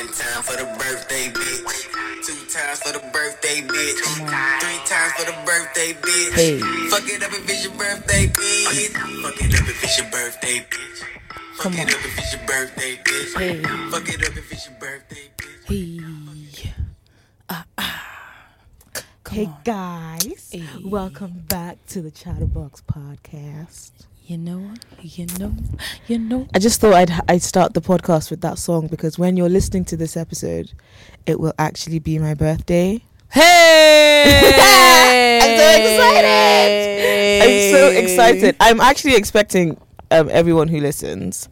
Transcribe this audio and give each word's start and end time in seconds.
One 0.00 0.08
time 0.14 0.42
for 0.42 0.56
the 0.56 0.64
birthday, 0.78 1.28
bitch. 1.28 2.24
Two 2.24 2.32
times 2.48 2.80
for 2.80 2.92
the 2.92 3.00
birthday, 3.12 3.60
bitch. 3.60 4.00
Three 4.00 4.80
times 4.88 5.12
for 5.12 5.26
the 5.26 5.36
birthday, 5.44 5.92
bitch. 5.92 6.32
Hey. 6.32 6.58
Fuck 6.88 7.06
it 7.06 7.22
up 7.22 7.30
if 7.34 7.50
it's 7.50 7.64
your 7.64 7.74
birthday, 7.74 8.26
bitch. 8.28 8.88
Fuck 9.22 9.42
it 9.44 9.54
up 9.60 9.68
if 9.68 9.84
it's 9.84 9.98
your 9.98 10.10
birthday, 10.10 10.66
bitch. 10.70 11.04
Fuck 11.56 11.62
Come 11.64 11.72
it 11.74 11.80
on. 11.80 11.88
up 11.88 12.04
if 12.06 12.18
it's 12.18 12.32
your 12.32 12.46
birthday, 12.46 12.96
bitch. 13.04 13.38
Hey. 13.38 13.62
Fuck 13.90 14.08
it 14.08 14.26
up 14.26 14.36
if 14.38 14.52
it's 14.52 14.66
your 14.70 14.78
birthday, 14.78 15.30
bitch. 15.36 15.64
Hey. 15.68 16.72
Ah, 17.50 17.64
ah. 17.76 18.06
Come 18.94 19.36
Hey 19.36 19.46
on. 19.46 19.56
guys, 19.64 20.48
Hey. 20.50 20.64
welcome 20.82 21.44
back 21.46 21.76
to 21.88 22.00
the 22.00 22.10
Chatterbox 22.10 22.82
podcast. 22.90 23.90
You 24.26 24.38
know, 24.38 24.74
you 25.00 25.26
know, 25.40 25.52
you 26.06 26.18
know. 26.18 26.46
I 26.54 26.60
just 26.60 26.80
thought 26.80 26.94
I'd 26.94 27.10
I'd 27.28 27.42
start 27.42 27.74
the 27.74 27.80
podcast 27.80 28.30
with 28.30 28.42
that 28.42 28.58
song 28.58 28.86
because 28.86 29.18
when 29.18 29.36
you're 29.36 29.48
listening 29.48 29.84
to 29.86 29.96
this 29.96 30.16
episode, 30.16 30.72
it 31.26 31.40
will 31.40 31.52
actually 31.58 31.98
be 31.98 32.18
my 32.20 32.34
birthday. 32.34 33.00
Hey! 33.32 34.22
I'm 35.42 35.56
so 35.58 35.70
excited! 35.82 37.42
I'm 37.42 37.70
so 37.72 37.88
excited. 37.98 38.56
I'm 38.60 38.80
actually 38.80 39.16
expecting 39.16 39.76
um, 40.12 40.28
everyone 40.30 40.68
who 40.68 40.78
listens 40.80 41.48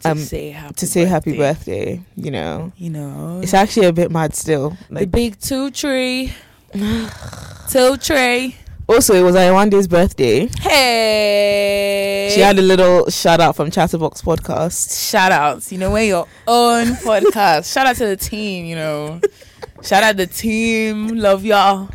to 0.00 0.10
um, 0.12 0.18
say 0.18 0.50
happy 0.50 0.74
to 0.74 0.86
say 0.86 1.04
happy 1.04 1.36
birthday. 1.36 2.00
You 2.16 2.30
know, 2.30 2.72
You 2.78 2.90
know, 2.90 3.40
it's 3.42 3.52
actually 3.54 3.86
a 3.88 3.92
bit 3.92 4.10
mad 4.10 4.34
still. 4.34 4.74
the 4.88 5.06
big 5.06 5.38
two 5.38 5.70
tree, 5.70 6.32
two 7.68 7.96
tree. 7.98 8.56
Also, 8.88 9.14
it 9.14 9.22
was 9.22 9.34
Iwande's 9.34 9.88
birthday. 9.88 10.48
Hey, 10.60 12.30
She 12.34 12.40
had 12.40 12.58
a 12.58 12.62
little 12.62 13.08
shout 13.10 13.40
out 13.40 13.56
from 13.56 13.70
Chatterbox 13.70 14.22
podcast. 14.22 15.10
shout 15.10 15.32
outs. 15.32 15.72
You 15.72 15.78
know, 15.78 15.90
when 15.90 16.06
your 16.08 16.26
own 16.46 16.86
podcast. 17.04 17.72
Shout 17.72 17.86
out 17.86 17.96
to 17.96 18.06
the 18.06 18.16
team. 18.16 18.64
You 18.66 18.76
know, 18.76 19.20
shout 19.82 20.02
out 20.02 20.16
the 20.16 20.26
team. 20.26 21.08
Love 21.16 21.44
y'all. 21.44 21.88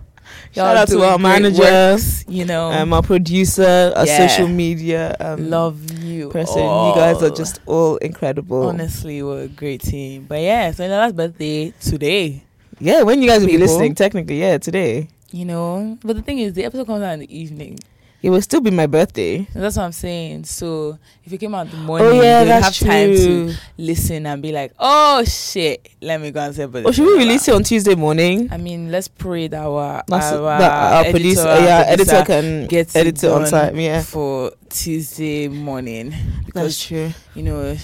Y'all 0.53 0.65
Shout 0.65 0.77
out 0.77 0.87
to 0.89 1.01
our 1.03 1.17
great 1.17 1.21
manager, 1.21 1.61
works, 1.63 2.25
you 2.27 2.43
know, 2.43 2.71
um, 2.73 2.91
our 2.91 3.01
producer, 3.01 3.93
our 3.95 4.05
Yeah. 4.05 4.27
social 4.27 4.49
media 4.49 5.15
um, 5.21 5.49
love 5.49 5.89
you. 6.03 6.29
person. 6.29 6.61
You 6.61 6.93
guys 6.93 7.23
are 7.23 7.29
just 7.29 7.61
all 7.65 7.95
incredible. 7.97 8.67
honestly 8.67 9.23
we're 9.23 9.43
a 9.43 9.47
great 9.47 9.79
team. 9.81 10.25
But 10.27 10.41
yeah, 10.41 10.71
so 10.71 10.85
Lala's 10.87 11.13
birthday 11.13 11.71
today. 11.79 12.43
Yeah, 12.81 13.03
when 13.03 13.21
you 13.21 13.29
guys 13.29 13.39
will 13.39 13.47
be 13.47 13.57
listening, 13.57 13.95
technically, 13.95 14.41
yeah, 14.41 14.57
today. 14.57 15.07
You 15.31 15.45
know, 15.45 15.97
but 16.03 16.15
the 16.15 16.21
thing 16.21 16.39
is, 16.39 16.53
the 16.53 16.65
episode 16.65 16.87
comes 16.87 17.01
out 17.01 17.13
in 17.13 17.19
the 17.21 17.37
evening. 17.37 17.79
It 18.21 18.29
will 18.29 18.41
still 18.41 18.61
be 18.61 18.69
my 18.69 18.85
birthday. 18.85 19.47
That's 19.53 19.77
what 19.77 19.83
I'm 19.83 19.91
saying. 19.91 20.43
So 20.43 20.99
if 21.23 21.31
you 21.31 21.39
came 21.39 21.55
out 21.55 21.65
in 21.65 21.71
the 21.71 21.77
oh, 21.77 21.79
morning, 21.79 22.07
oh 22.07 22.21
yeah, 22.21 22.43
that's 22.43 22.79
have 22.79 22.87
time 22.87 23.15
to 23.15 23.53
listen 23.77 24.27
and 24.27 24.41
be 24.43 24.51
like, 24.51 24.73
"Oh 24.77 25.23
shit, 25.23 25.89
let 26.01 26.21
me 26.21 26.29
go 26.29 26.41
and 26.41 26.53
say." 26.53 26.65
birthday 26.65 26.85
oh, 26.85 26.89
Or 26.89 26.93
should 26.93 27.07
we 27.07 27.17
release 27.17 27.47
it 27.47 27.55
on 27.55 27.63
Tuesday 27.63 27.95
morning? 27.95 28.49
I 28.51 28.57
mean, 28.57 28.91
let's 28.91 29.07
pray 29.07 29.47
that 29.47 29.59
our 29.59 30.03
That's 30.07 30.33
our, 30.33 30.59
that 30.59 30.71
our 30.71 30.99
editor, 30.99 31.11
producer, 31.11 31.47
our 31.47 31.59
yeah, 31.61 31.95
producer 31.95 32.15
editor 32.15 32.25
can 32.25 32.67
get 32.67 32.95
edit 32.95 33.23
it 33.23 33.27
on 33.27 33.49
time. 33.49 33.79
Yeah, 33.79 34.01
for 34.03 34.51
Tuesday 34.69 35.47
morning 35.47 36.11
that's 36.11 36.45
because 36.45 36.85
true. 36.85 37.11
you 37.33 37.41
know 37.41 37.75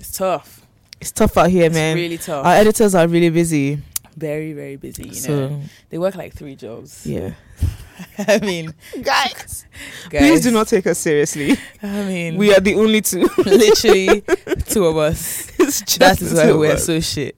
it's 0.00 0.10
tough. 0.10 0.66
It's 1.00 1.12
tough 1.12 1.36
out 1.36 1.50
here, 1.50 1.66
It's 1.66 1.74
man. 1.74 1.96
really 1.96 2.18
tough. 2.18 2.44
Our 2.44 2.54
editors 2.54 2.94
are 2.96 3.06
really 3.06 3.30
busy. 3.30 3.80
Very 4.16 4.52
very 4.52 4.76
busy. 4.76 5.08
You 5.08 5.14
so 5.14 5.48
know, 5.48 5.60
they 5.90 5.98
work 5.98 6.14
like 6.14 6.34
three 6.34 6.56
jobs. 6.56 7.06
yeah, 7.06 7.34
I 8.18 8.38
mean, 8.38 8.74
guys, 9.02 9.66
guys, 10.10 10.20
please 10.20 10.42
do 10.42 10.50
not 10.50 10.68
take 10.68 10.86
us 10.86 10.98
seriously. 10.98 11.56
I 11.82 12.04
mean, 12.04 12.36
We 12.36 12.54
are 12.54 12.60
the 12.60 12.74
only 12.74 13.00
two. 13.00 13.28
literally 13.44 14.22
two 14.66 14.86
of 14.86 14.96
us. 14.96 15.50
It's 15.58 15.80
just 15.82 16.20
That 16.20 16.46
why 16.46 16.52
we're 16.52 16.72
us. 16.74 16.84
so 16.86 17.00
shit. 17.00 17.36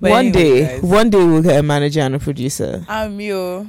One 0.00 0.26
anyway, 0.26 0.30
day, 0.32 0.60
guys, 0.66 0.82
one 0.82 1.10
day 1.10 1.18
we'll 1.24 1.42
get 1.42 1.58
a 1.58 1.62
manager 1.62 2.00
and 2.00 2.14
a 2.14 2.18
producer. 2.18 2.84
I'm 2.88 3.20
you. 3.20 3.68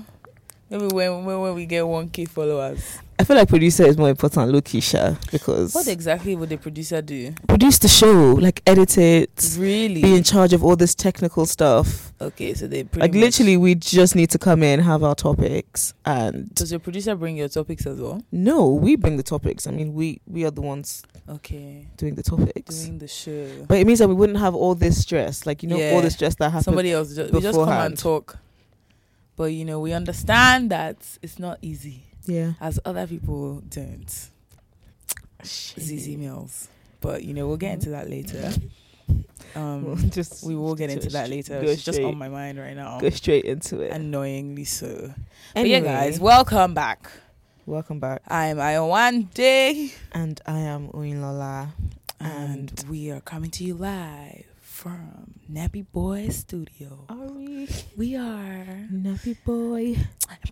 Maybe 0.70 0.88
when, 0.88 1.26
when 1.26 1.40
when 1.42 1.56
we 1.56 1.66
get 1.66 1.86
one 1.88 2.10
k 2.10 2.26
followers. 2.26 3.00
I 3.24 3.26
feel 3.26 3.38
like 3.38 3.48
producer 3.48 3.86
is 3.86 3.98
more 3.98 4.10
important, 4.10 4.52
low 4.52 4.60
Keisha, 4.60 5.16
because 5.32 5.74
What 5.74 5.88
exactly 5.88 6.36
would 6.36 6.50
the 6.50 6.58
producer 6.58 7.02
do? 7.02 7.34
produce 7.48 7.80
the 7.80 7.88
show, 7.88 8.34
like 8.34 8.62
edit 8.68 8.98
it, 8.98 9.56
Really? 9.58 10.02
be 10.02 10.14
in 10.18 10.24
charge 10.24 10.52
of 10.52 10.62
all 10.62 10.76
this 10.76 10.94
technical 10.94 11.46
stuff. 11.46 12.12
okay, 12.20 12.54
so 12.54 12.68
they 12.68 12.86
Like 12.94 13.14
literally, 13.16 13.56
we 13.56 13.76
just 13.76 14.14
need 14.18 14.30
to 14.32 14.38
come 14.38 14.62
in, 14.62 14.82
have 14.82 15.04
our 15.06 15.16
topics, 15.16 15.94
and 16.06 16.54
Does 16.54 16.72
your 16.72 16.82
producer 16.82 17.16
bring 17.16 17.38
your 17.38 17.48
topics 17.48 17.86
as 17.86 17.98
well? 18.02 18.22
no, 18.34 18.68
we 18.74 18.98
bring 18.98 19.16
the 19.16 19.24
topics. 19.24 19.68
I 19.68 19.72
mean, 19.72 19.94
we 19.94 20.20
we 20.28 20.44
are 20.44 20.52
the 20.52 20.60
ones 20.62 21.02
Okay, 21.30 21.88
doing 21.96 22.16
the 22.16 22.24
topics. 22.24 22.80
doing 22.84 22.98
the 23.00 23.08
show. 23.08 23.48
but 23.70 23.78
it 23.78 23.88
means 23.88 24.00
that 24.00 24.10
we 24.10 24.16
wouldn't 24.16 24.40
have 24.40 24.54
all 24.54 24.76
this 24.76 25.02
stress, 25.02 25.46
like 25.46 25.64
you 25.64 25.70
know, 25.70 25.78
Yeah. 25.78 25.92
all 25.94 26.02
the 26.02 26.12
stress 26.12 26.36
that 26.36 26.50
happens. 26.50 26.66
Somebody 26.66 26.92
else, 26.92 27.16
just, 27.16 27.32
we 27.32 27.40
just 27.40 27.58
come 27.58 27.70
and 27.70 27.98
talk. 27.98 28.38
But 29.38 29.54
you 29.54 29.64
know, 29.64 29.80
we 29.80 29.94
understand 29.94 30.72
that 30.72 30.98
it's 31.22 31.40
not 31.40 31.60
easy, 31.62 32.04
yeah, 32.26 32.54
as 32.62 32.80
other 32.86 33.08
people 33.08 33.62
don't. 33.70 34.30
ZZ 35.44 36.08
Mills. 36.18 36.68
But 37.02 37.24
you 37.24 37.34
know, 37.34 37.48
we'll 37.48 37.58
get 37.58 37.74
into 37.74 37.90
that 37.92 38.10
later. 38.10 38.52
Um, 39.56 39.84
We'll 39.86 39.96
just 39.98 40.44
we 40.44 40.56
will 40.56 40.74
get 40.74 40.90
into 40.90 41.10
that 41.10 41.30
later. 41.30 41.60
It's 41.62 41.84
just 41.84 42.00
on 42.00 42.18
my 42.18 42.28
mind 42.30 42.58
right 42.58 42.76
now. 42.76 43.00
go 43.00 43.10
straight 43.12 43.46
into 43.46 43.82
it. 43.82 43.92
Annoyingly 43.92 44.64
so. 44.64 45.14
But 45.54 45.60
anyway, 45.60 45.82
yeah, 45.82 46.06
guys, 46.06 46.20
welcome 46.20 46.74
back. 46.74 47.12
welcome 47.68 48.00
back, 48.00 48.24
I'm 48.28 48.60
Iwan 48.60 49.30
Day, 49.36 49.92
and 50.12 50.42
I 50.48 50.60
am 50.60 50.88
Oyinlola. 50.90 51.68
and 52.20 52.84
we 52.90 53.12
are 53.12 53.20
coming 53.22 53.52
to 53.52 53.64
you 53.64 53.76
live 53.76 54.46
from 54.84 55.32
Nappy 55.50 55.86
Boy 55.94 56.28
Studio. 56.28 57.06
Are 57.08 57.16
we 57.32 57.70
We 57.96 58.18
are 58.18 58.66
nappy 58.92 59.38
boy, 59.46 59.96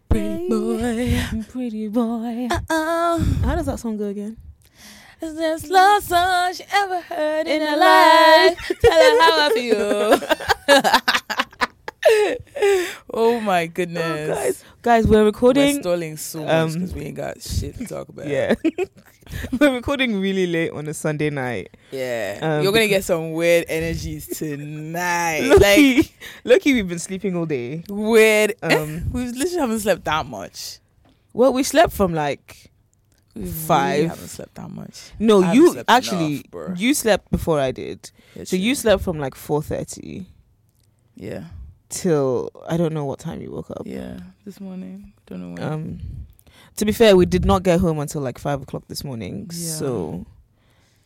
Pretty 0.08 0.47
Boy. 0.47 1.19
pretty 1.50 1.88
boy? 1.90 2.47
Uh 2.50 2.59
oh, 2.70 3.20
How 3.44 3.56
does 3.56 3.66
that 3.66 3.80
song 3.80 3.97
go 3.97 4.06
again? 4.06 4.38
is 5.22 5.36
there 5.36 5.58
slow 5.59 6.00
song 6.00 6.53
she 6.53 6.64
ever 6.72 7.02
heard 7.02 7.46
in 7.47 7.59
her 7.62 7.75
life? 7.75 8.56
Tell 8.80 8.91
her 9.02 9.20
how 9.20 9.50
I 9.50 9.50
feel. 9.53 10.20
oh 13.14 13.40
my 13.42 13.68
goodness. 13.68 14.30
Oh, 14.30 14.34
guys, 14.36 14.64
guys, 14.81 15.08
we're 15.08 15.24
recording. 15.25 15.75
We're 15.75 15.81
stalling 15.81 16.18
so 16.18 16.44
much 16.46 16.74
because 16.74 16.94
we 16.94 17.02
ain't 17.06 17.18
got 17.18 17.42
shit 17.42 17.78
to 17.78 17.86
talk 17.86 18.09
about. 18.09 18.28
Yeah, 18.28 18.56
we're 19.59 19.74
recording 19.74 20.19
really 20.19 20.47
late 20.47 20.72
on 20.72 20.88
a 20.88 20.94
Sunday 20.94 21.30
night. 21.30 21.75
Yeah. 21.91 22.40
Um, 22.41 22.64
You're 22.64 22.72
gonna 22.74 22.88
get 22.88 23.03
some 23.03 23.31
weird 23.34 23.66
energies 23.68 24.28
tonight. 24.28 25.41
like 25.47 25.59
Lucky, 25.62 26.12
lucky, 26.44 26.74
we've 26.74 26.88
been 26.88 27.00
sleeping 27.00 27.36
all 27.36 27.46
day. 27.46 27.84
weird 27.90 28.53
Um, 28.62 29.09
we 29.12 29.25
literally 29.25 29.58
haven't 29.58 29.80
slept 29.80 30.03
that 30.06 30.25
much. 30.25 30.80
well, 31.34 31.53
we 31.53 31.64
slept 31.64 31.94
from 31.94 32.14
like 32.14 32.72
We 33.36 33.41
really 33.44 33.53
Five. 33.53 34.09
haven't 34.09 34.28
slept 34.28 34.56
that 34.56 34.70
much. 34.70 35.12
no, 35.20 35.44
I 35.44 35.53
you 35.53 35.84
actually 35.88 36.44
enough, 36.53 36.80
you 36.80 36.94
slept 36.94 37.31
before 37.31 37.59
I 37.59 37.72
did. 37.72 38.12
So 38.44 38.56
you 38.56 38.75
slept 38.75 39.03
from 39.03 39.20
like 39.20 39.36
four 39.36 39.62
thirty 39.62 40.25
Yeah. 41.16 41.46
Till 41.91 42.50
I 42.68 42.78
don't 42.78 42.94
know 42.94 43.06
what 43.06 43.19
time 43.19 43.41
you 43.41 43.52
woke 43.52 43.69
up. 43.72 43.84
Yeah. 43.85 44.18
This 44.46 44.59
morning. 44.59 45.13
Don't 45.28 45.41
know 45.41 45.62
when. 45.62 45.74
Um, 45.74 46.00
to 46.78 46.85
be 46.85 46.91
fair, 46.91 47.16
we 47.16 47.25
did 47.25 47.46
not 47.46 47.63
get 47.63 47.79
home 47.79 48.00
until 48.00 48.22
like 48.22 48.40
five 48.40 48.62
o'clock 48.62 48.84
this 48.88 49.03
morning. 49.03 49.50
Yeah. 49.52 49.74
So, 49.74 50.25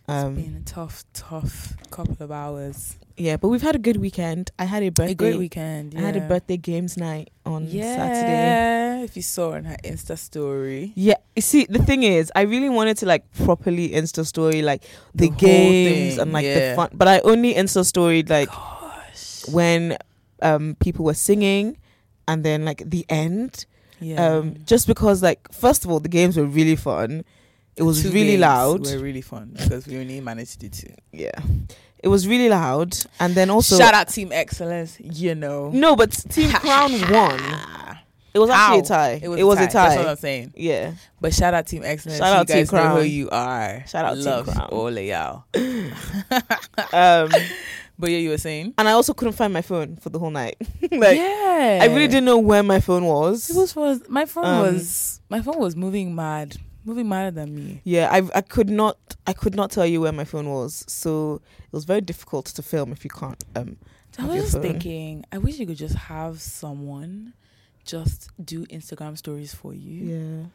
it's 0.07 0.35
been 0.35 0.55
a 0.61 0.65
tough, 0.65 1.03
tough 1.13 1.73
couple 1.89 2.15
of 2.19 2.31
hours. 2.31 2.97
yeah, 3.17 3.37
but 3.37 3.47
we've 3.47 3.63
had 3.63 3.75
a 3.75 3.79
good 3.79 3.97
weekend. 3.97 4.51
I 4.59 4.65
had 4.65 4.83
a 4.83 4.89
birthday. 4.89 5.13
A 5.13 5.15
great 5.15 5.37
weekend. 5.37 5.95
I 5.97 6.01
had 6.01 6.15
a 6.15 6.21
birthday 6.21 6.57
games 6.57 6.95
night 6.95 7.31
on 7.45 7.65
yeah. 7.67 7.95
Saturday. 7.95 8.31
Yeah, 8.31 9.03
if 9.03 9.15
you 9.15 9.23
saw 9.23 9.53
on 9.53 9.63
her 9.65 9.77
Insta 9.83 10.17
story. 10.17 10.93
Yeah, 10.95 11.15
you 11.35 11.41
see, 11.41 11.65
the 11.67 11.79
thing 11.79 12.03
is, 12.03 12.31
I 12.35 12.41
really 12.41 12.69
wanted 12.69 12.97
to 12.97 13.07
like 13.07 13.23
properly 13.33 13.89
Insta 13.89 14.25
story 14.25 14.61
like 14.61 14.83
the, 15.15 15.29
The 15.29 15.35
games 15.35 16.17
and 16.19 16.31
like 16.31 16.45
yeah. 16.45 16.69
the 16.69 16.75
fun, 16.75 16.89
but 16.93 17.07
I 17.07 17.19
only 17.21 17.55
Insta 17.55 17.83
storied 17.83 18.29
like 18.29 18.49
Gosh. 18.49 19.47
when 19.47 19.97
um 20.45 20.75
people 20.79 21.05
were 21.05 21.13
singing, 21.13 21.77
and 22.27 22.43
then 22.43 22.65
like 22.65 22.89
the 22.89 23.05
end. 23.09 23.65
Yeah. 23.99 24.25
Um, 24.25 24.55
just 24.65 24.87
because 24.87 25.23
like 25.23 25.51
first 25.51 25.85
of 25.85 25.91
all, 25.91 25.99
the 25.99 26.09
games 26.09 26.37
were 26.37 26.45
really 26.45 26.75
fun. 26.75 27.23
It 27.75 27.83
was 27.83 28.03
Two 28.03 28.11
really 28.11 28.37
loud. 28.37 28.85
Were 28.85 28.99
really 28.99 29.21
fun 29.21 29.55
because 29.57 29.87
we 29.87 29.97
only 29.97 30.21
managed 30.21 30.59
to 30.61 30.69
do 30.69 30.69
two. 30.69 30.93
Yeah, 31.11 31.37
it 31.99 32.07
was 32.07 32.27
really 32.27 32.49
loud, 32.49 32.95
and 33.19 33.35
then 33.35 33.49
also 33.49 33.77
Shout 33.77 33.93
out 33.93 34.09
Team 34.09 34.31
Excellence. 34.31 34.97
You 34.99 35.35
know. 35.35 35.71
no, 35.71 35.95
but 35.95 36.11
Team 36.11 36.51
Crown 36.63 36.91
won. 37.11 37.41
It 38.33 38.39
was 38.39 38.49
actually 38.49 38.79
a 38.79 38.83
tie. 38.83 39.19
It 39.23 39.29
was, 39.29 39.57
a 39.57 39.61
That's 39.61 39.73
tie. 39.73 39.95
what 39.95 40.07
I'm 40.07 40.15
saying. 40.17 40.53
Yeah. 40.57 40.91
But 41.21 41.33
shout 41.33 41.53
out 41.53 41.67
Team 41.67 41.83
Excellence. 41.85 42.19
Shout 42.19 42.33
you 42.33 42.39
out 42.41 42.47
Team 42.49 42.67
Crown. 42.67 42.95
know 42.95 43.01
who 43.01 43.07
you 43.07 43.29
are. 43.29 43.85
Shout 43.87 44.03
out 44.03 44.15
Team 44.15 44.53
Crown. 44.53 44.69
all 44.71 44.87
of 44.89 45.03
y'all. 45.03 45.45
Um, 46.91 47.31
But 47.97 48.11
yeah, 48.11 48.17
you 48.17 48.29
were 48.29 48.37
saying. 48.37 48.73
and 48.77 48.87
I 48.87 48.91
also 48.91 49.13
couldn't 49.13 49.33
find 49.33 49.53
my 49.53 49.61
phone 49.61 49.95
for 49.97 50.09
the 50.09 50.19
whole 50.19 50.31
night. 50.31 50.57
like 50.91 51.17
yeah, 51.17 51.79
I 51.81 51.85
really 51.87 52.07
didn't 52.07 52.25
know 52.25 52.37
where 52.37 52.63
my 52.63 52.79
phone 52.79 53.05
was. 53.05 53.49
It 53.49 53.55
was 53.55 53.75
was 53.75 54.01
my 54.09 54.25
phone 54.25 54.45
Um, 54.45 54.59
was 54.61 55.21
my 55.29 55.41
phone 55.41 55.59
was 55.59 55.75
moving 55.75 56.13
mad 56.15 56.57
moving 56.83 57.09
madder 57.09 57.31
than 57.31 57.55
me. 57.55 57.81
Yeah, 57.83 58.09
I 58.11 58.21
I 58.35 58.41
could 58.41 58.69
not 58.69 58.97
I 59.25 59.33
could 59.33 59.55
not 59.55 59.71
tell 59.71 59.85
you 59.85 60.01
where 60.01 60.11
my 60.11 60.25
phone 60.25 60.49
was, 60.49 60.83
so 60.87 61.41
it 61.63 61.73
was 61.73 61.85
very 61.85 62.01
difficult 62.01 62.45
to 62.47 62.61
film 62.61 62.91
if 62.91 63.03
you 63.03 63.09
can't. 63.09 63.43
Um, 63.55 63.77
I 64.17 64.25
was 64.25 64.43
just 64.43 64.53
phone. 64.53 64.61
thinking, 64.61 65.25
I 65.31 65.37
wish 65.39 65.59
you 65.59 65.65
could 65.65 65.77
just 65.77 65.95
have 65.95 66.41
someone 66.41 67.33
just 67.85 68.29
do 68.43 68.65
Instagram 68.65 69.17
stories 69.17 69.53
for 69.53 69.73
you. 69.73 70.03
yeah, 70.05 70.45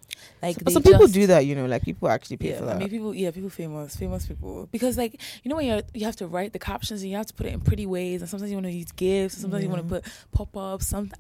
Like 0.43 0.63
but 0.63 0.73
some 0.73 0.83
people 0.83 1.07
do 1.07 1.27
that. 1.29 1.47
You 1.47 1.55
know, 1.55 1.67
like 1.67 1.83
people 1.83 2.09
actually 2.09 2.37
pay 2.37 2.51
yeah, 2.51 2.59
for 2.59 2.65
that. 2.67 2.77
I 2.77 2.79
mean, 2.79 2.91
people, 2.91 3.15
yeah, 3.15 3.31
people 3.31 3.51
famous, 3.51 3.97
famous 3.97 4.27
people. 4.27 4.69
Because 4.71 4.99
like 4.99 5.21
you 5.43 5.49
know 5.49 5.57
when 5.57 5.67
you 5.67 5.83
you 5.95 6.05
have 6.05 6.17
to 6.17 6.27
write 6.27 6.53
the 6.53 6.59
captions 6.59 7.03
and 7.03 7.11
you 7.11 7.17
have 7.17 7.27
to 7.27 7.35
put 7.35 7.47
it 7.47 7.53
in 7.53 7.61
pretty 7.61 7.87
ways, 7.87 8.21
and 8.21 8.29
sometimes 8.29 8.51
you 8.51 8.57
want 8.57 8.67
to 8.67 8.73
use 8.73 8.93
gifs, 8.93 9.35
and 9.35 9.43
sometimes 9.43 9.65
you 9.65 9.71
want 9.71 9.83
to 9.83 9.89
put 9.89 10.05
pop 10.33 10.57
ups. 10.57 10.87
Some, 10.89 11.11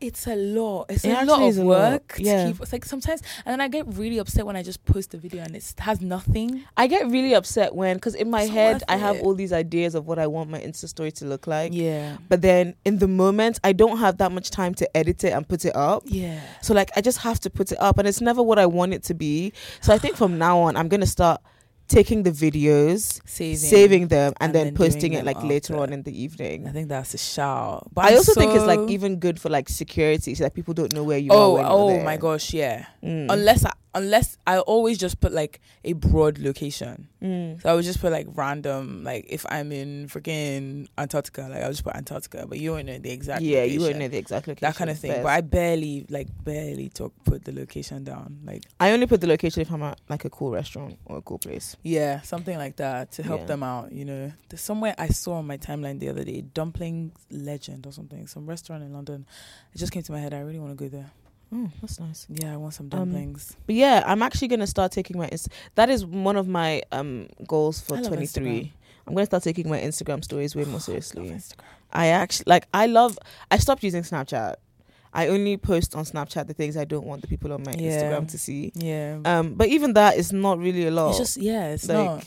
it's 0.00 0.26
a 0.26 0.36
lot. 0.36 0.86
It's 0.90 1.04
It 1.04 1.10
a 1.10 1.24
lot 1.24 1.42
of 1.42 1.56
lot, 1.56 1.66
work. 1.66 2.14
to 2.14 2.22
yeah. 2.22 2.46
keep, 2.46 2.60
it's 2.60 2.72
like 2.72 2.84
sometimes, 2.84 3.20
and 3.44 3.52
then 3.52 3.60
I 3.60 3.68
get 3.68 3.86
really 3.94 4.18
upset 4.18 4.46
when 4.46 4.56
I 4.56 4.62
just 4.62 4.84
post 4.84 5.12
a 5.14 5.18
video 5.18 5.42
and 5.42 5.56
it 5.56 5.74
has 5.78 6.00
nothing. 6.00 6.64
I 6.76 6.86
get 6.86 7.06
really 7.08 7.34
upset 7.34 7.74
when, 7.74 7.96
because 7.96 8.14
in 8.14 8.30
my 8.30 8.42
It's 8.42 8.52
head 8.52 8.82
I 8.88 8.96
have 8.96 9.20
all 9.22 9.34
these 9.34 9.52
ideas 9.52 9.94
of 9.94 10.06
what 10.06 10.18
I 10.18 10.26
want 10.26 10.50
my 10.50 10.60
Insta 10.60 10.88
story 10.88 11.10
to 11.12 11.24
look 11.24 11.46
like. 11.46 11.72
Yeah, 11.74 12.16
But 12.28 12.42
then 12.42 12.74
in 12.84 12.98
the 12.98 13.08
moment, 13.08 13.58
I 13.64 13.72
don't 13.72 13.98
have 13.98 14.18
that 14.18 14.30
much 14.32 14.50
time 14.50 14.74
to 14.76 14.96
edit 14.96 15.24
it 15.24 15.32
and 15.32 15.46
put 15.48 15.64
it 15.64 15.74
up. 15.74 16.02
yeah. 16.06 16.40
So 16.62 16.74
like 16.74 16.90
I 16.96 17.00
just 17.00 17.18
have 17.18 17.40
to 17.40 17.50
put 17.50 17.72
it 17.72 17.80
up 17.80 17.98
and 17.98 18.06
it's 18.06 18.20
never 18.20 18.42
what 18.42 18.58
I 18.58 18.66
want 18.66 18.94
it 18.94 19.02
to 19.04 19.14
be. 19.14 19.52
So 19.80 19.92
I 19.92 19.98
think 19.98 20.16
from 20.16 20.38
now 20.38 20.58
on 20.60 20.76
I'm 20.76 20.88
gonna 20.88 21.06
start 21.06 21.40
taking 21.88 22.22
the 22.22 22.30
videos, 22.30 23.20
Saving, 23.26 23.56
saving 23.56 24.08
them 24.08 24.34
and, 24.40 24.48
and 24.48 24.54
then, 24.54 24.64
then 24.66 24.74
posting 24.74 25.14
it 25.14 25.24
like 25.24 25.42
later 25.42 25.74
after. 25.74 25.82
on 25.82 25.92
in 25.92 26.02
the 26.02 26.22
evening. 26.22 26.68
I 26.68 26.72
think 26.72 26.88
that's 26.88 27.14
a 27.14 27.18
shout. 27.18 27.88
But 27.92 28.04
I 28.04 28.08
I'm 28.10 28.16
also 28.16 28.34
think 28.34 28.54
it's 28.54 28.64
like 28.64 28.88
even 28.90 29.16
good 29.16 29.40
for 29.40 29.48
like 29.48 29.68
security 29.68 30.34
so 30.34 30.44
that 30.44 30.54
people 30.54 30.74
don't 30.74 30.92
know 30.92 31.02
where 31.02 31.18
you 31.18 31.32
are. 31.32 31.36
Oh, 31.36 31.54
when 31.54 31.62
you're 31.64 31.72
oh 31.72 32.04
my 32.04 32.16
gosh, 32.16 32.52
yeah. 32.52 32.86
Mm. 33.02 33.26
Unless 33.30 33.64
I, 33.64 33.72
unless 33.98 34.36
I 34.46 34.58
always 34.60 34.96
just 34.98 35.20
put 35.20 35.32
like 35.32 35.60
a 35.84 35.92
broad 35.94 36.38
location. 36.38 37.08
Mm. 37.22 37.60
So 37.60 37.68
I 37.68 37.74
would 37.74 37.84
just 37.84 38.00
put 38.00 38.12
like 38.12 38.26
random, 38.34 39.02
like 39.04 39.26
if 39.28 39.44
I'm 39.48 39.72
in 39.72 40.06
freaking 40.08 40.86
Antarctica, 40.96 41.42
like 41.50 41.62
I'll 41.62 41.70
just 41.70 41.84
put 41.84 41.94
Antarctica, 41.96 42.46
but 42.48 42.58
you 42.58 42.70
won't 42.72 42.86
know 42.86 42.98
the 42.98 43.10
exact. 43.10 43.42
Yeah, 43.42 43.64
you 43.64 43.80
won't 43.80 43.96
know 43.96 44.08
the 44.08 44.16
exact 44.18 44.46
location. 44.48 44.66
that 44.68 44.76
kind 44.76 44.90
of 44.90 44.98
thing. 44.98 45.22
But 45.22 45.26
I 45.30 45.40
barely, 45.40 46.06
like, 46.08 46.28
barely 46.44 46.88
talk 46.88 47.12
put 47.24 47.44
the 47.44 47.52
location 47.52 48.04
down. 48.04 48.38
Like, 48.44 48.62
I 48.78 48.92
only 48.92 49.06
put 49.06 49.20
the 49.20 49.26
location 49.26 49.60
if 49.62 49.70
I'm 49.72 49.82
at 49.82 50.00
like 50.08 50.24
a 50.24 50.30
cool 50.30 50.50
restaurant 50.52 50.96
or 51.06 51.18
a 51.18 51.22
cool 51.22 51.38
place. 51.38 51.76
yeah, 51.82 52.20
something 52.22 52.56
like 52.56 52.76
that 52.76 53.12
to 53.12 53.22
help 53.22 53.40
Yeah. 53.40 53.46
them 53.46 53.62
out. 53.62 53.92
You 53.92 54.04
know, 54.04 54.32
there's 54.48 54.60
somewhere 54.60 54.94
I 54.98 55.08
saw 55.08 55.34
on 55.34 55.46
my 55.46 55.56
timeline 55.58 55.98
the 55.98 56.08
other 56.08 56.24
day, 56.24 56.42
Dumpling 56.42 57.12
Legend 57.30 57.86
or 57.86 57.92
something, 57.92 58.26
some 58.26 58.46
restaurant 58.46 58.82
in 58.84 58.92
London. 58.92 59.26
It 59.74 59.78
just 59.78 59.92
came 59.92 60.02
to 60.04 60.12
my 60.12 60.20
head. 60.20 60.32
I 60.34 60.40
really 60.40 60.58
want 60.60 60.76
to 60.78 60.84
go 60.84 60.88
there. 60.88 61.10
Oh, 61.52 61.68
that's 61.80 61.98
nice. 61.98 62.26
Yeah, 62.28 62.52
I 62.54 62.56
want 62.56 62.74
some 62.74 62.86
Um, 62.92 62.98
dumplings. 63.10 63.56
But 63.66 63.74
yeah, 63.76 64.02
I'm 64.06 64.22
actually 64.22 64.48
gonna 64.48 64.66
start 64.66 64.92
taking 64.92 65.18
my. 65.18 65.28
Inst- 65.28 65.48
that 65.76 65.88
is 65.88 66.04
one 66.04 66.36
of 66.36 66.46
my 66.46 66.82
um 66.92 67.28
goals 67.46 67.80
for 67.80 67.96
23. 68.00 68.16
Instagram. 68.26 68.70
I'm 69.06 69.14
gonna 69.14 69.26
start 69.26 69.42
taking 69.42 69.68
my 69.70 69.80
Instagram 69.80 70.22
stories 70.22 70.54
way 70.54 70.64
more 70.64 70.80
seriously. 70.88 71.30
Instagram. 71.30 71.60
I 71.92 72.08
actually 72.08 72.44
like. 72.48 72.66
I 72.74 72.86
love. 72.86 73.18
I 73.50 73.56
stopped 73.58 73.82
using 73.82 74.02
Snapchat. 74.02 74.56
I 75.14 75.28
only 75.28 75.56
post 75.56 75.96
on 75.96 76.04
Snapchat 76.04 76.48
the 76.48 76.52
things 76.54 76.76
I 76.76 76.84
don't 76.84 77.06
want 77.06 77.22
the 77.22 77.28
people 77.28 77.50
on 77.54 77.62
my 77.64 77.72
Yeah. 77.78 77.92
Instagram 78.02 78.30
to 78.30 78.38
see. 78.38 78.72
Yeah. 78.74 79.18
Um, 79.24 79.54
but 79.54 79.68
even 79.68 79.94
that 79.94 80.16
is 80.18 80.34
not 80.34 80.58
really 80.58 80.86
a 80.86 80.90
lot. 80.90 81.08
It's 81.10 81.18
just 81.18 81.36
yeah, 81.38 81.68
it's 81.68 81.88
like, 81.88 81.96
not. 81.96 82.26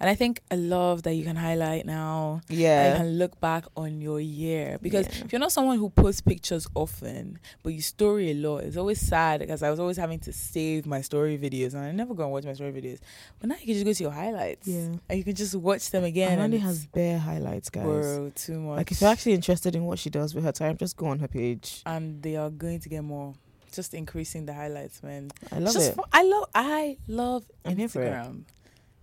And 0.00 0.08
I 0.08 0.14
think 0.14 0.40
I 0.50 0.54
love 0.54 1.02
that 1.02 1.12
you 1.14 1.24
can 1.24 1.36
highlight 1.36 1.84
now. 1.84 2.40
and 2.48 2.58
you 2.58 2.64
can 2.66 3.18
look 3.18 3.38
back 3.40 3.66
on 3.76 4.00
your 4.00 4.18
year 4.18 4.78
because 4.80 5.06
Yeah. 5.06 5.24
if 5.26 5.32
you're 5.32 5.38
not 5.40 5.52
someone 5.52 5.76
who 5.78 5.90
posts 5.90 6.22
pictures 6.22 6.66
often, 6.74 7.38
but 7.62 7.74
you 7.74 7.82
story 7.82 8.30
a 8.30 8.34
lot, 8.34 8.64
it's 8.64 8.78
always 8.78 8.98
sad 9.00 9.40
because 9.40 9.62
I 9.62 9.68
was 9.70 9.78
always 9.78 9.98
having 9.98 10.18
to 10.20 10.32
save 10.32 10.86
my 10.86 11.02
story 11.02 11.36
videos 11.38 11.74
and 11.74 11.82
I 11.84 11.92
never 11.92 12.14
go 12.14 12.22
and 12.22 12.32
watch 12.32 12.44
my 12.44 12.54
story 12.54 12.72
videos. 12.72 12.98
But 13.40 13.50
now 13.50 13.56
you 13.60 13.66
can 13.66 13.74
just 13.74 13.84
go 13.84 13.92
to 13.92 14.02
your 14.02 14.12
highlights, 14.12 14.66
yeah. 14.66 14.96
and 15.08 15.18
you 15.18 15.22
can 15.24 15.34
just 15.34 15.54
watch 15.54 15.90
them 15.90 16.04
again. 16.04 16.32
Amanda 16.38 16.56
and 16.56 16.64
has 16.64 16.86
bare 16.86 17.18
highlights, 17.18 17.68
guys. 17.68 17.84
bro 17.84 18.32
too 18.34 18.58
much. 18.58 18.76
Like 18.78 18.90
if 18.92 19.00
you're 19.02 19.10
actually 19.10 19.34
interested 19.34 19.76
in 19.76 19.84
what 19.84 19.98
she 19.98 20.08
does 20.08 20.34
with 20.34 20.44
her 20.44 20.52
time, 20.52 20.78
just 20.78 20.96
go 20.96 21.06
on 21.06 21.18
her 21.18 21.28
page. 21.28 21.82
and 21.84 22.22
they 22.22 22.36
are 22.36 22.48
going 22.48 22.80
to 22.80 22.88
get 22.88 23.02
more. 23.04 23.34
Just 23.72 23.92
increasing 23.94 24.46
the 24.46 24.54
highlights, 24.54 25.02
man. 25.02 25.30
I 25.52 25.58
love 25.60 25.74
just 25.74 25.90
it. 25.90 25.94
fu- 25.94 26.02
I 26.12 26.22
love. 26.24 26.48
I 26.54 26.96
love 27.06 27.44
I'm 27.64 27.76
here 27.76 27.88
for 27.88 28.02
it. 28.02 28.12
Instagram. 28.12 28.42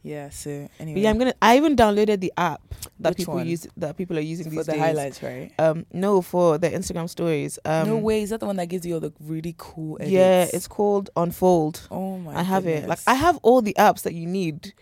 Yeah. 0.03 0.29
So 0.29 0.49
anyway, 0.79 0.94
But 0.95 1.01
yeah, 1.01 1.09
I'm 1.09 1.17
gonna. 1.17 1.33
I 1.41 1.57
even 1.57 1.75
downloaded 1.75 2.19
the 2.21 2.31
app 2.38 2.61
that 2.99 3.09
Which 3.11 3.17
people 3.19 3.35
one? 3.35 3.47
use. 3.47 3.67
That 3.77 3.97
people 3.97 4.17
are 4.17 4.21
using 4.21 4.45
for 4.45 4.51
these 4.51 4.65
the 4.65 4.71
days. 4.73 4.81
highlights, 4.81 5.21
right? 5.23 5.51
Um, 5.59 5.85
no, 5.91 6.21
for 6.21 6.57
the 6.57 6.69
Instagram 6.69 7.09
stories. 7.09 7.59
Um, 7.65 7.88
no 7.88 7.97
way. 7.97 8.21
Is 8.21 8.29
that 8.29 8.39
the 8.39 8.45
one 8.45 8.55
that 8.57 8.67
gives 8.67 8.85
you 8.85 8.94
all 8.94 8.99
the 9.01 9.11
really 9.19 9.53
cool 9.57 9.97
edits? 9.99 10.11
Yeah, 10.11 10.47
it's 10.53 10.67
called 10.67 11.09
Unfold. 11.17 11.88
Oh 11.91 12.17
my. 12.19 12.38
I 12.39 12.44
have 12.44 12.65
it. 12.67 12.88
Like. 12.88 12.99
I 13.07 13.15
have 13.15 13.38
all 13.44 13.61
the 13.61 13.75
apps 13.77 14.03
that 14.03 14.13
you 14.13 14.25
need 14.27 14.73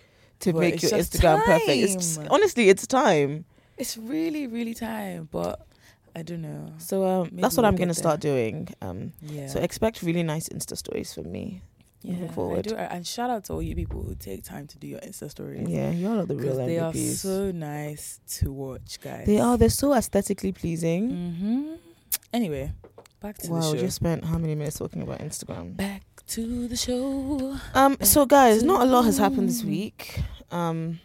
to 0.41 0.53
But 0.53 0.59
make 0.59 0.81
your 0.81 0.91
just 0.91 1.13
Instagram 1.13 1.43
perfect. 1.43 1.69
It's 1.69 2.17
time. 2.17 2.27
honestly, 2.29 2.69
it's 2.69 2.85
time. 2.85 3.45
It's 3.77 3.97
really, 3.97 4.47
really 4.47 4.73
time, 4.73 5.27
but 5.31 5.65
I 6.15 6.21
don't 6.21 6.41
know. 6.41 6.71
So 6.77 7.05
um, 7.05 7.29
that's 7.33 7.57
what 7.57 7.63
we'll 7.63 7.69
I'm 7.69 7.75
gonna 7.75 7.87
there. 7.87 7.93
start 7.93 8.19
doing. 8.21 8.69
Um, 8.81 9.11
Yeah. 9.21 9.47
so 9.47 9.59
expect 9.59 10.01
really 10.03 10.23
nice 10.23 10.47
Insta 10.49 10.77
stories 10.77 11.13
from 11.13 11.31
me. 11.31 11.61
Yeah, 12.05 12.13
moving 12.13 12.29
I 12.29 12.33
forward. 12.33 12.65
do, 12.67 12.75
and 12.75 13.05
shout 13.05 13.29
out 13.29 13.43
to 13.45 13.53
all 13.53 13.61
you 13.61 13.75
people 13.75 14.01
who 14.03 14.15
take 14.15 14.43
time 14.43 14.67
to 14.67 14.77
do 14.77 14.87
your 14.87 14.99
Insta 14.99 15.29
stories. 15.29 15.67
Yeah, 15.67 15.91
you're 15.91 16.11
all 16.11 16.19
of 16.19 16.27
the 16.27 16.35
real 16.35 16.55
they 16.65 16.79
are 16.79 16.93
so 16.93 17.51
nice 17.51 18.19
to 18.39 18.51
watch, 18.51 18.99
guys. 19.01 19.25
they 19.25 19.39
are. 19.39 19.57
They're 19.57 19.69
so 19.69 19.93
aesthetically 19.93 20.51
pleasing. 20.51 21.09
Mm-hmm. 21.11 21.73
Anyway, 22.33 22.71
back 23.21 23.37
to 23.39 23.51
wow, 23.51 23.59
the 23.61 23.71
we 23.71 23.77
show. 23.77 23.83
just 23.85 23.95
spent 23.97 24.23
how 24.25 24.37
many 24.37 24.55
minutes 24.55 24.77
talking 24.77 25.01
about 25.01 25.19
Instagram? 25.19 25.75
Back 25.75 26.03
to 26.27 26.67
the 26.67 26.75
show. 26.75 27.57
Um, 27.73 27.97
so 28.01 28.25
guys, 28.25 28.63
not 28.63 28.81
a 28.81 28.85
lot 28.85 29.03
has 29.03 29.17
happened 29.17 29.49
this 29.49 29.63
week. 29.63 30.19
Um, 30.51 30.99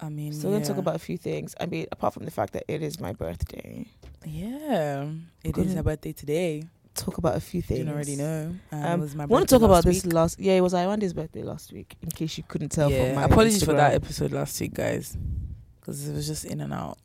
I 0.00 0.08
mean, 0.08 0.32
so 0.32 0.48
we're 0.48 0.54
gonna 0.54 0.64
talk 0.66 0.78
about 0.78 0.96
a 0.96 0.98
few 1.00 1.18
things. 1.18 1.54
I 1.60 1.66
mean, 1.66 1.86
apart 1.92 2.14
from 2.14 2.24
the 2.24 2.30
fact 2.30 2.52
that 2.54 2.64
it 2.68 2.82
is 2.82 2.98
my 3.00 3.12
birthday, 3.12 3.86
Yeah, 4.24 5.10
it 5.44 5.58
is 5.58 5.74
her 5.74 5.82
birthday 5.82 6.12
today. 6.12 6.64
Talk 6.94 7.18
about 7.18 7.36
a 7.36 7.40
few 7.40 7.58
You 7.58 7.62
things. 7.62 7.78
didn't 7.80 7.92
already 7.94 8.16
know. 8.16 8.54
Um, 8.72 8.84
Um, 8.84 9.00
was 9.00 9.14
my 9.14 9.24
I 9.24 9.26
want 9.26 9.48
to 9.48 9.54
talk 9.54 9.62
about 9.62 9.84
last 9.84 10.02
this 10.04 10.06
last. 10.06 10.38
Yeah, 10.40 10.54
it 10.54 10.60
was 10.60 10.72
Iwande's 10.74 11.12
birthday 11.12 11.42
last 11.42 11.72
week. 11.72 11.96
In 12.02 12.10
case 12.10 12.36
you 12.38 12.44
couldn't 12.46 12.70
tell 12.70 12.90
yeah, 12.90 13.06
from 13.06 13.14
my 13.16 13.24
apologies 13.24 13.62
for 13.64 13.72
that 13.74 13.94
episode 13.94 14.32
last 14.32 14.60
week, 14.60 14.74
guys, 14.74 15.16
because 15.80 16.08
it 16.08 16.12
was 16.14 16.26
just 16.26 16.44
in 16.44 16.60
and 16.60 16.72
out. 16.72 16.98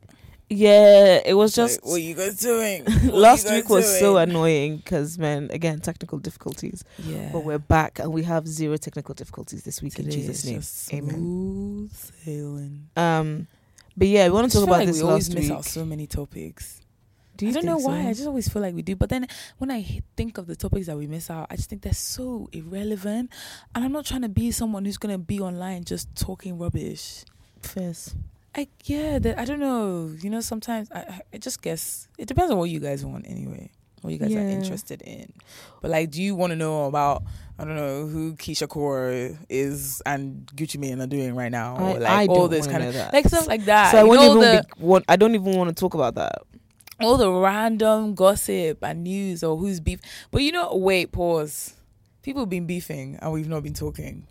Yeah, 0.48 1.18
it 1.26 1.34
was 1.34 1.54
Just 1.56 1.80
just 1.80 1.86
what 1.90 2.00
you 2.00 2.14
guys 2.14 2.36
doing? 2.38 2.84
Last 3.10 3.46
guys 3.46 3.52
week 3.54 3.68
was 3.68 3.98
so 3.98 4.16
annoying 4.16 4.76
because 4.76 5.18
man, 5.18 5.50
again, 5.52 5.80
technical 5.80 6.20
difficulties. 6.20 6.84
Yeah, 7.02 7.30
But 7.32 7.42
we're 7.44 7.58
back 7.58 7.98
and 7.98 8.12
we 8.12 8.22
have 8.22 8.46
zero 8.46 8.76
technical 8.76 9.12
difficulties 9.16 9.64
this 9.64 9.82
week 9.82 9.98
in 9.98 10.08
Jesus' 10.08 10.44
name. 10.44 10.62
Amen. 11.00 11.16
Smooth 11.16 11.92
sailing. 12.24 12.88
Um, 12.96 13.48
but 13.96 14.06
yeah, 14.06 14.26
we 14.28 14.34
want 14.34 14.48
to 14.48 14.56
talk 14.56 14.68
about 14.68 14.78
like 14.78 14.86
this 14.86 14.98
we 14.98 15.08
always 15.08 15.28
last 15.28 15.34
miss 15.34 15.48
week. 15.48 15.58
out 15.58 15.64
so 15.64 15.84
many 15.84 16.06
topics. 16.06 16.80
Do 17.36 17.46
I 17.46 17.48
you 17.48 17.54
don't 17.54 17.64
know 17.66 17.76
why. 17.78 18.02
so? 18.02 18.08
I 18.08 18.12
just 18.12 18.26
always 18.26 18.48
feel 18.48 18.62
like 18.62 18.74
we 18.74 18.82
do. 18.82 18.96
But 18.96 19.08
then 19.10 19.26
when 19.58 19.70
I 19.70 20.02
think 20.16 20.38
of 20.38 20.46
the 20.46 20.56
topics 20.56 20.86
that 20.86 20.96
we 20.96 21.06
miss 21.06 21.30
out, 21.30 21.46
I 21.50 21.56
just 21.56 21.68
think 21.68 21.82
they're 21.82 21.92
so 21.92 22.48
irrelevant. 22.52 23.30
And 23.74 23.84
I'm 23.84 23.92
not 23.92 24.06
trying 24.06 24.22
to 24.22 24.28
be 24.28 24.50
someone 24.50 24.84
who's 24.84 24.98
gonna 24.98 25.18
be 25.18 25.40
online 25.40 25.84
just 25.84 26.14
talking 26.16 26.58
rubbish. 26.58 27.24
First. 27.62 28.14
I 28.54 28.68
yeah, 28.84 29.18
that, 29.18 29.38
I 29.38 29.44
don't 29.44 29.60
know. 29.60 30.10
You 30.20 30.30
know, 30.30 30.40
sometimes 30.40 30.88
I, 30.90 31.00
I- 31.00 31.20
I 31.34 31.38
just 31.38 31.60
guess 31.62 32.08
it 32.16 32.26
depends 32.26 32.50
on 32.50 32.58
what 32.58 32.70
you 32.70 32.80
guys 32.80 33.04
want 33.04 33.26
anyway. 33.28 33.70
What 34.02 34.12
you 34.12 34.18
guys 34.18 34.32
are 34.34 34.38
interested 34.38 35.02
in. 35.02 35.32
But 35.82 35.90
like, 35.90 36.10
do 36.10 36.22
you 36.22 36.34
want 36.36 36.50
to 36.52 36.56
know 36.56 36.84
about 36.84 37.24
I 37.58 37.64
don't 37.64 37.74
know 37.76 38.06
who 38.06 38.34
Keyshia 38.34 38.68
Ka'oir 38.68 39.36
is 39.48 40.00
and 40.06 40.46
Gucci 40.54 40.78
Mane 40.78 41.00
are 41.00 41.06
doing 41.06 41.34
right 41.34 41.50
now, 41.50 41.76
I, 41.76 41.80
or 41.96 42.00
like 42.00 42.10
I 42.10 42.26
all 42.26 42.46
this 42.48 42.66
kind 42.66 42.84
of 42.84 42.94
that. 42.94 43.12
like 43.12 43.26
stuff 43.26 43.48
like 43.48 43.64
that. 43.64 43.90
so 43.92 43.98
I 43.98 44.02
You 44.02 44.08
won't 44.08 44.20
know, 44.20 44.26
even 44.42 44.56
the, 44.56 44.64
be, 44.78 44.82
want, 44.84 45.04
I 45.08 45.16
don't 45.16 45.34
even 45.34 45.56
want 45.56 45.68
to 45.68 45.74
talk 45.74 45.94
about 45.94 46.14
that. 46.16 46.42
All 47.00 47.16
the 47.16 47.30
random 47.30 48.14
gossip 48.14 48.78
and 48.82 49.04
news 49.04 49.42
or 49.42 49.56
who's 49.56 49.80
beef. 49.80 50.00
But 50.30 50.42
you 50.42 50.52
know, 50.52 50.74
wait, 50.74 51.12
pause. 51.12 51.74
People 52.22 52.42
have 52.42 52.50
been 52.50 52.66
beefing 52.66 53.18
and 53.20 53.32
we've 53.32 53.48
not 53.48 53.62
been 53.62 53.74
talking 53.74 54.26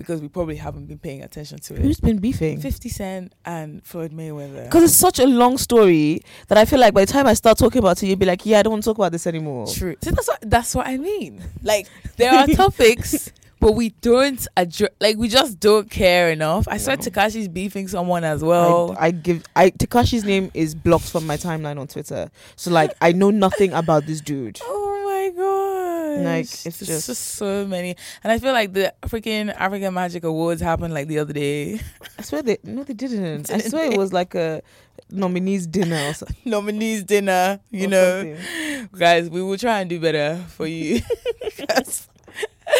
because 0.00 0.22
we 0.22 0.28
probably 0.28 0.56
haven't 0.56 0.86
been 0.86 0.98
paying 0.98 1.22
attention 1.22 1.58
to 1.58 1.74
it. 1.74 1.82
Who's 1.82 2.00
been 2.00 2.18
beefing? 2.18 2.58
50 2.58 2.88
Cent 2.88 3.34
and 3.44 3.84
Floyd 3.84 4.12
Mayweather. 4.12 4.64
Because 4.64 4.84
it's 4.84 4.94
such 4.94 5.18
a 5.18 5.26
long 5.26 5.58
story 5.58 6.22
that 6.48 6.56
I 6.56 6.64
feel 6.64 6.80
like 6.80 6.94
by 6.94 7.04
the 7.04 7.12
time 7.12 7.26
I 7.26 7.34
start 7.34 7.58
talking 7.58 7.80
about 7.80 8.02
it, 8.02 8.06
you'll 8.06 8.16
be 8.16 8.24
like, 8.24 8.46
yeah, 8.46 8.60
I 8.60 8.62
don't 8.62 8.70
want 8.72 8.82
to 8.82 8.90
talk 8.90 8.96
about 8.96 9.12
this 9.12 9.26
anymore. 9.26 9.66
True. 9.66 9.96
See, 10.02 10.10
that's 10.10 10.26
what 10.26 10.38
that's 10.42 10.74
what 10.74 10.86
I 10.86 10.96
mean. 10.96 11.42
Like 11.62 11.86
there 12.16 12.32
are 12.32 12.46
topics, 12.54 13.30
but 13.60 13.72
we 13.72 13.90
don't 14.00 14.46
address. 14.56 14.90
Like 15.00 15.16
we 15.16 15.28
just 15.28 15.60
don't 15.60 15.88
care 15.90 16.30
enough. 16.30 16.66
I 16.68 16.78
saw 16.78 16.92
No. 16.92 16.96
Tekashi's 16.96 17.48
beefing 17.48 17.86
someone 17.88 18.24
as 18.24 18.42
well. 18.42 18.96
I, 18.98 19.06
I 19.06 19.10
give 19.12 19.44
I 19.54 19.70
Tekashi's 19.70 20.24
name 20.24 20.50
is 20.54 20.74
blocked 20.74 21.08
from 21.10 21.26
my 21.26 21.36
timeline 21.36 21.78
on 21.78 21.86
Twitter, 21.86 22.30
so 22.56 22.70
like 22.70 22.92
I 23.00 23.12
know 23.12 23.30
nothing 23.30 23.72
about 23.72 24.06
this 24.06 24.20
dude. 24.20 24.58
oh 24.64 24.86
my 25.04 25.30
god! 25.36 26.24
Like, 26.24 26.44
it's 26.44 26.62
just, 26.80 27.06
just- 27.06 27.16
so 27.20 27.66
many, 27.66 27.94
and 28.24 28.32
I 28.32 28.38
feel 28.38 28.52
like 28.52 28.72
the 28.72 28.92
freaking 29.02 29.54
African 29.54 29.94
Magic 29.94 30.24
Awards 30.24 30.60
happened 30.60 30.92
like 30.94 31.06
the 31.08 31.18
other 31.18 31.32
day. 31.32 31.80
I 32.18 32.22
swear 32.22 32.42
they 32.42 32.58
no 32.64 32.82
they 32.84 32.94
didn't. 32.94 33.50
I 33.50 33.56
Didn't 33.58 33.70
swear 33.70 33.88
they? 33.88 33.94
it 33.94 33.98
was 33.98 34.12
like 34.12 34.34
a 34.34 34.62
nominees 35.10 35.66
dinner 35.66 36.08
or, 36.08 36.14
so, 36.14 36.26
Nominees 36.44 37.04
dinner, 37.04 37.60
you 37.70 37.86
or 37.86 37.90
know, 37.90 38.36
something. 38.36 38.88
guys. 38.98 39.28
We 39.30 39.42
will 39.42 39.58
try 39.58 39.80
and 39.80 39.90
do 39.90 40.00
better 40.00 40.36
for 40.48 40.66
you. 40.66 41.00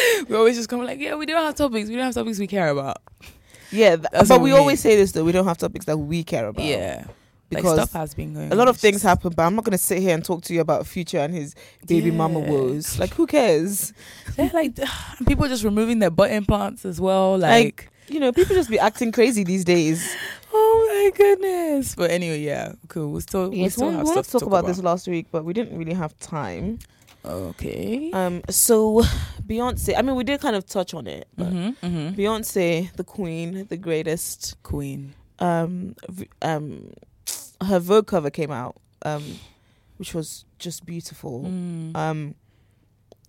we 0.29 0.35
always 0.35 0.55
just 0.57 0.69
come 0.69 0.83
like, 0.85 0.99
yeah, 0.99 1.15
we 1.15 1.25
don't 1.25 1.41
have 1.43 1.55
topics. 1.55 1.89
We 1.89 1.95
don't 1.95 2.05
have 2.05 2.13
topics 2.13 2.39
we 2.39 2.47
care 2.47 2.69
about. 2.69 2.97
Yeah, 3.71 3.95
th- 3.95 4.07
That's 4.11 4.29
but 4.29 4.35
what 4.39 4.41
we 4.43 4.51
we 4.53 4.57
always 4.57 4.79
say 4.81 4.95
this 4.95 5.11
though. 5.13 5.23
We 5.23 5.31
don't 5.31 5.45
have 5.47 5.57
topics 5.57 5.85
that 5.85 5.97
we 5.97 6.23
care 6.23 6.47
about. 6.47 6.65
Yeah, 6.65 7.05
like 7.51 7.63
because 7.63 7.73
stuff 7.75 7.93
has 7.93 8.13
been 8.13 8.33
going. 8.33 8.51
a 8.51 8.55
lot 8.55 8.63
on. 8.63 8.67
of 8.69 8.75
It's 8.75 8.81
things 8.81 8.95
just- 8.95 9.05
happen. 9.05 9.33
But 9.35 9.43
I'm 9.43 9.55
not 9.55 9.63
gonna 9.65 9.77
sit 9.77 9.99
here 9.99 10.13
and 10.13 10.23
talk 10.25 10.41
to 10.43 10.53
you 10.53 10.61
about 10.61 10.85
Future 10.87 11.19
and 11.19 11.33
his 11.33 11.55
baby 11.87 12.11
mama 12.11 12.41
Yeah. 12.41 12.49
woes. 12.49 12.99
Like, 12.99 13.13
who 13.13 13.25
cares? 13.27 13.93
They're 14.35 14.51
like 14.53 14.77
people 15.27 15.47
just 15.47 15.63
removing 15.63 15.99
their 15.99 16.09
butt 16.09 16.31
implants 16.31 16.85
as 16.85 16.99
well. 16.99 17.37
Like- 17.37 17.89
You 18.09 18.19
know, 18.19 18.33
people 18.33 18.55
just 18.55 18.69
be 18.69 18.77
acting 18.79 19.13
crazy 19.13 19.45
these 19.45 19.63
days. 19.63 20.13
oh 20.53 20.87
my 21.13 21.17
goodness. 21.17 21.95
But 21.95 22.11
anyway, 22.11 22.41
yeah, 22.41 22.73
cool. 22.89 23.11
We 23.13 23.21
still 23.21 23.49
we 23.49 23.61
Yes, 23.61 23.73
still 23.75 23.87
we 23.87 23.95
have 23.95 24.05
wanted 24.05 24.25
stuff 24.25 24.39
to 24.41 24.45
talk 24.45 24.47
about, 24.47 24.65
this 24.65 24.79
last 24.83 25.07
week, 25.07 25.27
but 25.31 25.45
we 25.45 25.53
didn't 25.53 25.77
really 25.77 25.93
have 25.93 26.17
time. 26.19 26.79
Okay. 27.23 28.11
Um, 28.11 28.41
so 28.49 29.01
Beyonce. 29.45 29.97
I 29.97 30.01
mean, 30.01 30.15
we 30.15 30.23
did 30.23 30.41
kind 30.41 30.55
of 30.55 30.65
touch 30.65 30.93
on 30.93 31.07
it. 31.07 31.27
But 31.37 31.47
Mm-hmm, 31.47 31.85
mm-hmm. 31.85 32.19
Beyonce, 32.19 32.91
the 32.95 33.03
queen, 33.03 33.65
the 33.69 33.77
greatest. 33.77 34.61
Queen. 34.63 35.13
Um, 35.39 35.95
um, 36.41 36.93
her 37.63 37.79
Vogue 37.79 38.07
cover 38.07 38.29
came 38.29 38.51
out, 38.51 38.75
um, 39.03 39.23
which 39.97 40.13
was 40.13 40.45
just 40.59 40.85
beautiful. 40.85 41.43
Mm. 41.45 41.95
Um, 41.95 42.35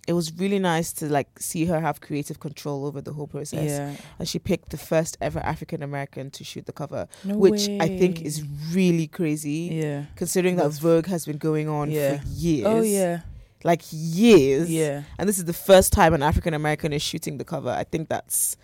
it 0.05 0.13
was 0.13 0.33
really 0.37 0.59
nice 0.59 0.91
to 0.93 1.05
like 1.05 1.39
see 1.39 1.63
her 1.65 1.79
have 1.79 2.01
creative 2.01 2.39
control 2.39 2.85
over 2.85 2.99
the 2.99 3.13
whole 3.13 3.25
process. 3.27 3.69
yeah. 3.69 3.95
And 4.19 4.27
she 4.27 4.37
picked 4.37 4.69
the 4.71 4.77
first 4.77 5.17
ever 5.21 5.39
African 5.39 5.81
American 5.81 6.29
to 6.31 6.43
shoot 6.43 6.65
the 6.65 6.73
cover, 6.73 7.07
No 7.23 7.37
which 7.37 7.69
I 7.79 7.87
think 7.87 8.21
is 8.21 8.43
really 8.73 9.07
crazy. 9.07 9.69
yeah. 9.71 10.05
Considering 10.17 10.57
that 10.57 10.71
Vogue 10.73 11.05
has 11.07 11.25
been 11.25 11.37
going 11.37 11.69
on 11.69 11.89
Yeah. 11.89 12.17
for 12.19 12.27
years. 12.27 12.67
Oh 12.67 12.81
yeah. 12.81 13.21
Like 13.63 13.81
years. 13.91 14.69
Yeah. 14.69 15.03
And 15.17 15.27
this 15.29 15.37
is 15.37 15.45
the 15.45 15.53
first 15.53 15.93
time 15.93 16.13
an 16.13 16.21
African 16.23 16.53
American 16.53 16.91
is 16.93 17.01
shooting 17.01 17.37
the 17.37 17.45
cover. 17.45 17.69
I 17.69 17.83
think 17.85 18.09
that's 18.09 18.57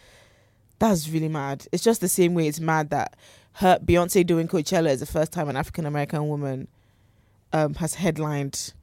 that's 0.80 1.10
really 1.10 1.30
mad. 1.30 1.68
It's 1.72 1.84
just 1.84 2.02
the 2.02 2.08
same 2.10 2.34
way 2.34 2.48
it's 2.48 2.60
mad 2.60 2.90
that 2.92 3.16
her 3.54 3.80
Beyonce 3.84 4.26
doing 4.26 4.48
Coachella 4.48 4.90
is 4.90 5.00
the 5.00 5.06
first 5.06 5.32
time 5.32 5.50
an 5.50 5.56
African 5.58 5.86
American 5.86 6.28
woman 6.28 6.68
um 7.54 7.74
has 7.76 7.96
headlined 7.96 8.74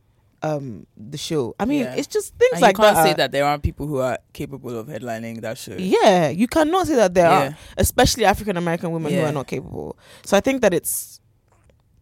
um 0.42 0.86
the 0.96 1.16
show. 1.18 1.54
I 1.58 1.64
mean, 1.64 1.80
Yeah. 1.84 1.94
it's 1.96 2.06
just 2.06 2.34
things 2.36 2.52
And 2.54 2.62
like 2.62 2.76
you 2.78 2.84
can't 2.84 2.96
that. 2.96 3.04
say 3.04 3.10
are- 3.12 3.14
that 3.14 3.32
there 3.32 3.44
aren't 3.44 3.62
people 3.62 3.86
who 3.86 3.98
are 3.98 4.18
capable 4.32 4.76
of 4.78 4.86
headlining 4.88 5.40
that 5.42 5.56
show. 5.58 5.76
Yeah, 5.78 6.28
you 6.28 6.46
cannot 6.46 6.86
say 6.86 6.94
that 6.96 7.14
there 7.14 7.30
Yeah. 7.30 7.48
are, 7.48 7.56
especially 7.78 8.24
African 8.24 8.56
American 8.56 8.90
women 8.90 9.12
who 9.12 9.20
are 9.20 9.32
not 9.32 9.46
capable. 9.46 9.96
So 10.24 10.36
I 10.36 10.40
think 10.40 10.60
that 10.62 10.72
it's 10.74 11.20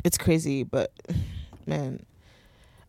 it's 0.04 0.18
crazy, 0.18 0.62
but 0.64 0.92
man, 1.66 2.04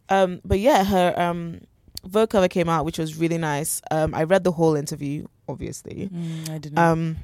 um, 0.10 0.42
but 0.44 0.60
yeah, 0.60 0.84
her 0.84 1.14
um 1.20 1.62
Vogue 2.06 2.30
cover 2.30 2.48
came 2.48 2.70
out, 2.70 2.86
which 2.86 3.00
was 3.00 3.18
really 3.18 3.38
nice. 3.38 3.82
Um, 3.90 4.14
I 4.14 4.24
read 4.24 4.44
the 4.44 4.52
whole 4.52 4.76
interview, 4.76 5.26
obviously. 5.48 6.10
Mm, 6.14 6.50
I 6.50 6.58
didn't. 6.60 6.78
Um, 6.78 7.18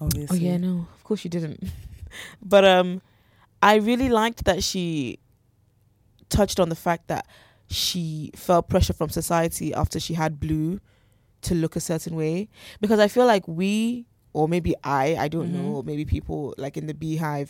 oh 0.00 0.34
yeah, 0.34 0.56
no, 0.56 0.86
of 0.94 1.04
course 1.04 1.24
you 1.24 1.30
didn't. 1.30 1.62
but 2.42 2.64
um, 2.64 3.00
I 3.62 3.76
really 3.76 4.08
liked 4.08 4.44
that 4.44 4.62
she 4.62 5.18
touched 6.28 6.60
on 6.60 6.68
the 6.68 6.76
fact 6.76 7.08
that 7.08 7.26
she 7.68 8.30
felt 8.34 8.68
pressure 8.68 8.92
from 8.92 9.10
society 9.10 9.72
after 9.74 10.00
she 10.00 10.14
had 10.14 10.40
blue 10.40 10.80
to 11.42 11.54
look 11.54 11.76
a 11.76 11.80
certain 11.80 12.16
way 12.16 12.48
because 12.80 12.98
I 12.98 13.08
feel 13.08 13.26
like 13.26 13.46
we 13.46 14.06
or 14.38 14.48
maybe 14.54 14.72
I 14.84 15.04
I 15.24 15.28
don't 15.34 15.50
Mhm. 15.50 15.56
know 15.58 15.82
maybe 15.90 16.04
people 16.16 16.54
like 16.64 16.76
in 16.80 16.86
the 16.90 16.94
BeyHive 17.02 17.48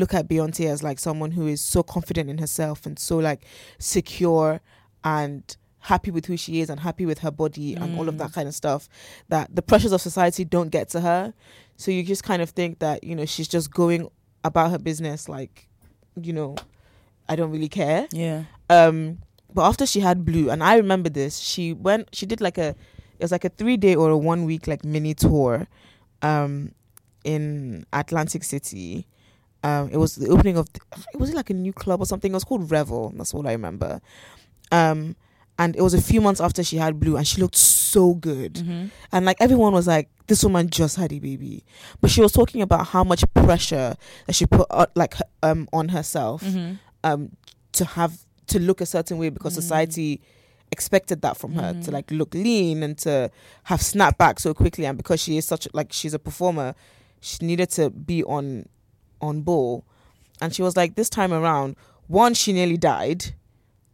look 0.00 0.12
at 0.18 0.28
Beyonce 0.30 0.66
as 0.74 0.82
like 0.88 0.98
someone 1.08 1.32
who 1.32 1.46
is 1.54 1.60
so 1.74 1.82
confident 1.94 2.30
in 2.30 2.38
herself 2.38 2.86
and 2.86 2.98
so 2.98 3.14
like 3.18 3.40
secure 3.78 4.60
and 5.04 5.42
happy 5.92 6.10
with 6.10 6.26
who 6.26 6.36
she 6.36 6.60
is 6.60 6.68
and 6.70 6.80
happy 6.80 7.06
with 7.06 7.20
her 7.20 7.30
body 7.30 7.74
and 7.74 7.98
all 7.98 8.08
of 8.08 8.14
Mm. 8.14 8.18
that 8.18 8.32
kind 8.32 8.48
of 8.48 8.54
stuff 8.54 8.88
that 9.28 9.54
the 9.54 9.62
pressures 9.62 9.92
of 9.92 10.00
society 10.00 10.44
don't 10.44 10.70
get 10.70 10.88
to 10.90 11.00
her 11.00 11.32
so 11.76 11.90
you 11.90 12.02
just 12.02 12.24
kind 12.24 12.42
of 12.42 12.50
think 12.50 12.78
that 12.80 13.02
you 13.04 13.14
know 13.14 13.24
she's 13.24 13.48
just 13.48 13.70
going 13.72 14.08
about 14.44 14.70
her 14.70 14.78
business 14.78 15.28
like 15.28 15.68
you 16.20 16.32
know 16.32 16.56
I 17.28 17.36
don't 17.36 17.50
really 17.50 17.68
care 17.68 18.06
Yeah. 18.10 18.44
um 18.70 19.18
but 19.54 19.62
after 19.70 19.86
she 19.86 20.00
had 20.00 20.24
blue 20.24 20.50
and 20.50 20.62
i 20.62 20.76
remember 20.76 21.08
this 21.20 21.38
she 21.38 21.72
went 21.72 22.08
she 22.12 22.26
did 22.26 22.40
like 22.40 22.58
a 22.58 22.68
it 23.18 23.24
was 23.26 23.32
like 23.32 23.44
a 23.44 23.48
three 23.60 23.76
day 23.76 23.94
or 23.94 24.10
a 24.10 24.16
one 24.32 24.44
week 24.50 24.66
like 24.66 24.84
mini 24.84 25.14
tour 25.14 25.66
um 26.22 26.72
in 27.24 27.84
atlantic 27.92 28.44
city 28.44 29.06
um 29.64 29.88
it 29.90 29.96
was 29.96 30.16
the 30.16 30.28
opening 30.28 30.56
of 30.56 30.66
it 31.12 31.18
was 31.18 31.32
like 31.34 31.50
a 31.50 31.54
new 31.54 31.72
club 31.72 32.00
or 32.00 32.06
something 32.06 32.30
it 32.32 32.34
was 32.34 32.44
called 32.44 32.70
revel 32.70 33.12
that's 33.16 33.34
all 33.34 33.46
i 33.46 33.52
remember 33.52 34.00
um 34.72 35.16
and 35.58 35.74
it 35.74 35.82
was 35.82 35.94
a 35.94 36.00
few 36.00 36.20
months 36.20 36.40
after 36.40 36.62
she 36.62 36.76
had 36.76 37.00
blue 37.00 37.16
and 37.16 37.26
she 37.26 37.40
looked 37.40 37.56
so 37.56 38.14
good 38.14 38.54
Mm-hmm. 38.54 38.86
and 39.12 39.26
like 39.26 39.36
everyone 39.40 39.72
was 39.72 39.86
like 39.86 40.08
this 40.26 40.44
woman 40.44 40.68
just 40.70 40.96
had 40.96 41.12
a 41.12 41.18
baby 41.18 41.64
but 42.00 42.10
she 42.10 42.20
was 42.20 42.32
talking 42.32 42.62
about 42.62 42.86
how 42.88 43.02
much 43.02 43.24
pressure 43.34 43.96
that 44.26 44.34
she 44.34 44.46
put 44.46 44.66
uh, 44.70 44.86
like 44.94 45.14
um 45.42 45.68
on 45.72 45.88
herself 45.88 46.42
Mm-hmm. 46.44 46.74
um 47.04 47.30
to 47.72 47.84
have 47.84 48.18
to 48.48 48.58
look 48.60 48.80
a 48.80 48.86
certain 48.86 49.18
way 49.18 49.28
because 49.30 49.52
Mm. 49.54 49.56
society 49.56 50.20
expected 50.70 51.22
that 51.22 51.36
from 51.36 51.52
her 51.54 51.72
to 51.72 51.90
Mhm. 51.90 51.92
like 51.92 52.10
look 52.10 52.34
lean 52.34 52.82
and 52.82 52.96
to 52.98 53.30
have 53.64 53.80
snap 53.82 54.18
back 54.18 54.38
so 54.40 54.52
quickly. 54.54 54.84
And 54.86 54.96
because 54.96 55.20
she 55.20 55.36
is 55.36 55.44
such 55.46 55.66
like 55.72 55.92
she's 55.92 56.14
a 56.14 56.18
performer 56.18 56.74
she 57.20 57.44
needed 57.44 57.70
to 57.70 57.90
be 57.90 58.22
on 58.24 58.66
on 59.20 59.42
ball. 59.42 59.84
And 60.40 60.54
she 60.54 60.62
was 60.62 60.76
like 60.76 60.94
this 60.94 61.08
time 61.10 61.32
around 61.32 61.76
one 62.06 62.34
she 62.34 62.52
nearly 62.52 62.76
died. 62.76 63.34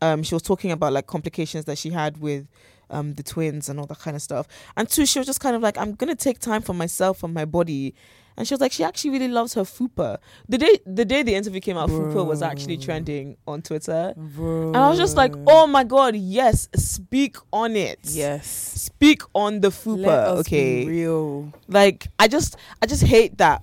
Um 0.03 0.23
she 0.23 0.35
was 0.35 0.43
talking 0.43 0.71
about 0.73 0.93
like 0.93 1.07
complications 1.07 1.65
that 1.67 1.79
she 1.79 1.91
had 1.91 2.19
with 2.19 2.47
um 2.91 3.15
the 3.15 3.23
twins 3.23 3.69
and 3.69 3.81
all 3.81 3.87
that 3.87 3.99
kind 4.01 4.15
of 4.17 4.23
stuff. 4.23 4.47
And 4.77 4.89
two 4.89 5.07
she 5.07 5.19
was 5.19 5.27
just 5.27 5.41
kind 5.41 5.57
of 5.57 5.63
like 5.63 5.79
i'm 5.79 5.95
gonna 5.95 6.15
take 6.15 6.39
time 6.39 6.61
for 6.63 6.75
myself 6.75 7.23
and 7.23 7.33
my 7.33 7.45
body 7.47 7.95
and 8.37 8.47
she 8.49 8.55
was 8.55 8.61
like 8.61 8.73
she 8.73 8.83
actually 8.85 9.11
really 9.11 9.29
loves 9.29 9.55
her 9.55 9.63
fupa 9.63 10.19
the 10.49 10.59
day 10.59 10.79
the 10.87 11.05
day 11.05 11.23
the 11.23 11.35
interview 11.35 11.61
came 11.61 11.77
out 11.77 11.89
fupa 11.89 12.25
was 12.27 12.43
actually 12.43 12.77
trending 12.77 13.37
on 13.47 13.63
twitter 13.63 14.13
Bro. 14.17 14.69
and 14.69 14.77
i 14.77 14.89
was 14.89 14.99
just 14.99 15.17
like 15.17 15.35
oh 15.47 15.67
my 15.67 15.85
god 15.85 16.17
yes 16.17 16.69
speak 16.77 17.37
on 17.53 17.77
it 17.77 17.99
yes. 18.05 18.47
speak 18.49 19.23
on 19.35 19.61
the 19.61 19.69
fupa 19.69 20.27
okay 20.41 20.85
real. 20.87 21.53
like 21.69 22.09
i 22.19 22.27
just 22.29 22.57
i 22.83 22.87
just 22.87 23.03
hate 23.05 23.39
that 23.39 23.63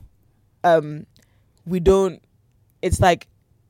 um 0.63 1.05
we 1.65 1.79
don't 1.79 2.21
it's 2.81 2.99
like 2.99 3.27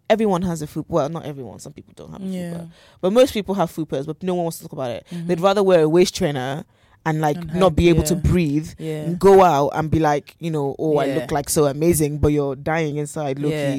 everyone 0.09 0.41
has 0.41 0.61
a 0.61 0.67
fupa 0.67 0.85
well 0.89 1.09
not 1.09 1.25
everyone 1.25 1.57
some 1.59 1.73
people 1.73 1.93
don't 1.95 2.11
have 2.11 2.21
a 2.21 2.25
Yeah. 2.25 2.53
fupa 2.53 2.69
but 3.01 3.13
most 3.13 3.33
people 3.33 3.55
have 3.55 3.71
fupas 3.71 4.05
but 4.05 4.21
no 4.21 4.35
one 4.35 4.43
wants 4.43 4.57
to 4.57 4.63
talk 4.65 4.73
about 4.73 4.91
it 4.91 5.05
Mhm. 5.11 5.27
they'd 5.27 5.39
rather 5.39 5.63
wear 5.63 5.81
a 5.83 5.89
waist 5.89 6.13
trainer 6.15 6.65
and 7.05 7.19
like 7.21 7.37
And 7.37 7.55
not 7.55 7.75
be 7.75 7.89
able 7.89 8.03
to 8.03 8.15
breathe 8.15 8.69
Yeah. 8.77 9.13
go 9.17 9.41
out 9.43 9.69
and 9.73 9.89
be 9.89 9.99
like 9.99 10.35
you 10.39 10.51
know 10.51 10.75
oh 10.77 10.97
i 10.97 11.05
look 11.07 11.31
like 11.31 11.49
so 11.49 11.65
amazing 11.65 12.19
but 12.19 12.29
you're 12.29 12.55
dying 12.55 12.97
inside 12.97 13.39
Yeah. 13.39 13.75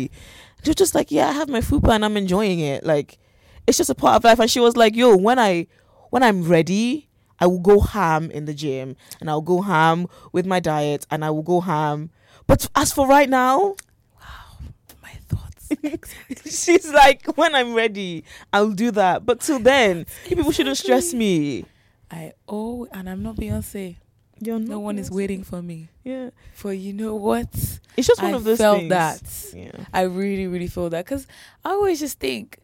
you're 0.64 0.75
just 0.75 0.95
like 0.95 1.11
yeah 1.12 1.29
i 1.29 1.33
have 1.33 1.49
my 1.49 1.61
fupa 1.61 1.91
and 1.95 2.05
i'm 2.05 2.17
enjoying 2.17 2.61
it. 2.61 2.85
Like 2.85 3.19
it's 3.67 3.79
just 3.79 3.91
a 3.91 3.95
part 3.95 4.17
of 4.17 4.25
life. 4.25 4.41
And 4.41 4.50
she 4.50 4.59
was 4.61 4.76
like 4.76 4.97
yo 4.97 5.17
when 5.17 5.38
i 5.38 5.67
when 6.11 6.23
i'm 6.25 6.43
ready 6.49 7.09
i 7.38 7.47
will 7.47 7.61
go 7.61 7.81
ham 7.81 8.31
in 8.31 8.45
the 8.47 8.55
gym 8.55 8.97
and 9.21 9.31
i'll 9.31 9.41
go 9.41 9.62
ham 9.62 10.07
with 10.33 10.47
my 10.47 10.59
diet 10.61 11.07
and 11.11 11.25
i 11.25 11.31
will 11.31 11.43
go 11.43 11.61
ham. 11.61 12.11
But 12.49 12.69
as 12.75 12.93
for 12.93 13.07
right 13.07 13.29
now 13.31 13.76
wow, 14.19 14.59
My 15.02 15.14
thoughts. 15.29 15.71
she's 16.64 16.93
like 16.93 17.25
when 17.37 17.55
i'm 17.55 17.73
ready 17.75 18.25
i'll 18.52 18.73
do 18.73 18.91
that. 18.91 19.25
But 19.25 19.41
till 19.41 19.59
then 19.61 20.07
people 20.26 20.50
shouldn't 20.52 20.79
stress 20.79 21.14
me 21.14 21.64
I 22.12 22.33
oh, 22.49 22.87
and 22.92 23.09
I'm 23.09 23.23
not 23.23 23.37
Beyonce. 23.37 23.97
you're 24.40 24.59
No 24.59 24.78
one 24.81 24.99
is 24.99 25.11
waiting 25.11 25.42
for 25.45 25.62
me. 25.62 25.88
yeah 26.04 26.31
For 26.54 26.73
you 26.73 26.92
know 26.92 27.14
what? 27.16 27.49
it's 27.97 28.07
just 28.07 28.23
one 28.23 28.35
I 28.35 28.37
of 28.37 28.45
those 28.45 28.59
felt 28.59 28.78
things. 28.78 28.90
that. 28.90 29.23
yeah 29.54 29.85
I 29.92 30.02
really, 30.02 30.47
really 30.47 30.66
feel 30.69 30.90
that 30.90 31.04
because 31.04 31.26
I 31.64 31.71
always 31.71 32.00
just 32.00 32.19
think 32.21 32.59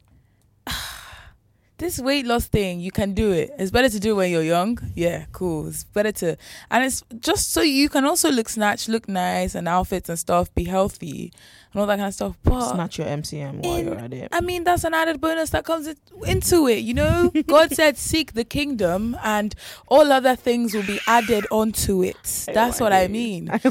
this 1.78 1.98
weight 2.00 2.26
loss 2.26 2.46
thing, 2.46 2.80
you 2.80 2.90
can 2.90 3.14
do 3.14 3.30
it. 3.32 3.50
It's 3.58 3.70
better 3.70 3.88
to 3.88 4.00
do 4.00 4.10
it 4.10 4.14
when 4.14 4.30
you're 4.30 4.42
young. 4.42 4.78
Yeah, 4.94 5.26
cool. 5.32 5.68
It's 5.68 5.84
better 5.84 6.12
to, 6.12 6.36
and 6.70 6.84
it's 6.84 7.02
just 7.20 7.52
so 7.52 7.62
you 7.62 7.88
can 7.88 8.04
also 8.04 8.30
look 8.30 8.48
snatch, 8.48 8.88
look 8.88 9.08
nice, 9.08 9.54
and 9.54 9.68
outfits 9.68 10.08
and 10.08 10.18
stuff, 10.18 10.52
be 10.54 10.64
healthy, 10.64 11.32
and 11.72 11.80
all 11.80 11.86
that 11.86 11.96
kind 11.96 12.08
of 12.08 12.14
stuff. 12.14 12.36
But 12.42 12.70
snatch 12.74 12.98
your 12.98 13.06
mcm 13.06 13.62
while 13.62 13.76
in- 13.76 13.86
you're 13.86 13.96
at 13.98 14.12
it 14.12 14.28
I 14.32 14.40
mean, 14.40 14.64
that's 14.64 14.82
an 14.84 14.92
added 14.94 15.20
bonus 15.20 15.50
that 15.50 15.64
comes 15.64 15.88
into 16.26 16.66
it, 16.66 16.78
you 16.78 16.94
know? 16.94 17.30
God 17.46 17.70
said, 17.72 17.96
seek 18.10 18.32
the 18.32 18.44
kingdom, 18.44 19.16
and 19.22 19.54
all 19.86 20.10
other 20.12 20.34
things 20.34 20.74
will 20.74 20.82
be 20.86 20.98
added 21.06 21.46
onto 21.50 22.02
it. 22.02 22.46
That's 22.52 22.80
what 22.80 22.92
I 22.92 23.06
mean. 23.08 23.46
day 23.62 23.70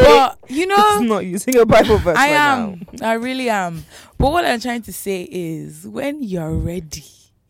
But, 0.00 0.38
you 0.48 0.66
know, 0.66 0.76
it's 0.78 1.02
not 1.02 1.26
using 1.26 1.58
a 1.58 1.66
bible 1.66 1.98
verse 1.98 2.16
I 2.16 2.30
right 2.30 2.36
am. 2.36 2.86
now. 2.94 3.10
I 3.10 3.12
really 3.14 3.50
am. 3.50 3.84
But 4.18 4.32
what 4.32 4.44
I'm 4.46 4.60
trying 4.60 4.82
to 4.82 4.92
say 4.92 5.28
is 5.30 5.86
when 5.86 6.22
you're 6.22 6.54
ready, 6.54 7.04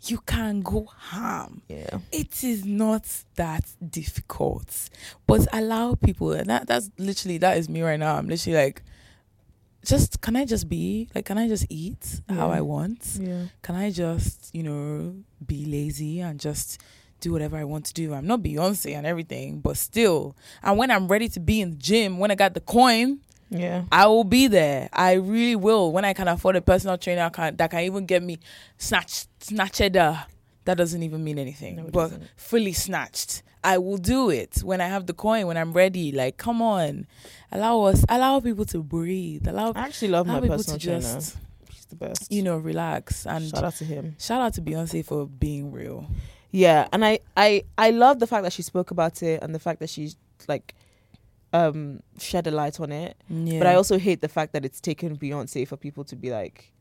you 0.04 0.18
can 0.26 0.60
go 0.60 0.88
ham. 1.10 1.62
yeah 1.68 1.98
It 2.10 2.42
is 2.44 2.64
not 2.64 3.06
that 3.36 3.64
difficult. 3.88 4.90
But 5.26 5.46
allow 5.52 5.94
people 5.94 6.32
and 6.32 6.48
that 6.48 6.66
that's 6.66 6.90
literally 6.98 7.38
that 7.38 7.56
is 7.58 7.68
me 7.68 7.82
right 7.82 7.98
now. 7.98 8.16
I'm 8.16 8.28
literally 8.28 8.56
like 8.58 8.82
just 9.84 10.20
can 10.20 10.36
I 10.36 10.44
just 10.44 10.68
be 10.68 11.08
like 11.14 11.24
can 11.24 11.38
I 11.38 11.48
just 11.48 11.66
eat 11.68 12.20
how 12.28 12.50
I 12.50 12.60
want? 12.60 13.18
yeah 13.20 13.46
Can 13.62 13.74
I 13.74 13.90
just, 13.90 14.50
you 14.54 14.62
know, 14.62 15.14
be 15.44 15.64
lazy 15.66 16.20
and 16.20 16.38
just 16.38 16.80
do 17.20 17.32
whatever 17.32 17.56
I 17.56 17.64
want 17.64 17.84
to 17.86 17.94
do. 17.94 18.12
I'm 18.14 18.26
not 18.26 18.42
Beyonce 18.42 18.96
and 18.96 19.06
everything, 19.06 19.60
but 19.60 19.76
still. 19.76 20.36
And 20.62 20.76
when 20.76 20.90
I'm 20.90 21.06
ready 21.06 21.28
to 21.30 21.40
be 21.40 21.60
in 21.60 21.70
the 21.70 21.76
gym, 21.76 22.18
when 22.18 22.32
I 22.32 22.34
got 22.34 22.54
the 22.54 22.60
coin, 22.60 23.20
Yeah. 23.52 23.84
I 23.92 24.06
will 24.06 24.24
be 24.24 24.46
there. 24.48 24.88
I 24.92 25.12
really 25.12 25.56
will. 25.56 25.92
When 25.92 26.04
I 26.04 26.12
can 26.14 26.26
afford 26.28 26.56
a 26.56 26.60
personal 26.62 26.96
trainer 26.98 27.28
can, 27.30 27.56
that 27.56 27.70
can 27.70 27.80
even 27.80 28.06
get 28.06 28.22
me 28.22 28.38
snatched, 28.78 29.28
snatched. 29.44 29.96
uh, 29.96 30.16
That 30.64 30.76
doesn't 30.78 31.02
even 31.02 31.22
mean 31.22 31.38
anything. 31.38 31.76
No, 31.76 31.82
but 31.84 32.08
doesn't. 32.10 32.22
fully 32.36 32.72
snatched. 32.72 33.42
I 33.64 33.78
will 33.78 33.98
do 33.98 34.30
it 34.30 34.58
when 34.64 34.80
I 34.80 34.86
have 34.88 35.06
the 35.06 35.12
coin, 35.12 35.46
when 35.46 35.56
I'm 35.56 35.72
ready. 35.72 36.10
Like, 36.12 36.36
come 36.36 36.60
on. 36.62 37.06
Allow 37.52 37.82
us, 37.82 38.04
allow 38.08 38.40
people 38.40 38.64
to 38.66 38.82
breathe. 38.82 39.46
Allow, 39.46 39.72
I 39.76 39.80
actually 39.86 40.08
love 40.08 40.26
my 40.26 40.40
personal 40.40 40.78
trainer. 40.80 41.00
just, 41.00 41.36
She's 41.70 41.84
the 41.86 41.96
best. 41.96 42.32
you 42.32 42.42
know, 42.42 42.56
relax. 42.58 43.26
And 43.26 43.48
Shout 43.50 43.64
out 43.64 43.74
to 43.76 43.84
him. 43.84 44.16
shout 44.18 44.40
out 44.40 44.54
to 44.54 44.62
Beyonce 44.62 45.04
for 45.04 45.26
being 45.26 45.70
real. 45.70 46.06
Yeah, 46.50 46.88
and 46.92 47.04
I 47.04 47.20
I 47.36 47.64
I 47.78 47.90
love 47.90 48.18
the 48.18 48.26
fact 48.26 48.42
that 48.44 48.52
she 48.52 48.62
spoke 48.62 48.90
about 48.90 49.22
it 49.22 49.42
and 49.42 49.54
the 49.54 49.58
fact 49.58 49.80
that 49.80 49.88
she's 49.90 50.16
like 50.48 50.74
um 51.52 52.00
shed 52.18 52.46
a 52.46 52.50
light 52.50 52.80
on 52.80 52.92
it. 52.92 53.16
Yeah. 53.28 53.58
But 53.58 53.66
I 53.66 53.74
also 53.74 53.98
hate 53.98 54.20
the 54.20 54.28
fact 54.28 54.52
that 54.52 54.64
it's 54.64 54.80
taken 54.80 55.16
Beyonce 55.16 55.66
for 55.66 55.76
people 55.76 56.04
to 56.04 56.16
be 56.16 56.30
like 56.30 56.72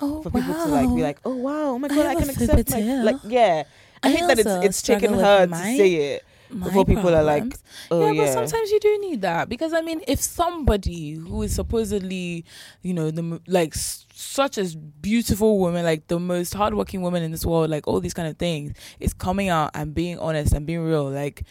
oh, 0.00 0.22
for 0.22 0.30
people 0.30 0.54
to 0.54 0.66
like 0.66 0.88
be 0.94 1.02
like, 1.02 1.18
"Oh 1.24 1.36
wow, 1.36 1.70
oh 1.70 1.78
my 1.78 1.88
god, 1.88 2.06
I, 2.06 2.14
have 2.14 2.18
can 2.18 2.30
accept 2.30 2.70
my 2.70 3.02
like 3.02 3.16
yeah." 3.24 3.64
I, 4.02 4.08
I 4.08 4.10
hate 4.10 4.26
that 4.26 4.38
it's 4.38 4.64
it's 4.64 4.82
taken 4.82 5.14
her 5.14 5.46
to 5.46 5.50
my- 5.50 5.76
say 5.76 5.94
it 5.94 6.24
before 6.50 6.84
people 6.84 7.14
are 7.14 7.22
like, 7.22 7.54
"Oh 7.90 8.00
yeah, 8.00 8.12
yeah." 8.12 8.24
but 8.24 8.32
sometimes 8.32 8.70
you 8.70 8.80
do 8.80 8.98
need 9.00 9.22
that 9.22 9.48
because 9.48 9.72
I 9.72 9.80
mean, 9.80 10.02
if 10.06 10.20
somebody 10.20 11.12
who 11.12 11.42
is 11.42 11.54
supposedly, 11.54 12.44
you 12.82 12.94
know, 12.94 13.10
the 13.10 13.40
like 13.46 13.74
such 13.74 14.58
as 14.58 14.74
beautiful 14.74 15.58
woman, 15.58 15.84
like 15.84 16.06
the 16.08 16.20
most 16.20 16.54
hardworking 16.54 17.02
woman 17.02 17.22
in 17.22 17.30
this 17.30 17.46
world, 17.46 17.70
like 17.70 17.86
all 17.86 18.00
these 18.00 18.14
kind 18.14 18.28
of 18.28 18.36
things, 18.36 18.76
is 19.00 19.14
coming 19.14 19.48
out 19.48 19.70
and 19.74 19.94
being 19.94 20.18
honest 20.18 20.52
and 20.52 20.66
being 20.66 20.80
real, 20.80 21.10
like. 21.10 21.44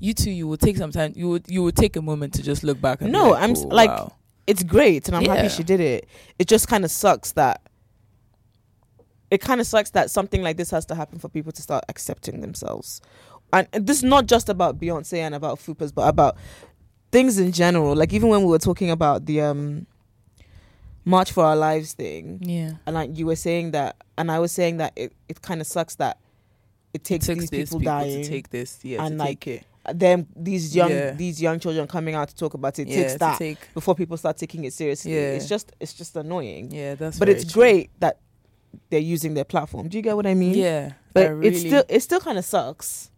You 0.00 0.14
too, 0.14 0.30
you 0.30 0.48
will 0.48 0.56
take 0.56 0.76
some 0.76 0.90
time. 0.90 1.12
You 1.14 1.28
would, 1.28 1.44
you 1.48 1.62
would 1.62 1.76
take 1.76 1.94
a 1.96 2.02
moment 2.02 2.34
to 2.34 2.42
just 2.42 2.64
look 2.64 2.80
back. 2.80 3.00
And 3.02 3.12
No, 3.12 3.30
like, 3.30 3.42
I'm 3.42 3.56
oh, 3.56 3.60
like- 3.68 3.90
wow. 3.90 4.12
it's 4.46 4.62
great 4.64 5.06
and 5.06 5.16
I'm 5.16 5.22
Yeah. 5.22 5.34
happy 5.36 5.48
she 5.50 5.62
did 5.62 5.78
it. 5.80 6.08
It 6.38 6.48
just 6.48 6.66
kind 6.68 6.84
of 6.84 6.90
sucks 6.90 7.32
that 7.32 7.60
it 9.30 9.40
kind 9.40 9.60
of 9.60 9.66
sucks 9.66 9.90
that 9.90 10.10
something 10.10 10.42
like 10.42 10.56
this 10.56 10.70
has 10.72 10.84
to 10.86 10.94
happen 10.96 11.18
for 11.20 11.28
people 11.28 11.52
to 11.52 11.62
start 11.62 11.84
accepting 11.88 12.40
themselves. 12.40 13.00
And 13.52 13.68
this 13.72 13.98
is 13.98 14.02
not 14.04 14.26
just 14.26 14.48
about 14.48 14.80
Beyonce 14.80 15.18
and 15.18 15.34
about 15.36 15.58
Fupas, 15.60 15.94
but 15.94 16.08
about 16.08 16.36
things 17.12 17.38
in 17.38 17.52
general. 17.52 17.94
Like 17.94 18.12
even 18.12 18.28
when 18.28 18.40
we 18.40 18.46
were 18.46 18.58
talking 18.58 18.90
about 18.90 19.26
the 19.26 19.40
um 19.42 19.86
March 21.04 21.30
for 21.32 21.44
Our 21.44 21.56
Lives 21.56 21.92
thing, 21.94 22.40
yeah, 22.42 22.72
and 22.86 22.94
like 22.94 23.16
you 23.16 23.26
were 23.26 23.36
saying 23.36 23.70
that, 23.70 23.96
and 24.18 24.30
I 24.30 24.38
was 24.38 24.52
saying 24.52 24.76
that 24.78 24.92
it, 24.96 25.12
it 25.28 25.40
kind 25.42 25.60
of 25.60 25.66
sucks 25.66 25.94
that 25.96 26.18
it 26.92 27.04
takes 27.04 27.28
It 27.28 27.38
these 27.38 27.50
this 27.50 27.70
people, 27.70 27.80
dying, 27.80 28.22
to 28.22 28.28
take 28.28 28.50
this, 28.50 28.78
yeah, 28.82 29.04
and 29.04 29.12
to 29.18 29.24
like, 29.24 29.40
take 29.40 29.60
it, 29.62 29.66
them 29.94 30.26
these 30.36 30.74
young 30.76 30.90
Yeah. 30.90 31.10
these 31.12 31.40
young 31.40 31.58
children 31.58 31.86
coming 31.86 32.14
out 32.14 32.28
to 32.28 32.34
talk 32.34 32.54
about 32.54 32.78
it. 32.78 32.86
yeah, 32.88 32.96
takes 33.02 33.14
that 33.14 33.38
take, 33.38 33.58
before 33.74 33.94
people 33.94 34.16
start 34.16 34.36
taking 34.36 34.64
it 34.64 34.72
seriously. 34.72 35.14
Yeah. 35.14 35.32
It's 35.32 35.48
just 35.48 35.72
it's 35.80 35.94
just 35.94 36.16
annoying. 36.16 36.70
yeah, 36.70 36.94
that's. 36.94 37.18
but 37.18 37.28
it's 37.28 37.50
true. 37.50 37.62
great 37.62 37.90
that 38.00 38.18
they're 38.90 39.00
using 39.00 39.34
their 39.34 39.44
platform. 39.44 39.88
Do 39.88 39.96
you 39.96 40.02
get 40.02 40.16
what 40.16 40.26
I 40.26 40.34
mean? 40.34 40.54
Yeah, 40.54 40.92
But 41.14 41.26
I 41.28 41.34
it's 41.42 41.60
still 41.60 41.84
it 41.88 42.00
still 42.00 42.20
kind 42.20 42.38
of 42.38 42.44
sucks. 42.44 43.10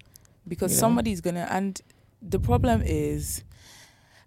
because 0.46 0.72
you 0.72 0.76
know? 0.76 0.80
somebody's 0.80 1.20
gonna 1.20 1.46
and 1.50 1.80
the 2.22 2.38
problem 2.38 2.82
is 2.84 3.42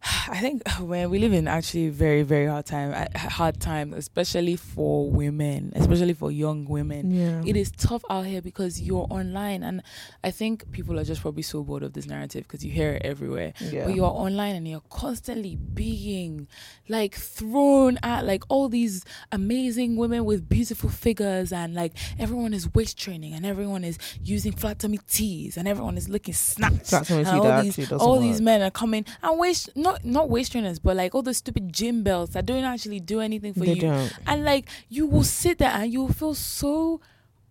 I 0.30 0.38
think 0.40 0.68
when 0.80 1.10
we 1.10 1.20
live 1.20 1.34
in 1.34 1.48
actually 1.48 1.90
very 1.90 2.24
very 2.24 2.46
hard 2.48 2.66
time 2.66 3.08
hard 3.16 3.60
time 3.60 3.94
especially 3.94 4.56
for 4.56 5.10
women 5.10 5.72
especially 5.76 6.14
for 6.14 6.32
young 6.32 6.66
women 6.66 7.12
Yeah. 7.12 7.42
it 7.46 7.56
is 7.56 7.72
tough 7.72 8.04
out 8.10 8.26
here 8.26 8.42
because 8.42 8.82
you're 8.82 9.08
online 9.10 9.64
and 9.64 9.82
I 10.24 10.32
think 10.32 10.72
people 10.72 11.00
are 11.00 11.04
just 11.04 11.22
probably 11.22 11.44
so 11.44 11.64
bored 11.64 11.84
of 11.84 11.94
this 11.94 12.06
narrative 12.06 12.44
because 12.44 12.64
you 12.64 12.72
hear 12.72 12.92
it 12.94 13.02
everywhere 13.04 13.54
yeah. 13.60 13.86
but 13.86 13.96
you're 13.96 14.06
online 14.06 14.56
and 14.56 14.68
you're 14.68 14.84
constantly 14.90 15.56
being 15.56 16.48
like 16.88 17.16
thrown 17.16 17.98
at 18.04 18.26
like 18.26 18.44
all 18.50 18.70
these 18.70 19.04
amazing 19.32 19.96
women 19.96 20.26
with 20.26 20.48
beautiful 20.48 20.90
figures 20.90 21.51
and 21.51 21.74
like 21.74 21.94
everyone 22.20 22.53
is 22.53 22.74
waist 22.74 22.98
training 22.98 23.34
and 23.34 23.46
everyone 23.46 23.84
is 23.84 23.98
using 24.24 24.51
flat 24.51 24.79
tummy 24.79 25.00
tees 25.10 25.58
and 25.58 25.68
everyone 25.68 25.98
is 25.98 26.10
looking 26.10 26.34
snatched 26.34 26.88
Flat 26.88 27.06
tummy 27.08 27.24
tea 27.24 27.29
all 27.32 27.62
these 27.62 27.92
all 27.94 28.20
these 28.20 28.42
men 28.42 28.62
are 28.62 28.72
coming 28.72 29.06
and 29.24 29.40
waist 29.40 29.70
not 29.75 29.95
not 30.03 30.29
waist 30.29 30.51
trainers 30.51 30.79
but 30.79 30.96
like 30.96 31.14
all 31.16 31.22
the 31.22 31.34
stupid 31.34 31.72
gym 31.72 32.03
belts 32.03 32.34
that 32.34 32.46
don't 32.46 32.64
actually 32.64 33.00
do 33.00 33.20
anything 33.20 33.53
for 33.53 33.62
they 33.62 33.74
you 33.74 33.81
don't. 33.81 34.14
and 34.27 34.44
like 34.44 34.68
you 34.90 35.05
will 35.05 35.24
sit 35.24 35.58
there 35.58 35.72
and 35.72 35.92
you 35.92 36.01
will 36.01 36.14
feel 36.14 36.34
so 36.34 37.00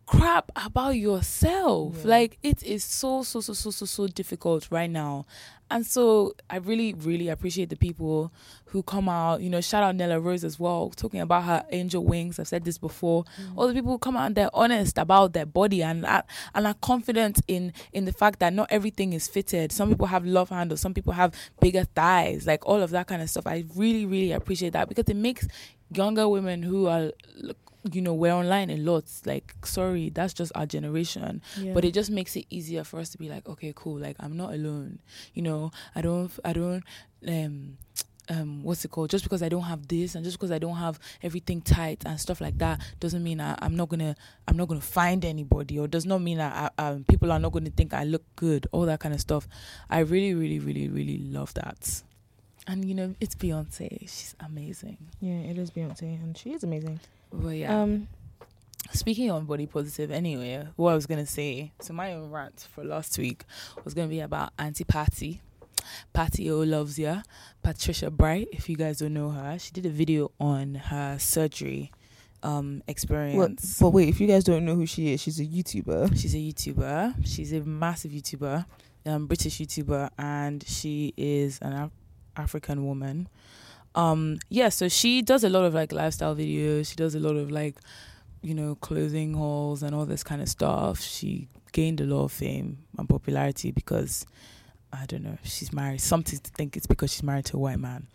crap 0.06 0.52
about 0.56 0.96
yourself. 0.96 1.96
Yeah. 2.00 2.08
like 2.10 2.38
it 2.42 2.62
is 2.62 2.84
so 2.84 3.22
so 3.22 3.40
so 3.40 3.52
so 3.52 3.70
so 3.70 3.86
so 3.86 4.06
difficult 4.06 4.68
right 4.70 4.90
now. 4.90 5.26
And 5.70 5.86
so 5.86 6.34
i 6.50 6.56
really 6.56 6.92
really 6.92 7.28
appreciate 7.28 7.70
the 7.70 7.76
people 7.76 8.32
who 8.66 8.82
come 8.82 9.08
out. 9.08 9.40
You 9.40 9.48
know 9.48 9.60
shout 9.60 9.82
out 9.82 9.96
nella 9.96 10.20
rose 10.20 10.44
as 10.44 10.60
well 10.60 10.90
talking 10.90 11.20
about 11.20 11.44
her 11.44 11.64
angel 11.70 12.04
wings. 12.04 12.38
I've 12.38 12.48
said 12.48 12.64
this 12.64 12.76
before. 12.78 13.24
Mm. 13.40 13.52
All 13.56 13.68
the 13.68 13.74
people 13.74 13.92
who 13.92 13.98
come 13.98 14.16
out 14.16 14.26
and 14.26 14.36
they're 14.36 14.54
honest 14.54 14.98
about 14.98 15.32
their 15.32 15.46
body 15.46 15.82
and 15.82 16.04
and 16.06 16.66
are 16.66 16.74
confident 16.74 17.40
in 17.48 17.72
in 17.92 18.04
the 18.04 18.12
fact 18.12 18.40
that 18.40 18.52
not 18.52 18.68
everything 18.70 19.14
is 19.14 19.26
fitted. 19.26 19.72
Some 19.72 19.88
people 19.88 20.06
have 20.06 20.24
love 20.26 20.50
handles. 20.50 20.80
Some 20.80 20.92
people 20.92 21.14
have 21.14 21.34
bigger 21.60 21.84
thighs 21.84 22.46
like 22.46 22.66
all 22.66 22.82
of 22.82 22.90
that 22.90 23.06
kind 23.06 23.22
of 23.22 23.30
stuff. 23.30 23.46
I 23.46 23.64
really 23.74 24.04
really 24.04 24.32
appreciate 24.32 24.74
that 24.74 24.88
because 24.88 25.08
it 25.08 25.16
makes 25.16 25.48
younger 25.90 26.28
women 26.28 26.62
who 26.62 26.86
are 26.86 27.12
you 27.92 28.00
know 28.00 28.14
we're 28.14 28.32
online 28.32 28.70
a 28.70 28.76
lot. 28.76 29.04
Like 29.24 29.54
sorry 29.64 30.10
that's 30.10 30.32
just 30.32 30.52
our 30.54 30.66
generation. 30.66 31.42
But 31.74 31.84
it 31.84 31.92
just 31.94 32.10
makes 32.10 32.36
it 32.36 32.46
easier 32.50 32.84
for 32.84 32.98
us 32.98 33.10
to 33.10 33.18
be 33.18 33.28
like 33.28 33.48
okay 33.48 33.72
cool 33.76 33.98
like 33.98 34.16
i'm 34.20 34.36
not 34.36 34.54
alone. 34.54 35.00
You 35.34 35.42
know 35.42 35.70
i 35.94 36.00
don't 36.00 36.30
i 36.44 36.52
don't 36.52 36.82
um 37.28 37.76
um 38.30 38.62
what's 38.62 38.84
it 38.84 38.90
called? 38.90 39.10
Just 39.10 39.24
because 39.24 39.42
i 39.42 39.48
don't 39.48 39.64
have 39.64 39.86
this 39.86 40.14
and 40.14 40.24
just 40.24 40.38
because 40.38 40.50
i 40.50 40.58
don't 40.58 40.76
have 40.76 40.98
everything 41.22 41.60
tight 41.60 42.02
and 42.06 42.18
stuff 42.18 42.40
like 42.40 42.56
that 42.58 42.80
doesn't 43.00 43.22
mean 43.22 43.38
I, 43.40 43.54
i'm 43.60 43.76
not 43.76 43.90
gonna 43.90 44.16
i'm 44.48 44.56
not 44.56 44.68
gonna 44.68 44.80
find 44.80 45.24
anybody 45.26 45.78
or 45.78 45.86
does 45.86 46.06
not 46.06 46.22
mean 46.22 46.38
that 46.38 46.72
I, 46.78 46.82
um, 46.88 47.04
people 47.04 47.30
are 47.30 47.38
not 47.38 47.52
gonna 47.52 47.68
think 47.70 47.92
i 47.92 48.04
look 48.04 48.22
good 48.36 48.66
all 48.72 48.86
that 48.86 49.00
kind 49.00 49.14
of 49.14 49.20
stuff. 49.20 49.46
I 49.90 49.98
really 50.00 50.32
really 50.34 50.58
really 50.58 50.88
really 50.88 51.18
love 51.18 51.52
that. 51.54 52.02
And 52.66 52.86
you 52.86 52.94
know 52.94 53.14
it's 53.20 53.34
beyonce. 53.34 54.00
She's 54.02 54.34
amazing. 54.40 54.96
Yeah, 55.20 55.40
it 55.50 55.58
is 55.58 55.70
Beyonce 55.70 56.02
and 56.22 56.34
she 56.36 56.54
is 56.54 56.64
amazing. 56.64 57.00
But 57.42 57.56
yeah 57.56 57.80
Um 57.82 58.08
Speaking 58.92 59.28
on 59.30 59.44
body 59.46 59.66
positive, 59.66 60.12
anyway, 60.12 60.68
what 60.76 60.92
I 60.92 60.94
was 60.94 61.06
gonna 61.06 61.26
say, 61.26 61.72
so 61.80 61.92
my 61.94 62.12
own 62.12 62.30
rant 62.30 62.68
for 62.72 62.84
last 62.84 63.18
week 63.18 63.44
was 63.82 63.92
gonna 63.92 64.06
be 64.08 64.20
about 64.20 64.52
Auntie 64.58 64.84
Patty. 64.84 65.40
Patty 66.12 66.48
O 66.50 66.60
loves 66.60 66.96
ya. 66.98 67.22
Patricia 67.62 68.08
Bright, 68.10 68.48
if 68.52 68.68
you 68.68 68.76
guys 68.76 68.98
don't 68.98 69.14
know 69.14 69.30
her, 69.30 69.58
she 69.58 69.72
did 69.72 69.84
a 69.86 69.90
video 69.90 70.30
on 70.38 70.76
her 70.76 71.18
surgery 71.18 71.90
um 72.44 72.82
experience. 72.86 73.78
but 73.80 73.90
wait, 73.90 74.08
if 74.10 74.20
you 74.20 74.28
guys 74.28 74.44
don't 74.44 74.64
know 74.64 74.76
who 74.76 74.86
she 74.86 75.12
is, 75.12 75.20
she's 75.20 75.40
a 75.40 75.46
YouTuber. 75.46 76.16
She's 76.20 76.34
a 76.34 76.38
YouTuber. 76.38 77.26
She's 77.26 77.52
a 77.52 77.60
massive 77.64 78.12
YouTuber, 78.12 78.64
um, 79.06 79.26
British 79.26 79.58
YouTuber, 79.58 80.10
and 80.18 80.62
she 80.68 81.12
is 81.16 81.58
an 81.62 81.72
Af- 81.72 81.90
African 82.36 82.84
woman. 82.86 83.28
Um, 83.94 84.38
yeah, 84.48 84.68
so 84.68 84.88
she 84.88 85.22
does 85.22 85.44
a 85.44 85.48
lot 85.48 85.64
of 85.64 85.74
like 85.74 85.92
lifestyle 85.92 86.34
videos. 86.34 86.88
She 86.88 86.96
does 86.96 87.14
a 87.14 87.20
lot 87.20 87.36
of 87.36 87.50
like, 87.50 87.76
you 88.42 88.54
know, 88.54 88.74
clothing 88.76 89.34
hauls 89.34 89.82
and 89.82 89.94
all 89.94 90.04
this 90.06 90.24
kind 90.24 90.42
of 90.42 90.48
stuff. 90.48 91.00
She 91.00 91.48
gained 91.72 92.00
a 92.00 92.04
lot 92.04 92.24
of 92.24 92.32
fame 92.32 92.78
and 92.98 93.08
popularity 93.08 93.70
because 93.70 94.26
I 94.92 95.06
don't 95.06 95.22
know, 95.22 95.38
she's 95.42 95.72
married. 95.72 96.00
Something 96.00 96.38
to 96.38 96.50
think 96.50 96.76
it's 96.76 96.86
because 96.86 97.12
she's 97.12 97.22
married 97.22 97.46
to 97.46 97.56
a 97.56 97.60
white 97.60 97.80
man. 97.80 98.06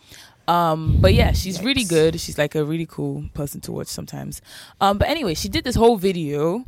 Um, 0.48 0.98
but 1.00 1.14
yeah, 1.14 1.34
she's 1.34 1.62
really 1.62 1.84
good. 1.84 2.20
She's 2.20 2.38
like 2.38 2.56
a 2.56 2.64
really 2.64 2.86
cool 2.86 3.26
person 3.34 3.62
to 3.62 3.72
watch 3.72 3.88
sometimes. 3.88 4.42
Um, 4.82 4.98
but 4.98 5.08
anyway, 5.08 5.34
she 5.34 5.50
did 5.50 5.64
this 5.64 5.76
whole 5.76 5.98
video 5.98 6.66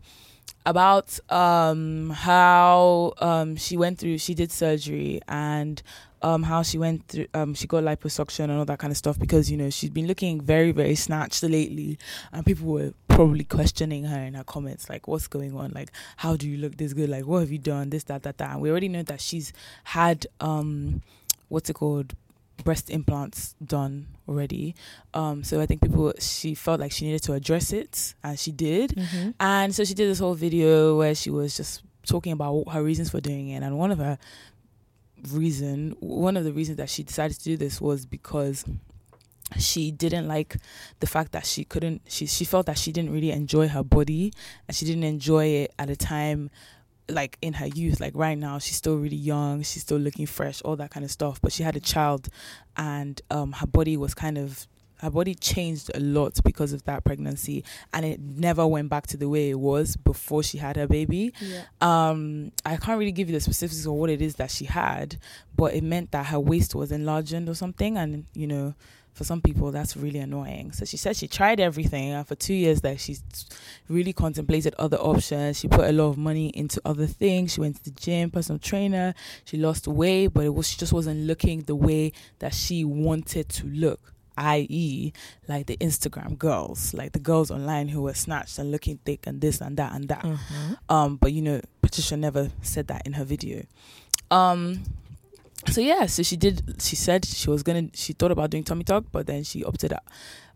about 0.66 1.20
um 1.32 2.12
how 2.12 3.14
um 3.18 3.56
she 3.56 3.76
went 3.76 3.98
through 3.98 4.16
she 4.16 4.36
did 4.36 4.52
surgery 4.52 5.20
and 5.28 5.82
um 6.24 6.44
how 6.44 6.62
she 6.62 6.78
went 6.78 7.08
through 7.08 7.28
um 7.34 7.54
she 7.54 7.68
got 7.68 7.84
liposuction 7.84 8.46
and 8.46 8.54
all 8.54 8.66
that 8.66 8.80
kind 8.80 8.92
of 8.92 8.98
stuff 8.98 9.18
because 9.18 9.50
you 9.50 9.58
know 9.58 9.70
she's 9.70 9.90
been 9.90 10.08
looking 10.08 10.40
very 10.42 10.72
very 10.72 10.96
snatched 10.96 11.44
lately. 11.44 11.98
And 12.32 12.46
people 12.46 12.68
were 12.68 12.94
probably 13.08 13.44
questioning 13.44 14.06
her 14.06 14.20
in 14.20 14.34
her 14.36 14.44
comments 14.44 14.90
like 14.90 15.08
what's 15.08 15.28
going 15.28 15.56
on? 15.56 15.72
Like 15.74 15.92
how 16.18 16.36
do 16.36 16.48
you 16.48 16.58
look 16.58 16.78
this 16.78 16.94
good? 16.94 17.10
Like 17.10 17.26
what 17.26 17.40
have 17.40 17.52
you 17.52 17.58
done? 17.58 17.90
This 17.90 18.04
that 18.06 18.24
that 18.24 18.38
that. 18.38 18.52
And 18.52 18.62
we 18.62 18.70
already 18.70 18.90
know 18.90 19.04
that 19.04 19.22
she's 19.22 19.54
had 19.86 20.28
um 20.40 21.02
what's 21.50 21.70
it 21.70 21.74
called? 21.74 22.14
Breast 22.64 22.92
implants 22.92 23.56
done 23.66 24.08
already. 24.30 24.76
Um 25.16 25.44
so 25.44 25.60
i 25.60 25.66
think 25.66 25.82
people 25.82 26.14
she 26.20 26.54
felt 26.54 26.80
like 26.80 26.92
she 26.92 27.06
needed 27.06 27.24
to 27.24 27.34
address 27.34 27.74
it 27.74 28.14
and 28.24 28.38
she 28.38 28.52
did. 28.52 28.92
Mm-hmm. 28.92 29.30
and 29.40 29.74
so 29.74 29.84
she 29.84 29.96
did 29.96 30.08
this 30.08 30.20
whole 30.20 30.36
video 30.36 30.96
where 30.98 31.16
she 31.16 31.32
was 31.32 31.58
just 31.58 31.82
talking 32.06 32.32
about 32.32 32.66
her 32.72 32.84
reasons 32.84 33.10
for 33.10 33.22
doing 33.22 33.50
it. 33.50 33.64
And 33.64 33.78
one 33.78 33.92
of 33.92 34.00
her 34.00 34.18
reason, 35.30 35.96
one 36.00 36.38
of 36.38 36.44
the 36.44 36.54
reasons 36.54 36.78
that 36.78 36.90
she 36.90 37.04
decided 37.04 37.38
to 37.38 37.44
do 37.44 37.58
this 37.58 37.80
was 37.80 38.06
because 38.06 38.66
she 39.58 39.92
didn't 39.92 40.28
like 40.28 40.58
the 41.02 41.08
fact 41.08 41.34
that 41.34 41.46
she 41.46 41.66
couldn't 41.66 42.02
she 42.08 42.26
she 42.26 42.46
felt 42.46 42.68
that 42.68 42.78
she 42.78 42.94
didn't 42.94 43.12
really 43.12 43.32
enjoy 43.32 43.68
her 43.68 43.84
body 43.84 44.32
and 44.66 44.78
she 44.78 44.86
didn't 44.86 45.04
enjoy 45.04 45.46
it 45.46 45.74
at 45.78 45.90
a 45.90 45.96
time 45.96 46.50
like 47.12 47.38
in 47.42 47.54
her 47.54 47.68
youth, 47.68 48.00
like 48.00 48.14
right 48.16 48.38
now, 48.38 48.60
she's 48.60 48.76
still 48.76 48.98
really 48.98 49.16
young, 49.16 49.62
she's 49.64 49.82
still 49.84 49.98
looking 49.98 50.26
fresh, 50.26 50.62
all 50.62 50.76
that 50.78 50.92
kind 50.92 51.04
of 51.04 51.12
stuff. 51.12 51.42
But 51.42 51.52
she 51.52 51.64
had 51.64 51.76
a 51.76 51.80
child, 51.80 52.30
and 52.78 53.22
um, 53.30 53.52
her 53.54 53.68
body 53.68 53.98
was 53.98 54.14
kind 54.14 54.38
of 54.38 54.68
her 55.02 55.10
body 55.10 55.34
changed 55.36 55.92
a 55.96 56.00
lot 56.00 56.40
because 56.44 56.74
of 56.74 56.84
that 56.84 57.04
pregnancy 57.04 57.64
and 57.94 58.06
it 58.06 58.20
never 58.20 58.66
went 58.66 58.90
back 58.90 59.08
to 59.08 59.18
the 59.18 59.28
way 59.28 59.50
it 59.50 59.60
was 59.60 59.96
before 59.96 60.44
she 60.44 60.58
had 60.58 60.76
her 60.76 60.88
baby. 60.88 61.34
Yeah. 61.42 61.64
um 61.82 62.52
i 62.66 62.78
can't 62.78 63.00
really 63.00 63.12
give 63.12 63.28
you 63.30 63.34
the 63.34 63.42
specifics 63.42 63.86
of 63.86 63.94
what 63.94 64.10
it 64.10 64.22
is 64.22 64.36
that 64.36 64.52
she 64.52 64.66
had 64.66 65.18
but 65.56 65.74
it 65.74 65.84
meant 65.84 66.12
that 66.12 66.28
her 66.28 66.40
waist 66.40 66.76
was 66.76 66.92
enlarged 66.92 67.48
or 67.48 67.56
something 67.56 67.98
and 67.98 68.26
you 68.34 68.48
know 68.48 68.74
for 69.14 69.24
some 69.24 69.42
people 69.42 69.72
that's 69.72 69.98
really 69.98 70.20
annoying. 70.20 70.72
So 70.72 70.86
she 70.86 70.98
said 70.98 71.16
she 71.18 71.28
tried 71.28 71.60
everything 71.60 72.12
and 72.12 72.26
for 72.26 72.36
two 72.36 72.54
years 72.54 72.82
there 72.82 72.98
she 72.98 73.18
really 73.90 74.14
contemplated 74.14 74.74
other 74.80 74.98
options. 74.98 75.60
She 75.60 75.68
put 75.68 75.90
a 75.90 75.92
lot 75.92 76.10
of 76.10 76.18
money 76.18 76.48
into 76.50 76.82
other 76.86 77.08
things. 77.08 77.54
She 77.54 77.62
went 77.62 77.76
to 77.78 77.84
the 77.84 77.92
gym 77.92 78.32
personal 78.32 78.60
trainer. 78.60 79.14
She 79.44 79.58
lost 79.58 79.88
weight 79.88 80.28
but 80.28 80.46
it 80.46 80.54
was 80.54 80.68
she 80.70 80.78
just 80.78 80.94
wasn't 80.94 81.22
looking 81.22 81.62
the 81.62 81.76
way 81.76 82.14
that 82.40 82.54
she 82.54 82.84
wanted 82.86 83.50
to 83.50 83.68
look 83.68 84.14
i.e., 84.42 85.14
like 85.48 85.68
the 85.68 85.78
Instagram 85.78 86.38
girls, 86.38 86.94
like 86.94 87.12
the 87.14 87.20
girls 87.20 87.52
online 87.52 87.88
who 87.90 88.02
were 88.02 88.14
snatched 88.14 88.58
and 88.60 88.72
looking 88.72 88.98
thick 89.06 89.28
and 89.28 89.40
this 89.42 89.62
and 89.62 89.78
that 89.78 89.94
and 89.94 90.08
that. 90.10 90.24
Mhm. 90.24 90.78
Um, 90.90 91.16
but 91.18 91.32
you 91.34 91.42
know, 91.42 91.62
Patricia 91.82 92.18
never 92.18 92.50
said 92.62 92.88
that 92.88 93.06
in 93.06 93.14
her 93.14 93.24
video. 93.26 93.64
Um, 94.30 94.84
so 95.70 95.80
yeah, 95.82 96.06
so 96.08 96.24
she 96.24 96.38
did. 96.38 96.82
She 96.82 96.96
said 96.96 97.26
she 97.26 97.50
was 97.50 97.62
gonna. 97.64 97.90
She 97.94 98.14
thought 98.14 98.32
about 98.32 98.50
doing 98.50 98.64
tummy 98.64 98.84
tuck, 98.84 99.06
but 99.12 99.28
then 99.28 99.44
she 99.44 99.64
opted 99.64 99.94
out, 99.94 100.04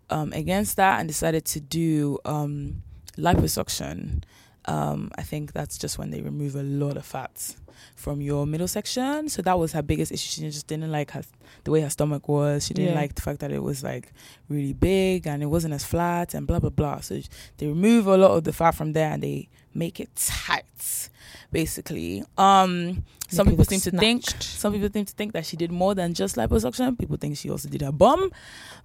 um 0.10 0.34
against 0.34 0.76
that 0.78 1.00
and 1.00 1.08
decided 1.08 1.45
to 1.45 1.60
do 1.60 2.17
um 2.26 2.82
liposuction. 3.17 4.24
Um, 4.67 5.12
I 5.15 5.21
think 5.21 5.54
that's 5.54 5.78
just 5.78 6.00
when 6.00 6.10
they 6.10 6.21
remove 6.21 6.56
a 6.56 6.63
lot 6.63 6.98
of 6.98 7.06
fats 7.06 7.56
from 7.96 8.22
your 8.22 8.46
middle 8.46 8.68
section. 8.68 9.30
So 9.30 9.42
that 9.42 9.58
was 9.60 9.72
her 9.74 9.82
biggest 9.82 10.12
issue. 10.12 10.28
She 10.30 10.42
just 10.50 10.68
didn't 10.68 10.92
like 10.92 11.12
her 11.12 11.24
the 11.64 11.72
way 11.72 11.82
her 11.82 11.90
stomach 11.90 12.28
was. 12.28 12.66
She 12.68 12.74
didn't 12.74 12.94
Yeah. 12.94 13.00
like 13.02 13.16
the 13.16 13.22
fact 13.22 13.40
that 13.40 13.52
it 13.52 13.64
was 13.64 13.84
like 13.84 14.14
really 14.50 14.74
big 14.74 15.28
and 15.28 15.42
it 15.44 15.48
wasn't 15.48 15.74
as 15.74 15.84
flat 15.86 16.34
and 16.34 16.46
blah 16.48 16.60
blah 16.60 16.70
blah. 16.70 17.00
So 17.02 17.20
they 17.58 17.68
remove 17.68 18.08
a 18.08 18.18
lot 18.18 18.32
of 18.32 18.44
the 18.44 18.54
fat 18.54 18.72
from 18.72 18.94
there 18.94 19.12
and 19.12 19.24
they 19.24 19.50
make 19.74 20.00
it 20.00 20.10
tight, 20.16 21.10
basically. 21.52 22.24
Um, 22.38 23.04
some 23.28 23.48
people 23.48 23.66
seem 23.66 23.80
to 23.82 23.92
think 23.92 24.24
some 24.40 24.74
people 24.74 24.90
seem 24.92 25.06
to 25.06 25.14
think 25.14 25.34
that 25.34 25.46
she 25.46 25.58
did 25.58 25.72
more 25.72 25.96
than 25.96 26.14
just 26.14 26.36
liposuction. 26.36 26.98
People 26.98 27.18
think 27.18 27.38
she 27.38 27.50
also 27.50 27.68
did 27.68 27.82
her 27.82 27.92
bum, 27.92 28.32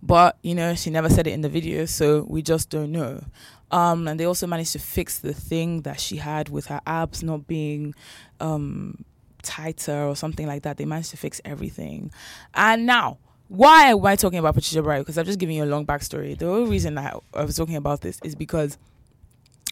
but 0.03 0.39
you 0.43 0.55
know 0.55 0.75
she 0.75 0.91
never 0.91 1.09
said 1.09 1.27
it 1.27 1.33
in 1.33 1.43
the 1.43 1.49
video, 1.49 1.85
so 1.85 2.25
we 2.29 2.43
just 2.43 2.71
don't 2.71 2.91
know. 2.93 3.23
Um, 3.71 4.09
and 4.09 4.19
they 4.19 4.25
also 4.25 4.47
managed 4.47 4.73
to 4.73 4.79
fix 4.79 5.19
the 5.19 5.33
thing 5.33 5.83
that 5.83 6.01
she 6.01 6.17
had 6.17 6.49
with 6.49 6.67
her 6.67 6.81
abs 6.87 7.23
not 7.23 7.47
being 7.47 7.95
um, 8.41 9.05
tighter 9.43 10.07
or 10.07 10.17
something 10.17 10.47
like 10.47 10.63
that. 10.63 10.77
They 10.77 10.85
managed 10.85 11.11
to 11.11 11.17
fix 11.17 11.41
everything. 11.45 12.11
And 12.55 12.87
now, 12.87 13.19
why 13.49 13.87
am 13.87 14.05
I 14.05 14.17
talking 14.17 14.39
about 14.39 14.55
Patricia 14.55 14.83
Bright? 14.83 15.01
Because 15.01 15.19
I'm 15.19 15.25
just 15.27 15.39
giving 15.39 15.57
you 15.57 15.65
a 15.65 15.67
long 15.67 15.85
backstory. 15.87 16.39
The 16.39 16.47
only 16.47 16.71
reason 16.71 16.99
I 16.99 17.15
was 17.35 17.57
talking 17.57 17.77
about 17.77 18.01
this 18.01 18.21
is 18.23 18.35
because 18.35 18.79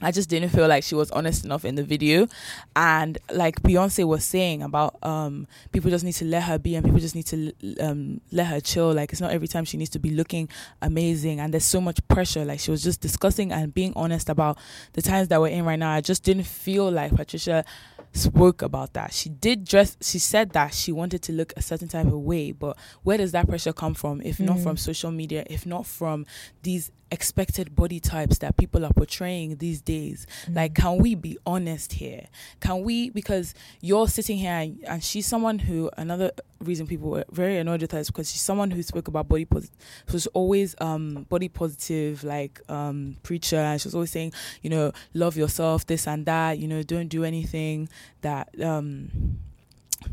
I 0.01 0.13
just 0.13 0.29
didn't 0.29 0.51
feel 0.51 0.69
like 0.69 0.85
she 0.85 0.95
was 0.95 1.11
honest 1.11 1.45
enough 1.45 1.65
in 1.65 1.75
the 1.75 1.83
video. 1.83 2.29
And 2.77 3.19
like 3.33 3.61
Beyonce 3.63 4.07
was 4.07 4.25
saying 4.25 4.63
about 4.63 4.97
um, 5.03 5.49
people 5.73 5.91
just 5.91 6.05
need 6.05 6.13
to 6.15 6.25
let 6.25 6.45
her 6.45 6.57
be 6.57 6.77
and 6.77 6.85
people 6.85 7.01
just 7.01 7.17
need 7.17 7.27
to 7.27 7.53
um, 7.81 8.21
let 8.31 8.47
her 8.47 8.61
chill. 8.61 8.93
Like 8.95 9.11
it's 9.11 9.21
not 9.21 9.33
every 9.33 9.49
time 9.49 9.65
she 9.65 9.77
needs 9.77 9.91
to 9.91 9.99
be 9.99 10.11
looking 10.11 10.49
amazing 10.83 11.41
and 11.41 11.53
there's 11.53 11.65
so 11.65 11.81
much 11.81 11.99
pressure. 12.07 12.45
Like 12.45 12.61
she 12.61 12.71
was 12.71 12.83
just 12.85 13.01
discussing 13.01 13.51
and 13.51 13.75
being 13.75 13.93
honest 13.97 14.29
about 14.29 14.57
the 14.93 15.03
times 15.03 15.29
that 15.29 15.41
we're 15.41 15.49
in 15.49 15.65
right 15.65 15.79
now. 15.79 15.91
I 15.91 16.01
just 16.01 16.23
didn't 16.23 16.45
feel 16.47 16.91
like 16.91 17.17
Patricia 17.17 17.65
spoke 18.13 18.63
about 18.63 18.93
that. 18.95 19.13
She 19.13 19.29
did 19.29 19.65
dress 19.65 19.97
she 20.01 20.19
said 20.19 20.51
that 20.53 20.73
she 20.75 20.93
wanted 20.93 21.23
to 21.23 21.33
look 21.33 21.53
a 21.57 21.63
certain 21.63 21.89
type 21.89 22.07
of 22.07 22.13
way, 22.21 22.53
but 22.53 22.77
where 23.03 23.19
does 23.19 23.33
that 23.33 23.49
pressure 23.49 23.73
come 23.73 23.95
from 23.95 24.23
if 24.23 24.39
not 24.41 24.59
Mm. 24.59 24.63
from 24.63 24.77
social 24.77 25.11
media, 25.11 25.45
if 25.51 25.67
not 25.67 25.87
from 25.87 26.25
these 26.63 26.91
expected 27.11 27.75
body 27.75 28.01
types 28.01 28.39
that 28.39 28.57
people 28.57 28.85
are 28.85 28.93
portraying 28.93 29.57
these 29.57 29.81
days? 29.81 30.27
Like 30.49 30.75
can 30.75 30.99
we 30.99 31.15
be 31.15 31.39
honest 31.47 31.95
here? 31.95 32.27
Can 32.61 32.83
we 32.83 33.11
because 33.11 33.55
you're 33.81 34.09
sitting 34.09 34.39
here 34.39 34.53
and, 34.53 34.85
and 34.87 35.05
she's 35.05 35.27
someone 35.27 35.59
who 35.59 35.91
another 35.97 36.33
reason 36.61 36.87
people 36.87 37.11
were 37.11 37.25
very 37.31 37.59
annoyed 37.59 37.83
with 37.83 37.93
her 37.93 37.99
is 37.99 38.09
because 38.09 38.31
she's 38.31 38.41
someone 38.41 38.71
who 38.71 38.83
spoke 38.83 39.09
about 39.09 39.29
body 39.29 39.45
positive 39.45 39.77
was 40.13 40.27
always 40.29 40.75
um 40.81 41.27
body 41.29 41.49
positive 41.49 42.25
like 42.25 42.61
um 42.69 43.17
preacher 43.23 43.57
and 43.57 43.81
she 43.81 43.87
was 43.87 43.95
always 43.95 44.11
saying 44.11 44.33
you 44.63 44.71
know 44.71 44.93
love 45.15 45.37
yourself 45.37 45.87
this 45.87 46.07
and 46.09 46.27
that 46.27 46.59
you 46.59 46.67
know 46.67 46.83
don't 46.83 47.09
do 47.09 47.25
anything 47.25 47.89
that 48.23 48.49
um 48.63 49.39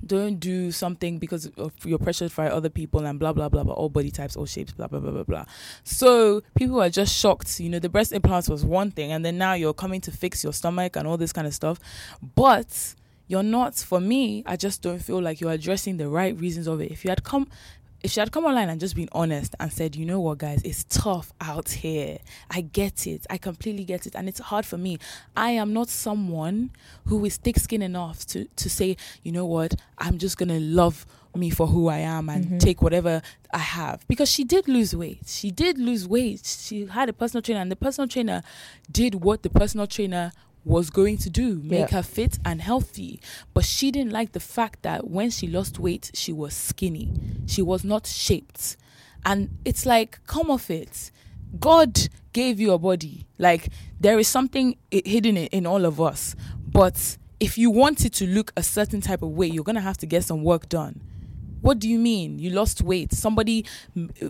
don't 0.06 0.40
do 0.40 0.72
something 0.72 1.18
because 1.20 1.48
of 1.58 1.74
you're 1.86 2.00
pressured 2.00 2.36
by 2.36 2.50
other 2.50 2.70
people 2.70 3.06
and 3.06 3.20
blah 3.20 3.34
blah 3.34 3.50
blah 3.50 3.64
blah 3.64 3.74
all 3.74 3.90
body 3.90 4.12
types 4.12 4.36
all 4.36 4.46
shapes 4.46 4.72
blah 4.72 4.88
blah 4.88 5.00
blah 5.00 5.12
blah 5.12 5.24
blah. 5.24 5.46
So 5.84 6.42
people 6.56 6.82
are 6.82 6.90
just 6.90 7.16
shocked 7.16 7.60
you 7.60 7.70
know 7.70 7.80
the 7.80 7.90
breast 7.90 8.12
implants 8.12 8.50
was 8.50 8.66
one 8.66 8.92
thing 8.92 9.12
and 9.12 9.24
then 9.24 9.38
now 9.38 9.54
you're 9.54 9.74
coming 9.74 10.02
to 10.02 10.12
fix 10.12 10.44
your 10.44 10.54
stomach 10.54 10.96
and 10.96 11.08
all 11.08 11.18
this 11.18 11.34
kind 11.34 11.48
of 11.48 11.54
stuff. 11.54 11.80
But 12.36 12.96
you're 13.28 13.42
not 13.42 13.74
for 13.74 14.00
me 14.00 14.44
i 14.46 14.56
just 14.56 14.84
don't 14.84 15.00
feel 15.00 15.20
like 15.20 15.42
you're 15.42 15.52
addressing 15.52 15.98
the 15.98 16.08
right 16.08 16.40
reasons 16.40 16.68
of 16.68 16.82
it. 16.82 16.92
If 16.92 17.04
you 17.04 17.10
had 17.10 17.24
come 17.24 17.48
if 18.06 18.12
she 18.12 18.20
had 18.20 18.32
come 18.32 18.46
online 18.46 18.70
and 18.70 18.80
just 18.80 18.96
been 18.96 19.10
honest 19.14 19.56
and 19.60 19.74
said, 19.74 19.96
you 19.96 20.06
know 20.06 20.20
what, 20.20 20.38
guys, 20.38 20.62
it's 20.64 20.84
tough 20.90 21.34
out 21.42 21.70
here. 21.70 22.20
I 22.52 22.62
get 22.62 23.08
it. 23.08 23.26
I 23.32 23.40
completely 23.40 23.84
get 23.84 24.06
it. 24.06 24.14
And 24.16 24.30
it's 24.30 24.40
hard 24.40 24.64
for 24.64 24.78
me. 24.78 25.00
I 25.36 25.50
am 25.52 25.74
not 25.74 25.90
someone 25.90 26.70
who 27.08 27.26
is 27.26 27.38
thick 27.38 27.58
skinned 27.58 27.82
enough 27.82 28.24
to, 28.28 28.46
to 28.46 28.70
say, 28.70 28.96
you 29.24 29.32
know 29.32 29.46
what, 29.48 29.74
I'm 29.98 30.20
just 30.20 30.38
going 30.38 30.50
to 30.50 30.60
love 30.60 31.08
me 31.36 31.50
for 31.50 31.66
who 31.66 31.88
I 31.88 31.98
am 31.98 32.30
and 32.30 32.46
Mhm. 32.46 32.60
take 32.60 32.82
whatever 32.84 33.24
I 33.52 33.58
have. 33.58 34.08
Because 34.08 34.30
she 34.30 34.44
did 34.44 34.68
lose 34.68 34.96
weight. 34.96 35.22
She 35.26 35.50
did 35.50 35.80
lose 35.80 36.08
weight. 36.08 36.46
She 36.46 36.86
had 36.86 37.10
a 37.10 37.14
personal 37.14 37.42
trainer, 37.42 37.60
and 37.62 37.72
the 37.72 37.76
personal 37.76 38.08
trainer 38.08 38.44
did 38.92 39.16
what 39.16 39.42
the 39.42 39.50
personal 39.50 39.88
trainer 39.88 40.32
was 40.66 40.90
going 40.90 41.18
to 41.20 41.30
do 41.30 41.62
make 41.64 41.92
Yeah. 41.92 41.98
her 41.98 42.04
fit 42.04 42.40
and 42.44 42.60
healthy. 42.62 43.22
But 43.54 43.64
she 43.66 43.92
didn't 43.92 44.12
like 44.12 44.32
the 44.34 44.40
fact 44.40 44.82
that 44.82 45.08
when 45.10 45.30
she 45.30 45.48
lost 45.48 45.80
weight, 45.80 46.12
she 46.14 46.34
was 46.34 46.54
skinny. 46.54 47.14
She 47.46 47.62
was 47.62 47.84
not 47.86 48.08
shaped. 48.08 48.76
And 49.24 49.50
it's 49.64 49.86
like, 49.86 50.20
come 50.28 50.50
off 50.52 50.70
it. 50.70 51.12
God 51.60 52.10
gave 52.34 52.60
you 52.60 52.74
a 52.74 52.78
body. 52.80 53.26
Like, 53.38 53.70
there 54.00 54.20
is 54.20 54.28
something 54.28 54.76
hidden 54.92 55.38
in, 55.38 55.48
in 55.48 55.66
all 55.66 55.86
of 55.86 56.02
us. 56.02 56.36
But 56.68 57.18
if 57.40 57.58
you 57.58 57.70
want 57.72 58.04
it 58.06 58.14
to 58.14 58.28
look 58.28 58.52
a 58.58 58.64
certain 58.64 59.02
type 59.02 59.22
of 59.22 59.30
way, 59.30 59.48
you're 59.48 59.64
going 59.64 59.76
to 59.76 59.82
have 59.82 59.98
to 60.00 60.06
get 60.06 60.24
some 60.26 60.44
work 60.44 60.68
done. 60.68 61.00
What 61.66 61.80
do 61.80 61.90
you 61.90 61.98
mean? 61.98 62.38
You 62.38 62.52
lost 62.52 62.84
weight. 62.84 63.12
Somebody, 63.12 63.66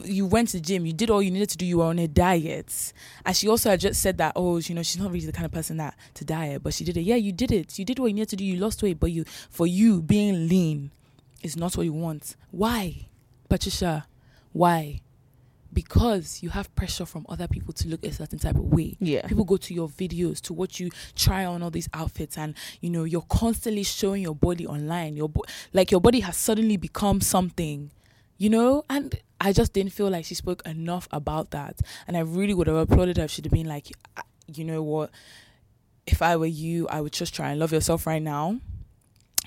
you 0.06 0.26
went 0.26 0.48
to 0.52 0.58
the 0.58 0.62
gym. 0.62 0.86
You 0.86 0.94
did 0.94 1.10
all 1.10 1.22
you 1.22 1.32
needed 1.32 1.50
to 1.50 1.58
do. 1.58 1.66
You 1.66 1.80
were 1.80 1.84
on 1.84 2.00
a 2.00 2.08
diet. 2.08 2.94
And 3.26 3.36
she 3.36 3.50
also 3.50 3.72
had 3.72 3.82
just 3.82 4.00
said 4.00 4.18
that, 4.20 4.32
oh, 4.38 4.60
you 4.60 4.74
know, 4.74 4.84
she's 4.84 5.02
not 5.02 5.12
really 5.12 5.26
the 5.26 5.34
kind 5.34 5.46
of 5.46 5.52
person 5.52 5.76
that 5.76 5.98
to 6.14 6.24
diet, 6.24 6.64
but 6.64 6.74
she 6.74 6.86
did 6.86 6.96
it. 6.96 7.02
Yeah, 7.02 7.18
you 7.18 7.34
did 7.34 7.52
it. 7.52 7.78
You 7.78 7.84
did 7.84 8.00
what 8.00 8.08
you 8.08 8.14
needed 8.14 8.30
to 8.30 8.36
do. 8.38 8.46
You 8.46 8.56
lost 8.56 8.82
weight, 8.82 9.02
but 9.02 9.12
you, 9.12 9.26
for 9.50 9.68
you, 9.68 10.02
being 10.02 10.48
lean 10.48 10.92
is 11.44 11.58
not 11.58 11.76
what 11.76 11.84
you 11.84 11.92
want. 11.92 12.38
Why, 12.52 13.10
Patricia? 13.50 14.08
Why? 14.54 15.02
Because 15.76 16.42
you 16.42 16.50
have 16.50 16.74
pressure 16.76 17.06
from 17.06 17.26
other 17.30 17.48
people 17.48 17.74
to 17.74 17.88
look 17.88 18.04
a 18.04 18.12
certain 18.12 18.40
type 18.40 18.56
of 18.56 18.64
way. 18.64 18.98
Yeah. 19.00 19.28
people 19.28 19.44
go 19.44 19.58
to 19.58 19.74
your 19.74 19.90
videos 19.90 20.42
to 20.42 20.54
watch 20.54 20.80
you 20.80 20.90
try 21.16 21.46
on 21.46 21.62
all 21.62 21.70
these 21.70 21.90
outfits 21.94 22.38
and 22.38 22.56
you 22.82 22.90
know 22.90 23.04
you're 23.04 23.28
constantly 23.30 23.84
showing 23.84 24.24
your 24.24 24.36
body 24.36 24.66
online. 24.66 25.16
Your 25.16 25.30
bo- 25.30 25.44
like 25.74 25.92
your 25.92 26.02
body 26.02 26.22
has 26.22 26.38
suddenly 26.38 26.78
become 26.78 27.22
something 27.22 27.92
you 28.38 28.50
know? 28.50 28.84
And 28.90 29.16
i 29.42 29.52
just 29.52 29.74
didn't 29.74 29.92
feel 29.92 30.10
like 30.10 30.26
she 30.26 30.34
spoke 30.36 30.66
enough 30.66 31.08
about 31.12 31.52
that. 31.52 31.80
And 32.08 32.16
i 32.18 32.22
really 32.22 32.54
would 32.54 32.68
have 32.68 32.78
applauded 32.78 33.18
her 33.18 33.26
if 33.26 33.32
she'd 33.32 33.46
have 33.46 33.52
been 33.54 33.68
like 33.68 33.88
you 34.54 34.64
know 34.64 34.82
what? 34.82 35.12
If 36.08 36.22
i 36.22 36.36
were 36.36 36.46
you 36.46 36.88
i 36.90 37.02
would 37.02 37.14
just 37.14 37.36
try 37.36 37.52
and 37.52 37.60
love 37.60 37.72
yourself 37.72 38.08
right 38.08 38.22
now. 38.22 38.60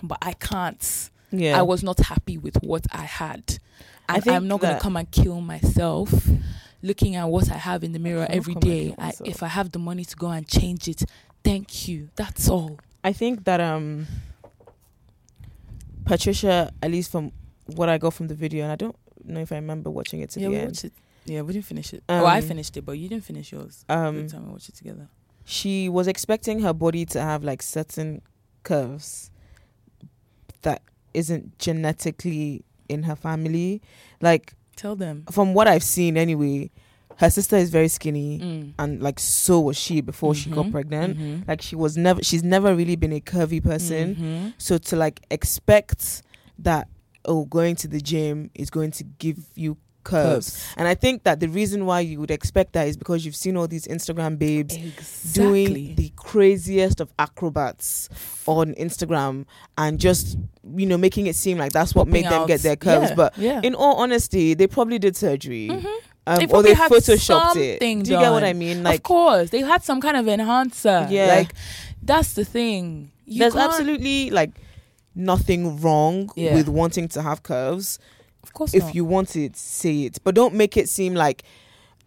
But 0.03 0.19
i 0.23 0.33
can't. 0.35 1.11
Yeah. 1.31 1.59
I 1.59 1.63
was 1.63 1.83
not 1.83 1.99
happy 2.01 2.39
with 2.39 2.57
what 2.63 2.87
I 2.91 3.03
had. 3.03 3.59
I 4.09 4.21
think 4.21 4.37
I'm 4.37 4.49
not 4.49 4.61
going 4.61 4.75
to 4.75 4.81
come 4.81 4.97
and 4.97 5.11
kill 5.11 5.41
myself 5.41 6.29
looking 6.83 7.17
at 7.17 7.25
what 7.29 7.51
I 7.51 7.57
have 7.59 7.85
in 7.85 7.93
the 7.93 7.99
mirror 7.99 8.27
every 8.29 8.55
day. 8.55 8.95
I, 8.99 9.13
if 9.25 9.43
I 9.43 9.49
have 9.49 9.73
the 9.73 9.79
money 9.79 10.05
to 10.05 10.17
go 10.17 10.29
and 10.29 10.47
change 10.49 10.89
it, 10.89 11.03
thank 11.45 11.89
you. 11.89 12.09
That's 12.17 12.49
all. 12.49 12.79
I 13.05 13.13
think 13.13 13.45
that 13.45 13.61
um 13.61 14.07
Patricia, 16.05 16.73
at 16.83 16.91
least 16.91 17.11
from 17.13 17.33
what 17.67 17.89
I 17.89 17.99
got 17.99 18.15
from 18.15 18.29
the 18.29 18.35
video, 18.35 18.65
and 18.65 18.73
I 18.73 18.77
don't 18.77 18.97
know 19.25 19.41
if 19.41 19.53
I 19.53 19.57
remember 19.57 19.91
watching 19.91 20.21
it 20.21 20.31
to 20.31 20.41
yeah, 20.41 20.47
the 20.47 20.51
we 20.53 20.57
end. 20.59 20.67
watched 20.69 20.85
it. 20.85 20.93
Yeah, 21.27 21.43
we 21.43 21.53
didn't 21.53 21.67
finish 21.67 21.93
it. 21.93 22.03
oh, 22.09 22.25
I 22.25 22.39
Um, 22.39 22.45
finished 22.45 22.77
it, 22.77 22.83
but 22.87 22.93
you 22.93 23.09
didn't 23.09 23.25
finish 23.25 23.53
yours. 23.53 23.85
Um, 23.89 24.17
Every 24.17 24.29
time 24.31 24.47
we 24.47 24.53
watched 24.53 24.71
it 24.71 24.77
together. 24.77 25.09
she 25.45 25.89
was 25.89 26.09
expecting 26.09 26.61
her 26.61 26.73
body 26.73 27.05
to 27.07 27.21
have 27.21 27.45
like 27.45 27.61
certain 27.63 28.23
curves 28.63 29.31
that 30.63 30.81
isn't 31.13 31.59
genetically 31.59 32.65
in 32.89 33.03
her 33.05 33.17
family. 33.17 33.81
Like 34.21 34.55
Tell 34.77 34.97
them. 34.97 35.25
from 35.31 35.55
what 35.55 35.67
I've 35.69 35.83
seen 35.83 36.17
anyway, 36.17 36.71
her 37.17 37.31
sister 37.31 37.57
is 37.57 37.71
very 37.71 37.89
skinny, 37.89 38.39
Mm. 38.39 38.75
and 38.79 39.03
like 39.03 39.19
so 39.19 39.59
was 39.61 39.77
she 39.77 40.01
before 40.01 40.35
she 40.35 40.51
got 40.51 40.67
Mhm, 40.67 40.71
pregnant. 40.73 41.19
mhm, 41.19 41.49
Like 41.49 41.61
she 41.63 41.75
was 41.77 41.97
never, 41.97 42.23
she's 42.23 42.45
never 42.45 42.75
really 42.77 42.95
been 42.97 43.13
a 43.13 43.21
curvy 43.21 43.63
person. 43.63 44.15
mhm. 44.15 44.53
So 44.59 44.79
to 44.79 44.97
like 44.97 45.21
expect 45.31 46.23
that 46.59 46.89
oh 47.25 47.45
going 47.45 47.75
to 47.77 47.89
the 47.89 48.01
gym 48.01 48.51
is 48.55 48.71
going 48.71 48.91
to 48.93 49.05
give 49.05 49.39
you 49.57 49.77
curves. 50.09 50.51
Curves. 50.51 50.75
And 50.77 50.89
I 50.89 50.95
think 50.95 51.23
that 51.25 51.41
the 51.41 51.49
reason 51.49 51.87
why 51.87 52.01
you 52.01 52.19
would 52.21 52.31
expect 52.31 52.73
that 52.73 52.89
is 52.89 52.97
because 52.97 53.25
you've 53.25 53.37
seen 53.37 53.57
all 53.57 53.69
these 53.69 53.87
Instagram 53.87 54.39
babes 54.39 54.75
Exactly. 54.75 55.43
doing 55.43 55.95
the 55.97 56.13
craziest 56.17 57.01
of 57.01 57.13
acrobats 57.19 58.09
on 58.47 58.75
Instagram 58.75 59.45
and 59.77 59.99
just 60.01 60.37
you 60.77 60.87
know 60.87 60.99
making 60.99 61.27
it 61.27 61.37
seem 61.37 61.59
like 61.59 61.73
that's 61.73 61.95
what 61.95 62.03
Popping 62.09 62.13
made 62.13 62.25
them 62.25 62.43
out. 62.43 62.49
get 62.49 62.61
their 62.63 62.77
curves. 62.77 63.11
Yeah, 63.11 63.15
But 63.17 63.39
yeah. 63.39 63.61
in 63.63 63.75
all 63.75 63.97
honesty, 63.97 64.55
they 64.55 64.67
probably 64.67 64.99
did 64.99 65.17
surgery. 65.17 65.69
Mhm. 65.71 65.87
Um, 66.27 66.37
They 66.39 66.47
or 66.47 66.63
they 66.63 66.75
had 66.75 66.91
photoshopped 66.93 67.57
it. 67.57 67.81
Do 67.81 67.87
you 67.89 68.03
get 68.05 68.31
what. 68.31 68.45
I 68.45 68.53
mean? 68.53 68.83
Like, 68.83 68.97
of 69.01 69.03
course, 69.05 69.49
they 69.51 69.61
had 69.61 69.83
some 69.83 70.01
kind 70.01 70.17
of 70.17 70.29
enhancer. 70.29 71.07
Yeah. 71.11 71.27
like 71.37 71.53
that's 72.03 72.33
the 72.35 72.45
thing. 72.45 73.11
You 73.25 73.41
there's 73.41 73.57
absolutely 73.57 74.31
like 74.31 74.53
nothing 75.15 75.81
wrong 75.81 76.31
Yeah. 76.37 76.55
with 76.55 76.69
wanting 76.69 77.09
to 77.09 77.23
have 77.23 77.43
curves. 77.43 77.99
Of 78.43 78.53
course, 78.53 78.75
If 78.75 78.85
not. 78.85 78.95
you 78.95 79.05
want 79.05 79.37
it, 79.37 79.57
say 79.57 80.05
it. 80.05 80.19
But 80.25 80.35
don't 80.35 80.55
make 80.55 80.77
it 80.77 80.89
seem 80.89 81.15
like 81.15 81.43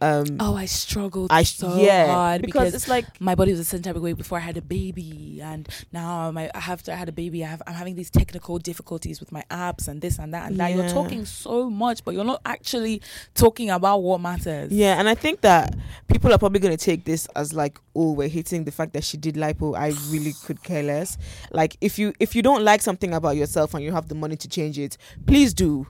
um 0.01 0.25
Oh, 0.39 0.55
I 0.55 0.65
struggled 0.65 1.29
I 1.31 1.43
so 1.43 1.77
yeah 1.77 2.07
hard 2.11 2.41
because, 2.41 2.71
because, 2.71 2.73
it's 2.73 2.87
like 2.87 3.05
my 3.21 3.35
body 3.35 3.51
was 3.51 3.59
a 3.59 3.63
certain 3.63 3.83
type 3.83 3.95
of 3.95 4.01
way 4.01 4.13
before 4.13 4.39
I 4.39 4.41
had 4.41 4.57
a 4.57 4.61
baby, 4.61 5.39
and 5.43 5.69
now 5.93 6.31
my 6.31 6.49
after 6.55 6.91
I 6.91 6.95
had 6.95 7.07
a 7.07 7.11
baby, 7.11 7.45
I 7.45 7.49
have, 7.49 7.61
I'm 7.67 7.75
having 7.75 7.93
these 7.95 8.09
technical 8.09 8.57
difficulties 8.57 9.19
with 9.19 9.31
my 9.31 9.43
abs 9.51 9.87
and 9.87 10.01
this 10.01 10.17
and 10.17 10.33
that 10.33 10.49
and 10.49 10.59
that. 10.59 10.73
You're 10.73 10.89
talking 10.89 11.23
so 11.25 11.69
much, 11.69 12.03
but 12.03 12.15
you're 12.15 12.23
not 12.25 12.41
actually 12.45 13.03
talking 13.35 13.69
about 13.69 14.01
what 14.01 14.19
matters. 14.21 14.71
Yeah, 14.71 14.97
and 14.99 15.07
I 15.07 15.13
think 15.13 15.41
that 15.41 15.75
people 16.07 16.33
are 16.33 16.39
probably 16.39 16.59
going 16.61 16.75
to 16.75 16.83
take 16.83 17.05
this 17.05 17.27
as 17.35 17.53
like, 17.53 17.77
oh, 17.95 18.13
we're 18.13 18.27
hating 18.27 18.63
the 18.63 18.71
fact 18.71 18.93
that 18.93 19.03
she 19.03 19.17
did 19.17 19.35
lipo. 19.35 19.77
I 19.77 19.89
really 20.11 20.33
could 20.45 20.63
care 20.63 20.81
less. 20.81 21.19
Like, 21.51 21.77
if 21.79 21.99
you 21.99 22.13
if 22.19 22.33
you 22.35 22.41
don't 22.41 22.63
like 22.63 22.81
something 22.81 23.13
about 23.13 23.35
yourself 23.35 23.75
and 23.75 23.83
you 23.83 23.91
have 23.91 24.07
the 24.07 24.15
money 24.15 24.35
to 24.37 24.47
change 24.47 24.79
it, 24.79 24.97
please 25.27 25.53
do. 25.53 25.85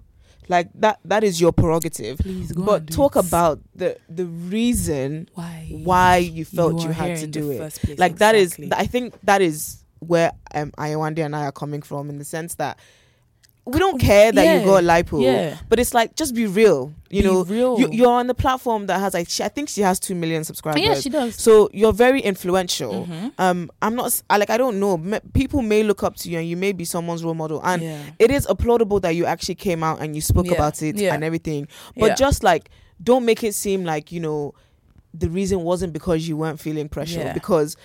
Like 0.52 0.70
that 0.76 1.00
that 1.06 1.24
is 1.24 1.40
your 1.40 1.54
prerogative. 1.54 2.18
please 2.20 2.52
go. 2.52 2.64
But 2.66 2.92
talk 2.92 3.16
it. 3.16 3.26
about 3.26 3.62
the 3.74 3.98
the 4.10 4.26
reason 4.26 5.30
why 5.34 5.70
why 5.72 6.18
you 6.18 6.44
felt 6.44 6.84
you, 6.84 6.90
are 6.90 6.94
had 6.94 7.20
to 7.20 7.28
do 7.28 7.52
it. 7.52 7.98
Like 7.98 8.18
that 8.18 8.36
is 8.36 8.60
I 8.74 8.86
think 8.86 9.16
that 9.24 9.42
is 9.42 9.82
where 10.00 10.34
um 10.54 10.72
Ayawande 10.72 11.24
and 11.24 11.34
I 11.36 11.46
are 11.46 11.54
coming 11.54 11.82
from 11.82 12.10
in 12.10 12.18
the 12.18 12.26
sense 12.26 12.56
that 12.56 12.78
we 13.65 13.78
don't 13.78 14.00
care 14.02 14.32
that 14.32 14.43
Yeah, 14.43 14.60
you 14.60 14.65
got 14.65 14.84
lipo. 14.84 15.21
yeah. 15.24 15.58
But 15.69 15.80
it's 15.80 15.93
like 15.93 16.15
just 16.15 16.34
be 16.34 16.47
real. 16.47 16.93
You 17.10 17.21
Be 17.21 17.28
know, 17.28 17.43
real. 17.43 17.80
You, 17.80 17.89
you're 17.91 18.10
on 18.12 18.28
the 18.28 18.34
platform 18.34 18.88
that 18.88 19.00
has 19.00 19.13
like 19.13 19.30
she, 19.30 19.43
I 19.43 19.50
think 19.50 19.69
she 19.69 19.82
has 19.82 20.00
two 20.00 20.15
million 20.15 20.43
subscribers. 20.43 20.82
yeah, 20.82 20.95
she 20.95 21.10
does. 21.10 21.36
so 21.36 21.69
you're 21.74 21.93
very 21.93 22.21
influential. 22.21 23.06
Mhm. 23.06 23.34
Um, 23.38 23.69
I'm 23.82 23.95
not 23.95 24.19
I, 24.30 24.38
like 24.38 24.50
I 24.50 24.58
don't 24.58 24.80
know. 24.80 25.19
People 25.34 25.62
may 25.62 25.84
look 25.84 26.02
up 26.04 26.15
to 26.17 26.30
you 26.30 26.39
and 26.39 26.47
you 26.47 26.58
may 26.58 26.71
be 26.71 26.86
someone's 26.86 27.24
role 27.24 27.34
model, 27.36 27.62
and 27.63 27.82
yeah. 27.84 28.02
it 28.17 28.32
is 28.32 28.47
applaudable 28.47 29.00
that 29.02 29.15
you 29.15 29.26
actually 29.26 29.56
came 29.56 29.84
out 29.84 30.00
and 30.02 30.15
you 30.15 30.21
spoke 30.21 30.50
about 30.50 30.82
it 30.82 31.00
and 31.00 31.24
everything. 31.24 31.67
But 31.95 32.17
just 32.17 32.43
like 32.43 32.69
don't 33.04 33.26
make 33.26 33.43
it 33.43 33.54
seem 33.54 33.84
like 33.84 34.12
you 34.12 34.21
know 34.21 34.54
the 35.13 35.30
reason 35.30 35.62
wasn't 35.62 35.91
because 35.93 36.28
you 36.28 36.36
weren't 36.36 36.60
feeling 36.60 36.89
pressure 36.89 37.32
because. 37.34 37.78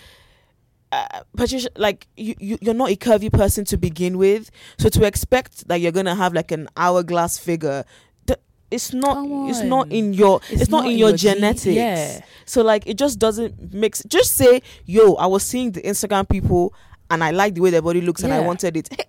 Uh, 0.92 1.06
Patricia, 1.36 1.68
like 1.76 2.06
you, 2.16 2.34
you, 2.38 2.58
you're 2.60 2.74
not 2.74 2.90
a 2.90 2.96
curvy 2.96 3.32
person 3.32 3.64
to 3.66 3.76
begin 3.76 4.18
with, 4.18 4.50
so 4.78 4.88
to 4.88 5.04
expect 5.04 5.66
that 5.68 5.80
you're 5.80 5.92
gonna 5.92 6.14
have 6.14 6.32
like 6.32 6.52
an 6.52 6.68
hourglass 6.76 7.38
figure, 7.38 7.84
th- 8.26 8.38
it's 8.70 8.92
not. 8.92 9.18
It's 9.50 9.62
not 9.62 9.90
in 9.90 10.14
your. 10.14 10.40
It's, 10.48 10.70
not, 10.70 10.86
in 10.86 10.96
your, 10.96 11.10
gene- 11.12 11.34
genetics. 11.36 11.66
Yeah. 11.66 12.20
So 12.44 12.62
like 12.62 12.86
it 12.86 12.96
just 12.96 13.18
doesn't 13.18 13.74
mix. 13.74 14.02
Just 14.04 14.34
say, 14.36 14.62
yo, 14.84 15.14
I 15.14 15.26
was 15.26 15.42
seeing 15.42 15.72
the 15.72 15.82
Instagram 15.82 16.28
people 16.28 16.72
and 17.10 17.22
I 17.24 17.32
like 17.32 17.54
the 17.54 17.60
way 17.62 17.70
their 17.70 17.82
body 17.82 18.00
looks 18.00 18.22
and 18.22 18.32
I 18.32 18.40
wanted 18.40 18.76
it. 18.76 18.88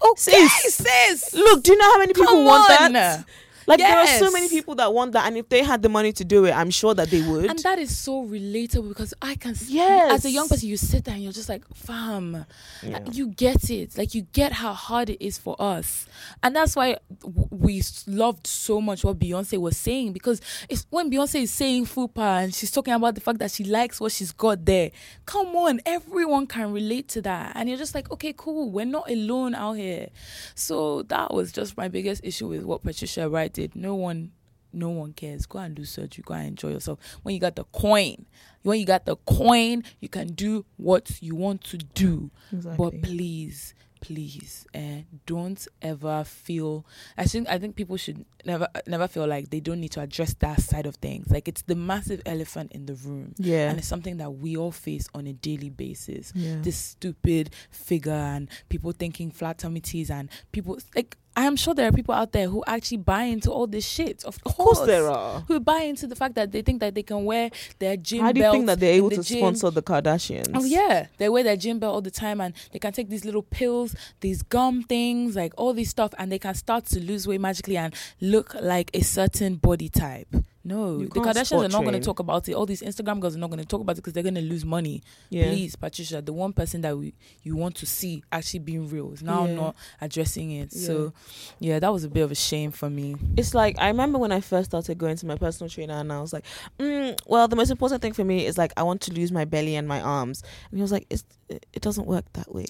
Okay, 0.00 0.46
Sis. 0.46 0.74
sis. 0.76 1.34
Look, 1.34 1.64
do 1.64 1.72
you 1.72 1.76
know 1.78 1.92
how 1.92 1.98
many 1.98 2.14
people 2.14 2.44
want 2.44 2.68
that? 2.68 3.24
Like 3.68 3.78
there 3.78 3.96
are 3.98 4.06
so 4.06 4.30
many 4.30 4.48
people 4.48 4.74
that 4.76 4.92
want 4.92 5.12
that, 5.12 5.26
and 5.26 5.36
if 5.36 5.48
they 5.48 5.62
had 5.62 5.82
the 5.82 5.88
money 5.88 6.12
to 6.12 6.24
do 6.24 6.44
it, 6.46 6.52
I'm 6.52 6.70
sure 6.70 6.94
that 6.94 7.10
they 7.10 7.22
would. 7.22 7.46
And 7.46 7.58
that 7.60 7.78
is 7.78 7.96
so 7.96 8.24
relatable 8.24 8.88
because 8.88 9.14
I 9.22 9.34
can 9.34 9.54
see 9.54 9.74
Yes. 9.74 10.12
as 10.12 10.24
a 10.24 10.30
young 10.30 10.48
person, 10.48 10.68
you 10.68 10.76
sit 10.76 11.04
there 11.04 11.14
and 11.14 11.22
you're 11.22 11.32
just 11.32 11.48
like, 11.48 11.64
fam, 11.74 12.46
Yeah. 12.82 13.00
you 13.12 13.28
get 13.28 13.68
it. 13.70 13.96
Like 13.98 14.14
you 14.14 14.22
get 14.32 14.52
how 14.52 14.72
hard 14.72 15.10
it 15.10 15.24
is 15.24 15.38
for 15.38 15.54
us, 15.60 16.06
and 16.42 16.56
that's 16.56 16.74
why 16.74 16.96
we 17.50 17.82
loved 18.06 18.46
so 18.46 18.80
much 18.80 19.04
what 19.04 19.18
Beyonce 19.18 19.58
was 19.58 19.76
saying 19.76 20.12
because 20.12 20.40
it's 20.68 20.86
when 20.90 21.10
Beyonce 21.10 21.42
is 21.42 21.50
saying 21.50 21.86
fupa 21.86 22.42
and 22.42 22.54
she's 22.54 22.70
talking 22.70 22.94
about 22.94 23.14
the 23.14 23.20
fact 23.20 23.38
that 23.38 23.50
she 23.50 23.64
likes 23.64 24.00
what 24.00 24.12
she's 24.12 24.32
got 24.32 24.64
there. 24.64 24.90
Come 25.26 25.48
on, 25.56 25.80
everyone 25.86 26.46
can 26.46 26.72
relate 26.72 27.08
to 27.08 27.22
that, 27.22 27.52
and 27.54 27.68
you're 27.68 27.78
just 27.78 27.94
like, 27.94 28.10
okay, 28.10 28.32
cool, 28.36 28.70
we're 28.70 28.84
not 28.86 29.10
alone 29.10 29.54
out 29.54 29.74
here. 29.74 30.08
So 30.54 31.02
that 31.04 31.32
was 31.34 31.52
just 31.52 31.76
my 31.76 31.88
biggest 31.88 32.24
issue 32.24 32.48
with 32.48 32.64
what 32.64 32.82
Patricia 32.82 33.28
Bright 33.28 33.52
No 33.74 33.94
one 33.94 34.32
no 34.72 34.90
one 34.90 35.12
cares. 35.12 35.46
Go 35.46 35.58
and 35.58 35.74
do 35.74 35.84
surgery. 35.84 36.22
Go 36.26 36.34
and 36.34 36.48
enjoy 36.48 36.70
yourself. 36.70 36.98
When 37.22 37.34
you 37.34 37.40
got 37.40 37.56
the 37.56 37.64
coin, 37.64 38.26
when 38.62 38.78
you 38.78 38.86
got 38.86 39.06
the 39.06 39.16
coin, 39.16 39.84
you 40.00 40.08
can 40.08 40.28
do 40.28 40.64
what 40.76 41.22
you 41.22 41.34
want 41.34 41.64
to 41.64 41.78
do. 41.78 42.30
But 42.52 43.02
please, 43.02 43.74
please, 44.00 44.66
eh, 44.74 45.02
don't 45.26 45.66
ever 45.82 46.24
feel. 46.24 46.84
I 47.16 47.24
think 47.24 47.48
I 47.48 47.58
think 47.58 47.76
people 47.76 47.96
should 47.96 48.24
never 48.44 48.68
never 48.86 49.08
feel 49.08 49.26
like 49.26 49.50
they 49.50 49.60
don't 49.60 49.80
need 49.80 49.92
to 49.92 50.00
address 50.00 50.34
that 50.40 50.60
side 50.60 50.86
of 50.86 50.96
things. 50.96 51.30
Like 51.30 51.48
it's 51.48 51.62
the 51.62 51.74
massive 51.74 52.22
elephant 52.26 52.72
in 52.72 52.86
the 52.86 52.94
room, 52.94 53.34
yeah, 53.38 53.70
and 53.70 53.78
it's 53.78 53.88
something 53.88 54.18
that 54.18 54.30
we 54.30 54.56
all 54.56 54.72
face 54.72 55.08
on 55.14 55.26
a 55.26 55.32
daily 55.32 55.70
basis 55.70 56.32
yeah. 56.34 56.56
this 56.60 56.76
stupid 56.76 57.50
figure 57.70 58.12
and 58.12 58.48
people 58.68 58.92
thinking 58.92 59.30
flat 59.30 59.58
tummy 59.58 59.82
and 60.10 60.28
people 60.52 60.78
like 60.94 61.16
I 61.38 61.44
am 61.44 61.54
sure 61.54 61.72
there 61.72 61.86
are 61.88 61.92
people 61.92 62.14
out 62.16 62.32
there 62.32 62.48
who 62.48 62.64
actually 62.66 62.96
buy 62.96 63.22
into 63.22 63.52
all 63.52 63.68
this 63.68 63.86
shit. 63.86 64.24
Of 64.24 64.38
of 64.38 64.42
course, 64.42 64.78
course 64.78 64.88
there 64.88 65.08
are. 65.08 65.40
who 65.46 65.60
buy 65.60 65.82
into 65.82 66.08
the 66.08 66.16
fact 66.16 66.34
that 66.34 66.50
they 66.50 66.62
think 66.62 66.80
that 66.80 66.96
they 66.96 67.04
can 67.04 67.24
wear 67.24 67.50
their 67.78 67.96
gym 67.96 68.22
How 68.22 68.32
do 68.32 68.40
you 68.40 68.50
think 68.50 68.66
that 68.66 68.80
they're 68.80 68.94
able 68.94 69.10
the 69.10 69.16
to 69.18 69.22
gym. 69.22 69.38
sponsor 69.38 69.70
the 69.70 69.80
Kardashians? 69.82 70.50
Oh 70.52 70.64
yeah, 70.64 71.06
they 71.18 71.28
wear 71.28 71.44
their 71.44 71.56
gym 71.56 71.78
belt 71.78 71.94
all 71.94 72.00
the 72.02 72.10
time, 72.10 72.40
and 72.40 72.54
they 72.72 72.80
can 72.80 72.92
take 72.92 73.08
these 73.08 73.24
little 73.24 73.42
pills, 73.44 73.94
these 74.18 74.42
gum 74.42 74.82
things, 74.82 75.36
like 75.36 75.52
all 75.56 75.72
this 75.72 75.90
stuff, 75.90 76.12
and 76.18 76.32
they 76.32 76.40
can 76.40 76.56
start 76.56 76.86
to 76.86 76.98
lose 77.00 77.28
weight 77.28 77.40
magically 77.40 77.76
and 77.76 77.94
look 78.20 78.54
like 78.60 78.90
a 78.92 79.02
certain 79.02 79.54
body 79.54 79.88
type. 79.88 80.26
No, 80.68 80.98
the 80.98 81.06
Kardashians 81.08 81.64
are 81.64 81.68
not 81.68 81.82
going 81.82 81.94
to 81.94 82.00
talk 82.00 82.18
about 82.18 82.48
it. 82.48 82.52
All 82.54 82.66
these 82.66 82.82
Instagram 82.82 83.20
girls 83.20 83.34
are 83.34 83.38
not 83.38 83.48
going 83.50 83.60
to 83.60 83.64
talk 83.66 83.80
about 83.80 83.92
it 83.92 83.96
because 83.96 84.12
they're 84.12 84.22
going 84.22 84.34
to 84.34 84.42
lose 84.42 84.64
money. 84.64 85.02
Yeah. 85.30 85.44
Please, 85.48 85.76
Patricia, 85.76 86.20
the 86.20 86.32
one 86.32 86.52
person 86.52 86.82
that 86.82 86.96
we 86.96 87.14
you 87.42 87.56
want 87.56 87.74
to 87.76 87.86
see 87.86 88.22
actually 88.30 88.60
being 88.60 88.88
real 88.88 89.12
is 89.12 89.22
now 89.22 89.46
Yeah. 89.46 89.54
not 89.54 89.76
addressing 90.00 90.50
it. 90.50 90.72
So, 90.72 91.12
yeah, 91.58 91.78
that 91.78 91.92
was 91.92 92.04
a 92.04 92.08
bit 92.08 92.20
of 92.22 92.30
a 92.30 92.34
shame 92.34 92.70
for 92.70 92.90
me. 92.90 93.16
It's 93.36 93.54
like 93.54 93.78
I 93.78 93.88
remember 93.88 94.18
when 94.18 94.30
I 94.32 94.40
first 94.40 94.70
started 94.70 94.98
going 94.98 95.16
to 95.16 95.26
my 95.26 95.36
personal 95.36 95.70
trainer, 95.70 95.94
and 95.94 96.12
I 96.12 96.20
was 96.20 96.32
like, 96.32 96.44
mm, 96.78 97.18
"Well, 97.26 97.48
the 97.48 97.56
most 97.56 97.70
important 97.70 98.02
thing 98.02 98.12
for 98.12 98.24
me 98.24 98.44
is 98.44 98.58
like 98.58 98.72
I 98.76 98.82
want 98.82 99.00
to 99.02 99.12
lose 99.12 99.32
my 99.32 99.44
belly 99.46 99.74
and 99.76 99.88
my 99.88 100.00
arms." 100.02 100.42
And 100.70 100.78
he 100.78 100.82
was 100.82 100.92
like, 100.92 101.06
it's, 101.08 101.24
"It 101.48 101.80
doesn't 101.80 102.06
work 102.06 102.24
that 102.34 102.54
way." 102.54 102.66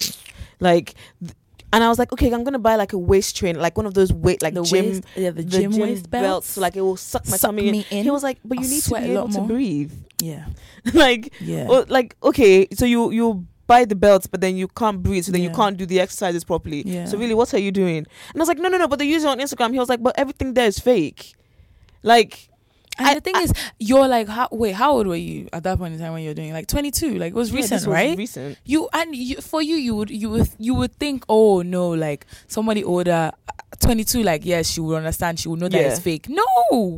Like, 0.61 0.93
th- 1.21 1.33
and 1.71 1.83
I 1.83 1.89
was 1.89 1.99
like, 1.99 2.11
"Okay, 2.11 2.31
I'm 2.31 2.43
gonna 2.43 2.59
buy 2.59 2.75
like 2.75 2.93
a 2.93 2.97
waist 2.97 3.35
train, 3.35 3.59
like 3.59 3.77
one 3.77 3.85
of 3.85 3.93
those 3.93 4.11
weight 4.11 4.41
like 4.41 4.53
the 4.53 4.63
gym." 4.63 4.85
waist, 4.85 5.03
yeah, 5.15 5.31
the, 5.31 5.43
gym, 5.43 5.77
waist 5.77 6.09
belts, 6.09 6.49
so 6.51 6.61
like 6.61 6.75
it 6.75 6.81
will 6.81 6.97
suck 6.97 7.25
my 7.27 7.37
Suck 7.37 7.49
tummy 7.49 7.69
in. 7.69 7.75
in. 7.89 8.03
He 8.03 8.11
was 8.11 8.23
like, 8.23 8.39
"But 8.43 8.57
you 8.59 8.63
I'll 8.63 8.69
need 8.69 8.83
to 8.83 8.89
be 8.89 8.95
a 8.95 8.99
lot 9.19 9.29
able 9.29 9.33
to 9.33 9.41
breathe." 9.41 9.93
yeah, 10.21 10.45
like, 10.93 11.33
yeah, 11.39 11.67
or, 11.69 11.85
like 11.89 12.15
okay, 12.23 12.67
so 12.73 12.85
you 12.85 13.11
you 13.11 13.45
buy 13.67 13.85
the 13.85 13.95
belts, 13.95 14.25
but 14.25 14.41
then 14.41 14.57
you 14.57 14.67
can't 14.67 15.03
breathe, 15.03 15.23
so 15.23 15.31
then 15.31 15.43
you 15.43 15.51
can't 15.51 15.77
do 15.77 15.85
the 15.85 15.99
exercises 15.99 16.43
properly. 16.43 16.81
Yeah. 16.85 17.05
So 17.05 17.17
really, 17.19 17.35
what 17.35 17.53
are 17.53 17.59
you 17.59 17.71
doing? 17.71 17.97
And 17.97 18.35
I 18.35 18.39
was 18.39 18.47
like, 18.47 18.57
no, 18.57 18.67
no, 18.67 18.79
no. 18.79 18.87
But 18.87 18.97
they 18.97 19.05
use 19.05 19.23
it 19.23 19.29
on 19.29 19.39
Instagram. 19.39 19.71
He 19.73 19.79
was 19.79 19.87
like, 19.89 20.01
but 20.01 20.17
everything 20.17 20.55
there 20.55 20.65
is 20.65 20.79
fake. 20.79 21.35
Like, 22.01 22.48
And 22.99 23.07
I- 23.07 23.13
the 23.15 23.21
thing 23.21 23.35
is, 23.37 23.53
you're 23.79 24.07
like, 24.07 24.27
how, 24.27 24.47
wait, 24.51 24.73
how 24.75 24.91
old 24.93 25.07
were 25.07 25.15
you 25.15 25.47
at 25.53 25.63
that 25.63 25.77
point 25.77 25.93
in 25.93 25.99
time 25.99 26.13
when 26.13 26.23
you're 26.23 26.33
doing 26.33 26.53
like 26.53 26.67
22? 26.67 27.17
Like 27.17 27.29
it 27.31 27.35
was 27.35 27.49
yeah, 27.51 27.55
recent, 27.57 27.71
this 27.81 27.87
was 27.87 27.93
right? 27.93 28.17
Recent. 28.17 28.57
you 28.65 28.89
and 28.93 29.15
you, 29.15 29.37
for 29.37 29.61
you, 29.61 29.75
you 29.75 29.95
would 29.95 30.09
you 30.09 30.29
would 30.29 30.49
you 30.57 30.75
would 30.75 30.93
think, 30.95 31.23
oh 31.29 31.61
no, 31.61 31.89
like 31.89 32.25
somebody 32.47 32.83
older, 32.83 33.31
uh, 33.47 33.53
22, 33.79 34.23
like 34.23 34.45
yes, 34.45 34.69
she 34.69 34.81
would 34.81 34.95
understand, 34.97 35.39
she 35.39 35.47
would 35.47 35.59
know 35.59 35.69
that 35.69 35.79
Yeah. 35.81 35.89
it's 35.89 35.99
fake. 35.99 36.27
No, 36.29 36.43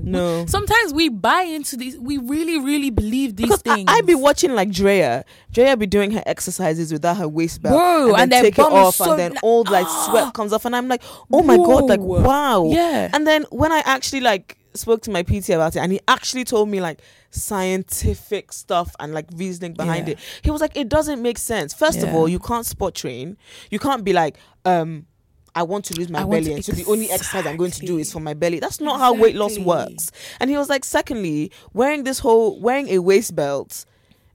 No. 0.03 0.45
Sometimes 0.47 0.93
we 0.93 1.09
buy 1.09 1.41
into 1.43 1.77
these. 1.77 1.97
We 1.97 2.17
really, 2.17 2.57
really 2.59 2.89
believe 2.89 3.35
these 3.35 3.47
Because 3.47 3.61
I, 3.67 3.75
things. 3.75 3.85
I 3.89 4.01
be 4.01 4.15
watching 4.15 4.53
like 4.55 4.71
Drea. 4.71 5.23
Drea 5.51 5.77
be 5.77 5.85
doing 5.85 6.11
her 6.11 6.23
exercises 6.25 6.91
without 6.91 7.17
her 7.17 7.27
waist 7.27 7.61
belt. 7.61 7.75
Whoa, 7.75 8.13
and, 8.13 8.23
and 8.23 8.31
then 8.31 8.43
their 8.43 8.51
take 8.51 8.59
it 8.59 8.65
off, 8.65 8.95
so 8.95 9.11
and 9.11 9.19
then 9.19 9.37
all 9.43 9.63
like 9.65 9.85
Ah. 9.87 10.07
sweat 10.09 10.33
comes 10.33 10.53
off, 10.53 10.65
and 10.65 10.75
I'm 10.75 10.87
like, 10.87 11.03
oh 11.31 11.43
my 11.43 11.57
god, 11.57 11.87
like 11.89 11.99
wow. 11.99 12.65
yeah, 12.65 13.09
And 13.13 13.27
then 13.27 13.43
when 13.51 13.71
I 13.71 13.81
actually 13.85 14.21
like 14.21 14.57
spoke 14.73 15.01
to 15.03 15.11
my 15.11 15.23
PT 15.23 15.49
about 15.49 15.75
it, 15.75 15.79
and 15.79 15.91
he 15.91 15.99
actually 16.07 16.43
told 16.43 16.69
me 16.69 16.81
like 16.81 17.01
scientific 17.29 18.51
stuff 18.53 18.95
and 18.99 19.13
like 19.13 19.25
reasoning 19.35 19.73
behind 19.73 20.07
Yeah. 20.07 20.13
it. 20.13 20.19
He 20.41 20.51
was 20.51 20.61
like, 20.61 20.75
it 20.75 20.89
doesn't 20.89 21.21
make 21.21 21.37
sense. 21.37 21.73
First 21.73 22.01
of 22.03 22.13
all, 22.13 22.27
you 22.27 22.39
can't 22.39 22.65
spot 22.65 22.95
train. 22.95 23.37
You 23.69 23.79
can't 23.79 24.03
be 24.03 24.13
like, 24.13 24.37
um, 24.65 25.05
I 25.53 25.63
want 25.63 25.83
to 25.85 25.93
lose 25.97 26.09
my 26.09 26.21
I 26.21 26.23
belly, 26.23 26.53
and 26.53 26.63
so 26.63 26.71
the 26.71 26.85
only 26.85 27.11
exercise 27.11 27.45
I'm 27.45 27.57
going 27.57 27.71
to 27.71 27.85
do 27.85 27.97
is 27.97 28.11
for 28.11 28.21
my 28.21 28.33
belly. 28.33 28.59
That's 28.59 28.79
not 28.79 28.99
how 28.99 29.13
weight 29.13 29.35
loss 29.35 29.59
works. 29.59 30.09
And 30.39 30.49
he 30.49 30.57
was 30.57 30.69
like, 30.69 30.85
secondly, 30.85 31.51
wearing 31.73 32.03
this 32.05 32.19
whole 32.19 32.59
wearing 32.61 32.87
a 32.87 32.99
waist 32.99 33.35
belt 33.35 33.85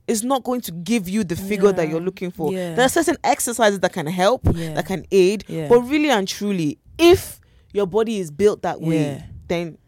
is 0.06 0.22
not 0.22 0.44
going 0.44 0.60
to 0.60 0.70
give 0.72 1.08
you 1.08 1.24
the 1.24 1.34
figure 1.34 1.72
that 1.72 1.88
you're 1.88 2.00
looking 2.02 2.30
for. 2.30 2.52
Yeah. 2.52 2.74
There 2.76 2.84
are 2.84 2.88
certain 2.88 3.16
exercises 3.24 3.80
that 3.80 3.92
can 3.92 4.06
help, 4.06 4.42
Yeah. 4.54 4.74
that 4.74 4.86
can 4.86 5.04
aid, 5.10 5.44
Yeah. 5.48 5.68
but 5.68 5.80
really 5.80 6.10
and 6.10 6.28
truly, 6.28 6.78
if 6.98 7.40
your 7.72 7.86
body 7.86 8.18
is 8.18 8.30
built 8.30 8.62
that 8.62 8.80
way, 8.80 9.02
Yeah. 9.02 9.22
then 9.48 9.78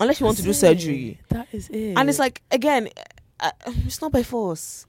unless 0.00 0.20
you 0.20 0.26
want 0.26 0.36
to 0.38 0.42
do 0.42 0.48
That's 0.48 0.58
surgery. 0.60 1.20
That 1.28 1.48
is 1.52 1.68
it. 1.68 1.94
and 1.96 2.08
it's 2.08 2.18
like 2.18 2.42
again, 2.50 2.88
uh, 3.38 3.50
it's 3.66 4.00
not 4.00 4.12
by 4.12 4.22
force. 4.22 4.86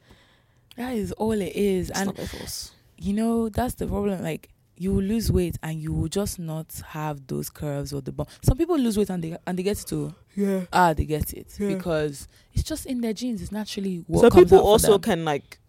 that 0.77 0.93
is 0.95 1.11
all 1.13 1.33
it 1.33 1.55
is. 1.55 1.89
It's 1.89 1.99
and 1.99 2.07
not 2.07 2.15
by 2.17 2.25
force. 2.25 2.71
you 2.97 3.13
know 3.13 3.49
that's 3.49 3.75
the 3.75 3.87
problem. 3.87 4.21
Like 4.23 4.49
you 4.77 4.91
will 4.93 5.03
lose 5.03 5.31
weight 5.31 5.57
and 5.61 5.79
you 5.79 5.93
will 5.93 6.07
just 6.07 6.39
not 6.39 6.81
have 6.87 7.27
those 7.27 7.49
curves 7.51 7.93
or 7.93 8.01
the 8.01 8.11
bump. 8.11 8.29
Some 8.41 8.57
people 8.57 8.77
lose 8.79 8.97
weight 8.97 9.09
and 9.11 9.23
they 9.23 9.37
and 9.45 9.57
they 9.59 9.63
get 9.63 9.79
it 9.79 9.87
too. 9.87 10.15
Yeah. 10.35 10.61
Ah, 10.73 10.93
they 10.93 11.05
get 11.05 11.33
it 11.33 11.53
Yeah. 11.59 11.75
because 11.75 12.27
it's 12.53 12.63
just 12.63 12.85
in 12.87 13.01
their 13.01 13.13
genes. 13.13 13.41
It's 13.41 13.51
naturally 13.51 14.03
what 14.07 14.21
so 14.21 14.29
comes 14.31 14.45
people 14.45 14.59
out 14.59 14.63
also 14.63 14.93
them. 14.93 15.01
can 15.01 15.25
like 15.25 15.59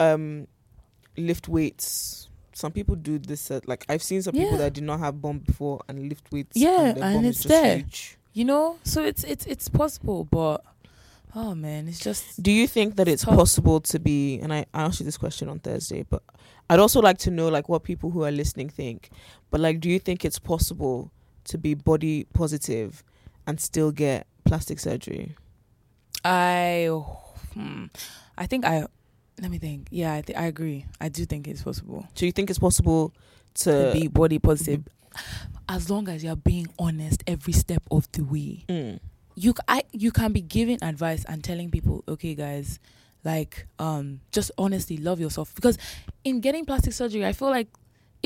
um 0.00 0.46
lift 1.16 1.48
weights 1.48 2.28
some 2.52 2.72
people 2.72 2.94
do 2.94 3.18
this 3.18 3.50
uh, 3.50 3.60
like 3.66 3.84
i've 3.88 4.02
seen 4.02 4.20
some 4.20 4.34
people 4.34 4.58
that 4.58 4.72
did 4.74 4.84
not 4.84 4.98
have 4.98 5.20
bump 5.22 5.46
before 5.46 5.80
and 5.88 6.08
lift 6.08 6.30
weights 6.32 6.56
Yeah, 6.56 6.92
their 6.92 7.04
and 7.04 7.14
bum 7.16 7.24
is 7.24 7.30
it's 7.36 7.42
just 7.44 7.48
there. 7.48 7.76
huge. 7.78 8.18
You 8.36 8.44
know. 8.44 8.78
So 8.84 9.02
it's 9.02 9.24
it's 9.24 9.46
it's 9.46 9.68
possible, 9.68 10.24
but 10.24 10.62
oh 11.34 11.54
man, 11.54 11.88
it's 11.88 11.98
just 12.00 12.42
do 12.42 12.52
you 12.52 12.66
think 12.66 12.96
that 12.96 13.08
it's 13.08 13.24
Tough. 13.24 13.36
possible 13.36 13.80
to 13.80 13.98
be 13.98 14.38
and 14.40 14.52
I, 14.52 14.66
I 14.72 14.82
asked 14.82 15.00
you 15.00 15.04
this 15.04 15.18
question 15.18 15.48
on 15.50 15.58
thursday 15.58 16.02
but 16.02 16.22
i'd 16.70 16.78
also 16.78 17.00
like 17.00 17.18
to 17.18 17.30
know 17.30 17.48
like 17.48 17.68
what 17.68 17.82
people 17.82 18.10
who 18.10 18.24
are 18.24 18.30
listening 18.30 18.70
think 18.70 19.10
but 19.50 19.60
like 19.60 19.80
do 19.80 19.90
you 19.90 19.98
think 19.98 20.24
it's 20.24 20.38
possible 20.38 21.10
to 21.44 21.58
be 21.58 21.74
body 21.74 22.24
positive 22.32 23.04
and 23.46 23.60
still 23.60 23.92
get 23.92 24.26
plastic 24.44 24.78
surgery 24.78 25.34
I 26.24 26.88
hmm, 27.54 27.84
I 28.36 28.46
think 28.46 28.64
I 28.64 28.86
let 29.40 29.50
me 29.50 29.58
think. 29.58 29.88
Yeah, 29.90 30.14
I 30.14 30.22
th- 30.22 30.36
I 30.36 30.46
agree. 30.46 30.86
I 31.00 31.08
do 31.08 31.24
think 31.26 31.46
it's 31.46 31.62
possible 31.62 32.08
do 32.14 32.26
you 32.26 32.32
think 32.32 32.50
it's 32.50 32.58
possible 32.58 33.12
to 33.54 33.92
to 33.92 33.92
be 33.92 34.08
body 34.08 34.38
positive 34.38 34.82
as 35.68 35.90
long 35.90 36.08
as 36.08 36.22
you're 36.22 36.36
being 36.36 36.68
honest 36.78 37.22
every 37.26 37.52
step 37.52 37.82
of 37.90 38.10
the 38.12 38.22
way. 38.22 38.64
Mm. 38.68 39.00
you 39.34 39.54
I 39.68 39.84
you 39.92 40.10
can 40.12 40.32
be 40.32 40.40
giving 40.40 40.82
advice 40.82 41.24
and 41.28 41.42
telling 41.42 41.70
people, 41.70 42.04
okay, 42.08 42.34
guys, 42.34 42.78
like 43.24 43.66
um, 43.78 44.20
just 44.32 44.50
honestly 44.58 44.96
love 44.96 45.20
yourself 45.20 45.54
because 45.54 45.78
in 46.24 46.40
getting 46.40 46.64
plastic 46.64 46.92
surgery, 46.92 47.24
I 47.24 47.32
feel 47.32 47.50
like 47.50 47.68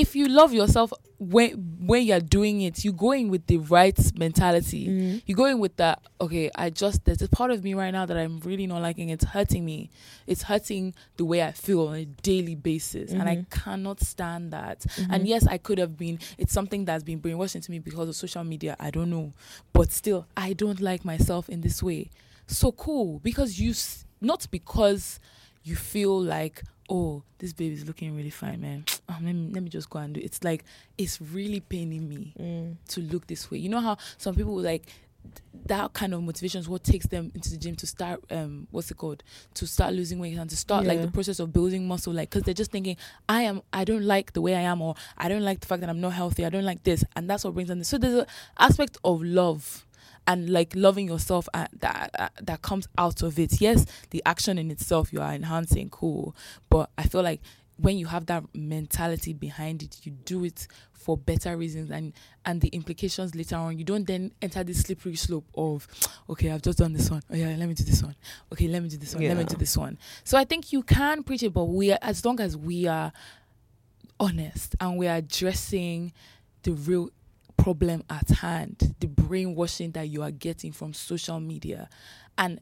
if 0.01 0.15
you 0.15 0.27
love 0.27 0.51
yourself 0.53 0.91
when 1.19 1.51
when 1.85 2.03
you're 2.03 2.19
doing 2.37 2.61
it, 2.61 2.83
you 2.83 2.91
go 2.91 3.11
in 3.11 3.29
with 3.29 3.45
the 3.45 3.57
right 3.57 3.99
mentality. 4.17 4.87
Mm. 4.87 5.21
You 5.27 5.35
go 5.35 5.45
in 5.45 5.59
with 5.59 5.75
that. 5.77 6.01
Okay, 6.19 6.49
I 6.55 6.71
just 6.71 7.05
there's 7.05 7.21
a 7.21 7.29
part 7.29 7.51
of 7.51 7.63
me 7.63 7.73
right 7.75 7.91
now 7.91 8.05
that 8.07 8.17
I'm 8.17 8.39
really 8.39 8.65
not 8.65 8.81
liking. 8.81 9.09
It's 9.09 9.25
hurting 9.25 9.63
me. 9.63 9.89
It's 10.25 10.43
hurting 10.43 10.95
the 11.17 11.25
way 11.25 11.43
I 11.43 11.51
feel 11.51 11.87
on 11.89 11.95
a 11.95 12.05
daily 12.05 12.55
basis, 12.55 13.11
and 13.11 13.23
I 13.29 13.35
Mhm. 13.37 13.49
cannot 13.51 13.99
stand 14.01 14.51
that. 14.51 14.79
Mm-hmm. 14.81 15.13
And 15.13 15.27
yes, 15.27 15.45
I 15.45 15.57
could 15.59 15.77
have 15.77 15.95
been. 15.97 16.17
It's 16.39 16.53
something 16.53 16.85
that's 16.85 17.03
been 17.03 17.21
brainwashed 17.21 17.55
into 17.55 17.69
me 17.71 17.79
because 17.79 18.09
of 18.09 18.15
social 18.15 18.43
media. 18.43 18.75
I 18.79 18.89
don't 18.89 19.09
know, 19.11 19.33
but 19.73 19.91
still, 19.91 20.25
I 20.35 20.53
don't 20.53 20.81
like 20.81 21.05
myself 21.05 21.49
in 21.49 21.61
this 21.61 21.83
way. 21.83 22.09
So 22.47 22.71
cool 22.71 23.19
because 23.19 23.59
you, 23.59 23.73
not 24.19 24.47
because 24.51 25.19
you 25.63 25.75
feel 25.75 26.19
like, 26.19 26.63
oh, 26.91 27.23
this 27.39 27.53
baby's 27.53 27.85
looking 27.85 28.15
really 28.15 28.29
fine, 28.29 28.59
man. 28.61 28.83
Oh, 29.09 29.15
let 29.23 29.33
me 29.33 29.49
let 29.53 29.63
me 29.63 29.69
just 29.69 29.89
go 29.89 29.99
and 29.99 30.13
do. 30.13 30.19
It. 30.19 30.25
It's 30.25 30.43
like 30.43 30.63
it's 30.97 31.19
really 31.21 31.61
paining 31.61 32.07
me 32.09 32.33
Mm. 32.39 32.75
to 32.89 33.01
look 33.01 33.25
this 33.27 33.49
way. 33.49 33.57
You 33.59 33.69
know 33.69 33.79
how 33.79 33.97
some 34.17 34.35
people 34.35 34.55
like 34.59 34.85
that 35.67 35.93
kind 35.93 36.13
of 36.15 36.23
motivation 36.23 36.59
is 36.59 36.67
what 36.67 36.83
takes 36.83 37.05
them 37.07 37.31
into 37.35 37.51
the 37.51 37.57
gym 37.57 37.75
to 37.75 37.85
start 37.85 38.19
um 38.31 38.67
what's 38.71 38.89
it 38.89 38.97
called 38.97 39.21
to 39.53 39.67
start 39.67 39.93
losing 39.93 40.17
weight 40.17 40.35
and 40.35 40.49
to 40.49 40.57
start 40.57 40.83
like 40.83 40.99
the 40.99 41.11
process 41.11 41.39
of 41.39 41.53
building 41.53 41.87
muscle 41.87 42.11
like 42.11 42.27
because 42.31 42.41
they're 42.41 42.55
just 42.55 42.71
thinking 42.71 42.97
i 43.29 43.43
am 43.43 43.61
i 43.71 43.83
don't 43.83 44.03
like 44.03 44.33
the 44.33 44.41
way 44.41 44.55
i 44.55 44.61
am 44.61 44.81
or 44.81 44.95
i 45.19 45.29
don't 45.29 45.43
like 45.43 45.59
the 45.59 45.67
fact 45.67 45.81
that 45.81 45.91
i'm 45.91 46.01
not 46.01 46.13
healthy 46.13 46.43
i 46.43 46.49
don't 46.49 46.65
like 46.65 46.81
this 46.83 47.03
and 47.15 47.29
that's 47.29 47.43
what 47.43 47.53
brings 47.53 47.69
them 47.69 47.77
this. 47.77 47.87
so 47.87 47.99
there's 47.99 48.15
an 48.15 48.25
aspect 48.57 48.97
of 49.03 49.21
love 49.21 49.85
and 50.27 50.49
like 50.49 50.73
loving 50.75 51.07
yourself 51.07 51.47
uh, 51.53 51.67
that 51.79 52.11
uh, 52.17 52.29
that 52.41 52.61
comes 52.61 52.87
out 52.97 53.21
of 53.21 53.37
it. 53.39 53.59
Yes 53.61 53.85
the 54.11 54.21
action 54.25 54.57
in 54.57 54.71
itself 54.71 55.11
you 55.11 55.21
are 55.21 55.33
enhancing 55.33 55.89
cool. 55.89 56.35
But 56.69 56.89
i 56.97 57.03
feel 57.03 57.23
like 57.23 57.41
when 57.77 57.97
you 57.97 58.05
have 58.05 58.27
that 58.27 58.43
mentality 58.53 59.33
behind 59.33 59.81
it 59.81 59.97
you 60.03 60.11
do 60.11 60.43
it 60.45 60.67
for 60.93 61.17
better 61.17 61.57
reasons 61.57 61.89
and 61.89 62.13
and 62.45 62.61
the 62.61 62.67
implications 62.69 63.33
later 63.35 63.55
on. 63.55 63.77
You 63.77 63.83
don't 63.83 64.05
then 64.05 64.31
enter 64.41 64.63
this 64.63 64.81
slippery 64.81 65.15
slope 65.15 65.47
of 65.55 65.87
okay 66.29 66.51
i've 66.51 66.61
just 66.61 66.77
done 66.77 66.93
this 66.93 67.09
one. 67.09 67.21
Oh 67.29 67.35
yeah 67.35 67.55
let 67.57 67.67
me 67.67 67.73
do 67.73 67.83
this 67.83 68.03
one. 68.03 68.15
Okay 68.53 68.67
let 68.67 68.83
me 68.83 68.89
do 68.89 68.97
this 68.97 69.15
one. 69.15 69.23
Let 69.23 69.37
me 69.37 69.43
do 69.45 69.57
this 69.57 69.75
one. 69.75 69.97
So 70.23 70.37
i 70.37 70.45
think 70.45 70.71
you 70.71 70.83
can 70.83 71.23
preach 71.23 71.43
it 71.43 71.53
but 71.53 71.65
we 71.65 71.91
are 71.91 71.99
as 72.01 72.23
long 72.23 72.39
as 72.39 72.55
we 72.55 72.87
are 72.87 73.11
honest 74.19 74.75
and 74.79 74.97
we 74.97 75.07
are 75.07 75.15
addressing 75.17 76.13
the 76.63 76.73
real 76.73 77.09
problem 77.61 78.03
at 78.09 78.27
hand 78.29 78.95
the 78.99 79.07
brainwashing 79.07 79.91
that 79.91 80.09
you 80.09 80.23
are 80.23 80.31
getting 80.31 80.71
from 80.71 80.93
social 80.93 81.39
media 81.39 81.87
and 82.37 82.59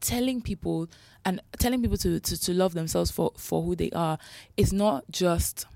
telling 0.00 0.40
people 0.40 0.88
and 1.24 1.40
telling 1.58 1.80
people 1.80 1.96
to, 1.96 2.20
to, 2.20 2.38
to 2.38 2.52
love 2.52 2.74
themselves 2.74 3.10
for, 3.10 3.32
for 3.36 3.62
who 3.62 3.74
they 3.74 3.90
are 3.92 4.18
is 4.56 4.72
not 4.72 5.04
just 5.10 5.66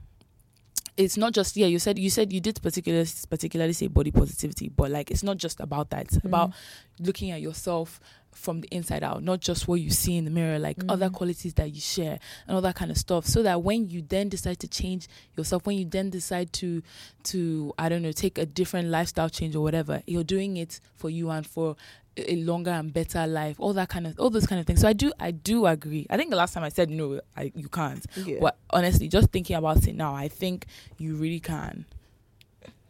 it's 0.96 1.16
not 1.16 1.32
just 1.32 1.56
yeah 1.56 1.66
you 1.66 1.78
said 1.78 1.98
you 1.98 2.10
said 2.10 2.30
you 2.32 2.40
did 2.40 2.60
particularly 2.62 3.08
particularly 3.30 3.72
say 3.72 3.86
body 3.86 4.10
positivity 4.10 4.68
but 4.68 4.90
like 4.90 5.10
it's 5.10 5.22
not 5.22 5.38
just 5.38 5.58
about 5.58 5.88
that. 5.90 6.02
It's 6.02 6.16
about 6.24 6.50
mm. 6.50 6.54
looking 7.00 7.30
at 7.30 7.40
yourself 7.40 8.00
from 8.34 8.60
the 8.60 8.68
inside 8.68 9.02
out 9.02 9.22
not 9.22 9.40
just 9.40 9.68
what 9.68 9.80
you 9.80 9.90
see 9.90 10.16
in 10.16 10.24
the 10.24 10.30
mirror 10.30 10.58
like 10.58 10.76
other 10.88 11.10
qualities 11.10 11.54
that 11.54 11.72
you 11.74 11.80
share 11.80 12.18
and 12.46 12.56
all 12.56 12.62
that 12.62 12.74
kind 12.74 12.90
of 12.90 12.96
stuff. 12.96 13.26
So 13.26 13.42
that 13.42 13.62
when 13.62 13.88
you 13.88 14.02
then 14.02 14.28
decide 14.28 14.58
to 14.60 14.68
change 14.68 15.08
yourself 15.36 15.66
when 15.66 15.76
you 15.76 15.84
then 15.84 16.10
decide 16.10 16.52
to 16.54 16.82
to 17.24 17.72
i 17.78 17.88
don't 17.88 18.02
know 18.02 18.12
take 18.12 18.38
a 18.38 18.46
different 18.46 18.88
lifestyle 18.88 19.28
change 19.28 19.54
or 19.54 19.60
whatever 19.60 20.02
you're 20.06 20.24
doing 20.24 20.56
it 20.56 20.80
for 20.96 21.10
you 21.10 21.30
and 21.30 21.46
for 21.46 21.76
a 22.16 22.36
longer 22.36 22.70
and 22.70 22.92
better 22.92 23.26
life 23.26 23.56
all 23.58 23.72
that 23.72 23.88
kind 23.88 24.06
of 24.06 24.18
all 24.18 24.28
those 24.28 24.46
kind 24.46 24.60
of 24.60 24.66
things. 24.66 24.80
So 24.80 24.88
i 24.88 24.92
do 24.92 25.12
i 25.18 25.30
do 25.30 25.66
agree. 25.66 26.06
I 26.10 26.16
think 26.16 26.30
the 26.30 26.36
last 26.36 26.54
time 26.54 26.64
i 26.64 26.68
said 26.68 26.90
no 26.90 27.20
I, 27.36 27.52
you 27.54 27.68
can't. 27.68 28.04
Yeah. 28.16 28.38
but 28.40 28.58
honestly 28.70 29.08
just 29.08 29.30
thinking 29.30 29.56
about 29.56 29.86
it 29.86 29.94
now 29.94 30.14
i 30.14 30.28
think 30.28 30.66
you 30.98 31.14
really 31.16 31.40
can. 31.40 31.86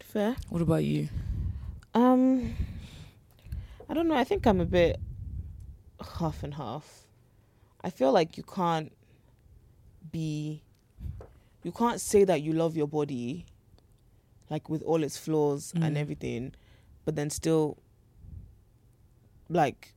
Fair. 0.00 0.36
What 0.50 0.60
about 0.60 0.84
you? 0.84 1.08
Um, 1.94 2.54
I 3.88 3.94
don't 3.94 4.08
know. 4.08 4.14
I 4.14 4.24
think 4.24 4.46
I'm 4.46 4.60
a 4.60 4.66
bit 4.66 4.98
half 6.06 6.42
and 6.42 6.54
half. 6.54 7.06
I 7.82 7.90
feel 7.90 8.12
like 8.12 8.36
you 8.36 8.42
can't 8.42 8.92
be, 10.10 10.62
you 11.62 11.72
can't 11.72 12.00
say 12.00 12.24
that 12.24 12.42
you 12.42 12.52
love 12.52 12.76
your 12.76 12.86
body, 12.88 13.44
like 14.50 14.68
with 14.68 14.82
all 14.82 15.02
its 15.02 15.16
flaws 15.16 15.72
and 15.74 15.96
Mm. 15.96 16.00
everything, 16.00 16.54
but 17.04 17.16
then 17.16 17.30
still, 17.30 17.78
like, 19.48 19.94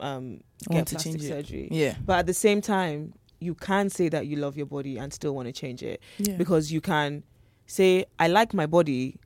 um, 0.00 0.40
I 0.68 0.72
get 0.72 0.74
want 0.74 0.88
to 0.88 0.94
plastic 0.94 1.12
change 1.12 1.24
it. 1.24 1.28
surgery. 1.28 1.68
yeah 1.70 1.96
But 2.04 2.20
at 2.20 2.26
the 2.26 2.34
same 2.34 2.60
time, 2.60 3.14
you 3.40 3.54
can 3.54 3.90
say 3.90 4.08
that 4.08 4.26
you 4.26 4.36
love 4.36 4.56
your 4.56 4.66
body 4.66 4.96
and 4.98 5.12
still 5.12 5.34
want 5.34 5.46
to 5.46 5.52
change 5.52 5.82
it 5.82 6.00
yeah 6.18 6.36
because 6.36 6.72
you 6.72 6.80
can 6.80 7.22
say, 7.66 8.04
"I 8.18 8.28
like 8.28 8.54
my 8.54 8.66
body." 8.66 9.16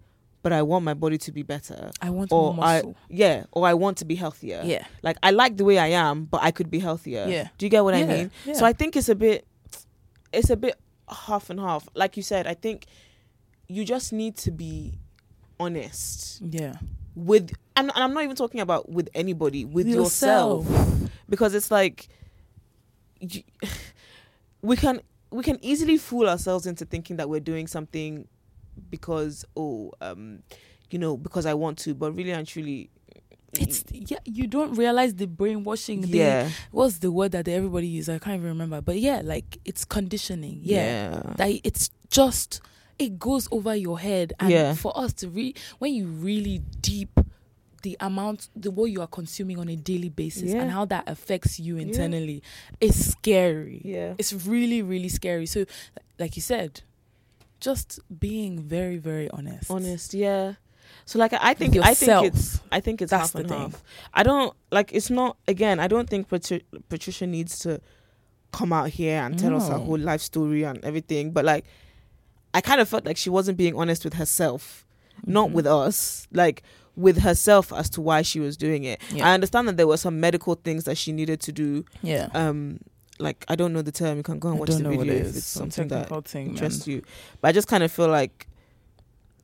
But 0.48 0.56
I 0.56 0.62
want 0.62 0.82
my 0.84 0.94
body 0.94 1.18
to 1.18 1.30
be 1.32 1.42
better 1.42 1.90
i 2.00 2.08
want 2.08 2.32
or 2.32 2.54
more 2.54 2.64
I 2.64 2.76
muscle 2.76 2.96
yeah, 3.10 3.44
or 3.52 3.66
I 3.66 3.74
want 3.74 3.98
to 3.98 4.06
be 4.06 4.14
healthier. 4.14 4.62
yeah 4.64 4.86
Like 5.02 5.18
I 5.22 5.30
like 5.30 5.58
the 5.58 5.64
way 5.64 5.78
I 5.78 5.88
am, 5.88 6.24
but 6.24 6.40
I 6.42 6.50
could 6.52 6.70
be 6.70 6.78
healthier. 6.78 7.26
Yeah. 7.28 7.48
Do 7.58 7.66
you 7.66 7.70
get 7.70 7.84
what 7.84 7.94
I 7.94 8.04
mean? 8.04 8.30
yeah. 8.46 8.54
So 8.54 8.64
I 8.64 8.72
think 8.72 8.96
it's 8.96 9.10
a 9.10 9.14
bit 9.14 9.46
it's 10.32 10.48
a 10.48 10.56
bit 10.56 10.74
half 11.26 11.50
and 11.50 11.60
half. 11.60 11.86
Like 11.94 12.16
you 12.16 12.22
said, 12.22 12.46
I 12.46 12.54
think 12.54 12.86
you 13.68 13.84
just 13.84 14.12
need 14.12 14.36
to 14.38 14.50
be 14.50 14.98
honest 15.60 16.40
yeah 16.40 16.74
with 17.14 17.52
and, 17.76 17.90
and 17.94 18.04
I'm 18.04 18.14
not 18.14 18.24
even 18.24 18.36
talking 18.36 18.60
about 18.60 18.88
with 18.88 19.08
anybody, 19.14 19.64
with 19.64 19.86
yourself. 19.86 20.66
Because 21.28 21.54
it's 21.54 21.70
like 21.70 22.08
you, 23.20 23.42
we 24.62 24.76
can 24.76 25.02
we 25.30 25.42
can 25.42 25.58
easily 25.62 25.98
fool 25.98 26.28
ourselves 26.28 26.66
into 26.66 26.84
thinking 26.86 27.16
that 27.16 27.28
we're 27.28 27.40
doing 27.40 27.66
something 27.66 28.26
because 28.90 29.44
oh 29.56 29.92
um 30.00 30.42
you 30.90 30.98
know 30.98 31.16
because 31.16 31.46
I 31.46 31.54
want 31.54 31.78
to, 31.80 31.94
but 31.94 32.12
really 32.12 32.32
and 32.32 32.46
truly 32.46 32.90
it's 33.58 33.82
yeah 33.90 34.18
you 34.24 34.46
don't 34.46 34.74
realize 34.74 35.14
the 35.14 35.26
brainwashing 35.26 36.02
the 36.02 36.08
yeah. 36.18 36.50
what's 36.70 36.98
the 36.98 37.10
word 37.10 37.32
that 37.32 37.48
everybody 37.48 37.86
uses 37.86 38.14
i 38.14 38.18
can't 38.18 38.36
even 38.36 38.48
remember. 38.48 38.80
But 38.82 38.98
yeah 38.98 39.22
like 39.24 39.58
it's 39.64 39.84
conditioning. 39.86 40.60
Yeah, 40.62 41.10
yeah. 41.12 41.34
That 41.36 41.60
it's 41.64 41.90
just 42.10 42.60
it 42.98 43.18
goes 43.18 43.48
over 43.50 43.74
your 43.74 43.98
head. 43.98 44.32
And 44.40 44.50
Yeah. 44.50 44.74
for 44.74 44.96
us 44.98 45.12
to 45.14 45.28
read 45.28 45.58
when 45.78 45.94
you 45.94 46.06
really 46.06 46.58
deep 46.80 47.18
the 47.82 47.96
amount 48.00 48.48
the 48.56 48.70
what 48.70 48.86
you 48.90 49.00
are 49.00 49.06
consuming 49.06 49.58
on 49.58 49.68
a 49.68 49.76
daily 49.76 50.08
basis 50.08 50.50
Yeah. 50.50 50.62
and 50.62 50.70
how 50.70 50.84
that 50.86 51.08
affects 51.08 51.58
you 51.60 51.78
internally 51.78 52.42
is 52.80 53.12
scary. 53.12 53.80
Yeah. 53.84 54.14
It's 54.18 54.32
really 54.32 54.82
really 54.82 55.08
scary. 55.08 55.46
So 55.46 55.64
like 56.18 56.36
you 56.36 56.42
said 56.42 56.82
just 57.60 57.98
being 58.20 58.60
very, 58.62 58.96
very 58.98 59.28
honest. 59.30 59.70
honest 59.70 60.14
yeah 60.14 60.54
so 61.04 61.18
like 61.18 61.32
i 61.34 61.52
think 61.54 61.76
i 61.76 61.92
think 61.94 62.08
yourself. 62.08 62.26
it's 62.26 62.60
i 62.72 62.80
think 62.80 63.02
it's 63.02 63.10
That's 63.10 63.32
half 63.32 63.40
and 63.40 63.50
half 63.50 63.82
i 64.14 64.22
don't 64.22 64.54
like 64.70 64.92
it's 64.92 65.10
not 65.10 65.36
again 65.46 65.80
i 65.80 65.86
don't 65.86 66.08
think 66.08 66.28
Patri- 66.28 66.64
patricia 66.88 67.26
needs 67.26 67.58
to 67.60 67.80
come 68.52 68.72
out 68.72 68.88
here 68.90 69.20
and 69.20 69.38
tell 69.38 69.54
us 69.54 69.68
her 69.68 69.78
whole 69.78 69.98
life 69.98 70.20
story 70.22 70.62
and 70.64 70.82
everything 70.84 71.30
but 71.32 71.44
like 71.44 71.64
i 72.54 72.60
kind 72.62 72.80
of 72.80 72.88
felt 72.88 73.04
like 73.04 73.16
she 73.16 73.28
wasn't 73.30 73.56
being 73.58 73.76
honest 73.76 74.04
with 74.04 74.14
herself 74.14 74.86
not 75.26 75.50
Mhm. 75.50 75.52
with 75.52 75.66
us 75.66 76.26
like 76.32 76.62
with 76.96 77.18
herself 77.18 77.72
as 77.72 77.90
to 77.90 78.00
why 78.00 78.22
she 78.22 78.40
was 78.40 78.56
doing 78.56 78.84
it 78.84 79.00
Yeah. 79.12 79.28
i 79.28 79.34
understand 79.34 79.68
that 79.68 79.76
there 79.76 79.86
were 79.86 79.98
some 79.98 80.20
medical 80.20 80.54
things 80.54 80.84
that 80.84 80.96
she 80.96 81.12
needed 81.12 81.40
to 81.40 81.52
do 81.52 81.84
Yeah. 82.02 82.28
um 82.34 82.80
like 83.18 83.44
i 83.48 83.54
don't 83.56 83.72
know 83.72 83.82
the 83.82 83.92
term 83.92 84.16
you 84.16 84.22
can 84.22 84.38
go 84.38 84.48
and 84.50 84.58
watch 84.58 84.70
the 84.70 84.76
video 84.88 85.02
it 85.02 85.08
if 85.26 85.36
it's 85.36 85.44
Some 85.44 85.70
something 85.70 85.88
that 85.88 86.28
thing, 86.28 86.46
man. 86.46 86.54
interests 86.54 86.86
you. 86.86 87.02
But 87.40 87.48
I 87.48 87.52
just 87.52 87.68
kind 87.68 87.82
of 87.82 87.90
feel 87.92 88.08
like 88.08 88.46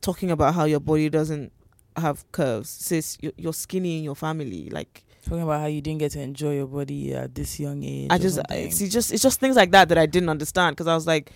talking 0.01 0.31
about 0.31 0.55
how 0.55 0.65
your 0.65 0.81
body 0.81 1.09
doesn't 1.09 1.53
have 1.97 2.25
curves. 2.33 2.69
Sis, 2.69 3.17
you're, 3.21 3.33
you're 3.37 3.53
skinny 3.53 3.99
in 3.99 4.05
your 4.05 4.15
family. 4.17 4.69
Like 4.71 5.05
Talking 5.25 5.43
about 5.43 5.61
how 5.61 5.67
you 5.67 5.81
didn't 5.81 6.01
get 6.01 6.13
to 6.13 6.21
enjoy 6.21 6.55
your 6.57 6.67
body 6.67 7.15
at 7.15 7.35
this 7.35 7.59
young 7.59 7.83
age. 7.83 8.09
I 8.11 8.19
just, 8.19 8.39
it's 8.51 8.79
just, 8.91 9.11
it's 9.13 9.23
just 9.23 9.41
things 9.41 9.57
like 9.57 9.71
that 9.71 9.89
that 9.89 9.97
I 9.97 10.05
didn't 10.07 10.29
understand 10.29 10.77
because 10.77 10.87
I 10.87 10.95
was 10.95 11.07
like, 11.07 11.33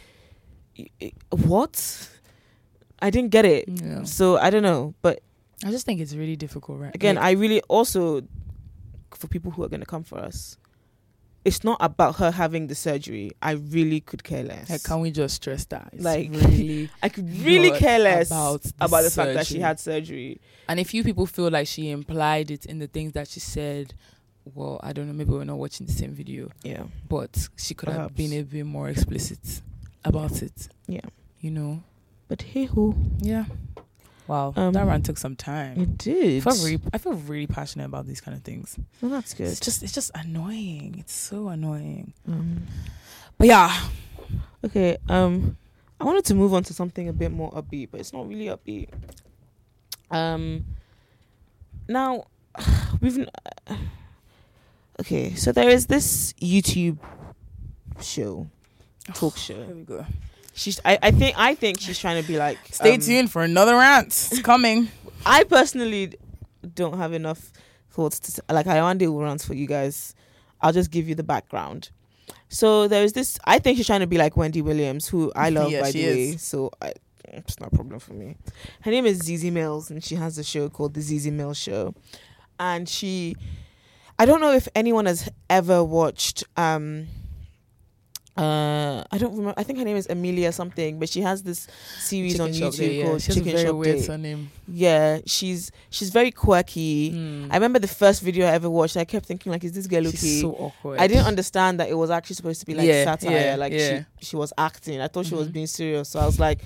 "I- 0.78 0.90
I- 1.02 1.12
what? 1.30 2.10
I 3.00 3.08
didn't 3.10 3.30
get 3.30 3.44
it. 3.46 3.64
Yeah. 3.68 4.02
So 4.04 4.36
I 4.36 4.50
don't 4.50 4.62
know. 4.62 4.94
But 5.00 5.20
I 5.64 5.70
just 5.70 5.86
think 5.86 6.00
it's 6.00 6.14
really 6.14 6.36
difficult, 6.36 6.78
right? 6.80 6.94
again, 6.94 7.14
Like, 7.14 7.24
I 7.24 7.30
really 7.32 7.62
also 7.62 8.20
for 9.14 9.26
people 9.28 9.50
who 9.52 9.62
are 9.64 9.68
going 9.68 9.80
to 9.80 9.86
come 9.86 10.04
for 10.04 10.18
us. 10.18 10.58
It's 11.48 11.64
not 11.64 11.78
about 11.80 12.16
her 12.16 12.30
having 12.30 12.66
the 12.66 12.74
surgery. 12.74 13.32
I 13.42 13.52
really 13.52 14.00
could 14.00 14.22
care 14.22 14.42
less. 14.44 14.68
like, 14.70 14.82
can 14.84 15.00
we 15.00 15.10
just 15.10 15.36
stress 15.36 15.64
that? 15.66 15.88
It's 15.92 16.04
Like, 16.04 16.30
really. 16.30 16.90
I 17.02 17.08
could 17.08 17.28
really 17.44 17.70
care 17.78 17.98
less 17.98 18.28
about 18.30 18.64
about, 18.80 18.98
the 19.02 19.08
the 19.08 19.10
fact 19.10 19.34
that 19.34 19.46
she 19.46 19.58
had 19.60 19.80
surgery. 19.80 20.40
And 20.68 20.78
if 20.78 20.92
you 20.94 21.02
people 21.02 21.26
feel 21.26 21.50
like 21.50 21.66
she 21.66 21.90
implied 21.90 22.50
it 22.50 22.66
in 22.66 22.78
the 22.78 22.86
things 22.86 23.12
that 23.14 23.28
she 23.28 23.40
said, 23.40 23.94
well, 24.54 24.78
I 24.82 24.92
don't 24.92 25.06
know. 25.06 25.12
Maybe 25.14 25.30
we're 25.30 25.44
not 25.44 25.58
watching 25.58 25.86
the 25.86 25.92
same 25.92 26.12
video, 26.14 26.50
Yeah. 26.62 26.84
but 27.08 27.48
she 27.56 27.74
could 27.74 27.88
have 27.90 28.14
been 28.14 28.32
a 28.34 28.42
bit 28.42 28.64
more 28.66 28.88
explicit 28.88 29.62
about 30.04 30.42
it. 30.42 30.68
Yeah. 30.86 31.00
You 31.40 31.50
know. 31.50 31.82
But 32.28 32.42
hey 32.42 32.66
ho. 32.66 32.94
Yeah. 33.20 33.44
Wow. 34.28 34.52
Um, 34.56 34.72
that 34.74 34.86
run 34.86 35.02
took 35.02 35.18
some 35.18 35.34
time. 35.34 35.80
It 35.80 35.98
did. 35.98 36.46
I 36.46 36.50
feel, 36.52 36.64
really, 36.64 36.80
I 36.92 36.98
feel 36.98 37.14
really 37.14 37.46
passionate 37.46 37.86
about 37.86 38.06
these 38.06 38.20
kind 38.20 38.36
of 38.36 38.44
things. 38.44 38.78
well, 39.00 39.10
that's 39.10 39.32
good. 39.34 39.48
It's 39.48 39.58
just 39.60 39.82
it's 39.82 39.92
just 39.92 40.10
annoying. 40.14 40.96
It's 41.00 41.14
so 41.14 41.48
annoying. 41.48 42.12
Um, 42.28 42.66
But 43.38 43.46
yeah, 43.48 43.74
okay. 44.64 44.98
Um, 45.08 45.56
I 46.00 46.04
wanted 46.04 46.24
to 46.26 46.34
move 46.34 46.52
on 46.54 46.62
to 46.64 46.74
something 46.74 47.08
a 47.08 47.12
bit 47.12 47.32
more 47.32 47.50
upbeat, 47.52 47.88
but 47.90 48.00
it's 48.00 48.12
not 48.12 48.28
really 48.28 48.46
upbeat. 48.46 48.90
Um, 50.10 50.64
now 51.88 52.26
we've. 53.00 53.26
Okay, 55.00 55.36
so 55.36 55.52
there 55.52 55.68
is 55.70 55.86
this 55.86 56.32
YouTube 56.42 56.98
show, 58.02 58.48
talk 59.14 59.36
show. 59.46 59.54
here 59.64 59.74
we 59.76 59.82
go. 59.84 60.04
She's. 60.58 60.80
I, 60.84 60.98
I 61.02 61.10
think. 61.12 61.38
I 61.38 61.54
think 61.54 61.80
she's 61.80 61.98
trying 61.98 62.20
to 62.20 62.26
be 62.26 62.36
like. 62.36 62.58
Stay 62.72 62.94
um, 62.94 63.00
tuned 63.00 63.30
for 63.30 63.42
another 63.42 63.76
rant. 63.76 64.08
It's 64.08 64.42
coming. 64.52 64.88
I 65.24 65.44
personally 65.44 66.14
don't 66.74 66.98
have 66.98 67.12
enough 67.12 67.52
thoughts 67.90 68.18
to 68.20 68.42
like. 68.52 68.66
I 68.66 68.82
one 68.82 68.98
day 68.98 69.06
will 69.06 69.20
rant 69.22 69.42
for 69.42 69.54
you 69.54 69.66
guys. 69.66 70.14
I'll 70.60 70.72
just 70.72 70.90
give 70.90 71.08
you 71.08 71.14
the 71.14 71.22
background. 71.22 71.90
So 72.48 72.88
there 72.88 73.04
is 73.04 73.12
this. 73.12 73.38
I 73.44 73.58
think 73.60 73.76
she's 73.76 73.86
trying 73.86 74.00
to 74.00 74.06
be 74.08 74.18
like 74.18 74.36
Wendy 74.36 74.60
Williams, 74.60 75.06
who 75.08 75.32
I 75.36 75.50
love 75.50 75.70
Yeah, 75.70 75.82
by 75.82 75.92
the 75.92 76.04
way. 76.04 76.28
is. 76.30 76.42
So 76.42 76.70
I, 76.82 76.92
it's 77.24 77.60
not 77.60 77.72
a 77.72 77.76
problem 77.76 78.00
for 78.00 78.14
me. 78.14 78.36
Her 78.80 78.90
name 78.90 79.06
is 79.06 79.20
Zeze 79.22 79.52
Millz, 79.52 79.90
and 79.90 80.02
she 80.02 80.16
has 80.16 80.38
a 80.38 80.44
show 80.44 80.68
called 80.68 80.94
the 80.94 81.00
Zeze 81.00 81.30
Millz 81.32 81.56
Show, 81.56 81.94
and 82.58 82.88
she. 82.88 83.36
I 84.18 84.26
don't 84.26 84.40
know 84.40 84.52
if 84.52 84.66
anyone 84.74 85.06
has 85.06 85.28
ever 85.48 85.84
watched. 85.84 86.42
um 86.56 87.06
uh, 88.38 89.04
I 89.10 89.18
don't 89.18 89.32
remember. 89.36 89.54
I 89.56 89.64
think 89.64 89.78
her 89.80 89.84
name 89.84 89.96
is 89.96 90.06
Amelia 90.08 90.52
something, 90.52 90.98
but 91.00 91.08
she 91.08 91.20
has 91.22 91.42
this 91.42 91.66
series 91.98 92.38
on 92.38 92.52
Shop 92.52 92.72
YouTube 92.72 92.78
Day, 92.78 92.98
yeah. 92.98 93.04
called 93.06 93.22
She 93.22 93.32
Chicken 93.32 93.56
Shop 93.58 93.74
weird 93.74 93.96
Day. 93.96 94.02
surname. 94.02 94.50
Yeah, 94.68 95.18
she's 95.26 95.72
she's 95.90 96.10
very 96.10 96.30
quirky. 96.30 97.10
Mm. 97.12 97.48
I 97.50 97.54
remember 97.54 97.78
the 97.80 97.88
first 97.88 98.22
video 98.22 98.46
I 98.46 98.50
ever 98.52 98.70
watched. 98.70 98.96
I 98.96 99.04
kept 99.04 99.26
thinking 99.26 99.50
like, 99.50 99.64
is 99.64 99.72
this 99.72 99.86
girl 99.88 100.06
okay? 100.06 100.40
So 100.40 100.52
awkward. 100.52 101.00
I 101.00 101.08
didn't 101.08 101.26
understand 101.26 101.80
that 101.80 101.88
it 101.88 101.94
was 101.94 102.10
actually 102.10 102.36
supposed 102.36 102.60
to 102.60 102.66
be 102.66 102.74
like 102.74 102.86
Yeah, 102.86 103.04
satire. 103.04 103.30
yeah, 103.32 103.56
like 103.56 103.72
she 103.72 104.04
she 104.20 104.36
was 104.36 104.52
acting. 104.56 105.00
I 105.00 105.08
thought 105.08 105.26
she 105.26 105.34
was 105.34 105.48
Mhm. 105.48 105.52
being 105.52 105.66
serious. 105.66 106.08
So 106.10 106.20
I 106.20 106.26
was 106.26 106.38
like, 106.38 106.60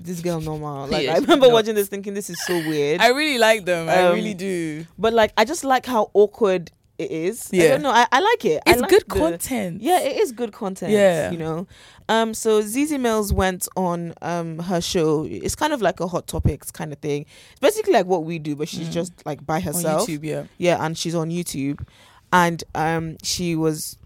this 0.00 0.20
girl 0.20 0.40
normal. 0.40 0.86
Like 0.90 1.08
I 1.08 1.14
remember 1.18 1.46
nuts. 1.46 1.52
watching 1.52 1.74
this 1.74 1.88
thinking 1.88 2.14
this 2.14 2.28
is 2.30 2.42
so 2.44 2.54
weird. 2.66 3.00
I 3.00 3.08
really 3.10 3.38
like 3.38 3.64
them. 3.64 3.88
I 3.88 4.02
Um, 4.04 4.14
really 4.14 4.34
do. 4.34 4.84
but 4.98 5.12
like 5.12 5.32
I 5.36 5.44
just 5.44 5.62
like 5.62 5.86
how 5.86 6.10
awkward 6.14 6.72
it 6.98 7.10
is. 7.10 7.48
I 7.52 7.56
don't 7.68 7.82
know. 7.82 7.90
I, 7.90 8.06
I 8.10 8.20
like 8.20 8.44
it. 8.44 8.62
It's 8.66 8.80
like 8.80 8.90
good 8.90 9.04
the- 9.08 9.14
content. 9.14 9.80
Yeah, 9.82 10.00
it 10.00 10.16
is 10.16 10.32
good 10.32 10.52
content. 10.52 10.92
Yeah. 10.92 11.30
you 11.30 11.38
know. 11.38 11.66
Um, 12.08 12.34
so 12.34 12.60
Zeze 12.62 12.98
Millz 12.98 13.32
went 13.32 13.68
on 13.76 14.14
um 14.22 14.58
her 14.58 14.80
show. 14.80 15.24
It's 15.24 15.54
kind 15.54 15.72
of 15.72 15.80
like 15.80 16.00
a 16.00 16.06
hot 16.08 16.26
topics 16.26 16.70
kind 16.70 16.92
of 16.92 16.98
thing. 16.98 17.24
It's 17.52 17.60
basically 17.60 17.92
like 17.92 18.06
what 18.06 18.24
we 18.24 18.38
do, 18.38 18.56
but 18.56 18.68
she's 18.68 18.88
Mm. 18.88 18.92
just 18.92 19.12
like 19.26 19.44
by 19.46 19.56
on 19.56 19.62
herself. 19.62 20.08
YouTube. 20.08 20.24
Yeah. 20.24 20.44
Yeah, 20.58 20.84
and 20.84 20.96
she's 20.98 21.14
on 21.14 21.30
YouTube, 21.30 21.86
and 22.32 22.64
um, 22.74 23.16
she 23.22 23.54
was 23.56 23.96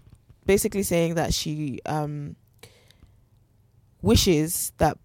basically 0.45 0.83
saying 0.83 1.15
that 1.15 1.33
she 1.33 1.79
um 1.85 2.35
wishes 4.01 4.73
that 4.77 4.97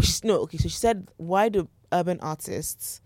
she's, 0.00 0.24
no 0.24 0.36
okay. 0.40 0.58
So 0.58 0.64
she 0.68 0.76
said, 0.76 1.08
why 1.18 1.48
do 1.48 1.68
urban 1.92 2.18
artists 2.20 3.00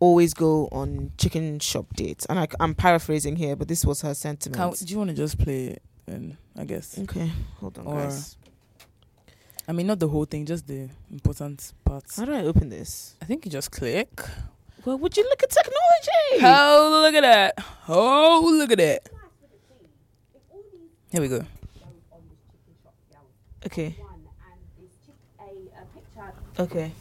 always 0.00 0.34
go 0.34 0.68
on 0.72 1.12
chicken 1.18 1.58
shop 1.60 1.86
dates? 1.94 2.26
And 2.26 2.38
I, 2.38 2.46
I'm 2.60 2.74
paraphrasing 2.74 3.36
here, 3.36 3.56
but 3.56 3.68
this 3.68 3.84
was 3.84 4.02
her 4.02 4.08
Can, 4.10 4.14
sentiment. 4.14 4.78
do 4.78 4.92
you 4.92 4.98
want 4.98 5.10
to 5.10 5.16
just 5.16 5.38
play 5.38 5.66
it? 5.66 5.82
And 6.06 6.36
I 6.56 6.64
guess. 6.64 6.98
Okay, 6.98 7.30
hold 7.60 7.78
on, 7.78 7.86
Or- 7.86 7.94
guys. 8.02 8.36
I 9.66 9.72
mean, 9.72 9.86
not 9.86 9.98
the 9.98 10.08
whole 10.08 10.24
thing, 10.24 10.46
just 10.46 10.66
the 10.66 10.88
important 11.10 11.74
parts. 11.84 12.16
How 12.16 12.24
do 12.24 12.32
I 12.32 12.42
open 12.44 12.70
this? 12.70 13.16
I 13.20 13.26
think 13.26 13.44
you 13.44 13.50
just 13.52 13.70
click. 13.70 14.08
Well, 14.86 14.96
would 14.96 15.14
you 15.14 15.24
look 15.24 15.42
at 15.42 15.50
technology? 15.50 16.42
Oh, 16.46 17.00
look 17.02 17.14
at 17.14 17.20
that. 17.20 17.64
Oh, 17.86 18.48
look 18.50 18.70
at 18.72 18.78
that. 18.78 19.10
Here 21.12 21.20
we 21.20 21.28
go. 21.28 21.44
Okay. 23.66 23.94
Okay. 26.58 26.92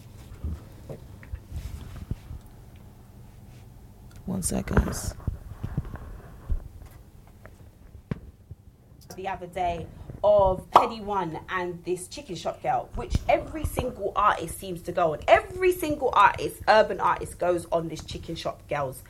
One 4.28 4.44
sec, 4.44 4.68
guys. 4.68 5.16
the 9.16 9.28
other 9.28 9.48
day 9.48 9.88
of 10.24 10.70
Headie 10.72 11.02
One 11.02 11.40
and 11.50 11.84
this 11.84 12.08
chicken 12.08 12.36
shop 12.36 12.62
girl, 12.62 12.90
which 12.96 13.16
every 13.28 13.66
single 13.66 14.12
artist 14.16 14.60
seems 14.60 14.82
to 14.84 14.92
go 14.92 15.14
on. 15.14 15.20
Every 15.28 15.72
single 15.72 16.12
artist, 16.14 16.62
urban 16.68 17.00
artist, 17.00 17.40
goes 17.40 17.66
on 17.72 17.88
this 17.88 18.04
chicken 18.04 18.36
shop 18.36 18.62
girl's 18.70 19.02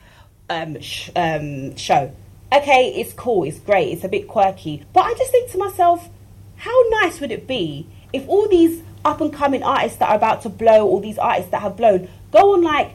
um, 0.48 0.80
sh- 0.80 1.10
um, 1.14 1.76
show. 1.76 2.14
Okay, 2.52 2.94
it's 2.96 3.12
cool, 3.12 3.44
it's 3.44 3.58
great, 3.58 3.92
it's 3.92 4.04
a 4.04 4.08
bit 4.08 4.26
quirky, 4.28 4.84
but 4.94 5.04
I 5.04 5.12
just 5.14 5.30
think 5.30 5.50
to 5.50 5.58
myself, 5.58 6.08
how 6.56 6.88
nice 7.02 7.20
would 7.20 7.30
it 7.30 7.46
be 7.46 7.86
if 8.12 8.26
all 8.28 8.48
these 8.48 8.82
up 9.04 9.20
and 9.20 9.32
coming 9.32 9.62
artists 9.62 9.98
that 9.98 10.08
are 10.08 10.16
about 10.16 10.42
to 10.42 10.48
blow, 10.48 10.86
all 10.86 11.00
these 11.00 11.18
artists 11.18 11.50
that 11.50 11.60
have 11.60 11.76
blown, 11.76 12.08
go 12.30 12.54
on 12.54 12.62
like 12.62 12.92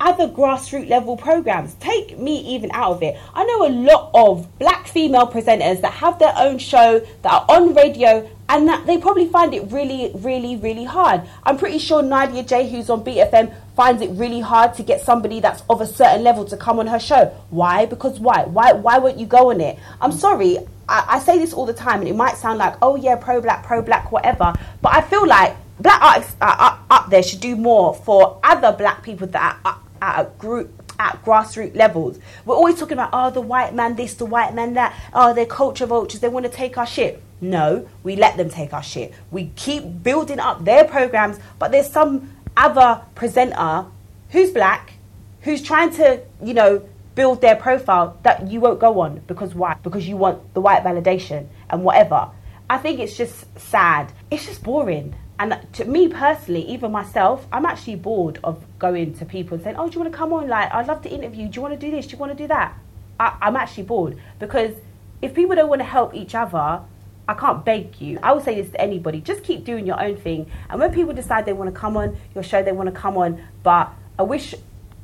other 0.00 0.28
grassroots 0.28 0.88
level 0.88 1.16
programs. 1.16 1.74
Take 1.74 2.18
me 2.18 2.38
even 2.54 2.70
out 2.72 2.92
of 2.92 3.02
it. 3.02 3.18
I 3.34 3.44
know 3.44 3.66
a 3.66 3.70
lot 3.70 4.10
of 4.14 4.58
black 4.58 4.86
female 4.86 5.26
presenters 5.26 5.80
that 5.80 5.92
have 5.94 6.18
their 6.18 6.34
own 6.36 6.58
show 6.58 7.00
that 7.22 7.32
are 7.32 7.46
on 7.48 7.74
radio 7.74 8.28
and 8.48 8.68
that 8.68 8.86
they 8.86 8.98
probably 8.98 9.26
find 9.26 9.52
it 9.54 9.70
really, 9.72 10.12
really, 10.14 10.56
really 10.56 10.84
hard. 10.84 11.22
I'm 11.42 11.58
pretty 11.58 11.78
sure 11.78 12.02
Nadia 12.02 12.44
Jae, 12.44 12.70
who's 12.70 12.88
on 12.90 13.04
BFM, 13.04 13.52
finds 13.74 14.02
it 14.02 14.10
really 14.10 14.40
hard 14.40 14.74
to 14.74 14.82
get 14.82 15.00
somebody 15.00 15.40
that's 15.40 15.62
of 15.68 15.80
a 15.80 15.86
certain 15.86 16.22
level 16.22 16.44
to 16.46 16.56
come 16.56 16.78
on 16.78 16.86
her 16.86 17.00
show. 17.00 17.26
Why? 17.50 17.86
Because 17.86 18.20
why? 18.20 18.44
Why? 18.44 18.72
Why 18.72 18.98
won't 18.98 19.18
you 19.18 19.26
go 19.26 19.50
on 19.50 19.60
it? 19.60 19.78
I'm 20.00 20.12
sorry. 20.12 20.58
I, 20.88 21.04
I 21.08 21.18
say 21.18 21.38
this 21.38 21.52
all 21.52 21.66
the 21.66 21.74
time, 21.74 22.00
and 22.00 22.08
it 22.08 22.14
might 22.14 22.36
sound 22.36 22.58
like, 22.58 22.76
oh 22.80 22.94
yeah, 22.94 23.16
pro 23.16 23.40
black, 23.40 23.64
pro 23.64 23.82
black, 23.82 24.12
whatever. 24.12 24.54
But 24.80 24.94
I 24.94 25.00
feel 25.00 25.26
like 25.26 25.56
black 25.78 26.02
artists 26.02 26.36
up, 26.40 26.84
up 26.90 27.10
there 27.10 27.22
should 27.22 27.40
do 27.40 27.56
more 27.56 27.94
for 27.94 28.40
other 28.42 28.72
black 28.72 29.02
people 29.02 29.26
that 29.28 29.58
are 29.64 29.80
at 30.00 30.20
a 30.20 30.30
group 30.38 30.82
at 30.98 31.22
grassroots 31.24 31.76
levels. 31.76 32.18
We're 32.44 32.54
always 32.54 32.78
talking 32.78 32.94
about 32.94 33.10
oh 33.12 33.30
the 33.30 33.40
white 33.40 33.74
man 33.74 33.96
this, 33.96 34.14
the 34.14 34.26
white 34.26 34.54
man 34.54 34.74
that, 34.74 34.94
oh 35.12 35.34
they're 35.34 35.46
culture 35.46 35.86
vultures, 35.86 36.20
they 36.20 36.28
want 36.28 36.46
to 36.46 36.52
take 36.52 36.78
our 36.78 36.86
shit. 36.86 37.22
No, 37.40 37.86
we 38.02 38.16
let 38.16 38.36
them 38.36 38.48
take 38.48 38.72
our 38.72 38.82
shit. 38.82 39.12
We 39.30 39.52
keep 39.56 40.02
building 40.02 40.40
up 40.40 40.64
their 40.64 40.84
programs, 40.84 41.38
but 41.58 41.70
there's 41.70 41.90
some 41.90 42.34
other 42.56 43.02
presenter 43.14 43.86
who's 44.30 44.50
black, 44.50 44.94
who's 45.42 45.62
trying 45.62 45.92
to, 45.96 46.22
you 46.42 46.54
know, 46.54 46.88
build 47.14 47.40
their 47.40 47.56
profile 47.56 48.18
that 48.22 48.48
you 48.48 48.60
won't 48.60 48.80
go 48.80 49.00
on 49.00 49.20
because 49.26 49.54
why? 49.54 49.74
Because 49.82 50.08
you 50.08 50.16
want 50.16 50.54
the 50.54 50.60
white 50.60 50.82
validation 50.82 51.46
and 51.70 51.84
whatever. 51.84 52.30
I 52.68 52.78
think 52.78 53.00
it's 53.00 53.16
just 53.16 53.46
sad. 53.58 54.12
It's 54.30 54.46
just 54.46 54.62
boring. 54.62 55.14
And 55.38 55.58
to 55.74 55.84
me 55.84 56.08
personally, 56.08 56.62
even 56.62 56.92
myself, 56.92 57.46
I'm 57.52 57.66
actually 57.66 57.96
bored 57.96 58.38
of 58.42 58.64
going 58.78 59.14
to 59.14 59.24
people 59.24 59.56
and 59.56 59.64
saying, 59.64 59.76
"Oh, 59.76 59.88
do 59.88 59.94
you 59.94 60.00
want 60.00 60.12
to 60.12 60.16
come 60.16 60.32
on? 60.32 60.48
Like, 60.48 60.72
I'd 60.72 60.86
love 60.86 61.02
to 61.02 61.10
interview. 61.10 61.48
Do 61.48 61.56
you 61.56 61.62
want 61.62 61.78
to 61.78 61.80
do 61.80 61.90
this? 61.90 62.06
Do 62.06 62.12
you 62.12 62.18
want 62.18 62.32
to 62.32 62.38
do 62.38 62.48
that?" 62.48 62.78
I, 63.20 63.36
I'm 63.40 63.56
actually 63.56 63.84
bored 63.84 64.18
because 64.38 64.74
if 65.22 65.34
people 65.34 65.56
don't 65.56 65.68
want 65.68 65.80
to 65.80 65.86
help 65.86 66.14
each 66.14 66.34
other, 66.34 66.80
I 67.28 67.34
can't 67.34 67.64
beg 67.64 68.00
you. 68.00 68.18
I 68.22 68.32
would 68.32 68.44
say 68.44 68.60
this 68.60 68.70
to 68.70 68.80
anybody: 68.80 69.20
just 69.20 69.42
keep 69.42 69.64
doing 69.64 69.86
your 69.86 70.02
own 70.02 70.16
thing. 70.16 70.50
And 70.70 70.80
when 70.80 70.92
people 70.92 71.12
decide 71.12 71.44
they 71.44 71.52
want 71.52 71.72
to 71.72 71.78
come 71.78 71.96
on 71.96 72.16
your 72.34 72.44
show, 72.44 72.62
they 72.62 72.72
want 72.72 72.88
to 72.88 72.98
come 72.98 73.18
on. 73.18 73.42
But 73.62 73.92
I 74.18 74.22
wish 74.22 74.54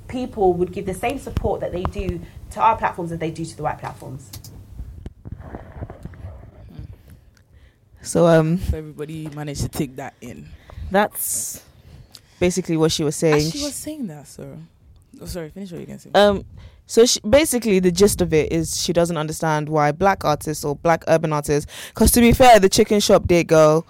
people 0.08 0.54
would 0.54 0.72
give 0.72 0.86
the 0.86 0.94
same 0.94 1.18
support 1.18 1.60
that 1.60 1.72
they 1.72 1.82
do 1.84 2.20
to 2.52 2.60
our 2.60 2.76
platforms 2.76 3.12
as 3.12 3.18
they 3.18 3.30
do 3.30 3.44
to 3.44 3.56
the 3.56 3.62
white 3.62 3.78
platforms. 3.78 4.30
So 8.02 8.26
um, 8.26 8.58
So 8.58 8.78
everybody 8.78 9.28
managed 9.28 9.62
to 9.62 9.68
take 9.68 9.96
that 9.96 10.14
in. 10.20 10.48
that's 10.90 11.62
basically 12.40 12.76
what 12.76 12.92
she 12.92 13.04
was 13.04 13.16
saying. 13.16 13.50
she 13.50 13.64
was 13.64 13.74
saying 13.74 14.06
that, 14.08 14.26
so. 14.26 14.58
Oh, 15.20 15.26
sorry, 15.26 15.50
finish 15.50 15.70
what 15.70 15.80
you 15.80 15.86
can 15.86 15.98
say. 15.98 16.10
Um, 16.14 16.44
so 16.86 17.06
she, 17.06 17.20
basically, 17.20 17.78
the 17.78 17.92
gist 17.92 18.20
of 18.20 18.34
it 18.34 18.52
is 18.52 18.80
she 18.82 18.92
doesn't 18.92 19.16
understand 19.16 19.68
why 19.68 19.92
black 19.92 20.24
artists 20.24 20.64
or 20.64 20.74
black 20.74 21.04
urban 21.06 21.32
artists. 21.32 21.70
Because 21.90 22.10
to 22.12 22.20
be 22.20 22.32
fair, 22.32 22.58
the 22.58 22.68
Chicken 22.68 23.00
Shop 23.00 23.26
Date 23.26 23.46
Girl 23.46 23.86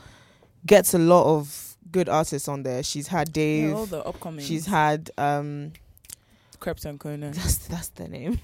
gets 0.66 0.94
a 0.94 0.98
lot 0.98 1.24
of 1.24 1.76
good 1.90 2.08
artists 2.08 2.48
on 2.48 2.62
there. 2.62 2.82
She's 2.82 3.08
had 3.08 3.32
Dave. 3.32 3.70
yeah, 3.70 3.74
all 3.74 3.86
the 3.86 4.04
upcoming. 4.04 4.44
she's 4.44 4.66
had 4.66 5.10
um. 5.18 5.72
And 6.84 7.00
Conan. 7.00 7.32
That's 7.32 7.56
that's 7.66 7.88
the 7.88 8.06
name. 8.06 8.38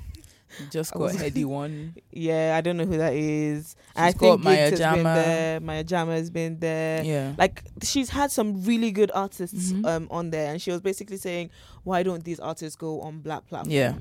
Just 0.70 0.92
got 0.94 1.12
Headie 1.12 1.44
One. 1.44 1.94
Yeah, 2.12 2.54
I 2.56 2.60
don't 2.60 2.76
know 2.76 2.84
who 2.86 2.96
that 2.98 3.12
is. 3.14 3.76
I 3.94 4.12
think 4.12 4.42
Maya 4.42 4.70
Gigs 4.70 4.80
has 4.80 4.94
been 4.94 5.04
Jama. 5.04 5.14
there. 5.14 5.60
Maya 5.60 5.84
Jama 5.84 6.12
has 6.12 6.30
been 6.30 6.58
there. 6.58 7.04
Yeah. 7.04 7.34
Like 7.38 7.62
she's 7.82 8.10
had 8.10 8.30
some 8.32 8.64
really 8.64 8.90
good 8.90 9.10
artists 9.14 9.72
Mhm. 9.72 9.86
um 9.86 10.08
on 10.10 10.30
there, 10.30 10.50
and 10.50 10.60
she 10.60 10.70
was 10.70 10.80
basically 10.80 11.16
saying, 11.18 11.50
"Why 11.84 12.02
don't 12.02 12.24
these 12.24 12.40
artists 12.40 12.76
go 12.76 13.00
on 13.02 13.20
black 13.20 13.46
platforms?" 13.46 13.72
Yeah. 13.72 13.94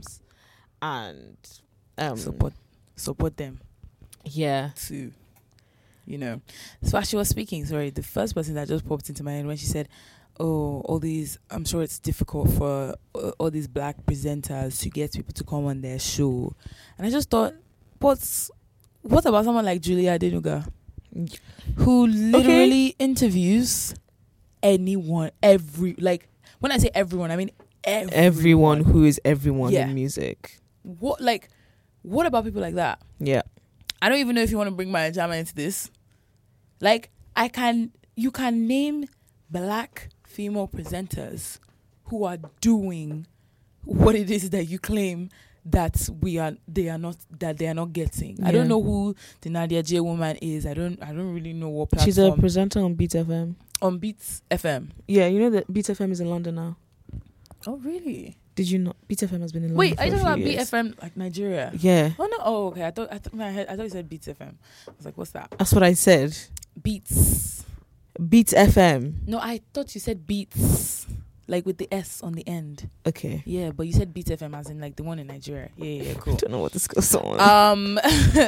and 0.82 1.38
um, 1.98 2.18
support 2.18 2.54
support 2.96 3.38
them 3.38 3.60
yeah, 4.26 4.72
too. 4.76 5.12
You 6.06 6.18
know. 6.18 6.42
So 6.84 6.98
as 6.98 7.10
she 7.10 7.16
was 7.18 7.28
speaking, 7.30 7.66
sorry, 7.66 7.90
the 7.90 8.04
first 8.04 8.34
person 8.36 8.54
that 8.56 8.68
just 8.68 8.88
popped 8.88 9.10
into 9.10 9.24
my 9.24 9.34
head 9.34 9.46
when 9.46 9.58
she 9.58 9.66
said, 9.66 9.90
Oh, 10.40 10.82
all 10.86 11.00
these 11.00 11.40
I'm 11.50 11.66
sure 11.66 11.82
it's 11.82 12.00
difficult 12.00 12.50
for 12.52 12.96
uh, 13.16 13.32
all 13.40 13.50
these 13.50 13.68
black 13.68 13.98
presenters 14.06 14.80
to 14.82 14.90
get 14.90 15.14
people 15.14 15.34
to 15.34 15.44
come 15.44 15.66
on 15.66 15.82
their 15.82 16.00
show. 16.00 16.54
And 16.98 17.08
I 17.08 17.10
just 17.10 17.30
thought, 17.30 17.54
but 18.00 18.50
what 19.02 19.26
about 19.26 19.46
someone 19.46 19.66
like 19.66 19.82
Julie 19.82 20.04
Adenuga? 20.04 20.68
Who 21.78 22.08
literally 22.08 22.96
interviews 23.00 23.96
anyone, 24.62 25.32
every 25.42 25.96
like 25.98 26.28
when 26.60 26.72
I 26.72 26.78
say 26.78 26.90
everyone, 26.94 27.32
I 27.32 27.36
mean 27.36 27.52
everyone. 27.84 28.14
everyone 28.14 28.84
who 28.84 29.06
is 29.06 29.20
everyone 29.26 29.72
Yeah. 29.72 29.88
in 29.88 29.96
music. 29.96 30.60
What 30.84 31.20
like 31.22 31.50
what 32.04 32.26
about 32.28 32.44
people 32.46 32.62
like 32.62 32.76
that? 32.76 33.02
Yeah, 33.20 33.42
I 34.02 34.10
don't 34.10 34.20
even 34.20 34.36
know 34.36 34.42
if 34.42 34.52
you 34.52 34.58
want 34.58 34.70
to 34.70 34.76
bring 34.76 34.92
Maya 34.92 35.12
Jama 35.12 35.36
into 35.36 35.56
this. 35.56 35.90
Like, 36.80 37.10
I 37.36 37.48
can, 37.48 37.92
you 38.16 38.30
can 38.32 38.68
name 38.68 39.06
black 39.50 40.10
female 40.38 40.68
presenters 40.68 41.58
who 42.06 42.24
are 42.24 42.38
doing 42.62 43.26
what 43.84 44.14
it 44.16 44.30
is 44.30 44.52
that 44.52 44.66
you 44.66 44.78
claim 44.78 45.30
that 45.66 46.08
we 46.22 46.38
are, 46.38 46.54
they 46.68 46.90
are 46.90 47.00
not, 47.00 47.18
that 47.40 47.58
they 47.58 47.68
are 47.68 47.74
not 47.74 47.92
getting. 47.92 48.38
I 48.44 48.52
don't 48.52 48.68
know 48.68 48.82
who 48.82 49.16
the 49.42 49.50
Nadia 49.50 49.82
Jae 49.82 50.00
woman 50.00 50.38
is. 50.40 50.68
I 50.68 50.76
don't, 50.76 51.02
I 51.02 51.08
don't 51.08 51.34
really 51.34 51.54
know 51.54 51.70
what 51.70 51.90
platform. 51.90 52.06
she's 52.06 52.20
a 52.20 52.32
presenter 52.34 52.82
on 52.82 52.94
Beat 52.94 53.12
FM. 53.12 53.56
on 53.82 53.98
Beats 53.98 54.44
FM. 54.52 54.90
Yeah, 55.08 55.26
you 55.26 55.40
know 55.40 55.50
that 55.50 55.74
Beat 55.74 55.86
FM 55.88 56.12
is 56.12 56.22
in 56.22 56.30
London 56.30 56.54
now. 56.56 56.78
Oh, 57.66 57.78
really? 57.78 58.38
Did 58.54 58.70
you 58.70 58.78
know 58.78 58.94
Beat 59.08 59.20
FM 59.20 59.42
has 59.42 59.52
been 59.52 59.64
in 59.64 59.76
London? 59.76 59.78
Wait, 59.78 59.90
you 60.06 60.12
talking 60.12 60.20
about 60.20 60.40
years. 60.40 60.70
BFM 60.72 61.02
like 61.02 61.18
Nigeria? 61.18 61.72
Yeah, 61.80 62.12
Oh 62.20 62.28
no! 62.28 62.38
Oh, 62.42 62.68
okay. 62.68 62.86
I 62.86 62.92
thought 62.92 63.10
I 63.12 63.18
thought 63.18 63.34
in 63.34 63.40
my 63.40 63.50
head, 63.50 63.68
I 63.70 63.76
thought 63.76 63.84
you 63.84 63.90
said 63.90 64.08
Beats 64.08 64.28
FM. 64.28 64.54
I 64.88 64.92
was 64.98 65.06
like, 65.06 65.18
what's 65.18 65.32
that? 65.32 65.54
that's 65.58 65.74
what 65.74 65.82
I 65.84 65.94
said. 65.94 66.38
Beats. 66.82 67.66
Beat 68.30 68.48
FM. 68.48 69.28
No, 69.28 69.40
I 69.40 69.62
thought 69.74 69.94
you 69.96 70.02
said 70.02 70.26
Beats, 70.26 71.06
like 71.48 71.66
with 71.66 71.78
the 71.78 71.88
S 71.94 72.22
on 72.22 72.34
the 72.34 72.48
end. 72.48 72.90
Okay, 73.06 73.44
Yeah, 73.46 73.72
but 73.72 73.88
you 73.88 73.94
said 73.94 74.14
Beats 74.14 74.32
FM 74.32 74.58
as 74.58 74.70
in 74.70 74.80
like 74.80 74.96
the 74.96 75.04
one 75.04 75.20
in 75.20 75.28
Nigeria. 75.28 75.70
Yeah, 75.78 75.86
yeah, 75.86 76.04
yeah, 76.04 76.14
I 76.26 76.36
don't 76.36 76.50
know 76.52 76.60
what 76.60 76.72
this 76.74 76.88
goes 76.88 77.14
on. 77.16 77.40
um. 77.40 78.00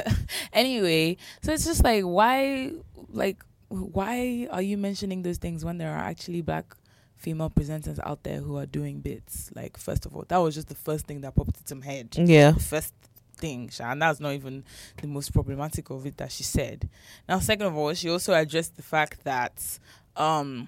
anyway, 0.54 1.18
so 1.42 1.52
it's 1.54 1.66
just 1.66 1.84
like 1.84 2.04
why, 2.04 2.72
like, 3.10 3.44
why 3.70 4.48
are 4.52 4.62
you 4.62 4.78
mentioning 4.78 5.22
those 5.22 5.38
things 5.38 5.64
when 5.64 5.78
there 5.78 5.92
are 5.92 6.00
actually 6.04 6.42
black 6.42 6.76
female 7.18 7.50
presenters 7.50 8.00
out 8.06 8.24
there 8.24 8.38
who 8.40 8.58
are 8.58 8.66
doing 8.66 9.00
bits? 9.02 9.52
Like, 9.56 9.78
first 9.78 10.06
of 10.06 10.16
all, 10.16 10.26
that 10.28 10.38
was 10.38 10.56
just 10.56 10.68
the 10.70 10.76
first 10.76 11.06
thing 11.06 11.22
that 11.22 11.36
popped 11.36 11.58
into 11.58 11.76
my 11.76 11.86
head. 11.86 12.16
yeah, 12.18 12.52
The 12.52 12.60
first 12.60 12.94
thing, 13.40 13.70
Sha, 13.70 13.92
and 13.92 14.02
that's 14.02 14.20
not 14.20 14.34
even 14.34 14.64
the 15.02 15.08
most 15.08 15.34
problematic 15.34 15.90
of 15.90 16.06
it 16.06 16.18
that 16.18 16.32
she 16.32 16.44
said. 16.44 16.88
Now, 17.28 17.40
second 17.40 17.68
of 17.68 17.76
all, 17.76 17.94
she 17.94 18.10
also 18.10 18.34
addressed 18.34 18.76
the 18.76 18.84
fact 18.84 19.24
that 19.24 19.80
um 20.16 20.68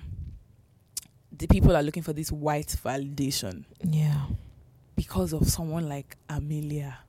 the 1.31 1.47
people 1.47 1.75
are 1.75 1.83
looking 1.83 2.03
for 2.03 2.13
this 2.13 2.31
white 2.31 2.75
validation 2.83 3.63
yeah, 3.83 4.25
because 4.95 5.33
of 5.33 5.47
someone 5.47 5.87
like 5.87 6.17
Amelia. 6.29 6.99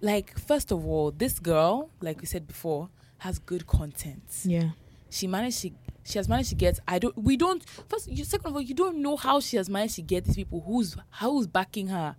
Like, 0.00 0.38
first 0.38 0.70
of 0.70 0.86
all, 0.86 1.10
this 1.10 1.38
girl, 1.40 1.90
like 2.00 2.20
we 2.20 2.26
said 2.26 2.46
before, 2.46 2.88
has 3.18 3.38
good 3.38 3.66
content. 3.66 4.22
yeah. 4.44 4.70
She 5.10 5.26
managed 5.26 5.62
to 5.62 5.70
she 6.04 6.18
has 6.18 6.28
managed 6.28 6.50
to 6.50 6.54
get 6.54 6.78
I 6.86 6.98
don't 6.98 7.16
we 7.16 7.36
don't 7.36 7.62
first 7.88 8.08
you 8.08 8.24
second 8.24 8.46
of 8.46 8.54
all, 8.54 8.60
you 8.60 8.74
don't 8.74 8.98
know 8.98 9.16
how 9.16 9.40
she 9.40 9.56
has 9.56 9.68
managed 9.70 9.94
to 9.96 10.02
get 10.02 10.24
these 10.24 10.36
people 10.36 10.60
who's 10.66 10.96
who's 11.20 11.46
backing 11.46 11.86
her, 11.88 12.14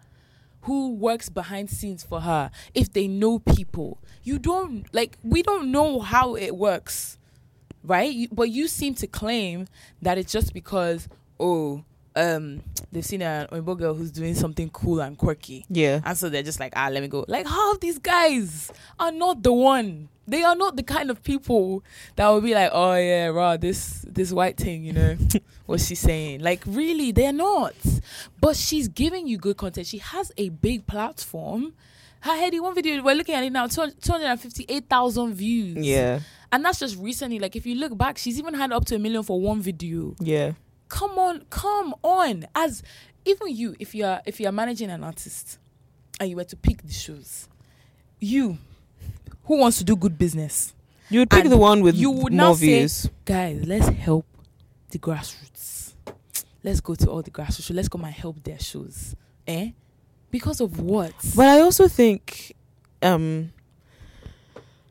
who 0.62 0.94
works 0.94 1.30
behind 1.30 1.70
scenes 1.70 2.04
for 2.04 2.22
her, 2.22 2.52
if 2.74 2.92
they 2.92 3.08
know 3.08 3.40
people. 3.40 4.00
You 4.24 4.40
don't 4.40 4.94
like 4.94 5.18
we 5.24 5.42
don't 5.42 5.72
know 5.72 6.00
how 6.00 6.36
it 6.36 6.56
works. 6.56 7.18
Right? 7.82 8.12
You, 8.12 8.28
but 8.32 8.50
you 8.50 8.68
seem 8.68 8.94
to 8.96 9.08
claim 9.08 9.68
that 10.02 10.18
it's 10.18 10.32
just 10.32 10.54
because 10.54 11.08
oh 11.40 11.84
um 12.20 12.62
they've 12.92 13.06
seen 13.06 13.22
an 13.22 13.48
Oibo 13.48 13.78
girl 13.78 13.94
who's 13.94 14.12
doing 14.12 14.36
something 14.36 14.70
cool 14.70 15.00
and 15.00 15.18
quirky. 15.18 15.66
Yeah. 15.70 16.02
And 16.04 16.18
so 16.18 16.30
they're 16.30 16.44
just 16.44 16.60
like, 16.60 16.74
ah, 16.76 16.90
let 16.92 17.02
me 17.02 17.08
go. 17.08 17.26
Like, 17.28 17.48
half 17.48 17.80
these 17.80 18.00
guys 18.00 18.72
are 19.00 19.12
not 19.12 19.44
the 19.44 19.54
one. 19.54 20.10
They 20.28 20.44
are 20.44 20.56
not 20.56 20.76
the 20.76 20.84
kind 20.84 21.10
of 21.10 21.24
people 21.24 21.84
that 22.16 22.28
will 22.28 22.42
be 22.42 22.54
like, 22.54 22.70
oh 22.74 22.94
yeah, 22.96 23.28
raw, 23.28 23.58
this 23.58 24.06
this 24.08 24.32
white 24.32 24.58
thing, 24.58 24.84
you 24.84 24.94
know, 24.94 25.18
what's 25.66 25.88
she 25.88 25.96
saying? 25.96 26.42
Like, 26.42 26.62
really, 26.68 27.12
they're 27.12 27.34
not. 27.34 27.74
But 28.40 28.56
she's 28.56 28.88
giving 28.88 29.28
you 29.28 29.38
good 29.38 29.58
content. 29.58 29.88
She 29.88 29.98
has 30.00 30.32
a 30.38 30.50
big 30.50 30.86
platform. 30.86 31.74
Her 32.22 32.32
Headie 32.32 32.60
One 32.60 32.76
video, 32.76 33.02
we're 33.02 33.16
looking 33.16 33.34
at 33.34 33.44
it 33.46 33.52
now, 33.52 33.68
258,000 33.68 35.34
views. 35.34 35.78
Yeah. 35.78 36.20
And 36.52 36.66
that's 36.66 36.80
just 36.80 36.98
recently. 36.98 37.40
Like, 37.40 37.56
if 37.56 37.66
you 37.66 37.76
look 37.76 37.98
back, 37.98 38.18
she's 38.18 38.38
even 38.38 38.54
had 38.56 38.74
up 38.74 38.84
to 38.86 38.96
a 38.96 39.00
million 39.00 39.24
for 39.24 39.40
one 39.40 39.62
video 39.62 40.16
Yeah. 40.20 40.52
Come 40.90 41.18
on 41.20 41.46
come 41.50 41.94
on 42.04 42.46
as 42.56 42.84
even 43.26 43.48
you 43.56 43.76
if 43.80 43.94
you 43.96 44.04
are 44.06 44.22
if 44.26 44.40
you 44.40 44.48
are 44.48 44.52
managing 44.52 44.90
an 44.90 45.04
artist 45.04 45.58
and 46.20 46.30
you 46.30 46.36
were 46.36 46.44
to 46.44 46.56
pick 46.58 46.82
the 46.84 46.92
shows 46.94 47.48
you 48.20 48.58
who 49.46 49.58
wants 49.58 49.78
to 49.78 49.84
do 49.84 49.96
good 49.96 50.18
business 50.18 50.74
You 51.10 51.20
would 51.22 51.30
pick 51.30 51.44
And 51.46 51.52
the 51.52 51.58
one 51.58 51.82
with 51.82 51.96
you 51.96 52.12
would 52.12 52.34
more 52.34 52.50
now 52.50 52.54
say- 52.54 52.80
views. 52.80 53.10
guys 53.26 53.66
let's 53.66 53.88
help 53.88 54.26
the 54.92 55.00
grassroots 55.00 55.94
let's 56.64 56.82
go 56.82 56.94
to 56.96 57.10
all 57.10 57.22
the 57.22 57.32
grassroots 57.32 57.68
shows. 57.68 57.76
let's 57.76 57.88
come 57.90 58.04
and 58.06 58.14
help 58.14 58.44
their 58.44 58.60
shows 58.60 59.16
eh 59.48 59.72
because 60.32 60.60
of 60.62 60.80
what 60.80 61.14
But 61.36 61.48
I 61.48 61.60
also 61.62 61.88
think, 61.88 62.54
um, 63.02 63.52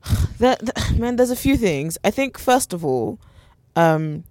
that, 0.39 0.59
that- 0.65 0.99
man, 0.99 1.17
there's 1.17 1.31
a 1.31 1.37
few 1.37 1.57
things. 1.57 1.99
I 2.05 2.11
think 2.11 2.39
first 2.39 2.73
of 2.73 2.85
all, 2.85 3.19
um, 3.77 4.25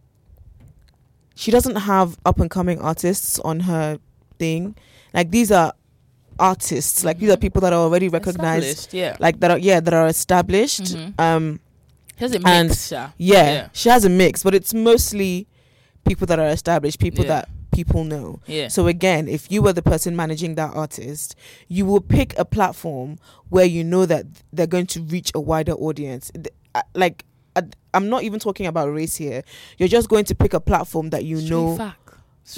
she 1.38 1.52
doesn't 1.52 1.76
have 1.76 2.18
up 2.26 2.40
and 2.40 2.50
coming 2.50 2.80
artists 2.80 3.40
on 3.40 3.62
her 3.62 4.00
thing. 4.40 4.76
Like 5.14 5.32
these 5.32 5.52
are 5.52 5.74
artists. 6.40 7.04
Like 7.04 7.20
these 7.20 7.30
are 7.30 7.38
Mhm. 7.38 7.42
people 7.42 7.62
that 7.62 7.74
are 7.74 7.80
already 7.82 8.10
recognized. 8.10 8.94
Yeah 8.94 9.16
Like 9.20 9.40
that 9.40 9.52
are 9.52 9.58
yeah 9.58 9.80
that 9.80 9.94
are 9.94 10.08
established. 10.08 10.82
Mhm. 10.96 11.20
Um, 11.20 11.60
Here's 12.16 12.34
a 12.34 12.42
and- 12.46 12.70
mix 12.70 12.88
Sha. 12.90 13.10
yeah, 13.18 13.52
Yeah. 13.52 13.68
she 13.74 13.90
has 13.90 14.06
a 14.06 14.10
mix, 14.10 14.44
but 14.44 14.54
it's 14.56 14.74
mostly 14.74 15.48
people 16.06 16.26
that 16.28 16.40
are 16.40 16.48
established, 16.50 17.00
people 17.00 17.26
Yeah. 17.26 17.30
that 17.42 17.50
people 17.72 18.04
know. 18.04 18.40
yeah 18.48 18.68
So 18.70 18.88
again, 18.88 19.28
if 19.28 19.52
you 19.52 19.62
were 19.62 19.74
the 19.74 19.84
person 19.84 20.16
managing 20.16 20.56
that 20.56 20.72
artist, 20.74 21.36
you 21.68 21.86
will 21.86 22.02
pick 22.02 22.34
a 22.40 22.46
platform 22.46 23.18
where 23.50 23.66
you 23.66 23.84
know 23.84 24.06
that 24.08 24.26
they're 24.52 24.66
going 24.76 24.88
to 24.88 25.02
reach 25.04 25.32
a 25.36 25.40
wider 25.40 25.74
audience. 25.74 26.32
Uh, 26.74 26.82
Like 26.96 27.24
I'm 27.94 28.10
not 28.10 28.24
even 28.24 28.40
talking 28.40 28.66
about 28.68 28.88
race 28.94 29.16
here. 29.16 29.44
You're 29.78 29.90
just 29.90 30.10
going 30.10 30.26
to 30.26 30.36
pick 30.36 30.54
a 30.54 30.60
platform 30.60 31.10
that 31.12 31.24
you 31.26 31.38
Straight 31.38 31.50
know 31.50 31.78
fact. 31.78 32.10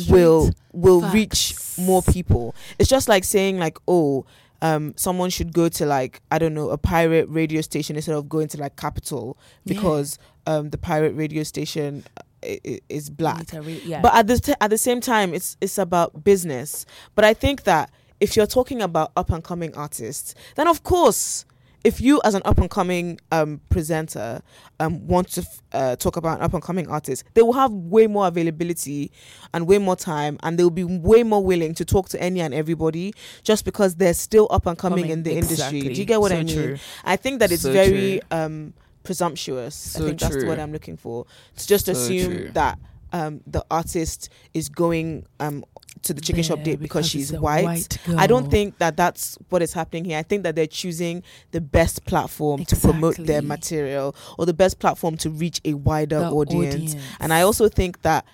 will 0.10 0.52
will 0.74 1.02
reach 1.12 1.56
more 1.78 2.02
people. 2.02 2.56
It's 2.78 2.90
just 2.90 3.08
like 3.08 3.24
saying 3.24 3.58
like, 3.60 3.78
oh, 3.88 4.26
um, 4.62 4.94
someone 4.98 5.30
should 5.30 5.54
go 5.54 5.70
to 5.70 5.86
like 5.86 6.22
I 6.32 6.38
don't 6.40 6.54
know 6.54 6.70
a 6.70 6.78
pirate 6.78 7.28
radio 7.30 7.62
station 7.62 7.96
instead 7.96 8.16
of 8.16 8.28
going 8.28 8.48
to 8.50 8.58
like 8.58 8.76
Capital 8.76 9.38
Yeah. 9.64 9.76
because 9.76 10.20
um, 10.46 10.70
the 10.72 10.78
pirate 10.78 11.14
radio 11.16 11.44
station 11.44 12.04
uh, 12.18 12.56
is 12.90 13.10
black. 13.10 13.48
Yeah. 13.86 14.02
But 14.02 14.16
at 14.16 14.28
the 14.28 14.40
t- 14.40 14.54
at 14.60 14.70
the 14.70 14.78
same 14.78 15.00
time, 15.02 15.34
it's 15.34 15.56
it's 15.62 15.78
about 15.78 16.24
business. 16.24 16.86
But 17.16 17.24
I 17.26 17.34
think 17.34 17.64
that 17.64 17.90
if 18.20 18.36
you're 18.36 18.48
talking 18.48 18.82
about 18.82 19.14
up 19.16 19.30
and 19.32 19.42
coming 19.42 19.74
artists, 19.76 20.36
then 20.56 20.68
of 20.68 20.84
course, 20.84 21.46
if 21.84 22.02
you 22.02 22.20
as 22.26 22.34
an 22.36 22.42
up 22.46 22.58
and 22.58 22.70
coming 22.70 23.20
um, 23.32 23.62
presenter 23.70 24.42
um, 24.80 25.08
want 25.08 25.30
to 25.30 25.42
f- 25.42 25.62
uh, 25.72 25.96
talk 25.96 26.18
about 26.18 26.40
an 26.40 26.44
up 26.44 26.54
and 26.54 26.62
coming 26.62 26.88
artist, 26.90 27.24
they 27.34 27.42
will 27.42 27.54
have 27.54 27.72
way 27.72 28.06
more 28.08 28.28
availability 28.28 29.12
and 29.54 29.66
way 29.68 29.78
more 29.78 29.96
time, 29.96 30.38
and 30.44 30.58
they'll 30.60 30.70
be 30.70 30.84
way 30.84 31.24
more 31.24 31.44
willing 31.44 31.74
to 31.76 31.86
talk 31.86 32.10
to 32.10 32.22
any 32.22 32.42
and 32.42 32.54
everybody 32.54 33.14
just 33.44 33.64
because 33.66 33.96
they're 33.96 34.14
still 34.14 34.48
up 34.52 34.66
and 34.66 34.78
coming, 34.78 35.04
Coming, 35.06 35.12
in 35.12 35.24
the 35.24 35.32
industry. 35.38 35.82
Do 35.82 35.92
you 35.94 36.06
get 36.06 36.20
what 36.20 36.32
So 36.32 36.38
I 36.38 36.44
mean? 36.44 36.56
true. 36.56 36.78
I 37.06 37.16
think 37.16 37.40
that 37.40 37.52
it's 37.52 37.64
So 37.64 37.72
very 37.72 38.22
um, 38.32 38.74
presumptuous. 39.04 39.96
I 39.96 40.00
So 40.00 40.06
think 40.08 40.20
that's 40.20 40.44
what 40.44 40.60
I'm 40.60 40.72
looking 40.72 40.98
for. 40.98 41.26
To 41.58 41.68
just 41.68 41.88
assume 41.88 42.36
true. 42.36 42.50
that 42.54 42.78
um, 43.12 43.42
the 43.48 43.66
artist 43.72 44.30
is 44.54 44.70
going 44.70 45.26
um, 45.40 45.64
to 46.04 46.14
the 46.14 46.22
chicken 46.22 46.44
shop 46.44 46.62
date 46.64 46.80
because, 46.80 47.10
she's 47.10 47.32
it's 47.32 47.38
a 47.38 47.42
white. 47.42 47.98
I 48.18 48.28
don't 48.28 48.50
think 48.50 48.78
that 48.78 48.96
that's 48.96 49.38
what 49.50 49.62
is 49.62 49.74
happening 49.74 50.06
here. 50.06 50.18
I 50.18 50.24
think 50.24 50.44
that 50.44 50.56
they're 50.56 50.68
choosing 50.68 51.24
the 51.52 51.62
best 51.62 52.06
platform 52.06 52.64
to 52.66 52.76
promote 52.76 53.18
their 53.18 53.42
material 53.42 54.16
or 54.38 54.46
the 54.46 54.54
best 54.54 54.80
platform 54.80 55.18
to 55.18 55.30
reach 55.30 55.60
a 55.66 55.74
wider 55.74 56.20
The 56.20 56.32
audience. 56.32 56.96
And 57.20 57.34
I 57.34 57.42
also 57.42 57.68
think 57.70 58.02
that 58.04 58.26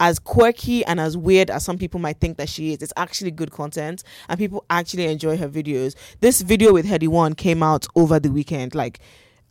as 0.00 0.18
quirky 0.18 0.84
and 0.84 0.98
as 0.98 1.16
weird 1.16 1.50
as 1.50 1.64
some 1.64 1.78
people 1.78 2.00
might 2.00 2.18
think 2.18 2.36
that 2.36 2.48
she 2.48 2.72
is, 2.72 2.82
it's 2.82 2.92
actually 2.96 3.30
good 3.30 3.52
content 3.52 4.02
and 4.28 4.38
people 4.38 4.64
actually 4.68 5.06
enjoy 5.06 5.36
her 5.36 5.48
videos. 5.48 5.94
This 6.20 6.40
video 6.42 6.72
with 6.72 6.84
Headie 6.84 7.08
One 7.08 7.34
came 7.34 7.62
out 7.62 7.86
over 7.94 8.18
the 8.18 8.30
weekend. 8.30 8.74
Like, 8.74 8.98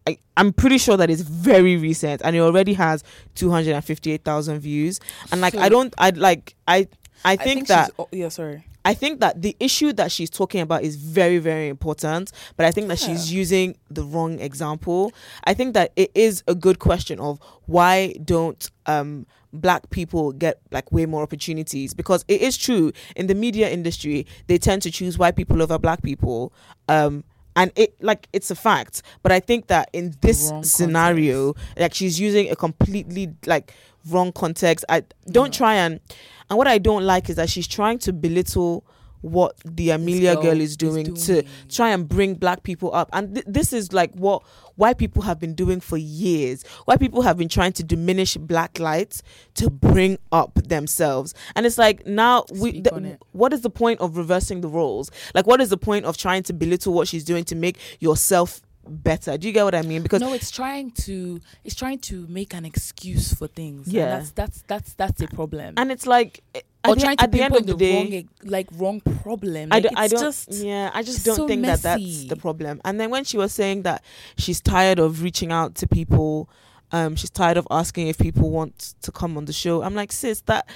I, 0.05 0.18
I'm 0.36 0.51
pretty 0.51 0.78
sure 0.80 0.97
that 0.97 1.09
it's 1.09 1.22
very 1.22 1.78
recent 1.78 2.22
and 2.26 2.36
it 2.36 2.39
already 2.39 2.74
has 2.74 3.03
258,000 3.36 4.59
views. 4.59 4.99
And 5.32 5.41
like, 5.41 5.53
So- 5.53 5.59
I 5.59 5.70
don't, 5.70 5.93
I 5.97 6.09
like, 6.11 6.55
I, 6.68 6.88
I 7.26 7.36
think, 7.38 7.59
she's- 7.61 7.67
that 7.69 7.91
oh, 7.97 8.07
yeah, 8.11 8.30
sorry. 8.30 8.65
I 8.86 8.93
think 8.93 9.21
that 9.21 9.41
the 9.41 9.55
issue 9.61 9.93
that 9.93 10.11
she's 10.11 10.30
talking 10.30 10.59
about 10.59 10.84
is 10.84 10.97
very, 10.97 11.38
very 11.38 11.69
important, 11.69 12.34
but 12.57 12.65
I 12.65 12.71
think 12.71 12.89
that 12.89 12.99
she's 12.99 13.32
using 13.32 13.78
the 13.89 14.03
wrong 14.03 14.39
example. 14.39 15.13
I 15.45 15.53
think 15.53 15.74
that 15.74 15.93
it 15.95 16.11
is 16.13 16.43
a 16.49 16.55
good 16.55 16.80
question 16.80 17.17
of 17.21 17.39
why 17.65 18.13
don't 18.26 18.69
um, 18.86 19.26
black 19.53 19.89
people 19.89 20.34
get 20.34 20.59
like 20.71 20.91
way 20.91 21.05
more 21.05 21.24
opportunities? 21.24 21.93
Because 21.93 22.26
it 22.28 22.41
is 22.41 22.57
true 22.57 22.91
in 23.15 23.28
the 23.28 23.36
media 23.36 23.69
industry, 23.69 24.26
they 24.47 24.57
tend 24.57 24.82
to 24.82 24.91
choose 24.91 25.17
white 25.17 25.38
people 25.38 25.61
over 25.61 25.80
black 25.80 26.01
people. 26.03 26.51
Um, 26.89 27.24
and 27.56 27.72
it 27.76 27.95
like 28.01 28.28
it's 28.34 28.51
a 28.51 28.56
fact, 28.56 29.01
but 29.22 29.32
I 29.32 29.39
think 29.39 29.68
that 29.68 29.89
in 29.93 30.16
this 30.22 30.51
scenario, 30.64 31.56
like 31.78 31.93
she's 31.93 32.20
using 32.20 32.49
a 32.49 32.56
completely 32.56 33.34
like 33.45 33.74
wrong 34.10 34.32
context. 34.32 34.86
I 34.89 35.04
don't 35.28 35.54
try 35.54 35.76
and 35.76 35.99
and 36.49 36.58
what 36.58 36.68
I 36.68 36.78
don't 36.78 37.04
like 37.04 37.30
is 37.30 37.36
that 37.38 37.49
she's 37.49 37.68
trying 37.68 37.99
to 37.99 38.14
belittle 38.14 38.86
what 39.24 39.55
the 39.63 39.89
Amelia 39.91 40.34
girl 40.36 40.43
girl 40.43 40.61
is 40.61 40.71
is 40.71 40.78
doing, 40.78 41.15
to 41.15 41.43
try 41.69 41.89
and 41.89 42.07
bring 42.07 42.36
black 42.36 42.63
people 42.63 42.93
up. 42.93 43.09
And 43.13 43.36
th- 43.36 43.45
this 43.47 43.71
is 43.74 43.93
like 43.93 44.13
what 44.13 44.43
white 44.76 44.97
people 44.97 45.21
have 45.24 45.39
been 45.39 45.55
doing 45.55 45.80
for 45.80 45.97
years. 45.97 46.63
White 46.86 46.99
people 46.99 47.21
have 47.21 47.38
been 47.38 47.47
trying 47.49 47.71
to 47.74 47.84
diminish 47.84 48.36
black 48.36 48.80
lights 48.80 49.24
to 49.55 49.69
bring 49.69 50.17
up 50.32 50.55
themselves. 50.55 51.34
And 51.55 51.65
it's 51.65 51.78
like 51.78 52.05
now 52.05 52.45
we 52.59 52.82
th- 52.82 53.17
what 53.32 53.53
is 53.53 53.61
the 53.61 53.69
point 53.69 54.01
of 54.01 54.17
reversing 54.17 54.61
the 54.61 54.67
roles? 54.69 55.09
Like 55.34 55.47
what 55.47 55.61
is 55.61 55.69
the 55.69 55.78
point 55.78 56.05
of 56.05 56.17
trying 56.17 56.43
to 56.43 56.53
belittle 56.53 56.93
what 56.93 57.07
she's 57.07 57.24
doing 57.24 57.45
to 57.45 57.55
make 57.55 57.78
yourself 57.99 58.61
better? 58.86 59.38
Do 59.38 59.47
you 59.47 59.53
get 59.53 59.63
what 59.63 59.76
I 59.76 59.84
mean? 59.84 60.03
Because 60.03 60.21
no, 60.21 60.34
it's 60.34 60.51
trying 60.51 60.91
to 60.91 61.39
it's 61.63 61.76
trying 61.76 61.99
to 61.99 62.28
make 62.28 62.53
an 62.53 62.65
excuse 62.65 63.34
for 63.34 63.47
things. 63.47 63.88
Yeah. 63.88 64.17
that's 64.17 64.32
that's 64.32 64.61
that's 64.67 64.93
that's 64.93 65.21
a 65.21 65.28
problem. 65.28 65.76
and 65.78 65.91
it's 65.91 66.05
like 66.05 66.43
or 66.88 66.96
trying 66.96 67.18
to 67.18 67.24
at 67.24 67.32
the 67.32 67.42
end 67.42 67.56
of 67.56 67.66
pinpoint 67.66 67.68
the 67.68 67.74
the, 67.74 68.10
day, 68.10 68.28
wrong 68.44 68.52
like 68.52 68.68
wrong 68.74 69.02
problem. 69.02 69.70
I, 69.72 69.80
do, 69.80 69.90
I 69.96 70.08
don't. 70.08 70.20
just 70.20 70.52
yeah, 70.52 70.92
I 70.94 71.04
just 71.04 71.26
don't 71.26 71.36
so 71.36 71.48
think 71.48 71.66
that 71.66 71.82
that's 71.82 72.26
the 72.26 72.36
problem. 72.36 72.82
And 72.84 73.00
then 73.00 73.10
when 73.10 73.24
she 73.24 73.38
was 73.38 73.54
saying 73.54 73.84
that 73.84 74.04
she's 74.38 74.62
tired 74.62 75.00
of 75.00 75.22
reaching 75.22 75.52
out 75.52 75.76
to 75.76 75.88
people, 75.88 76.50
um, 76.92 77.16
she's 77.16 77.30
tired 77.30 77.58
of 77.58 77.68
asking 77.72 78.08
if 78.08 78.18
people 78.18 78.50
want 78.50 78.96
to 79.02 79.12
come 79.12 79.38
on 79.38 79.46
the 79.46 79.54
show. 79.54 79.82
I'm 79.82 79.96
like, 79.96 80.12
sis, 80.12 80.42
that 80.42 80.68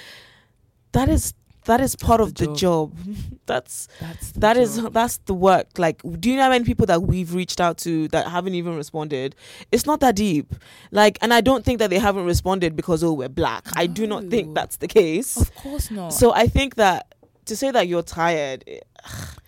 that 0.92 1.08
is 1.08 1.34
that 1.64 1.80
is 1.80 1.96
part 1.96 2.20
of 2.20 2.34
the 2.34 2.46
the 2.46 2.54
job. 2.54 2.96
that's 3.46 3.88
that's 4.00 4.32
that 4.32 4.56
is 4.56 4.82
that's 4.90 5.18
the 5.18 5.34
work. 5.34 5.66
Like, 5.78 6.02
do 6.20 6.30
you 6.30 6.36
know 6.36 6.42
how 6.42 6.50
many 6.50 6.64
people 6.64 6.86
that 6.86 7.02
we've 7.02 7.34
reached 7.34 7.60
out 7.60 7.78
to 7.78 8.08
that 8.08 8.28
haven't 8.28 8.54
even 8.54 8.76
responded? 8.76 9.34
It's 9.72 9.86
not 9.86 10.00
that 10.00 10.16
deep. 10.16 10.54
Like, 10.90 11.18
and 11.20 11.32
I 11.32 11.40
don't 11.40 11.64
think 11.64 11.78
that 11.78 11.90
they 11.90 11.98
haven't 11.98 12.24
responded 12.24 12.76
because 12.76 13.02
oh 13.02 13.12
we're 13.12 13.28
black. 13.28 13.66
I 13.76 13.86
do 13.86 14.06
not 14.06 14.24
think 14.24 14.54
that's 14.54 14.76
the 14.76 14.88
case. 14.88 15.36
Of 15.36 15.54
course 15.54 15.90
not. 15.90 16.12
So 16.12 16.32
I 16.32 16.46
think 16.46 16.76
that 16.76 17.07
to 17.48 17.56
say 17.56 17.70
that 17.70 17.88
you're 17.88 18.02
tired, 18.02 18.64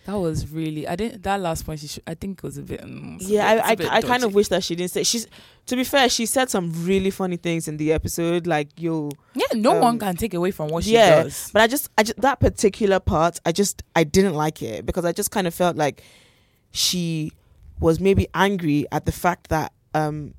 that 0.07 0.15
was 0.15 0.51
really 0.51 0.87
I 0.89 0.97
didn't 0.97 1.23
that 1.23 1.41
last 1.41 1.65
point. 1.65 1.81
She 1.81 1.87
should, 1.87 2.03
I 2.07 2.15
think 2.15 2.39
it 2.39 2.43
was 2.43 2.59
a 2.59 2.63
bit. 2.63 2.83
Um, 2.83 3.17
it's 3.21 3.29
a 3.29 3.33
yeah, 3.33 3.69
bit- 3.69 3.79
bit 3.79 3.93
I, 3.93 3.97
I 3.97 4.03
kind 4.03 4.25
of 4.25 4.35
wish 4.35 4.49
that 4.49 4.65
she 4.65 4.75
didn't 4.75 4.91
say. 4.91 5.03
She's 5.03 5.27
to 5.67 5.77
be 5.77 5.85
fair, 5.85 6.09
she 6.09 6.27
said 6.27 6.51
some 6.51 6.73
really 6.85 7.11
funny 7.11 7.37
things 7.37 7.69
in 7.69 7.77
the 7.77 7.93
episode, 7.93 8.47
like 8.47 8.69
yo. 8.79 9.11
Yeah, 9.35 9.47
no 9.55 9.77
um, 9.77 9.81
one 9.81 9.99
can 9.99 10.17
take 10.17 10.35
away 10.35 10.51
from 10.51 10.69
what 10.69 10.85
she 10.85 10.95
yeah, 10.95 11.23
does. 11.23 11.51
but 11.53 11.63
I 11.63 11.67
just 11.67 11.91
I 11.97 12.03
just 12.03 12.21
that 12.21 12.41
particular 12.41 13.01
part, 13.01 13.39
I 13.47 13.53
just 13.53 13.83
I 13.95 14.05
didn't 14.05 14.35
like 14.35 14.63
it 14.63 14.85
because 14.85 15.05
I 15.05 15.13
just 15.13 15.31
kind 15.31 15.47
of 15.47 15.55
felt 15.55 15.77
like 15.77 16.03
she 16.73 17.33
was 17.79 18.01
maybe 18.01 18.27
angry 18.35 18.87
at 18.93 19.07
the 19.07 19.13
fact 19.13 19.49
that 19.49 19.73
um 19.95 20.35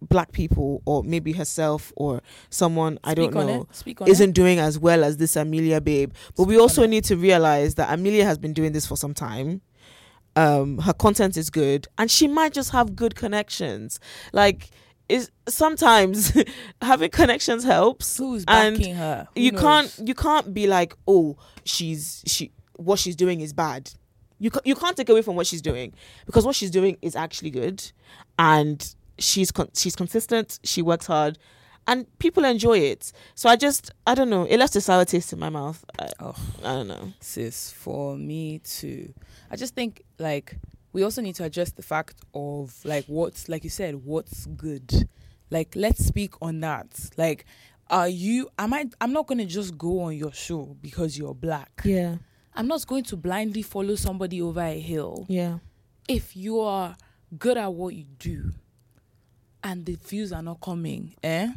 black 0.00 0.32
people 0.32 0.82
or 0.84 1.02
maybe 1.02 1.32
herself 1.32 1.92
or 1.96 2.22
someone 2.50 2.98
I 3.04 3.14
don't 3.14 3.34
know 3.34 3.62
it. 3.62 3.74
Speak 3.74 4.00
isn't 4.02 4.32
doing 4.32 4.58
as 4.58 4.78
well 4.78 5.04
as 5.04 5.16
this 5.16 5.36
Amelia 5.36 5.80
babe. 5.80 6.12
But 6.36 6.44
we 6.44 6.54
Speak 6.54 6.58
on 6.58 6.62
also 6.62 6.86
need 6.86 7.04
to 7.04 7.16
realize 7.16 7.74
that 7.76 7.92
Amelia 7.92 8.24
has 8.24 8.38
been 8.38 8.52
doing 8.52 8.72
this 8.72 8.86
for 8.86 8.96
some 8.96 9.14
time. 9.14 9.60
Um, 10.36 10.78
her 10.78 10.92
content 10.92 11.36
is 11.36 11.50
good, 11.50 11.88
and 11.98 12.08
she 12.10 12.28
might 12.28 12.52
just 12.52 12.70
have 12.70 12.94
good 12.94 13.16
connections. 13.16 13.98
Like, 14.32 14.70
is 15.08 15.30
sometimes 15.48 16.32
having 16.82 17.10
connections 17.10 17.64
helps. 17.64 18.18
it. 18.18 18.22
Who's 18.22 18.44
and 18.46 18.76
backing 18.76 18.94
her? 18.94 19.26
Who 19.34 19.40
you 19.40 19.52
knows? 19.52 19.60
can't 19.60 20.08
you 20.08 20.14
can't 20.14 20.54
be 20.54 20.66
like, 20.66 20.94
oh, 21.08 21.36
she's 21.64 22.22
she 22.26 22.52
what 22.76 22.98
she's 22.98 23.16
doing 23.16 23.40
is 23.40 23.52
bad. 23.52 23.90
You 24.38 24.50
ca- 24.50 24.60
you 24.64 24.76
can't 24.76 24.96
take 24.96 25.08
away 25.08 25.22
from 25.22 25.34
what 25.34 25.46
she's 25.48 25.62
doing 25.62 25.92
because 26.26 26.46
what 26.46 26.54
she's 26.54 26.70
doing 26.70 26.96
is 27.02 27.16
actually 27.16 27.50
good, 27.50 27.90
and 28.38 28.94
she's 29.18 29.50
con- 29.50 29.70
she's 29.74 29.96
consistent. 29.96 30.58
She 30.64 30.82
works 30.82 31.06
hard, 31.06 31.38
and 31.86 32.06
people 32.18 32.44
enjoy 32.44 32.78
it. 32.78 33.12
So 33.34 33.48
I 33.48 33.56
just 33.56 33.90
I 34.06 34.14
don't 34.14 34.30
know. 34.30 34.44
It 34.44 34.58
left 34.58 34.76
a 34.76 34.80
sour 34.80 35.04
taste 35.04 35.32
in 35.32 35.38
my 35.38 35.48
mouth. 35.50 35.84
I, 35.98 36.08
Oh. 36.20 36.34
I 36.64 36.72
don't 36.74 36.88
know. 36.88 37.12
sis 37.20 37.70
for 37.70 38.16
me 38.16 38.58
too 38.58 39.14
i 39.50 39.56
just 39.56 39.74
think 39.74 40.02
like 40.18 40.56
we 40.92 41.02
also 41.02 41.22
need 41.22 41.34
to 41.36 41.44
address 41.44 41.70
the 41.72 41.82
fact 41.82 42.16
of 42.34 42.74
like 42.84 43.04
what's 43.06 43.48
like 43.48 43.62
you 43.64 43.70
said 43.70 43.94
what's 44.04 44.46
good 44.46 45.08
like 45.50 45.72
let's 45.76 46.04
speak 46.04 46.34
on 46.42 46.60
that 46.60 46.88
like 47.16 47.44
are 47.88 48.08
you 48.08 48.48
am 48.58 48.74
i 48.74 48.84
i'm 49.00 49.12
not 49.12 49.26
going 49.26 49.38
to 49.38 49.46
just 49.46 49.78
go 49.78 50.00
on 50.02 50.16
your 50.16 50.32
show 50.32 50.76
because 50.82 51.16
you're 51.16 51.34
black 51.34 51.80
Yeah, 51.84 52.16
i'm 52.54 52.66
not 52.66 52.86
going 52.86 53.04
to 53.04 53.16
blindly 53.16 53.62
follow 53.62 53.94
somebody 53.94 54.42
over 54.42 54.60
a 54.60 54.78
hill 54.80 55.24
yeah, 55.28 55.58
if 56.08 56.36
you 56.36 56.60
are 56.60 56.96
good 57.38 57.56
at 57.56 57.72
what 57.72 57.94
you 57.94 58.04
do 58.18 58.52
and 59.68 59.84
the 59.84 59.96
views 59.96 60.32
are 60.32 60.42
not 60.42 60.60
coming 60.62 61.14
eh? 61.22 61.52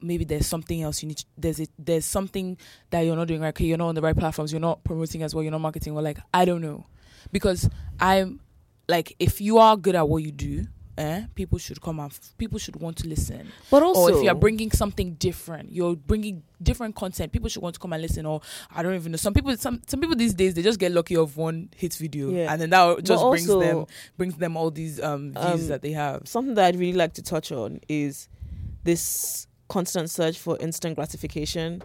Maybe 0.00 0.24
there's 0.24 0.48
something 0.48 0.82
else 0.82 1.00
you 1.02 1.08
need 1.08 1.18
to, 1.18 1.24
there's 1.38 1.60
a, 1.60 1.66
there's 1.78 2.04
something 2.04 2.58
that 2.90 3.02
you're 3.02 3.14
not 3.14 3.28
doing 3.28 3.40
right 3.40 3.50
okay 3.50 3.64
you're 3.64 3.78
not 3.78 3.88
on 3.88 3.94
the 3.94 4.02
right 4.02 4.16
platforms 4.16 4.52
you're 4.52 4.60
not 4.60 4.82
promoting 4.82 5.22
as 5.22 5.32
well 5.32 5.44
you're 5.44 5.52
not 5.52 5.60
marketing 5.60 5.94
well 5.94 6.02
like 6.02 6.18
i 6.34 6.44
don't 6.44 6.60
know. 6.60 6.84
Because 7.30 7.70
i'm 8.00 8.40
like 8.88 9.14
if 9.20 9.40
you 9.40 9.58
are 9.58 9.76
good 9.76 9.94
at 9.94 10.08
what 10.08 10.24
you 10.24 10.32
do 10.32 10.66
eh 10.98 11.22
people 11.34 11.58
should 11.58 11.80
come 11.80 11.98
and 12.00 12.10
f- 12.12 12.34
people 12.36 12.58
should 12.58 12.76
want 12.76 12.96
to 12.96 13.08
listen 13.08 13.48
but 13.70 13.82
also 13.82 14.00
or 14.12 14.18
if 14.18 14.22
you're 14.24 14.34
bringing 14.34 14.70
something 14.70 15.14
different 15.14 15.72
you're 15.72 15.96
bringing 15.96 16.42
different 16.62 16.94
content 16.94 17.32
people 17.32 17.48
should 17.48 17.62
want 17.62 17.74
to 17.74 17.80
come 17.80 17.92
and 17.94 18.02
listen 18.02 18.26
or 18.26 18.40
i 18.74 18.82
don't 18.82 18.94
even 18.94 19.10
know 19.10 19.16
some 19.16 19.32
people 19.32 19.56
some 19.56 19.80
some 19.86 20.00
people 20.00 20.14
these 20.14 20.34
days 20.34 20.52
they 20.52 20.60
just 20.62 20.78
get 20.78 20.92
lucky 20.92 21.16
of 21.16 21.36
one 21.38 21.70
hit 21.76 21.94
video 21.94 22.30
Yeah. 22.30 22.52
and 22.52 22.60
then 22.60 22.70
that 22.70 23.02
just 23.04 23.24
brings 23.24 23.46
them 23.46 23.86
brings 24.18 24.34
them 24.36 24.56
all 24.56 24.70
these 24.70 25.00
um 25.00 25.32
views 25.32 25.62
Um, 25.62 25.68
that 25.68 25.80
they 25.80 25.92
have 25.92 26.28
something 26.28 26.54
that 26.56 26.66
I'd 26.66 26.76
really 26.76 26.92
like 26.98 27.14
to 27.14 27.22
touch 27.22 27.50
on 27.52 27.80
is 27.88 28.28
this 28.84 29.46
constant 29.68 30.10
search 30.10 30.38
for 30.38 30.58
instant 30.58 30.96
gratification. 30.96 31.82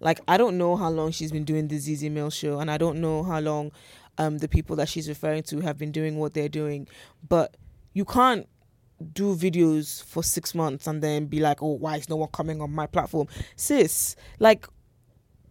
Like 0.00 0.20
I 0.28 0.36
don't 0.36 0.58
know 0.58 0.76
how 0.76 0.90
long 0.90 1.10
she's 1.12 1.32
been 1.32 1.44
doing 1.44 1.68
the 1.68 1.76
Zeze 1.76 2.10
Millz 2.10 2.32
show, 2.34 2.58
and 2.60 2.70
I 2.70 2.78
don't 2.78 3.00
know 3.00 3.22
how 3.22 3.38
long 3.40 3.70
um, 4.18 4.38
the 4.38 4.48
people 4.48 4.76
that 4.76 4.88
she's 4.88 5.08
referring 5.08 5.42
to 5.44 5.60
have 5.60 5.78
been 5.78 5.92
doing 5.92 6.18
what 6.18 6.34
they're 6.34 6.48
doing. 6.48 6.88
But 7.28 7.56
you 7.92 8.04
can't 8.04 8.48
do 9.12 9.34
videos 9.34 10.04
for 10.04 10.22
six 10.22 10.54
months 10.54 10.86
and 10.86 11.02
then 11.02 11.26
be 11.26 11.40
like, 11.40 11.62
"Oh, 11.62 11.72
why 11.74 11.96
is 11.96 12.08
no 12.08 12.16
one 12.16 12.28
coming 12.32 12.60
on 12.60 12.72
my 12.72 12.86
platform?" 12.86 13.28
Sis, 13.56 14.16
like 14.38 14.66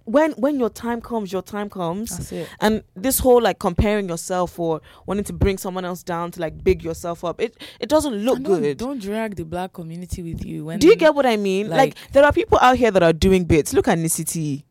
when 0.10 0.32
when 0.34 0.60
your 0.60 0.70
time 0.70 1.02
comes, 1.02 1.32
your 1.32 1.42
time 1.42 1.70
comes. 1.70 2.10
That's 2.18 2.32
it. 2.32 2.50
And 2.60 2.84
this 2.96 3.20
whole 3.20 3.42
like 3.42 3.60
comparing 3.60 4.10
yourself 4.10 4.60
or 4.60 4.82
wanting 5.06 5.24
to 5.26 5.34
bring 5.34 5.58
someone 5.58 5.86
else 5.86 6.02
down 6.02 6.32
to 6.32 6.42
like 6.42 6.64
big 6.64 6.84
yourself 6.84 7.24
up, 7.24 7.40
it 7.40 7.56
it 7.80 7.90
doesn't 7.90 8.14
look 8.16 8.42
don't, 8.42 8.62
good. 8.62 8.78
Don't 8.78 9.00
drag 9.00 9.36
the 9.36 9.46
black 9.46 9.74
community 9.74 10.24
with 10.24 10.44
you. 10.44 10.66
When 10.66 10.80
Do 10.80 10.88
you 10.88 10.96
get 10.96 11.14
what 11.14 11.26
I 11.26 11.38
mean? 11.38 11.70
Like, 11.70 11.78
like- 11.78 12.12
there 12.14 12.24
are 12.24 12.34
people 12.34 12.58
out 12.60 12.78
here 12.78 12.92
that 12.92 13.04
are 13.04 13.14
doing 13.14 13.46
bits. 13.46 13.74
Look 13.74 13.88
at 13.88 13.98
Nicity. 13.98 14.64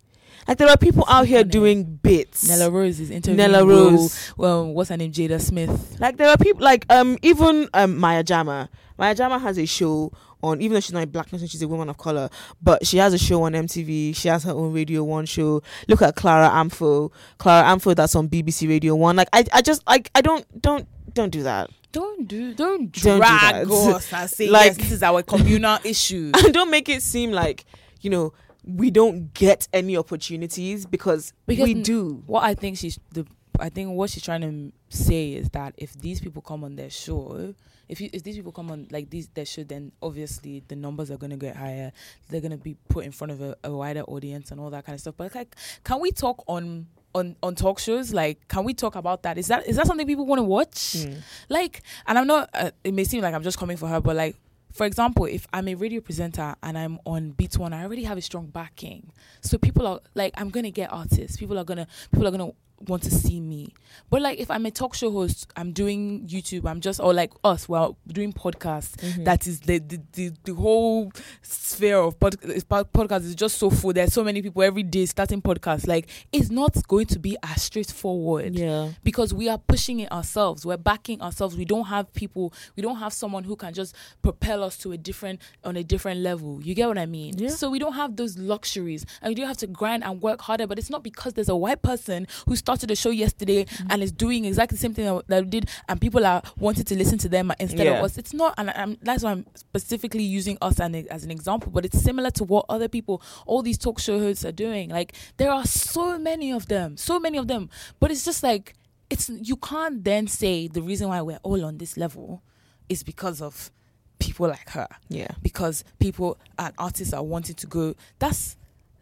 Like 0.49 0.57
there 0.59 0.69
are 0.69 0.77
people 0.79 1.05
out 1.09 1.27
here 1.27 1.45
doing 1.45 1.85
bits. 1.85 2.49
Nella 2.49 2.71
Rose 2.71 2.99
is 2.99 3.11
interviewing 3.11 3.37
Nella 3.53 3.67
Rose. 3.67 4.33
well, 4.37 4.67
what's 4.73 4.89
her 4.89 4.97
name? 4.97 5.13
Jada 5.13 5.41
Smith. 5.41 5.97
Like 6.01 6.17
there 6.17 6.29
are 6.31 6.39
people 6.39 6.63
like 6.65 6.87
um 6.91 7.19
even 7.23 7.69
um 7.75 7.99
Maya 7.99 8.23
Jama. 8.25 8.71
Maya 8.97 9.15
Jama 9.15 9.39
has 9.39 9.59
a 9.59 9.67
show 9.67 10.11
on 10.43 10.61
even 10.63 10.75
though 10.75 10.81
she's 10.81 10.93
not 10.95 11.03
a 11.03 11.07
black 11.07 11.29
person, 11.31 11.47
she's 11.49 11.61
a 11.63 11.69
woman 11.69 11.89
of 11.91 11.99
color, 11.99 12.31
but 12.63 12.87
she 12.87 12.97
has 12.97 13.13
a 13.13 13.19
show 13.19 13.43
on 13.43 13.53
MTV. 13.53 14.17
She 14.17 14.29
has 14.29 14.45
her 14.45 14.53
own 14.53 14.73
Radio 14.73 15.05
One 15.05 15.27
show. 15.27 15.63
Look 15.87 16.01
at 16.01 16.17
Clara 16.17 16.49
Amfo. 16.49 17.13
Clara 17.39 17.69
Amfo 17.69 17.95
that's 17.95 18.15
on 18.15 18.29
BBC 18.29 18.69
Radio 18.69 18.95
One. 18.97 19.17
Like 19.17 19.29
I 19.35 19.45
I 19.53 19.61
just 19.63 19.87
like 19.87 20.11
I 20.15 20.23
don't 20.23 20.47
don't 20.63 20.89
don't 21.13 21.31
do 21.31 21.43
that. 21.43 21.69
Don't 21.91 22.29
do, 22.29 22.53
don't 22.55 22.93
Don't 22.93 22.93
do 22.93 23.19
drag 23.19 23.67
us 23.71 24.13
and 24.13 24.31
say 24.31 24.49
Like- 24.51 24.67
yes, 24.67 24.77
this 24.77 24.93
is 24.93 25.03
our 25.03 25.23
communal 25.23 25.79
issue. 25.85 26.33
and 26.45 26.53
don't 26.53 26.71
make 26.71 26.89
it 26.91 27.03
seem 27.03 27.33
like, 27.33 27.65
you 28.03 28.11
know, 28.11 28.35
we 28.69 28.91
don't 28.91 29.33
get 29.35 29.66
any 29.73 29.97
opportunities 29.97 30.85
because, 30.87 31.33
Because 31.47 31.64
we 31.64 31.75
do. 31.75 32.23
What 32.27 32.45
I 32.45 32.55
think 32.55 32.77
she's 32.77 32.99
the, 33.12 33.27
I 33.59 33.71
think 33.71 33.91
what 33.93 34.11
she's 34.11 34.23
trying 34.23 34.43
to 34.43 34.73
say 34.97 35.33
is 35.33 35.49
that 35.51 35.75
if 35.79 35.95
these 35.95 36.21
people 36.21 36.43
come 36.43 36.62
on 36.64 36.77
their 36.77 36.91
show, 36.91 37.55
if 37.89 38.01
you, 38.03 38.11
if 38.12 38.23
these 38.23 38.37
people 38.37 38.53
come 38.53 38.71
on 38.71 38.87
like 38.91 39.09
these 39.09 39.29
their 39.29 39.47
show, 39.47 39.64
then 39.64 39.93
obviously 40.03 40.62
the 40.69 40.77
numbers 40.77 41.11
are 41.11 41.16
gonna 41.16 41.39
get 41.39 41.57
higher. 41.57 41.91
They're 42.29 42.43
gonna 42.43 42.59
be 42.59 42.77
put 42.91 43.07
in 43.07 43.12
front 43.12 43.31
of 43.33 43.41
a, 43.41 43.57
a 43.64 43.73
wider 43.73 44.03
audience 44.03 44.51
and 44.51 44.61
all 44.61 44.69
that 44.71 44.85
kind 44.85 44.95
of 44.95 45.01
stuff. 45.01 45.14
But 45.16 45.35
like, 45.35 45.57
can 45.85 45.99
we 46.01 46.12
talk 46.12 46.45
on? 46.47 46.87
On, 47.14 47.35
on 47.43 47.55
talk 47.55 47.79
shows 47.79 48.12
like 48.12 48.47
can 48.49 48.64
we 48.64 48.75
talk 48.75 48.95
about 48.95 49.23
that 49.23 49.39
is 49.39 49.49
that 49.49 49.66
is 49.66 49.77
that 49.77 49.87
something 49.87 50.07
people 50.07 50.27
want 50.27 50.41
to 50.41 50.43
watch 50.45 50.95
Hmm. 51.03 51.14
like 51.49 51.81
and 52.07 52.19
i'm 52.19 52.27
not 52.27 52.51
uh, 52.53 52.71
it 52.85 52.93
may 52.93 53.03
seem 53.05 53.23
like 53.23 53.33
i'm 53.35 53.43
just 53.43 53.59
coming 53.59 53.79
for 53.79 53.89
her 53.89 53.99
but 53.99 54.14
like 54.14 54.37
for 54.79 54.87
example 54.87 55.24
if 55.24 55.45
i'm 55.53 55.66
a 55.66 55.74
radio 55.74 56.01
presenter 56.01 56.55
and 56.62 56.79
i'm 56.79 57.01
on 57.05 57.31
beat 57.33 57.59
one 57.59 57.72
i 57.72 57.83
already 57.83 58.05
have 58.05 58.16
a 58.16 58.22
strong 58.22 58.47
backing. 58.47 59.11
So 59.41 59.59
people 59.59 59.87
are 59.87 60.01
like 60.14 60.33
i'm 60.37 60.51
gonna 60.51 60.70
get 60.70 60.93
artists. 60.93 61.37
People 61.37 61.59
are 61.59 61.64
gonna 61.64 61.89
people 62.12 62.26
are 62.29 62.31
gonna 62.31 62.53
want 62.87 63.03
to 63.03 63.11
see 63.11 63.41
me. 63.41 63.72
But 64.11 64.22
like 64.22 64.39
if 64.39 64.51
i'm 64.51 64.64
a 64.66 64.70
talk 64.70 64.95
show 64.95 65.11
host 65.11 65.51
i'm 65.57 65.72
doing 65.72 66.26
youtube 66.29 66.64
i'm 66.68 66.81
just 66.81 67.01
or 67.01 67.12
like 67.12 67.33
us 67.43 67.68
well 67.68 67.97
doing 68.07 68.33
podcasts. 68.33 68.97
Mm-hmm. 68.97 69.24
that 69.24 69.47
is 69.47 69.61
the 69.61 69.79
the, 69.79 70.01
the, 70.12 70.33
the 70.45 70.55
whole 70.55 71.11
sphere 71.43 71.99
of 71.99 72.18
pod, 72.20 72.37
podcast 72.41 73.24
is 73.24 73.35
just 73.35 73.59
so 73.59 73.70
full. 73.70 73.93
There's 73.93 74.12
so 74.12 74.22
many 74.24 74.43
people 74.43 74.62
every 74.62 74.83
day 74.83 75.07
starting 75.07 75.43
podcasts. 75.43 75.87
Like 75.87 76.09
it's 76.33 76.51
not 76.51 76.87
going 76.87 77.07
to 77.07 77.18
be 77.18 77.37
as 77.43 77.62
straightforward 77.62 78.55
Yeah. 78.55 78.91
because 79.03 79.33
we 79.35 79.49
are 79.49 79.59
pushing 79.59 80.01
it 80.01 80.11
ourselves. 80.12 80.64
We're 80.64 80.76
backing 80.76 81.20
ourselves. 81.20 81.57
We 81.57 81.64
don't 81.64 81.87
have 81.87 82.12
people 82.14 82.53
we 82.76 82.83
don't 82.83 82.97
have 82.97 83.12
someone 83.12 83.45
who 83.45 83.57
can 83.57 83.74
just 83.74 83.95
propel 84.22 84.62
us 84.62 84.76
to 84.79 84.93
a 84.93 84.97
different 84.97 85.41
on 85.64 85.76
a 85.76 85.83
different 85.85 86.20
level. 86.20 86.62
You 86.62 86.74
get 86.74 86.89
what 86.89 86.99
i 86.99 87.07
mean? 87.07 87.39
Yeah. 87.39 87.49
so 87.51 87.70
we 87.70 87.79
don't 87.79 87.95
have 87.95 88.16
those 88.16 88.39
luxuries. 88.39 89.05
And 89.22 89.31
we 89.31 89.35
do 89.35 89.45
have 89.47 89.57
to 89.59 89.66
grind 89.66 90.05
and 90.05 90.20
work 90.22 90.43
harder 90.43 90.66
but 90.66 90.79
it's 90.79 90.91
not 90.91 91.03
because 91.03 91.33
there's 91.35 91.49
a 91.49 91.57
white 91.57 91.83
person 91.83 92.26
who 92.47 92.57
started 92.69 92.91
a 92.91 92.97
show 92.97 93.09
yesterday 93.11 93.64
mm-hmm. 93.64 93.91
and 93.91 94.03
is 94.03 94.12
doing 94.12 94.45
exactly 94.45 94.77
the 94.77 94.81
same 94.81 94.93
thing 94.93 95.07
that- 95.07 95.27
that 95.29 95.45
we 95.45 95.51
did 95.51 95.71
and 95.89 95.99
people 96.01 96.25
are 96.27 96.43
wanting 96.59 96.85
to 96.85 96.95
listen 96.95 97.16
to 97.19 97.29
them 97.29 97.51
instead 97.59 97.87
Yeah. 97.87 97.99
of 97.99 98.05
us. 98.05 98.19
It's 98.19 98.35
not 98.35 98.53
and 98.59 98.69
I'm, 98.71 98.99
that's 99.01 99.23
why 99.25 99.33
i'm 99.33 99.47
specifically 99.55 100.23
using 100.23 100.59
us 100.61 100.79
an, 100.79 100.95
as 101.16 101.25
an 101.25 101.31
example 101.31 101.73
but 101.73 101.85
it's 101.87 101.99
similar 102.11 102.31
to 102.33 102.45
what 102.45 102.66
other 102.69 102.89
people 102.89 103.23
all 103.47 103.62
these 103.62 103.79
talk 103.79 103.99
show 103.99 104.19
hosts 104.19 104.45
are 104.45 104.53
doing. 104.53 104.91
Like 104.91 105.14
there 105.39 105.51
are 105.51 105.64
so 105.64 106.19
many 106.19 106.53
of 106.53 106.66
them 106.69 106.97
so 106.99 107.19
many 107.19 107.39
of 107.39 107.47
them. 107.49 107.71
But 108.01 108.11
it's 108.11 108.25
just 108.25 108.43
like 108.43 108.75
it's 109.09 109.31
you 109.31 109.57
can't 109.57 110.05
then 110.05 110.27
say 110.27 110.69
the 110.69 110.83
reason 110.83 111.09
why 111.09 111.23
we're 111.23 111.41
all 111.43 111.64
on 111.64 111.79
this 111.79 111.97
level 111.97 112.43
is 112.91 113.03
because 113.03 113.41
of 113.41 113.71
people 114.19 114.47
like 114.49 114.69
her. 114.71 114.89
Yeah. 115.09 115.33
because 115.43 115.85
people 115.99 116.37
and 116.59 116.75
artists 116.77 117.14
are 117.14 117.23
wanting 117.23 117.55
to 117.57 117.66
go. 117.66 117.95
That's 118.19 118.57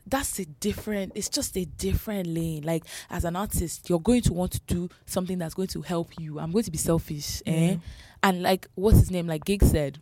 that's 0.07 0.39
a 0.39 0.47
different 0.47 1.13
it's 1.15 1.29
just 1.29 1.57
a 1.57 1.65
different 1.65 2.27
lane. 2.29 2.63
Like 2.63 2.85
as 3.11 3.25
an 3.25 3.37
artist 3.37 3.89
you're 3.91 4.01
going 4.01 4.23
to 4.23 4.33
want 4.33 4.53
to 4.53 4.61
do 4.67 4.89
something 5.07 5.39
that's 5.39 5.55
going 5.55 5.69
to 5.69 5.83
help 5.83 6.19
you. 6.19 6.39
I'm 6.39 6.53
going 6.53 6.65
to 6.65 6.71
be 6.71 6.79
selfish 6.79 7.43
eh? 7.47 7.77
And 8.23 8.43
like 8.43 8.69
what's 8.75 8.99
his 8.99 9.11
name? 9.11 9.27
Like 9.27 9.45
gig 9.45 9.63
said 9.63 9.99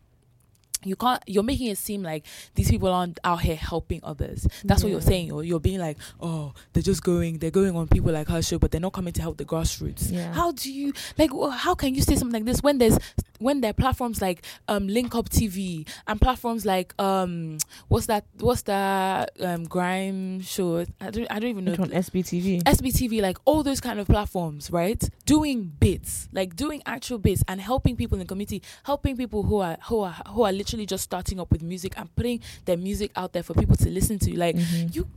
you 0.84 0.96
can't 0.96 1.22
you're 1.26 1.42
making 1.42 1.68
it 1.68 1.78
seem 1.78 2.02
like 2.02 2.24
these 2.54 2.70
people 2.70 2.88
aren't 2.88 3.18
out 3.24 3.40
here 3.40 3.56
helping 3.56 4.00
others 4.02 4.46
that's 4.64 4.82
what 4.82 4.90
you're 4.90 5.00
Yeah. 5.00 5.06
saying 5.06 5.32
or 5.32 5.44
you're 5.44 5.60
being 5.60 5.78
like 5.80 5.96
oh 6.20 6.52
they're 6.72 6.82
just 6.82 7.02
going 7.02 7.38
they're 7.38 7.50
going 7.50 7.76
on 7.76 7.88
people 7.88 8.12
like 8.12 8.28
her 8.28 8.42
show 8.42 8.58
but 8.58 8.70
they're 8.70 8.80
not 8.80 8.92
coming 8.92 9.12
to 9.14 9.22
help 9.22 9.36
the 9.36 9.44
grassroots 9.44 10.10
Yeah. 10.12 10.32
how 10.32 10.52
do 10.52 10.72
you 10.72 10.92
like 11.18 11.30
how 11.52 11.74
can 11.74 11.94
you 11.94 12.02
say 12.02 12.14
something 12.16 12.40
like 12.42 12.46
this 12.46 12.62
when 12.62 12.78
there's 12.78 12.98
when 13.38 13.60
there 13.60 13.70
are 13.70 13.74
platforms 13.74 14.20
like 14.22 14.42
um 14.68 14.86
link 14.88 15.14
up 15.14 15.28
tv 15.28 15.86
and 16.06 16.20
platforms 16.20 16.64
like 16.64 16.94
um 17.00 17.58
what's 17.88 18.06
that 18.06 18.24
what's 18.38 18.62
that 18.62 19.30
um 19.40 19.64
grime 19.64 20.40
show 20.40 20.84
i 21.00 21.10
don't 21.10 21.26
i 21.30 21.38
don't 21.38 21.50
even 21.50 21.64
know 21.64 21.72
Which 21.72 21.90
SBTV? 21.90 22.62
SBTV, 22.64 23.22
like 23.22 23.38
all 23.44 23.62
those 23.62 23.80
kind 23.80 24.00
of 24.00 24.06
platforms, 24.06 24.70
right? 24.70 25.02
Doing 25.26 25.72
bits, 25.78 26.28
like 26.32 26.56
doing 26.56 26.82
actual 26.86 27.18
bits 27.18 27.42
and 27.46 27.60
helping 27.60 27.94
people 27.96 28.16
in 28.16 28.20
the 28.20 28.26
community, 28.26 28.62
helping 28.84 29.16
people 29.16 29.42
who 29.44 29.58
are 29.58 29.76
who 29.88 30.00
are 30.00 30.16
who 30.28 30.42
are 30.42 30.52
literally 30.52 30.73
just 30.84 31.04
starting 31.04 31.38
up 31.40 31.50
with 31.52 31.62
music 31.62 31.94
and 31.96 32.14
putting 32.16 32.40
their 32.64 32.76
music 32.76 33.10
out 33.16 33.32
there 33.32 33.42
for 33.42 33.54
people 33.54 33.76
to 33.76 33.88
listen 33.88 34.18
to. 34.18 34.36
Like 34.36 34.56
Mhm. 34.56 34.94
you 34.94 35.08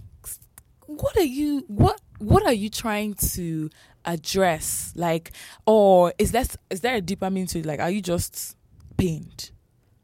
what 0.85 1.17
are 1.17 1.23
you 1.23 1.63
what 1.67 1.99
what 2.19 2.45
are 2.45 2.53
you 2.53 2.69
trying 2.69 3.13
to 3.15 3.69
address? 4.05 4.93
Like 4.95 5.31
or 5.65 6.13
is 6.17 6.31
that 6.31 6.55
is 6.69 6.81
there 6.81 6.95
a 6.95 7.01
deeper 7.01 7.29
meaning 7.29 7.47
to 7.47 7.59
it? 7.59 7.65
Like 7.65 7.79
are 7.79 7.89
you 7.91 8.01
just 8.01 8.55
pained? 8.97 9.51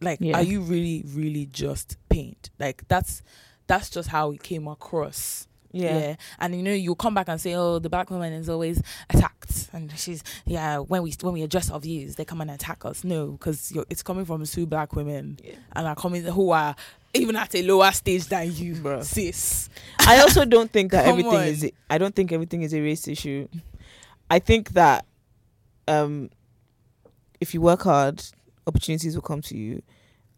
Like 0.02 0.20
Yeah. 0.22 0.38
are 0.38 0.44
you 0.44 0.62
really, 0.62 1.04
really 1.08 1.46
just 1.46 1.98
pained? 2.10 2.50
Like 2.60 2.88
that's 2.88 3.22
that's 3.68 3.90
just 3.90 4.10
how 4.10 4.32
it 4.32 4.44
came 4.44 4.68
across. 4.68 5.48
Yeah. 5.74 6.16
And 6.40 6.56
you 6.56 6.64
know, 6.64 6.72
you'll 6.74 6.96
come 6.96 7.14
back 7.14 7.28
and 7.30 7.42
say, 7.42 7.54
"Oh, 7.56 7.80
the 7.80 7.90
black 7.90 8.10
woman 8.10 8.32
is 8.34 8.48
always 8.48 8.82
attacked," 9.10 9.70
and 9.74 9.92
she's 9.98 10.24
yeah. 10.46 10.78
When 10.78 11.04
we 11.04 11.14
when 11.22 11.34
we 11.34 11.42
address 11.42 11.70
our 11.72 11.80
views, 11.80 12.16
they 12.16 12.26
come 12.26 12.42
and 12.42 12.52
attack 12.52 12.86
us. 12.86 13.04
No, 13.04 13.32
because 13.32 13.74
it's 13.90 14.04
coming 14.04 14.26
from 14.26 14.46
two 14.46 14.66
black 14.66 14.94
women, 14.96 15.40
Yeah. 15.44 15.56
and 15.76 15.88
are 15.88 15.96
coming 15.96 16.24
who 16.24 16.52
are 16.52 16.76
even 17.16 17.36
at 17.36 17.54
a 17.56 17.62
lower 17.64 17.92
stage 17.92 18.26
than 18.26 18.52
you, 18.54 18.76
Bruh. 18.76 19.04
sis. 19.04 19.70
I 20.00 20.20
also 20.22 20.46
don't 20.46 20.72
think 20.72 20.92
that 20.92 21.06
everything 21.08 21.34
on. 21.36 21.44
is. 21.44 21.70
I 21.90 21.98
don't 21.98 22.16
think 22.16 22.32
everything 22.32 22.62
is 22.64 22.74
a 22.74 22.80
race 22.82 23.08
issue. 23.08 23.48
I 24.30 24.40
think 24.40 24.70
that 24.72 25.06
um, 25.88 26.30
if 27.42 27.54
you 27.54 27.62
work 27.62 27.82
hard, 27.84 28.24
opportunities 28.66 29.16
will 29.16 29.22
come 29.22 29.42
to 29.44 29.58
you. 29.58 29.82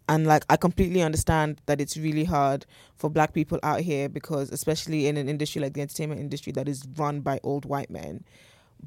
And 0.08 0.28
like 0.28 0.46
I 0.50 0.58
completely 0.58 1.02
understand 1.02 1.62
that 1.66 1.82
it's 1.82 1.98
really 1.98 2.26
hard 2.26 2.66
for 2.96 3.10
black 3.10 3.34
people 3.34 3.60
out 3.64 3.82
here 3.82 4.08
because 4.08 4.52
especially 4.52 5.08
in 5.08 5.18
an 5.18 5.28
industry 5.28 5.62
like 5.62 5.74
the 5.74 5.82
entertainment 5.82 6.22
industry 6.22 6.52
that 6.54 6.68
is 6.68 6.86
run 6.98 7.22
by 7.22 7.40
old 7.44 7.66
white 7.66 7.90
men. 7.90 8.24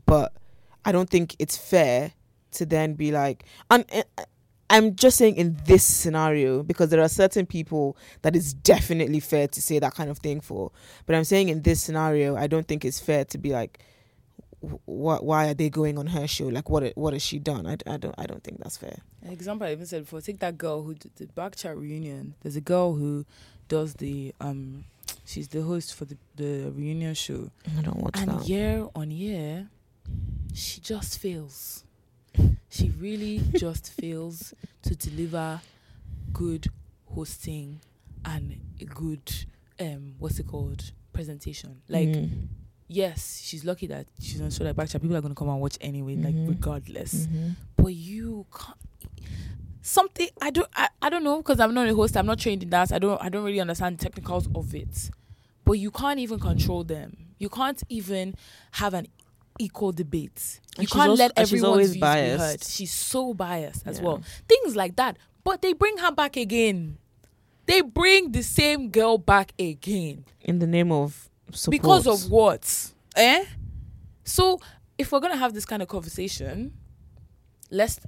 But 0.06 0.32
I 0.84 0.92
don't 0.92 1.10
think 1.10 1.34
it's 1.38 1.56
fair 1.56 2.12
to 2.52 2.64
then 2.64 2.94
be 2.94 3.10
like 3.10 3.44
and 3.70 3.84
I'm 4.70 4.96
just 4.96 5.16
saying 5.16 5.36
in 5.36 5.56
this 5.64 5.82
scenario 5.82 6.62
because 6.62 6.90
there 6.90 7.00
are 7.00 7.08
certain 7.08 7.46
people 7.46 7.96
that 8.22 8.36
is 8.36 8.52
definitely 8.52 9.20
fair 9.20 9.48
to 9.48 9.62
say 9.62 9.78
that 9.78 9.94
kind 9.94 10.10
of 10.10 10.18
thing 10.18 10.40
for. 10.40 10.70
But 11.06 11.16
I'm 11.16 11.24
saying 11.24 11.48
in 11.48 11.62
this 11.62 11.82
scenario, 11.82 12.36
I 12.36 12.48
don't 12.48 12.68
think 12.68 12.84
it's 12.84 13.00
fair 13.00 13.24
to 13.26 13.38
be 13.38 13.50
like, 13.50 13.80
wh- 14.62 14.74
wh- 14.86 15.22
why 15.22 15.48
are 15.48 15.54
they 15.54 15.70
going 15.70 15.98
on 15.98 16.06
her 16.08 16.26
show? 16.26 16.46
Like, 16.46 16.68
what 16.70 16.92
what 16.96 17.12
has 17.12 17.22
she 17.22 17.38
done? 17.38 17.66
I, 17.66 17.76
I 17.86 17.96
don't 17.96 18.14
I 18.18 18.26
don't 18.26 18.42
think 18.42 18.58
that's 18.62 18.76
fair. 18.76 18.98
An 19.22 19.32
example 19.32 19.66
I 19.66 19.72
even 19.72 19.86
said 19.86 20.02
before. 20.04 20.20
Take 20.20 20.40
that 20.40 20.58
girl 20.58 20.82
who 20.82 20.94
did 20.94 21.12
the 21.16 21.26
back 21.26 21.56
chat 21.56 21.76
reunion. 21.76 22.34
There's 22.42 22.56
a 22.56 22.60
girl 22.60 22.94
who 22.94 23.24
does 23.68 23.94
the 23.94 24.34
um, 24.40 24.84
she's 25.24 25.48
the 25.48 25.62
host 25.62 25.94
for 25.94 26.04
the 26.06 26.16
the 26.36 26.70
reunion 26.74 27.14
show. 27.14 27.50
I 27.78 27.82
don't 27.82 27.96
watch 27.98 28.18
and 28.18 28.30
that. 28.30 28.36
And 28.40 28.48
year 28.48 28.86
on 28.94 29.10
year 29.10 29.68
she 30.54 30.80
just 30.80 31.18
fails 31.18 31.84
she 32.70 32.90
really 32.98 33.42
just 33.56 33.92
fails 33.92 34.54
to 34.82 34.94
deliver 34.96 35.60
good 36.32 36.66
hosting 37.14 37.80
and 38.24 38.58
a 38.80 38.84
good 38.84 39.20
um 39.78 40.14
what's 40.18 40.38
it 40.38 40.46
called 40.46 40.92
presentation 41.12 41.82
like 41.88 42.08
Mm. 42.08 42.48
Yes 42.88 43.40
she's 43.44 43.64
lucky 43.64 43.86
that 43.86 44.06
she's 44.18 44.40
on 44.40 44.50
show 44.50 44.64
like 44.64 44.74
backchat 44.74 45.00
people 45.02 45.16
are 45.16 45.20
going 45.20 45.34
to 45.34 45.38
come 45.38 45.48
and 45.48 45.60
watch 45.60 45.76
anyway 45.80 46.16
like 46.16 46.34
Mhm. 46.34 46.48
regardless 46.48 47.26
Mhm. 47.26 47.54
but 47.76 47.92
you 47.94 48.46
can't 48.56 48.76
something 49.82 50.28
i 50.42 50.50
don't 50.50 50.68
i, 50.74 50.88
I 51.00 51.08
don't 51.10 51.24
know 51.24 51.38
because 51.38 51.60
i'm 51.60 51.72
not 51.74 51.88
a 51.88 51.94
host 51.94 52.16
i'm 52.16 52.26
not 52.26 52.38
trained 52.38 52.62
in 52.62 52.70
dance. 52.70 52.92
i 52.92 52.98
don't 52.98 53.22
i 53.22 53.28
don't 53.28 53.44
really 53.44 53.60
understand 53.60 53.98
the 53.98 54.02
technicals 54.02 54.48
of 54.54 54.74
it 54.74 55.10
but 55.64 55.72
you 55.72 55.90
can't 55.90 56.18
even 56.18 56.38
control 56.40 56.84
them 56.84 57.16
you 57.38 57.48
can't 57.48 57.82
even 57.88 58.34
have 58.72 58.94
an 58.94 59.06
equal 59.58 59.92
debate 59.92 60.60
you 60.76 60.82
And 60.82 60.90
can't 60.90 61.10
also- 61.10 61.22
let 61.24 61.32
and 61.36 61.48
she's 61.48 61.58
everyone's 61.58 61.70
always 61.72 61.90
views 61.92 62.00
biased. 62.00 62.36
be 62.38 62.42
heard 62.42 62.64
she's 62.64 62.92
so 62.92 63.34
biased 63.34 63.86
as 63.86 63.98
Yeah. 63.98 64.04
well 64.04 64.22
things 64.48 64.76
like 64.76 64.96
that 64.96 65.16
but 65.44 65.62
they 65.62 65.72
bring 65.72 65.96
her 65.98 66.12
back 66.12 66.36
again 66.36 66.98
they 67.66 67.80
bring 67.80 68.32
the 68.32 68.42
same 68.42 68.90
girl 68.90 69.18
back 69.18 69.52
again 69.58 70.24
In 70.40 70.58
the 70.58 70.66
name 70.66 70.90
of 70.92 71.28
because 71.68 72.06
of 72.06 72.30
what? 72.30 72.92
Eh? 73.16 73.44
So 74.24 74.60
if 74.98 75.12
we're 75.12 75.20
gonna 75.20 75.36
have 75.36 75.54
this 75.54 75.64
kind 75.64 75.80
of 75.82 75.88
conversation 75.88 76.72
let's 77.70 78.00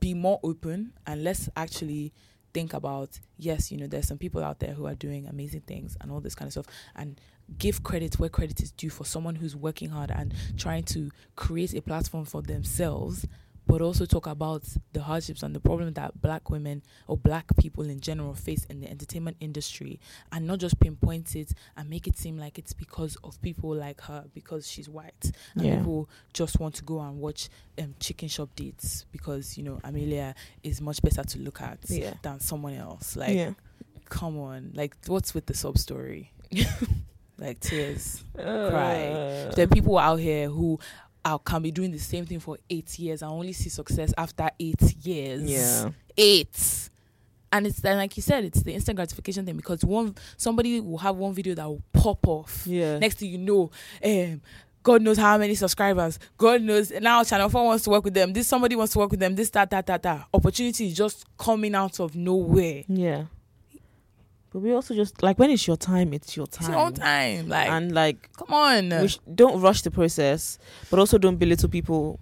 be 0.00 0.14
more 0.14 0.40
open 0.42 0.92
and 1.06 1.24
let's 1.24 1.48
actually 1.56 2.12
think 2.52 2.72
about 2.72 3.18
yes 3.36 3.72
you 3.72 3.76
know 3.76 3.86
there's 3.86 4.06
some 4.06 4.18
people 4.18 4.42
out 4.42 4.60
there 4.60 4.72
who 4.74 4.86
are 4.86 4.94
doing 4.94 5.26
amazing 5.26 5.60
things 5.62 5.96
and 6.00 6.12
all 6.12 6.20
this 6.20 6.34
kind 6.34 6.46
of 6.46 6.52
stuff 6.52 6.66
and 6.94 7.20
give 7.58 7.82
credit 7.82 8.18
where 8.18 8.28
credit 8.28 8.60
is 8.62 8.70
due 8.70 8.90
for 8.90 9.04
someone 9.04 9.34
who's 9.34 9.56
working 9.56 9.90
hard 9.90 10.10
and 10.10 10.32
trying 10.56 10.82
to 10.82 11.10
create 11.36 11.74
a 11.74 11.82
platform 11.82 12.24
for 12.24 12.42
themselves 12.42 13.26
but 13.66 13.80
also 13.80 14.04
talk 14.04 14.26
about 14.26 14.62
the 14.92 15.00
hardships 15.02 15.42
and 15.42 15.54
the 15.54 15.60
problem 15.60 15.92
that 15.94 16.20
black 16.20 16.50
women 16.50 16.82
or 17.08 17.16
black 17.16 17.46
people 17.56 17.84
in 17.88 17.98
general 18.00 18.34
face 18.34 18.64
in 18.66 18.80
the 18.80 18.90
entertainment 18.90 19.36
industry 19.40 19.98
and 20.32 20.46
not 20.46 20.58
just 20.58 20.78
pinpoint 20.80 21.34
it 21.34 21.52
and 21.76 21.88
make 21.88 22.06
it 22.06 22.16
seem 22.18 22.38
like 22.38 22.58
it's 22.58 22.72
because 22.74 23.16
of 23.24 23.40
people 23.42 23.74
like 23.74 24.00
her 24.02 24.24
because 24.34 24.68
she's 24.70 24.88
white 24.88 25.32
and 25.54 25.64
Yeah. 25.66 25.78
people 25.78 26.08
just 26.32 26.60
want 26.60 26.74
to 26.76 26.84
go 26.84 27.00
and 27.00 27.18
watch 27.18 27.48
um, 27.78 27.94
chicken 28.00 28.28
shop 28.28 28.50
dates 28.54 29.06
because 29.12 29.56
you 29.56 29.64
know 29.64 29.80
Amelia 29.82 30.34
is 30.62 30.80
much 30.80 31.00
better 31.02 31.24
to 31.24 31.38
look 31.38 31.60
at 31.60 31.78
Yeah. 31.88 32.14
than 32.22 32.40
someone 32.40 32.74
else 32.74 33.16
like 33.16 33.34
yeah. 33.34 33.52
come 34.08 34.38
on 34.38 34.72
like 34.74 34.94
what's 35.06 35.32
with 35.34 35.46
the 35.46 35.54
sub 35.54 35.78
story 35.78 36.30
like 37.38 37.58
tears 37.60 38.22
cry. 38.34 39.06
Uh, 39.08 39.50
there 39.54 39.64
are 39.64 39.68
people 39.68 39.98
out 39.98 40.20
here 40.20 40.48
who 40.48 40.78
are, 41.24 41.38
can 41.38 41.62
be 41.62 41.70
doing 41.70 41.90
the 41.90 41.98
same 41.98 42.26
thing 42.26 42.40
for 42.40 42.58
eight 42.68 42.98
years 42.98 43.22
and 43.22 43.30
only 43.30 43.52
see 43.52 43.68
success 43.70 44.12
after 44.18 44.50
eight 44.60 44.80
years 45.04 45.42
Yeah. 45.42 45.90
eight 46.16 46.90
and 47.52 47.66
it's 47.66 47.84
and 47.84 47.98
like 47.98 48.16
you 48.16 48.22
said 48.22 48.44
it's 48.44 48.62
the 48.62 48.74
instant 48.74 48.96
gratification 48.96 49.46
thing 49.46 49.56
because 49.56 49.84
one 49.84 50.14
somebody 50.36 50.80
will 50.80 50.98
have 50.98 51.16
one 51.16 51.32
video 51.32 51.54
that 51.54 51.66
will 51.66 51.82
pop 51.92 52.26
off 52.26 52.66
Yeah. 52.66 52.98
next 52.98 53.18
thing 53.18 53.30
you 53.30 53.38
know 53.38 53.70
um 54.04 54.40
God 54.82 55.00
knows 55.00 55.16
how 55.16 55.38
many 55.38 55.54
subscribers. 55.54 56.18
God 56.36 56.60
knows 56.60 56.90
now 56.90 57.24
Channel 57.24 57.48
4 57.48 57.64
wants 57.64 57.84
to 57.84 57.90
work 57.90 58.04
with 58.04 58.12
them. 58.12 58.34
This 58.34 58.46
somebody 58.46 58.76
wants 58.76 58.92
to 58.92 58.98
work 58.98 59.10
with 59.12 59.18
them. 59.20 59.34
This, 59.34 59.48
that, 59.48 59.70
that, 59.70 59.86
that, 59.86 60.02
that. 60.02 60.26
Opportunity 60.34 60.88
is 60.88 60.94
just 60.94 61.24
coming 61.38 61.74
out 61.74 62.00
of 62.00 62.14
nowhere. 62.14 62.84
Yeah. 62.86 63.24
But 64.54 64.60
we 64.62 64.72
also 64.72 64.94
just 64.94 65.20
like 65.20 65.36
when 65.40 65.50
it's 65.50 65.66
your 65.66 65.76
time, 65.76 66.12
it's 66.14 66.36
your 66.36 66.46
time. 66.46 66.70
It's 66.70 66.78
your 66.78 66.90
time. 66.92 67.48
Like, 67.48 67.68
And 67.68 67.92
like 67.92 68.30
come 68.36 68.54
on. 68.54 69.08
sh- 69.08 69.18
don't 69.34 69.60
rush 69.60 69.82
the 69.82 69.90
process, 69.90 70.60
but 70.90 71.00
also 71.00 71.18
don't 71.18 71.38
belittle 71.38 71.68
people 71.68 72.20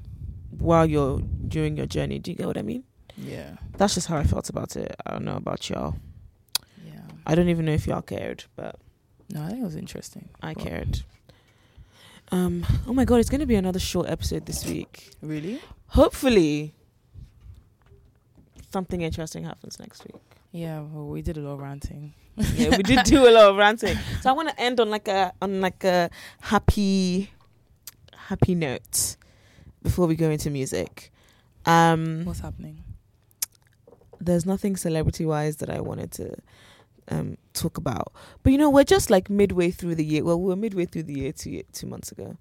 while 0.59 0.87
you're 0.87 1.21
during 1.47 1.77
your 1.77 1.85
journey. 1.85 2.19
Do 2.19 2.31
you 2.31 2.37
get 2.39 2.47
what 2.47 2.57
I 2.57 2.63
mean? 2.63 2.85
yeah. 3.19 3.57
That's 3.77 3.95
just 3.95 4.07
how 4.07 4.17
I 4.17 4.25
felt 4.25 4.49
about 4.49 4.77
it. 4.77 4.97
I 5.05 5.11
don't 5.13 5.25
know 5.27 5.37
about 5.37 5.69
y'all. 5.69 5.97
Yeah. 6.87 7.01
I 7.27 7.35
don't 7.35 7.51
even 7.51 7.67
know 7.67 7.73
if 7.73 7.87
y'all 7.87 8.01
cared, 8.01 8.45
but 8.57 8.77
No, 9.31 9.43
I 9.43 9.49
think 9.49 9.61
it 9.61 9.65
was 9.65 9.77
interesting. 9.77 10.31
I 10.41 10.55
But- 10.55 10.65
cared. 10.65 11.03
Um. 12.31 12.65
Oh 12.87 12.95
my 12.95 13.05
god, 13.05 13.17
it's 13.17 13.29
gonna 13.29 13.45
be 13.45 13.57
another 13.57 13.79
short 13.81 14.09
episode 14.09 14.47
this 14.47 14.65
week. 14.65 15.11
Really? 15.21 15.61
Hopefully, 15.89 16.73
something 18.73 19.03
interesting 19.03 19.45
happens 19.45 19.79
next 19.79 20.05
week. 20.07 20.17
Yeah, 20.53 20.81
well, 20.81 21.07
we 21.07 21.23
did 21.23 21.37
a 21.39 21.41
lot 21.41 21.55
of 21.55 21.61
ranting. 21.61 22.13
yeah, 22.55 22.77
we 22.77 22.83
did 22.83 23.03
do 23.05 23.27
a 23.29 23.31
lot 23.31 23.51
of 23.51 23.57
ranting. 23.57 23.97
So 24.21 24.31
I 24.31 24.33
want 24.33 24.51
to 24.51 24.61
end 24.61 24.81
on 24.81 24.91
like 24.91 25.09
a 25.09 25.33
on 25.41 25.61
like 25.61 25.83
a 25.85 26.11
happy, 26.41 27.31
happy 28.15 28.55
note 28.55 29.17
before 29.83 30.07
we 30.07 30.15
go 30.15 30.31
into 30.31 30.51
music. 30.51 31.11
Um, 31.67 32.25
What's 32.25 32.41
happening? 32.41 32.85
there's 34.21 34.47
nothing 34.47 34.77
celebrity 34.77 35.27
wise 35.27 35.57
that 35.57 35.69
I 35.69 35.81
wanted 35.81 36.13
to 36.13 36.35
um 37.09 37.37
talk 37.55 37.77
about, 37.79 38.13
but 38.45 38.53
you 38.53 38.59
know 38.59 38.71
we're 38.71 38.85
just 38.85 39.11
like 39.11 39.29
midway 39.29 39.71
through 39.71 39.95
the 39.97 40.05
year. 40.05 40.23
Well, 40.25 40.41
we 40.41 40.49
were 40.49 40.57
midway 40.57 40.85
through 40.87 41.05
the 41.05 41.15
year 41.15 41.33
two 41.33 41.63
two 41.73 41.87
months 41.87 42.13
ago. 42.13 42.37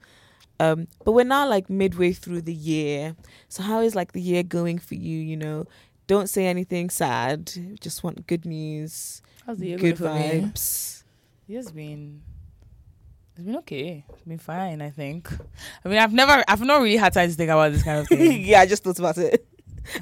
Um, 0.60 0.88
but 1.04 1.14
we're 1.14 1.24
now 1.26 1.48
like 1.50 1.72
midway 1.72 2.12
through 2.12 2.42
the 2.44 2.54
year. 2.54 3.16
So 3.50 3.64
how 3.64 3.80
is 3.82 3.96
like 3.96 4.12
the 4.12 4.22
year 4.22 4.44
going 4.44 4.78
for 4.78 4.94
you? 4.94 5.18
You 5.18 5.36
know, 5.36 5.66
don't 6.12 6.28
say 6.28 6.46
anything 6.48 6.90
sad. 6.90 7.50
Just 7.80 8.04
want 8.04 8.28
good 8.28 8.46
news, 8.46 9.22
How's 9.46 9.58
the 9.60 9.68
year 9.70 9.78
good 9.78 9.98
going 9.98 10.20
for 10.20 10.20
me? 10.44 10.52
vibes. 10.52 11.04
It's 11.48 11.72
been 11.72 12.22
it's 13.36 13.46
been 13.46 13.56
okay. 13.58 14.04
It's 14.10 14.22
been 14.24 14.38
fine, 14.38 14.82
I 14.82 14.90
think. 14.90 15.32
I 15.86 15.88
mean 15.90 16.00
I've 16.00 16.12
never 16.12 16.44
I've 16.50 16.62
not 16.62 16.82
really 16.82 16.98
had 16.98 17.14
time 17.14 17.30
to 17.30 17.36
think 17.36 17.50
about 17.50 17.72
this 17.72 17.84
kind 17.84 18.00
of 18.00 18.08
thing. 18.10 18.44
yeah, 18.44 18.60
I 18.60 18.66
just 18.66 18.84
thought 18.84 19.00
about 19.00 19.18
it. 19.18 19.48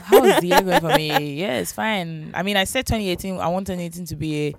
How 0.01 0.23
is 0.25 0.41
the 0.41 0.47
year 0.47 0.61
going 0.61 0.81
for 0.81 0.95
me? 0.97 1.09
Yeah, 1.41 1.59
it's 1.59 1.71
fine. 1.71 2.31
I 2.33 2.41
mean 2.43 2.57
I 2.57 2.63
said 2.63 2.87
twenty 2.87 3.09
eighteen 3.09 3.37
I 3.37 3.47
want 3.47 3.67
twenty 3.67 3.85
eighteen 3.85 4.05
to 4.07 4.15
be 4.15 4.47
a 4.49 4.53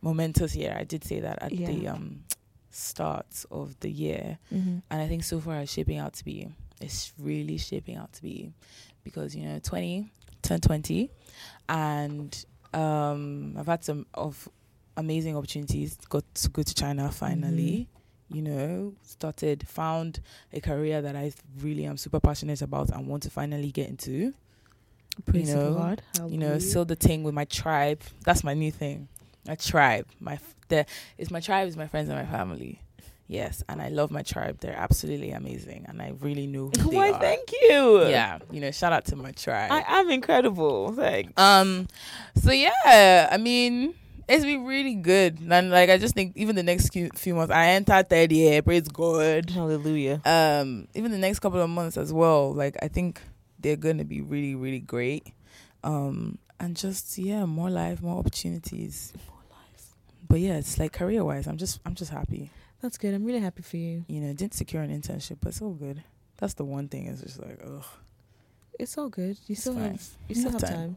momentous 0.00 0.56
year. 0.56 0.74
I 0.78 0.84
did 0.84 1.04
say 1.04 1.20
that 1.20 1.42
at 1.42 1.50
the 1.50 1.88
um 1.88 2.24
start 2.70 3.44
of 3.50 3.78
the 3.80 3.90
year. 3.90 4.38
Mm-hmm. 4.52 4.78
And 4.90 5.02
I 5.02 5.06
think 5.08 5.24
so 5.24 5.40
far 5.40 5.56
it's 5.60 5.72
shaping 5.72 5.98
out 5.98 6.14
to 6.14 6.24
be. 6.24 6.48
It's 6.80 7.12
really 7.18 7.58
shaping 7.58 7.96
out 7.96 8.12
to 8.14 8.22
be 8.22 8.54
because 9.04 9.34
you 9.36 9.44
know 9.46 9.58
20 9.62 10.08
turned 10.50 10.62
20 10.62 11.10
and 11.68 12.44
um 12.74 13.54
I've 13.58 13.66
had 13.66 13.84
some 13.84 14.06
of 14.14 14.48
amazing 14.96 15.36
opportunities 15.36 15.96
got 16.08 16.24
to 16.34 16.48
go 16.50 16.62
to 16.62 16.74
China 16.74 17.10
finally 17.10 17.88
you 18.28 18.42
know 18.42 18.94
started 19.02 19.66
found 19.68 20.20
a 20.52 20.60
career 20.60 21.02
that 21.02 21.16
I 21.16 21.32
really 21.60 21.84
am 21.86 21.96
super 21.96 22.20
passionate 22.20 22.62
about 22.62 22.90
and 22.90 23.06
want 23.06 23.22
to 23.24 23.30
finally 23.30 23.70
get 23.72 23.88
into. 23.88 24.34
Praise 25.26 25.48
You 25.48 25.56
know, 25.56 25.70
Lord. 25.70 26.02
you 26.28 26.38
know 26.38 26.58
seal 26.60 26.84
the 26.84 26.94
thing 26.96 27.22
with 27.24 27.34
my 27.34 27.44
tribe. 27.44 28.00
That's 28.24 28.44
my 28.44 28.54
new 28.54 28.70
thing. 28.70 29.08
My 29.46 29.56
tribe. 29.56 30.06
My 30.20 30.34
f- 30.34 30.54
the 30.68 30.86
it's 31.18 31.30
my 31.30 31.40
tribe 31.40 31.66
is 31.68 31.76
my 31.76 31.88
friends 31.88 32.08
and 32.08 32.16
my 32.18 32.26
family 32.38 32.80
yes 33.30 33.62
and 33.68 33.80
i 33.80 33.88
love 33.88 34.10
my 34.10 34.22
tribe 34.22 34.58
they're 34.58 34.76
absolutely 34.76 35.30
amazing 35.30 35.86
and 35.88 36.02
i 36.02 36.12
really 36.20 36.48
know 36.48 36.70
who 36.80 36.90
they 36.90 36.96
Why? 36.96 37.12
Thank 37.12 37.52
you. 37.52 38.06
yeah 38.08 38.40
you 38.50 38.60
know 38.60 38.72
shout 38.72 38.92
out 38.92 39.04
to 39.06 39.16
my 39.16 39.30
tribe 39.30 39.70
I 39.70 39.84
am 40.00 40.10
incredible. 40.10 40.92
Thanks. 40.92 41.32
um 41.36 41.86
so 42.34 42.50
yeah 42.50 43.28
i 43.30 43.36
mean 43.36 43.94
it's 44.28 44.44
been 44.44 44.64
really 44.64 44.94
good 44.96 45.38
and 45.48 45.70
like 45.70 45.90
i 45.90 45.96
just 45.96 46.14
think 46.14 46.36
even 46.36 46.56
the 46.56 46.62
next 46.64 46.92
few, 46.92 47.34
months 47.34 47.52
i 47.52 47.68
entered 47.68 48.10
third 48.10 48.32
year 48.32 48.62
praise 48.62 48.88
god 48.88 49.48
Hallelujah. 49.48 50.20
um 50.24 50.88
even 50.94 51.12
the 51.12 51.18
next 51.18 51.38
couple 51.38 51.60
of 51.60 51.70
months 51.70 51.96
as 51.96 52.12
well 52.12 52.52
like 52.52 52.76
i 52.82 52.88
think 52.88 53.22
they're 53.60 53.76
gonna 53.76 54.04
be 54.04 54.20
really 54.20 54.56
really 54.56 54.80
great 54.80 55.32
um 55.84 56.36
and 56.58 56.76
just 56.76 57.16
yeah 57.16 57.44
more 57.46 57.70
life 57.70 58.02
more 58.02 58.18
opportunities 58.18 59.12
but 60.28 60.40
yeah 60.40 60.54
it's 60.56 60.78
like 60.80 60.92
career 60.92 61.24
wise 61.24 61.46
i'm 61.46 61.56
just 61.56 61.78
i'm 61.86 61.94
just 61.94 62.10
happy 62.10 62.50
That's 62.82 62.96
good. 62.98 63.12
I'm 63.14 63.24
really 63.24 63.40
happy 63.40 63.62
for 63.62 63.76
you. 63.76 64.04
you 64.08 64.20
know 64.20 64.32
didn't 64.32 64.54
secure 64.54 64.82
an 64.82 64.90
internship 64.90 65.36
but 65.40 65.50
it's 65.50 65.60
all 65.62 65.74
good 65.74 66.02
that's 66.38 66.54
the 66.54 66.64
one 66.64 66.88
thing 66.88 67.06
is 67.06 67.20
just 67.20 67.38
like 67.40 67.58
ugh 67.64 67.84
It's 68.78 68.96
all 68.96 69.08
good. 69.10 69.36
You 69.46 69.52
It's 69.52 69.60
still 69.60 69.74
fine. 69.74 69.82
have 69.92 70.02
you 70.28 70.34
still 70.34 70.52
have 70.52 70.60
time. 70.62 70.72
time. 70.72 70.96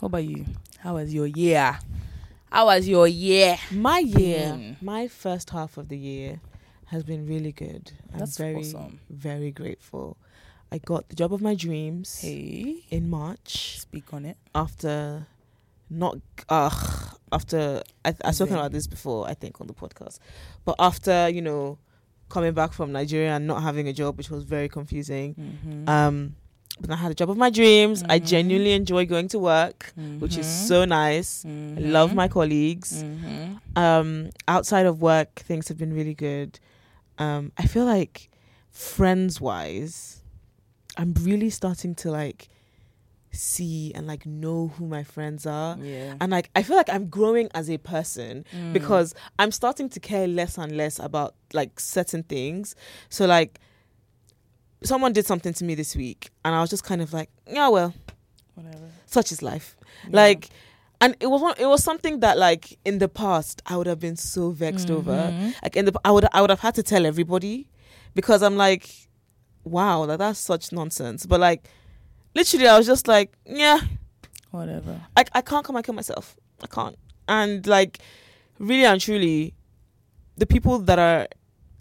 what 0.00 0.06
about 0.08 0.24
you 0.24 0.44
how 0.78 0.94
was 0.94 1.14
your 1.14 1.26
year 1.26 1.78
how 2.50 2.66
was 2.66 2.88
your 2.88 3.06
year 3.06 3.56
My 3.70 4.00
year, 4.00 4.46
Mm. 4.58 4.82
my 4.82 5.06
first 5.06 5.50
half 5.50 5.76
of 5.76 5.88
the 5.88 5.96
year 5.98 6.40
has 6.86 7.04
been 7.04 7.24
really 7.28 7.52
good. 7.52 7.92
I'm 8.12 8.18
That's 8.18 8.36
very 8.36 8.56
awesome. 8.56 8.98
very 9.08 9.52
grateful. 9.52 10.16
I 10.72 10.78
got 10.78 11.08
the 11.08 11.14
job 11.14 11.32
of 11.32 11.40
my 11.40 11.54
dreams 11.54 12.20
hey 12.20 12.82
in 12.90 13.08
March 13.08 13.78
speak 13.78 14.12
on 14.12 14.24
it 14.24 14.36
after 14.54 15.26
not 15.88 16.18
uh 16.48 16.70
after 17.32 17.82
I 18.04 18.14
I've 18.24 18.34
spoken 18.34 18.54
about 18.56 18.72
this 18.72 18.86
before 18.86 19.26
I 19.28 19.34
think 19.34 19.60
on 19.60 19.66
the 19.66 19.74
podcast. 19.74 20.18
But 20.64 20.76
after, 20.78 21.28
you 21.28 21.42
know, 21.42 21.78
coming 22.28 22.52
back 22.54 22.72
from 22.72 22.92
Nigeria 22.92 23.32
and 23.36 23.46
not 23.46 23.62
having 23.62 23.88
a 23.88 23.92
job 23.92 24.16
which 24.18 24.30
was 24.30 24.44
very 24.44 24.68
confusing. 24.68 25.34
mm-hmm. 25.34 25.88
Um 25.88 26.34
but 26.80 26.90
I 26.92 26.96
had 26.96 27.10
a 27.10 27.14
job 27.14 27.28
of 27.28 27.36
my 27.36 27.50
dreams. 27.50 28.02
I 28.08 28.18
Mhm. 28.20 28.26
genuinely 28.26 28.72
enjoy 28.72 29.04
going 29.04 29.28
to 29.28 29.38
work, 29.38 29.92
which 30.18 30.38
is 30.38 30.46
Mhm. 30.46 30.66
so 30.68 30.84
nice. 30.86 31.44
I 31.44 31.80
love 31.80 32.14
my 32.14 32.26
colleagues. 32.28 33.02
mm-hmm. 33.04 33.56
Um, 33.76 34.30
outside 34.48 34.86
of 34.86 35.02
work, 35.02 35.30
things 35.40 35.68
have 35.68 35.76
been 35.76 35.92
really 35.92 36.14
good. 36.14 36.58
Um, 37.18 37.52
I 37.58 37.66
feel 37.66 37.84
like 37.84 38.30
friends 38.70 39.40
wise, 39.42 40.22
I'm 40.96 41.12
really 41.20 41.50
starting 41.50 41.94
to 41.96 42.10
like 42.10 42.48
see 43.32 43.92
and 43.94 44.06
like 44.06 44.26
know 44.26 44.68
who 44.76 44.86
my 44.86 45.02
friends 45.04 45.46
are. 45.46 45.76
yeah 45.78 46.14
And 46.20 46.32
like 46.32 46.50
I 46.56 46.62
feel 46.62 46.76
like 46.76 46.90
I'm 46.90 47.06
growing 47.08 47.48
as 47.54 47.70
a 47.70 47.78
person 47.78 48.44
Mm. 48.54 48.72
because 48.72 49.14
I'm 49.38 49.52
starting 49.52 49.88
to 49.90 50.00
care 50.00 50.26
less 50.26 50.58
and 50.58 50.76
less 50.76 50.98
about 50.98 51.34
like 51.52 51.78
certain 51.78 52.22
things. 52.24 52.74
So 53.08 53.26
like 53.26 53.60
someone 54.82 55.12
did 55.12 55.26
something 55.26 55.52
to 55.54 55.64
me 55.64 55.74
this 55.74 55.94
week 55.94 56.30
and 56.44 56.54
I 56.54 56.60
was 56.60 56.70
just 56.70 56.84
kind 56.84 57.02
of 57.02 57.12
like, 57.12 57.28
yeah, 57.46 57.68
well, 57.68 57.94
whatever 58.54 58.88
such 59.06 59.30
is 59.32 59.42
life. 59.42 59.76
Yeah. 60.08 60.16
Like 60.16 60.48
and 61.02 61.16
it 61.20 61.26
was 61.28 61.40
one, 61.40 61.54
it 61.58 61.66
was 61.66 61.82
something 61.82 62.20
that 62.20 62.36
like 62.36 62.78
in 62.84 62.98
the 62.98 63.08
past 63.08 63.62
I 63.66 63.76
would 63.76 63.86
have 63.86 64.00
been 64.00 64.16
so 64.16 64.50
vexed 64.50 64.90
over. 64.90 65.12
Mhm. 65.12 65.54
Like 65.62 65.76
in 65.76 65.84
the 65.86 65.92
I 66.04 66.10
would 66.10 66.26
I 66.32 66.40
would 66.40 66.50
have 66.50 66.60
had 66.60 66.74
to 66.76 66.82
tell 66.82 67.06
everybody 67.06 67.68
because 68.14 68.42
I'm 68.42 68.56
like, 68.56 68.90
wow, 69.64 70.04
like 70.04 70.18
that's 70.18 70.38
such 70.40 70.72
nonsense. 70.72 71.26
But 71.26 71.40
like 71.40 71.68
literally 72.34 72.68
I 72.68 72.76
was 72.76 72.86
just 72.86 73.08
like, 73.08 73.32
yeah, 73.46 73.80
whatever. 74.50 75.00
I 75.16 75.24
I 75.32 75.40
can't 75.42 75.64
come 75.64 75.76
and 75.76 75.84
kill 75.84 75.94
myself. 75.94 76.36
I 76.62 76.66
can't. 76.66 76.96
And 77.28 77.66
like, 77.66 77.98
really 78.58 78.84
and 78.84 79.00
truly, 79.00 79.54
the 80.36 80.46
people 80.46 80.78
that 80.80 80.98
are 80.98 81.28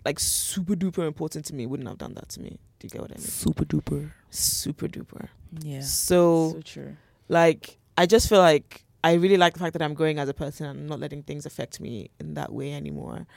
like 0.05 0.19
super 0.19 0.75
duper 0.75 1.05
important 1.05 1.45
to 1.45 1.55
me 1.55 1.65
wouldn't 1.65 1.87
have 1.87 1.97
done 1.97 2.13
that 2.15 2.29
to 2.29 2.41
me. 2.41 2.59
Do 2.79 2.85
you 2.85 2.89
get 2.89 3.01
what 3.01 3.11
I 3.11 3.15
mean? 3.15 3.23
Super 3.23 3.65
duper. 3.65 4.11
Super 4.29 4.87
duper. 4.87 5.27
Yeah. 5.59 5.81
So 5.81 6.53
so 6.53 6.61
true. 6.61 6.97
like 7.27 7.77
I 7.97 8.05
just 8.05 8.29
feel 8.29 8.39
like 8.39 8.85
I 9.03 9.13
really 9.13 9.37
like 9.37 9.53
the 9.53 9.59
fact 9.59 9.73
that 9.73 9.81
I'm 9.81 9.93
growing 9.93 10.19
as 10.19 10.29
a 10.29 10.33
person 10.33 10.65
and 10.65 10.87
not 10.87 10.99
letting 10.99 11.23
things 11.23 11.45
affect 11.45 11.79
me 11.79 12.11
in 12.19 12.33
that 12.35 12.51
way 12.51 12.73
anymore. 12.73 13.27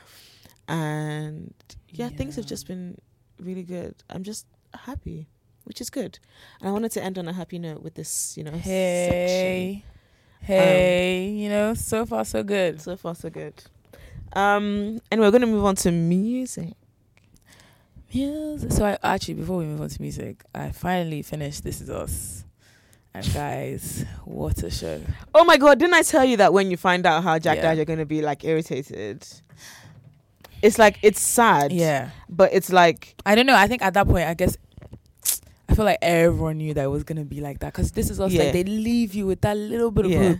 And 0.69 1.53
yeah, 1.89 2.09
things 2.09 2.37
have 2.37 2.47
just 2.47 2.67
been 2.67 2.99
really 3.41 3.63
good. 3.63 3.95
I'm 4.11 4.23
just 4.23 4.47
happy, 4.75 5.29
which 5.65 5.81
is 5.81 5.91
good. 5.91 6.19
And 6.61 6.69
I 6.69 6.73
wanted 6.73 6.93
to 6.93 7.03
end 7.03 7.19
on 7.19 7.29
a 7.29 7.33
happy 7.33 7.59
note 7.59 7.83
with 7.83 7.95
this, 7.95 8.37
you 8.37 8.45
know, 8.45 8.53
section. 8.53 8.63
Hey. 8.63 9.85
Hey, 10.41 11.29
you 11.31 11.49
know, 11.49 11.75
so 11.75 12.05
far 12.05 12.25
so 12.25 12.43
good. 12.43 12.81
So 12.81 12.97
far, 12.97 13.15
so 13.15 13.31
good. 13.31 13.55
Um, 14.33 15.01
and 15.11 15.21
we're 15.21 15.31
going 15.31 15.43
to 15.43 15.47
move 15.47 15.65
on 15.65 15.77
to 15.77 15.93
music. 15.93 16.75
Music. 18.13 18.73
So 18.73 18.85
I 18.85 18.99
actually 19.03 19.35
before 19.35 19.59
we 19.59 19.65
move 19.65 19.81
on 19.81 19.89
to 19.89 20.03
music, 20.03 20.43
I 20.55 20.71
finally 20.73 21.23
finished 21.23 21.65
This 21.65 21.81
Is 21.81 21.89
Us. 21.91 22.45
And 23.15 23.31
guys, 23.35 24.05
what 24.25 24.63
a 24.63 24.71
show. 24.71 25.01
Oh 25.35 25.45
my 25.45 25.59
god! 25.59 25.79
Didn't 25.79 25.93
I 25.95 26.03
tell 26.03 26.25
you 26.25 26.39
that 26.39 26.53
when 26.55 26.71
you 26.71 26.79
find 26.79 27.05
out 27.05 27.23
how 27.23 27.39
Jack 27.39 27.57
Yeah. 27.59 27.63
died, 27.65 27.77
you're 27.77 27.85
going 27.85 27.99
to 27.99 28.07
be 28.07 28.23
like 28.23 28.43
irritated? 28.43 29.27
It's 30.63 30.79
like 30.79 30.99
it's 31.03 31.21
sad, 31.21 31.73
Yeah. 31.73 32.11
but 32.31 32.53
it's 32.55 32.73
like 32.73 33.15
I 33.27 33.35
don't 33.35 33.45
know. 33.47 33.55
I 33.55 33.67
think 33.67 33.83
at 33.83 33.93
that 33.95 34.09
point, 34.09 34.27
I 34.29 34.35
guess 34.35 34.57
I 35.73 35.75
feel 35.75 35.85
like 35.87 35.99
everyone 36.03 36.59
knew 36.59 36.75
that 36.75 36.85
it 36.85 36.89
was 36.89 37.03
gonna 37.03 37.25
be 37.25 37.41
like 37.41 37.61
that 37.61 37.73
because 37.73 37.93
this 37.93 38.11
is 38.11 38.21
also 38.21 38.37
Yeah. 38.37 38.45
like 38.45 38.53
they 38.53 38.65
leave 38.65 39.15
you 39.15 39.27
with 39.27 39.41
that 39.41 39.57
little 39.57 39.91
bit 39.91 40.05
of 40.05 40.11
Yeah. 40.13 40.29
hope 40.29 40.39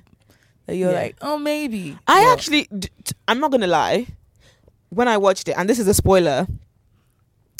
that 0.67 0.77
you're 0.77 0.91
Yeah. 0.93 0.97
like, 1.01 1.17
oh, 1.23 1.39
maybe. 1.39 1.99
I 2.07 2.25
But- 2.25 2.33
actually, 2.33 2.69
d- 2.79 2.89
t- 3.03 3.15
I'm 3.27 3.41
not 3.41 3.51
gonna 3.51 3.67
lie. 3.67 4.07
When 4.91 5.09
I 5.09 5.17
watched 5.17 5.49
it, 5.49 5.53
and 5.57 5.69
this 5.71 5.79
is 5.79 5.89
a 5.89 5.95
spoiler, 5.95 6.47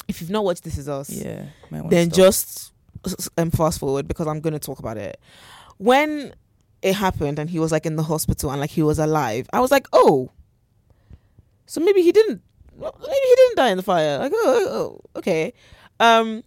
if 0.07 0.21
you've 0.21 0.29
not 0.29 0.43
watched 0.45 0.63
This 0.63 0.77
Is 0.77 0.87
Us, 0.87 1.09
yeah, 1.09 1.45
then 1.89 2.11
stop. 2.11 2.15
just 2.15 2.71
um, 3.37 3.49
fast 3.51 3.79
forward 3.79 4.07
because 4.07 4.27
I'm 4.27 4.39
gonna 4.39 4.59
talk 4.59 4.77
about 4.79 4.97
it. 4.97 5.19
When 5.77 6.33
it 6.83 6.93
happened 6.93 7.39
and 7.39 7.49
he 7.49 7.57
was 7.57 7.71
like 7.71 7.85
in 7.87 7.95
the 7.95 8.03
hospital 8.03 8.51
and 8.51 8.61
like 8.61 8.69
he 8.69 8.83
was 8.83 8.99
alive, 8.99 9.49
I 9.51 9.59
was 9.61 9.71
like, 9.71 9.87
oh, 9.93 10.29
so 11.65 11.81
maybe 11.81 12.01
he 12.03 12.11
didn't, 12.11 12.41
maybe 12.77 12.91
he 13.01 13.35
didn't 13.35 13.55
die 13.57 13.69
in 13.71 13.77
the 13.77 13.83
fire. 13.83 14.19
Like, 14.19 14.31
oh, 14.35 14.43
oh, 14.45 14.75
oh, 14.77 15.19
okay. 15.19 15.53
Um, 15.99 16.43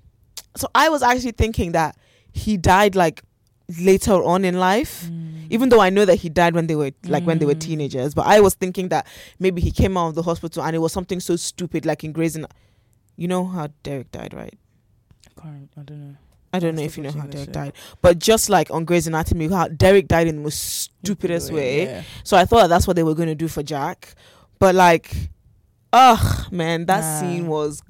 so 0.57 0.69
I 0.75 0.89
was 0.89 1.03
actually 1.03 1.33
thinking 1.33 1.73
that 1.73 1.97
he 2.33 2.57
died 2.57 2.95
like 2.95 3.23
later 3.81 4.23
on 4.23 4.45
in 4.45 4.59
life 4.59 5.07
Mm. 5.11 5.47
even 5.51 5.69
though 5.71 5.81
I 5.81 5.91
know 5.91 6.05
that 6.05 6.17
he 6.17 6.29
died 6.29 6.55
when 6.55 6.67
they 6.69 6.77
were 6.77 6.93
like 7.05 7.25
when 7.25 7.39
they 7.39 7.47
were 7.47 7.55
Mm. 7.55 7.61
teenagers, 7.61 8.15
but 8.15 8.27
I 8.27 8.41
was 8.41 8.55
thinking 8.55 8.89
that 8.91 9.07
maybe 9.39 9.61
he 9.61 9.71
came 9.73 9.97
out 9.97 10.09
of 10.09 10.15
the 10.15 10.23
hospital 10.23 10.63
and 10.63 10.75
it 10.77 10.79
was 10.81 10.93
something 10.93 11.19
so 11.21 11.37
stupid 11.37 11.85
like 11.87 12.05
in 12.05 12.13
Grey's 12.13 12.37
Ana- 12.37 12.49
You 13.17 13.29
know 13.29 13.45
how 13.47 13.69
Derek 13.83 14.13
died, 14.13 14.35
right? 14.35 14.55
I 15.27 15.41
can't. 15.41 15.69
I 15.77 15.83
don't 15.83 16.01
know. 16.09 16.17
I 16.53 16.59
don't 16.59 16.71
I'm 16.71 16.77
know 16.77 16.83
if 16.83 16.97
you 16.97 17.03
know 17.03 17.11
how 17.11 17.27
Derek 17.27 17.47
show. 17.49 17.53
died, 17.53 17.73
but 18.03 18.19
just 18.19 18.49
like 18.49 18.71
on 18.71 18.85
Grey's 18.85 19.07
Anatomy, 19.07 19.49
how 19.49 19.69
Derek 19.69 20.07
died 20.09 20.27
in 20.29 20.37
the 20.37 20.43
most 20.43 20.59
stupidest 20.63 21.51
way. 21.53 21.85
Yeah. 21.85 22.03
So 22.25 22.37
I 22.37 22.45
thought 22.45 22.69
that's 22.69 22.87
what 22.87 22.95
they 22.97 23.03
were 23.03 23.15
going 23.15 23.29
to 23.29 23.35
do 23.35 23.49
for 23.49 23.63
Jack, 23.63 24.15
but 24.59 24.75
like, 24.75 25.13
ugh, 25.93 26.53
man, 26.53 26.87
that 26.87 27.01
Nah. 27.01 27.21
scene 27.21 27.47
was 27.49 27.83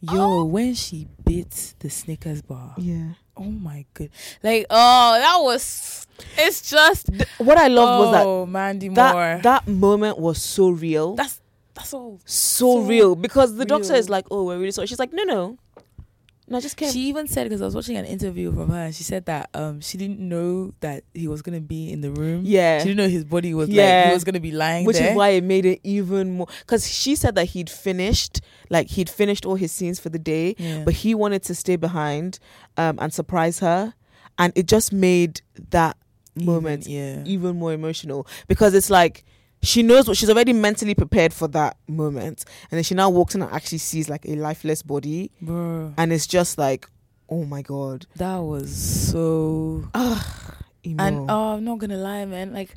Yo, 0.00 0.44
when 0.44 0.74
she 0.74 1.08
bit 1.24 1.74
the 1.78 1.90
Snickers 1.90 2.42
bar, 2.42 2.74
yeah. 2.78 3.14
oh 3.36 3.44
my 3.44 3.84
god! 3.94 4.10
Like, 4.42 4.66
oh, 4.70 5.18
that 5.18 5.38
was. 5.40 6.06
It's 6.38 6.70
just. 6.70 7.10
What 7.38 7.58
I 7.58 7.68
loved 7.68 8.04
was 8.04 8.12
that 8.12 8.26
oh, 8.26 8.46
Mandy 8.46 8.88
Moore. 8.88 8.96
that 8.96 9.42
that 9.42 9.68
moment 9.68 10.18
was 10.18 10.40
so 10.40 10.70
real. 10.70 11.14
that's 11.16 11.40
that's 11.74 11.92
all. 11.92 12.20
so, 12.24 12.80
so 12.80 12.86
real 12.86 13.16
because 13.16 13.56
the 13.56 13.64
doctor 13.64 13.94
is 13.94 14.08
like, 14.08 14.26
"Oh, 14.30 14.44
we're 14.44 14.58
really 14.58 14.70
sorry." 14.70 14.86
She's 14.86 14.98
like, 14.98 15.12
"No, 15.12 15.24
no, 15.24 15.58
no, 16.48 16.58
I 16.58 16.60
just 16.60 16.76
came." 16.76 16.90
She 16.92 17.08
even 17.08 17.26
said 17.26 17.44
because 17.44 17.62
I 17.62 17.64
was 17.64 17.74
watching 17.74 17.96
an 17.96 18.04
interview 18.04 18.52
from 18.52 18.68
her, 18.70 18.84
and 18.86 18.94
she 18.94 19.02
said 19.04 19.26
that 19.26 19.50
um 19.54 19.80
she 19.80 19.96
didn't 19.98 20.18
know 20.20 20.72
that 20.80 21.04
he 21.14 21.26
was 21.28 21.42
gonna 21.42 21.60
be 21.60 21.90
in 21.92 22.00
the 22.00 22.10
room. 22.10 22.42
yeah, 22.44 22.78
She 22.78 22.88
didn't 22.88 22.98
know 22.98 23.08
his 23.08 23.24
body 23.24 23.54
was 23.54 23.68
like 23.68 23.76
Yeah. 23.76 24.08
he 24.08 24.14
was 24.14 24.24
gonna 24.24 24.40
be 24.40 24.52
lying 24.52 24.84
which 24.86 24.96
there. 24.98 25.10
is 25.10 25.16
why 25.16 25.30
it 25.30 25.44
made 25.44 25.64
it 25.66 25.80
even 25.84 26.36
more. 26.36 26.46
Because 26.60 26.86
she 26.90 27.14
said 27.14 27.34
that 27.36 27.46
he'd 27.46 27.70
finished, 27.70 28.40
like 28.70 28.90
he'd 28.90 29.08
finished 29.10 29.44
all 29.46 29.54
his 29.56 29.72
scenes 29.72 29.98
for 29.98 30.08
the 30.10 30.18
day, 30.18 30.54
yeah. 30.58 30.82
but 30.84 30.94
he 30.94 31.14
wanted 31.14 31.42
to 31.44 31.54
stay 31.54 31.76
behind, 31.76 32.38
um, 32.76 32.98
and 33.00 33.12
surprise 33.12 33.60
her, 33.60 33.94
and 34.38 34.52
it 34.56 34.66
just 34.66 34.92
made 34.92 35.40
that 35.70 35.96
Even- 36.36 36.46
moment 36.46 36.86
yeah. 36.86 37.22
even 37.24 37.56
more 37.56 37.72
emotional 37.72 38.26
because 38.48 38.74
it's 38.74 38.90
like 38.90 39.24
she 39.64 39.82
knows 39.82 40.06
what 40.08 40.16
she's 40.16 40.30
already 40.30 40.52
mentally 40.52 40.94
prepared 40.94 41.32
for 41.32 41.48
that 41.48 41.76
moment, 41.88 42.44
and 42.70 42.76
then 42.78 42.82
she 42.84 42.94
now 42.94 43.10
walks 43.10 43.34
in 43.34 43.42
and 43.42 43.52
actually 43.52 43.78
sees 43.78 44.08
like 44.08 44.24
a 44.26 44.36
lifeless 44.36 44.82
body, 44.82 45.30
Bro, 45.40 45.94
and 45.96 46.12
it's 46.12 46.26
just 46.26 46.58
like, 46.58 46.88
oh 47.28 47.44
my 47.44 47.62
god, 47.62 48.06
that 48.16 48.36
was 48.38 48.74
so 48.74 49.88
emo. 50.86 51.02
and 51.02 51.30
oh 51.30 51.54
I'm 51.54 51.64
not 51.64 51.78
gonna 51.78 51.96
lie, 51.96 52.24
man, 52.24 52.52
like 52.52 52.74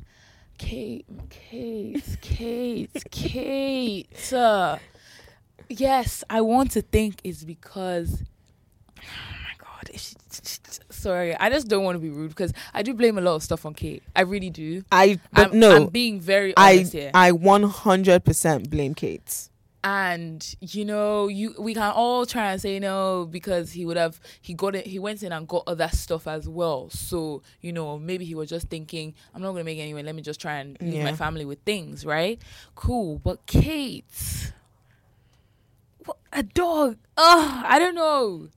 Kate 0.58 1.06
Kate 1.30 2.02
Kate 2.20 3.04
Kate. 3.10 4.32
Uh, 4.32 4.78
Yes, 5.70 6.24
I 6.30 6.40
want 6.40 6.70
to 6.72 6.80
think 6.82 7.20
it's 7.24 7.44
because 7.44 8.22
oh 8.98 9.02
my 9.02 9.54
god, 9.58 9.90
is 9.92 10.14
she, 10.42 10.87
sorry, 10.98 11.34
I 11.36 11.50
just 11.50 11.68
don't 11.68 11.84
want 11.84 11.96
to 11.96 12.00
be 12.00 12.10
rude 12.10 12.28
because 12.30 12.52
I 12.74 12.82
do 12.82 12.94
blame 12.94 13.18
a 13.18 13.20
lot 13.20 13.36
of 13.36 13.42
stuff 13.42 13.64
on 13.66 13.74
Kate. 13.74 14.02
I 14.14 14.22
really 14.22 14.50
do. 14.50 14.82
I 14.92 15.18
but 15.32 15.52
I'm, 15.52 15.58
no, 15.58 15.76
I'm 15.76 15.86
being 15.86 16.20
very 16.20 16.54
I 16.56 16.74
honest 16.76 16.92
here. 16.92 17.10
I 17.14 17.32
one 17.32 17.62
hundred 17.64 18.24
percent 18.24 18.70
blame 18.70 18.94
Kate. 18.94 19.48
and 19.84 20.56
you 20.60 20.84
know 20.84 21.28
you 21.28 21.54
we 21.56 21.72
can 21.72 21.92
all 21.92 22.26
try 22.26 22.50
and 22.50 22.60
say 22.60 22.80
no 22.80 23.24
because 23.30 23.70
he 23.72 23.86
would 23.86 23.96
have 23.96 24.20
he 24.42 24.52
got 24.52 24.74
it 24.74 24.84
he 24.84 24.98
went 24.98 25.22
in 25.22 25.30
and 25.32 25.46
got 25.46 25.62
other 25.68 25.88
stuff 25.92 26.26
as 26.26 26.48
well 26.48 26.90
so 26.90 27.42
you 27.60 27.72
know 27.72 27.96
maybe 27.96 28.24
he 28.24 28.34
was 28.34 28.48
just 28.48 28.66
thinking 28.68 29.14
i'm 29.32 29.40
not 29.40 29.52
gonna 29.52 29.62
make 29.62 29.78
it 29.78 29.82
anyway 29.82 30.02
let 30.02 30.16
me 30.16 30.20
just 30.20 30.40
try 30.40 30.54
and 30.56 30.76
leave 30.80 31.04
my 31.04 31.14
family 31.14 31.44
with 31.44 31.60
things 31.60 32.04
right 32.04 32.42
cool 32.74 33.20
but 33.20 33.46
kate 33.46 34.52
what, 36.04 36.16
a 36.32 36.42
dog 36.42 36.96
oh 37.16 37.62
i 37.64 37.78
don't 37.78 37.94
know 37.94 38.48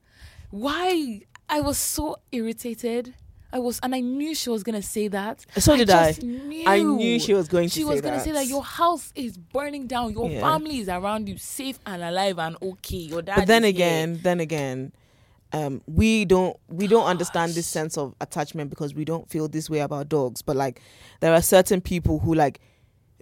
why 0.50 1.20
i 1.56 1.60
was 1.60 1.78
so 1.78 2.16
irritated 2.32 3.14
i 3.52 3.58
was 3.58 3.78
and 3.82 3.94
i 3.94 4.00
knew 4.00 4.34
she 4.34 4.48
was 4.50 4.62
gonna 4.62 4.82
say 4.82 5.06
that 5.08 5.44
So 5.58 5.76
did 5.76 5.90
I. 5.90 6.16
Knew 6.22 6.64
I 6.66 6.82
knew 6.82 7.18
she 7.20 7.34
was 7.34 7.46
going 7.48 7.68
to 7.68 7.74
say 7.74 7.80
that 7.80 7.80
she 7.80 7.82
say 7.82 7.92
was 7.92 8.00
gonna 8.00 8.16
that. 8.16 8.24
say 8.24 8.32
that 8.32 8.46
your 8.46 8.64
house 8.64 9.12
is 9.14 9.36
burning 9.36 9.86
down, 9.86 10.12
your 10.12 10.28
Yeah. 10.30 10.40
family 10.40 10.78
is 10.78 10.88
around 10.88 11.28
you, 11.28 11.36
safe 11.38 11.78
and 11.84 12.02
alive 12.02 12.38
and 12.38 12.56
okay. 12.70 12.96
Your 13.12 13.20
dad. 13.22 13.36
But 13.36 13.46
then 13.46 13.64
is 13.64 13.76
here. 13.76 13.86
again, 13.86 14.20
then 14.22 14.40
again, 14.40 14.92
um, 15.52 15.82
we 15.86 16.24
don't 16.24 16.56
we 16.68 16.86
don't 16.86 17.04
understand 17.14 17.52
this 17.52 17.66
sense 17.66 17.98
of 17.98 18.14
attachment 18.20 18.70
because 18.70 18.94
we 18.94 19.04
don't 19.04 19.28
feel 19.28 19.48
this 19.48 19.68
way 19.68 19.80
about 19.80 20.08
dogs. 20.08 20.40
But 20.40 20.56
like, 20.56 20.80
there 21.20 21.34
are 21.34 21.42
certain 21.42 21.80
people 21.82 22.18
who 22.20 22.32
like 22.34 22.60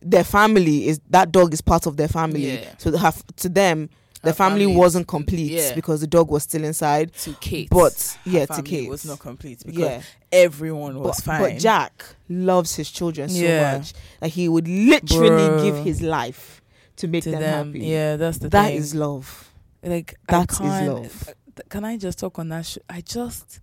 their 0.01 0.25
family 0.25 0.87
is 0.87 1.01
that 1.11 1.33
dog 1.33 1.53
is 1.53 1.61
part 1.61 1.87
of 1.87 1.97
their 1.97 2.09
family. 2.09 2.53
Yeah. 2.53 2.75
So 2.79 2.97
have 2.97 3.25
to 3.43 3.49
them, 3.49 3.91
the 4.23 4.35
family, 4.35 4.65
family 4.67 4.77
wasn't 4.77 5.07
complete 5.09 5.51
yeah. 5.53 5.75
because 5.75 6.01
the 6.03 6.07
dog 6.07 6.31
was 6.31 6.43
still 6.43 6.63
inside. 6.65 7.13
to 7.15 7.33
Kate, 7.41 7.69
But 7.71 8.19
yeah, 8.25 8.47
to 8.47 8.63
Kate 8.63 8.89
was 8.89 9.05
not 9.07 9.19
complete 9.19 9.63
because 9.65 9.81
Yeah. 9.81 10.03
everyone 10.31 10.99
was 11.01 11.17
But, 11.21 11.25
fine. 11.25 11.41
but 11.41 11.59
Jack 11.59 12.05
loves 12.29 12.77
his 12.77 12.91
children 12.91 13.29
so 13.29 13.37
Yeah. 13.37 13.79
much 13.79 13.95
that 14.21 14.29
he 14.29 14.49
would 14.49 14.69
literally 14.69 15.29
Bro. 15.49 15.63
give 15.65 15.85
his 15.85 16.03
life 16.03 16.61
to 16.97 17.09
make 17.09 17.25
to 17.25 17.31
them, 17.31 17.41
them, 17.41 17.67
happy. 17.73 17.87
yeah, 17.87 18.17
that's 18.17 18.39
the 18.39 18.49
That 18.51 18.67
thing. 18.69 18.77
is 18.77 18.95
love. 18.95 19.51
like 19.83 20.17
that 20.29 20.51
is 20.51 20.59
can't, 20.59 20.89
uh, 20.89 20.93
love. 20.95 21.35
Can 21.71 21.85
I 21.85 21.97
just 21.97 22.19
talk 22.19 22.39
on 22.39 22.51
that 22.51 22.67
show? 22.67 22.81
I 22.91 23.01
just, 23.01 23.61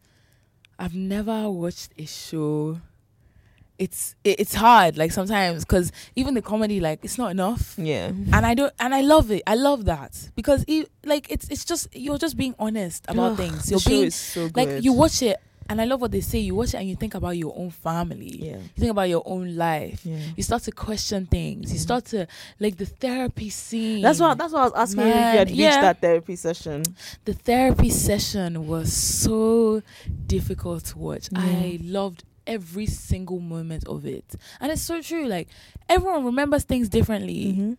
I've 0.79 0.95
never 0.95 1.49
watched 1.49 1.91
a 1.97 2.05
show. 2.05 2.79
It's 3.80 4.15
it, 4.23 4.39
it's 4.39 4.55
hard 4.55 4.97
like 4.97 5.11
sometimes 5.11 5.63
because 5.63 5.91
even 6.15 6.34
the 6.34 6.41
comedy 6.41 6.80
like 6.80 6.99
it's 7.03 7.17
not 7.17 7.32
enough. 7.32 7.75
Yeah. 7.78 8.07
and 8.07 8.45
I 8.45 8.53
don't 8.53 8.73
and 8.80 8.95
I 8.95 9.01
love 9.01 9.30
it. 9.32 9.43
I 9.45 9.55
love 9.55 9.86
that 9.86 10.30
because 10.36 10.65
it, 10.67 10.89
like 11.05 11.30
it's 11.30 11.47
it's 11.49 11.63
just 11.63 11.95
you're 11.95 12.17
just 12.17 12.38
being 12.38 12.55
honest 12.57 13.05
about 13.07 13.34
Ugh, 13.34 13.38
things. 13.38 13.69
You're 13.69 13.80
being 13.86 14.09
so 14.09 14.49
like 14.55 14.84
you 14.84 14.93
watch 14.93 15.21
it 15.21 15.38
and 15.69 15.82
I 15.82 15.86
love 15.86 16.01
what 16.01 16.11
they 16.11 16.21
say. 16.21 16.39
You 16.39 16.55
watch 16.55 16.73
it 16.73 16.78
and 16.78 16.89
you 16.89 16.95
think 16.95 17.13
about 17.13 17.32
your 17.38 17.53
own 17.57 17.71
family. 17.71 18.38
Yeah. 18.39 18.57
You 18.57 18.69
think 18.78 18.91
about 18.91 19.09
your 19.09 19.23
own 19.25 19.55
life. 19.55 20.01
Yeah. 20.05 20.19
You 20.36 20.43
start 20.43 20.63
to 20.63 20.71
question 20.71 21.25
things. 21.25 21.71
You 21.73 21.80
start 21.80 22.05
to 22.05 22.28
like 22.59 22.78
the 22.78 22.86
therapy 22.86 23.49
scene. 23.49 24.01
That's 24.01 24.19
what 24.19 24.38
that's 24.38 24.53
what 24.53 24.61
I 24.61 24.65
was 24.65 24.73
asking 24.73 25.01
you 25.01 25.07
if 25.07 25.15
you 25.15 25.21
Man, 25.21 25.38
had 25.38 25.47
reached 25.49 25.59
yeah. 25.59 25.82
that 25.82 26.01
therapy 26.01 26.36
session. 26.36 26.84
the 27.25 27.34
therapy 27.34 27.89
session 27.89 28.67
was 28.67 28.93
so 28.93 29.82
difficult 30.25 30.86
to 30.86 30.97
watch. 30.97 31.30
I 31.36 31.80
loved 31.84 32.23
every 32.47 32.85
single 32.87 33.39
moment 33.39 33.87
of 33.87 34.05
it. 34.05 34.35
And 34.59 34.71
it's 34.71 34.81
so 34.81 35.01
true. 35.01 35.27
Like 35.27 35.49
everyone 35.89 36.25
remembers 36.25 36.63
things 36.63 36.89
differently. 36.89 37.45
Mm-hmm. 37.53 37.73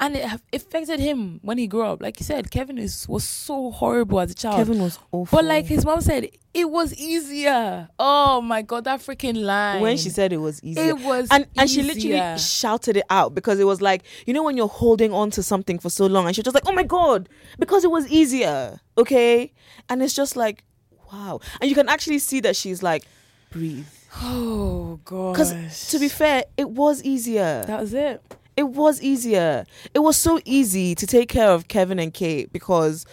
and 0.00 0.16
it 0.16 0.40
affected 0.52 0.98
him 0.98 1.38
when 1.42 1.56
he 1.56 1.68
grew 1.68 1.82
up. 1.82 2.02
Like 2.02 2.18
you 2.18 2.24
said, 2.24 2.50
Kevin 2.50 2.78
is 2.78 3.08
was 3.08 3.22
so 3.22 3.70
horrible 3.70 4.18
as 4.18 4.32
a 4.32 4.34
child. 4.34 4.56
Kevin 4.56 4.80
was 4.82 4.98
awful. 5.12 5.36
but 5.38 5.44
like 5.44 5.66
his 5.66 5.84
mom 5.84 6.00
said, 6.00 6.28
it 6.52 6.68
was 6.70 6.92
easier. 6.94 7.88
Oh 7.98 8.40
my 8.40 8.62
god, 8.62 8.84
that 8.84 9.00
freaking 9.00 9.40
line. 9.44 9.80
when 9.80 9.96
she 9.96 10.10
said 10.10 10.32
it 10.32 10.38
was 10.38 10.62
easy, 10.64 10.80
it 10.80 10.98
was 10.98 11.28
and 11.30 11.46
and 11.56 11.70
she 11.70 11.82
literally 11.82 12.38
shouted 12.38 12.96
it 12.96 13.04
out 13.08 13.34
because 13.34 13.60
it 13.60 13.64
was 13.64 13.80
like 13.80 14.02
you 14.26 14.34
know 14.34 14.42
when 14.42 14.56
you're 14.56 14.68
holding 14.68 15.12
on 15.12 15.30
to 15.30 15.42
something 15.42 15.78
for 15.78 15.90
so 15.90 16.06
long 16.06 16.26
and 16.26 16.34
she's 16.34 16.44
just 16.44 16.54
like 16.54 16.66
oh 16.66 16.72
my 16.72 16.82
god 16.84 17.28
because 17.58 17.84
it 17.84 17.90
was 17.90 18.06
easier 18.08 18.80
okay 18.98 19.52
and 19.88 20.02
it's 20.02 20.14
just 20.14 20.34
like 20.36 20.64
wow 21.12 21.40
and 21.60 21.68
you 21.70 21.74
can 21.74 21.88
actually 21.88 22.18
see 22.18 22.40
that 22.40 22.56
she's 22.56 22.82
like 22.82 23.04
breathe 23.50 23.86
Oh 24.22 25.00
god. 25.04 25.32
because 25.32 25.88
to 25.90 25.98
be 25.98 26.08
fair 26.08 26.44
it 26.56 26.70
was 26.70 27.02
easier 27.02 27.64
that 27.66 27.80
was 27.80 27.92
it. 27.94 28.22
it 28.56 28.62
was 28.64 29.02
easier 29.02 29.66
it 29.92 29.98
was 29.98 30.16
so 30.16 30.40
easy 30.44 30.94
to 30.94 31.06
take 31.06 31.28
care 31.28 31.50
of 31.50 31.68
Kevin 31.68 31.98
and 31.98 32.12
Kate 32.14 32.52
because 32.52 33.06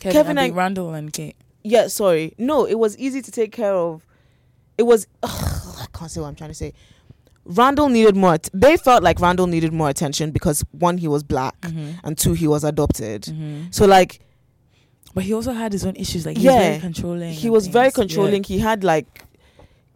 Kevin, 0.00 0.12
Kevin 0.12 0.38
and 0.38 0.46
and- 0.48 0.56
Randall 0.56 0.94
and 0.94 1.12
Kate. 1.12 1.36
yeah 1.62 1.88
sorry 1.88 2.34
no 2.38 2.64
it 2.64 2.78
was 2.78 2.96
easy 2.98 3.20
to 3.22 3.30
take 3.30 3.52
care 3.52 3.74
of 3.74 4.06
it 4.78 4.84
was 4.84 5.06
ugh, 5.22 5.76
I 5.80 5.86
can't 5.92 6.10
say 6.10 6.20
what 6.20 6.28
I'm 6.28 6.34
trying 6.36 6.50
to 6.50 6.54
say 6.54 6.72
Randall 7.44 7.88
needed 7.88 8.14
more 8.16 8.38
they 8.54 8.76
felt 8.76 9.02
like 9.02 9.18
Randall 9.20 9.46
needed 9.48 9.72
more 9.72 9.88
attention 9.88 10.30
because 10.30 10.64
one 10.70 10.98
he 10.98 11.08
was 11.08 11.22
black 11.22 11.60
Mm-hmm. 11.62 11.90
and 12.04 12.16
two 12.16 12.34
he 12.34 12.46
was 12.46 12.62
adopted 12.64 13.24
so 13.72 13.84
like 13.86 14.20
But 15.14 15.24
he 15.24 15.34
also 15.34 15.52
had 15.52 15.72
his 15.72 15.84
own 15.84 15.96
issues. 15.96 16.24
Like 16.24 16.36
he 16.38 16.46
was 16.46 16.54
Yeah. 16.54 16.68
very 16.68 16.80
controlling. 16.80 17.32
he 17.32 17.50
was 17.50 17.66
very 17.66 17.86
things. 17.90 17.96
Yeah. 17.98 18.02
controlling 18.02 18.44
he 18.44 18.58
had 18.60 18.84
like 18.84 19.24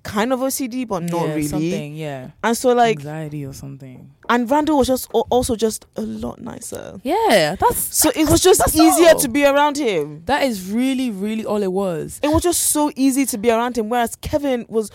kind 0.05 0.33
of 0.33 0.41
OCD 0.41 0.87
but 0.87 1.03
not 1.03 1.23
Yeah, 1.27 1.35
really 1.35 1.43
Something, 1.49 1.97
yeah. 1.97 2.31
and 2.45 2.57
so 2.57 2.73
like 2.75 2.99
anxiety 2.99 3.45
or 3.45 3.53
something. 3.53 4.11
and 4.29 4.49
Randall 4.51 4.79
was 4.79 4.87
just 4.87 5.09
also 5.13 5.57
just 5.57 5.87
a 5.97 6.03
lot 6.03 6.41
nicer 6.41 7.01
Yeah, 7.03 7.57
that's 7.59 7.79
so 7.97 8.11
it 8.15 8.29
was 8.31 8.41
just 8.43 8.61
easier 8.77 9.09
all. 9.15 9.19
to 9.19 9.29
be 9.29 9.45
around 9.45 9.77
him 9.79 10.23
that 10.27 10.45
is 10.45 10.71
really, 10.71 11.11
really 11.11 11.45
all 11.45 11.63
it 11.63 11.73
was. 11.73 12.21
it 12.23 12.29
was 12.29 12.43
just 12.43 12.65
so 12.65 12.93
easy 12.95 13.25
to 13.27 13.39
be 13.39 13.51
around 13.51 13.77
him 13.79 13.89
whereas 13.89 14.15
Kevin 14.17 14.67
was 14.69 14.91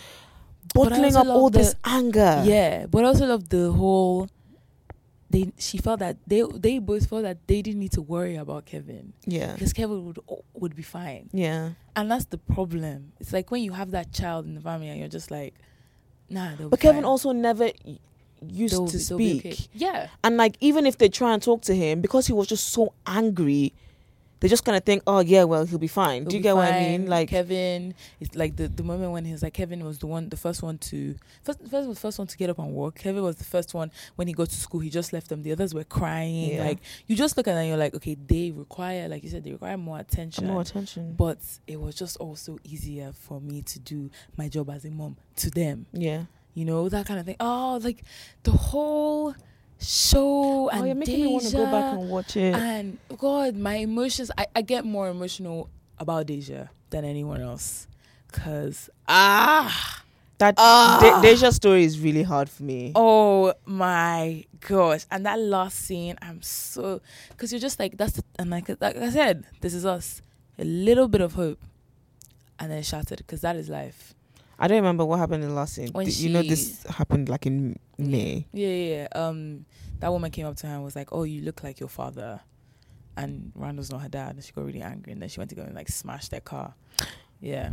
bottling 0.74 1.16
up 1.16 1.26
all 1.26 1.50
this 1.50 1.74
anger 1.84 2.42
Yeah, 2.46 2.86
but 2.86 3.04
I 3.04 3.08
also 3.08 3.26
love 3.26 3.48
the 3.48 3.72
whole. 3.72 4.28
They 5.30 5.52
she 5.58 5.78
felt 5.78 6.00
that 6.00 6.16
they 6.26 6.42
they 6.42 6.80
both 6.80 7.08
felt 7.08 7.22
that 7.22 7.46
they 7.46 7.62
didn't 7.62 7.78
need 7.78 7.92
to 7.92 8.02
worry 8.02 8.34
about 8.34 8.66
Kevin 8.66 9.12
yeah 9.26 9.52
because 9.52 9.72
Kevin 9.72 10.04
would 10.06 10.18
would 10.54 10.74
be 10.74 10.82
fine, 10.82 11.30
yeah 11.32 11.70
and 11.94 12.10
that's 12.10 12.24
the 12.26 12.38
problem. 12.38 13.12
It's 13.20 13.32
like 13.32 13.50
when 13.52 13.62
you 13.62 13.72
have 13.72 13.92
that 13.92 14.12
child 14.12 14.46
in 14.46 14.54
the 14.56 14.60
family 14.60 14.88
and 14.88 14.98
you're 14.98 15.08
just 15.08 15.30
like, 15.30 15.54
nah. 16.28 16.56
they'll 16.56 16.68
but 16.68 16.80
Kevin 16.80 17.02
fine. 17.02 17.04
also 17.04 17.30
never 17.32 17.70
used 18.42 18.74
They'll 18.74 18.86
to 18.88 18.96
be 18.96 19.38
speak 19.38 19.46
okay. 19.46 19.56
Yeah, 19.72 20.08
And 20.24 20.36
like 20.36 20.56
even 20.60 20.86
if 20.86 20.98
they 20.98 21.08
try 21.08 21.32
and 21.34 21.42
talk 21.42 21.62
to 21.62 21.74
him, 21.74 22.00
because 22.00 22.26
he 22.26 22.32
was 22.32 22.46
just 22.48 22.68
so 22.70 22.94
angry, 23.06 23.72
they 24.40 24.48
just 24.48 24.64
kind 24.64 24.76
of 24.76 24.84
think, 24.84 25.02
"Oh 25.06 25.20
yeah, 25.20 25.44
well 25.44 25.64
he'll 25.64 25.78
be 25.78 25.86
fine." 25.86 26.22
He'll 26.22 26.30
Do 26.30 26.36
you 26.36 26.42
get 26.42 26.56
what 26.56 26.72
I 26.72 26.80
mean? 26.80 27.06
Like, 27.06 27.28
Kevin, 27.28 27.94
it's 28.20 28.34
like 28.34 28.56
the 28.56 28.68
the 28.68 28.82
moment 28.82 29.12
when 29.12 29.24
he's 29.24 29.42
like 29.42 29.54
Kevin 29.54 29.84
was 29.84 29.98
the 29.98 30.06
one, 30.06 30.28
the 30.28 30.36
first 30.36 30.62
one 30.62 30.78
to 30.78 31.14
first 31.42 31.60
first 31.60 31.88
was 31.88 31.96
the 31.96 32.00
first 32.00 32.18
one 32.18 32.26
to 32.28 32.36
get 32.36 32.50
up 32.50 32.58
and 32.58 32.72
walk. 32.72 32.96
Kevin 32.96 33.22
was 33.22 33.36
the 33.36 33.44
first 33.44 33.74
one 33.74 33.90
when 34.16 34.28
he 34.28 34.34
got 34.34 34.48
to 34.48 34.56
school. 34.56 34.80
He 34.80 34.90
just 34.90 35.12
left 35.12 35.28
them. 35.28 35.42
The 35.42 35.52
others 35.52 35.74
were 35.74 35.84
crying. 35.84 36.54
Yeah. 36.54 36.64
Like 36.64 36.78
you 37.06 37.16
just 37.16 37.36
look 37.36 37.46
at 37.46 37.52
them, 37.52 37.60
and 37.60 37.68
you're 37.68 37.76
like, 37.76 37.94
okay, 37.94 38.16
they 38.26 38.50
require, 38.50 39.08
like 39.08 39.22
you 39.22 39.30
said, 39.30 39.44
they 39.44 39.52
require 39.52 39.76
more 39.76 39.98
attention. 39.98 40.46
more 40.46 40.62
attention. 40.62 41.14
But 41.16 41.38
it 41.66 41.80
was 41.80 41.94
just 41.94 42.16
also 42.16 42.58
easier 42.64 43.12
for 43.12 43.40
me 43.40 43.62
to 43.62 43.78
do 43.78 44.10
my 44.36 44.48
job 44.48 44.70
as 44.70 44.84
a 44.84 44.90
mom 44.90 45.16
to 45.36 45.50
them. 45.50 45.86
yeah. 45.92 46.24
You 46.52 46.64
know 46.64 46.88
that 46.88 47.06
kind 47.06 47.20
of 47.20 47.26
thing. 47.26 47.36
Oh, 47.38 47.78
like 47.80 48.02
the 48.42 48.50
whole 48.50 49.34
show 49.80 50.68
and 50.68 50.82
oh, 50.82 50.84
you're 50.84 50.94
making 50.94 51.24
me 51.24 51.32
want 51.32 51.44
to 51.44 51.52
go 51.52 51.58
Deja 51.64 51.70
back 51.70 51.94
and 51.98 52.08
watch 52.10 52.36
it. 52.36 52.54
and 52.54 52.98
God, 53.16 53.56
my 53.56 53.76
emotions. 53.76 54.30
I, 54.36 54.46
I 54.54 54.62
get 54.62 54.84
more 54.84 55.08
emotional 55.08 55.68
about 55.98 56.26
Deja 56.26 56.66
than 56.90 57.04
anyone 57.04 57.40
else, 57.40 57.86
cause 58.32 58.90
ah, 59.08 60.02
that 60.38 60.54
Ah. 60.58 61.20
De- 61.22 61.28
Deja's 61.28 61.56
story 61.56 61.84
is 61.84 61.98
really 62.00 62.22
hard 62.22 62.48
for 62.50 62.62
me. 62.62 62.92
oh 62.94 63.54
my 63.66 64.44
gosh, 64.68 65.06
and 65.10 65.24
that 65.26 65.38
last 65.38 65.78
scene, 65.78 66.16
I'm 66.20 66.42
so, 66.42 67.00
cause 67.36 67.52
you're 67.52 67.60
just 67.60 67.78
like 67.78 67.96
that's 67.96 68.12
the, 68.14 68.24
and 68.38 68.50
like 68.50 68.68
like 68.80 68.96
I 68.96 69.10
said, 69.10 69.44
this 69.60 69.72
is 69.74 69.86
us, 69.86 70.20
a 70.58 70.64
little 70.64 71.08
bit 71.08 71.20
of 71.20 71.34
hope, 71.34 71.60
and 72.58 72.70
then 72.70 72.82
shattered, 72.82 73.26
cause 73.26 73.40
that 73.40 73.56
is 73.56 73.68
life. 73.68 74.14
I 74.60 74.68
don't 74.68 74.76
remember 74.76 75.04
what 75.04 75.18
happened 75.18 75.42
in 75.42 75.48
the 75.48 75.54
last 75.56 75.74
scene. 75.74 75.88
When 75.92 76.06
you 76.08 76.28
know, 76.28 76.42
this 76.42 76.82
happened 76.84 77.28
like 77.28 77.46
in 77.46 77.78
May. 77.98 78.46
Yeah, 78.52 78.68
yeah, 78.68 78.94
yeah. 78.94 79.08
Um, 79.12 79.64
that 80.00 80.12
woman 80.12 80.30
came 80.30 80.46
up 80.46 80.56
to 80.56 80.66
her 80.66 80.74
and 80.74 80.84
was 80.84 80.94
like, 80.94 81.08
"Oh, 81.12 81.22
you 81.24 81.40
look 81.42 81.64
like 81.64 81.80
your 81.80 81.88
father," 81.88 82.40
and 83.16 83.52
Randall's 83.54 83.90
not 83.90 84.02
her 84.02 84.08
dad, 84.08 84.34
and 84.36 84.44
she 84.44 84.52
got 84.52 84.64
really 84.66 84.82
angry, 84.82 85.12
and 85.12 85.20
then 85.22 85.28
she 85.30 85.40
went 85.40 85.48
to 85.50 85.56
go 85.56 85.62
and 85.62 85.74
like 85.74 85.88
smash 85.88 86.28
their 86.28 86.40
car. 86.40 86.74
Yeah. 87.42 87.70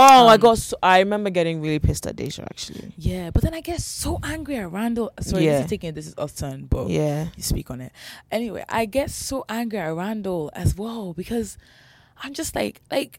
Oh, 0.00 0.28
I 0.28 0.34
Um, 0.34 0.40
got. 0.40 0.58
So, 0.58 0.76
I 0.80 1.00
remember 1.00 1.28
getting 1.30 1.60
really 1.60 1.80
pissed 1.80 2.06
at 2.06 2.14
Deja 2.14 2.42
actually. 2.44 2.92
Yeah, 2.96 3.30
but 3.32 3.42
then 3.42 3.52
I 3.52 3.60
get 3.60 3.80
so 3.80 4.20
angry 4.22 4.54
at 4.58 4.70
Randall. 4.70 5.10
Sorry, 5.20 5.44
Yeah. 5.46 5.56
this 5.56 5.64
is 5.64 5.70
taking 5.70 5.92
this 5.94 6.06
is 6.06 6.14
us 6.16 6.34
turn, 6.34 6.66
but 6.66 6.88
Yeah. 6.88 7.26
you 7.36 7.42
speak 7.42 7.68
on 7.68 7.80
it. 7.80 7.90
Anyway, 8.30 8.64
I 8.68 8.84
get 8.86 9.10
so 9.10 9.44
angry 9.48 9.80
at 9.80 9.88
Randall 9.92 10.52
as 10.54 10.76
well 10.76 11.14
because 11.14 11.58
I'm 12.22 12.32
just 12.32 12.54
like 12.54 12.80
like 12.92 13.18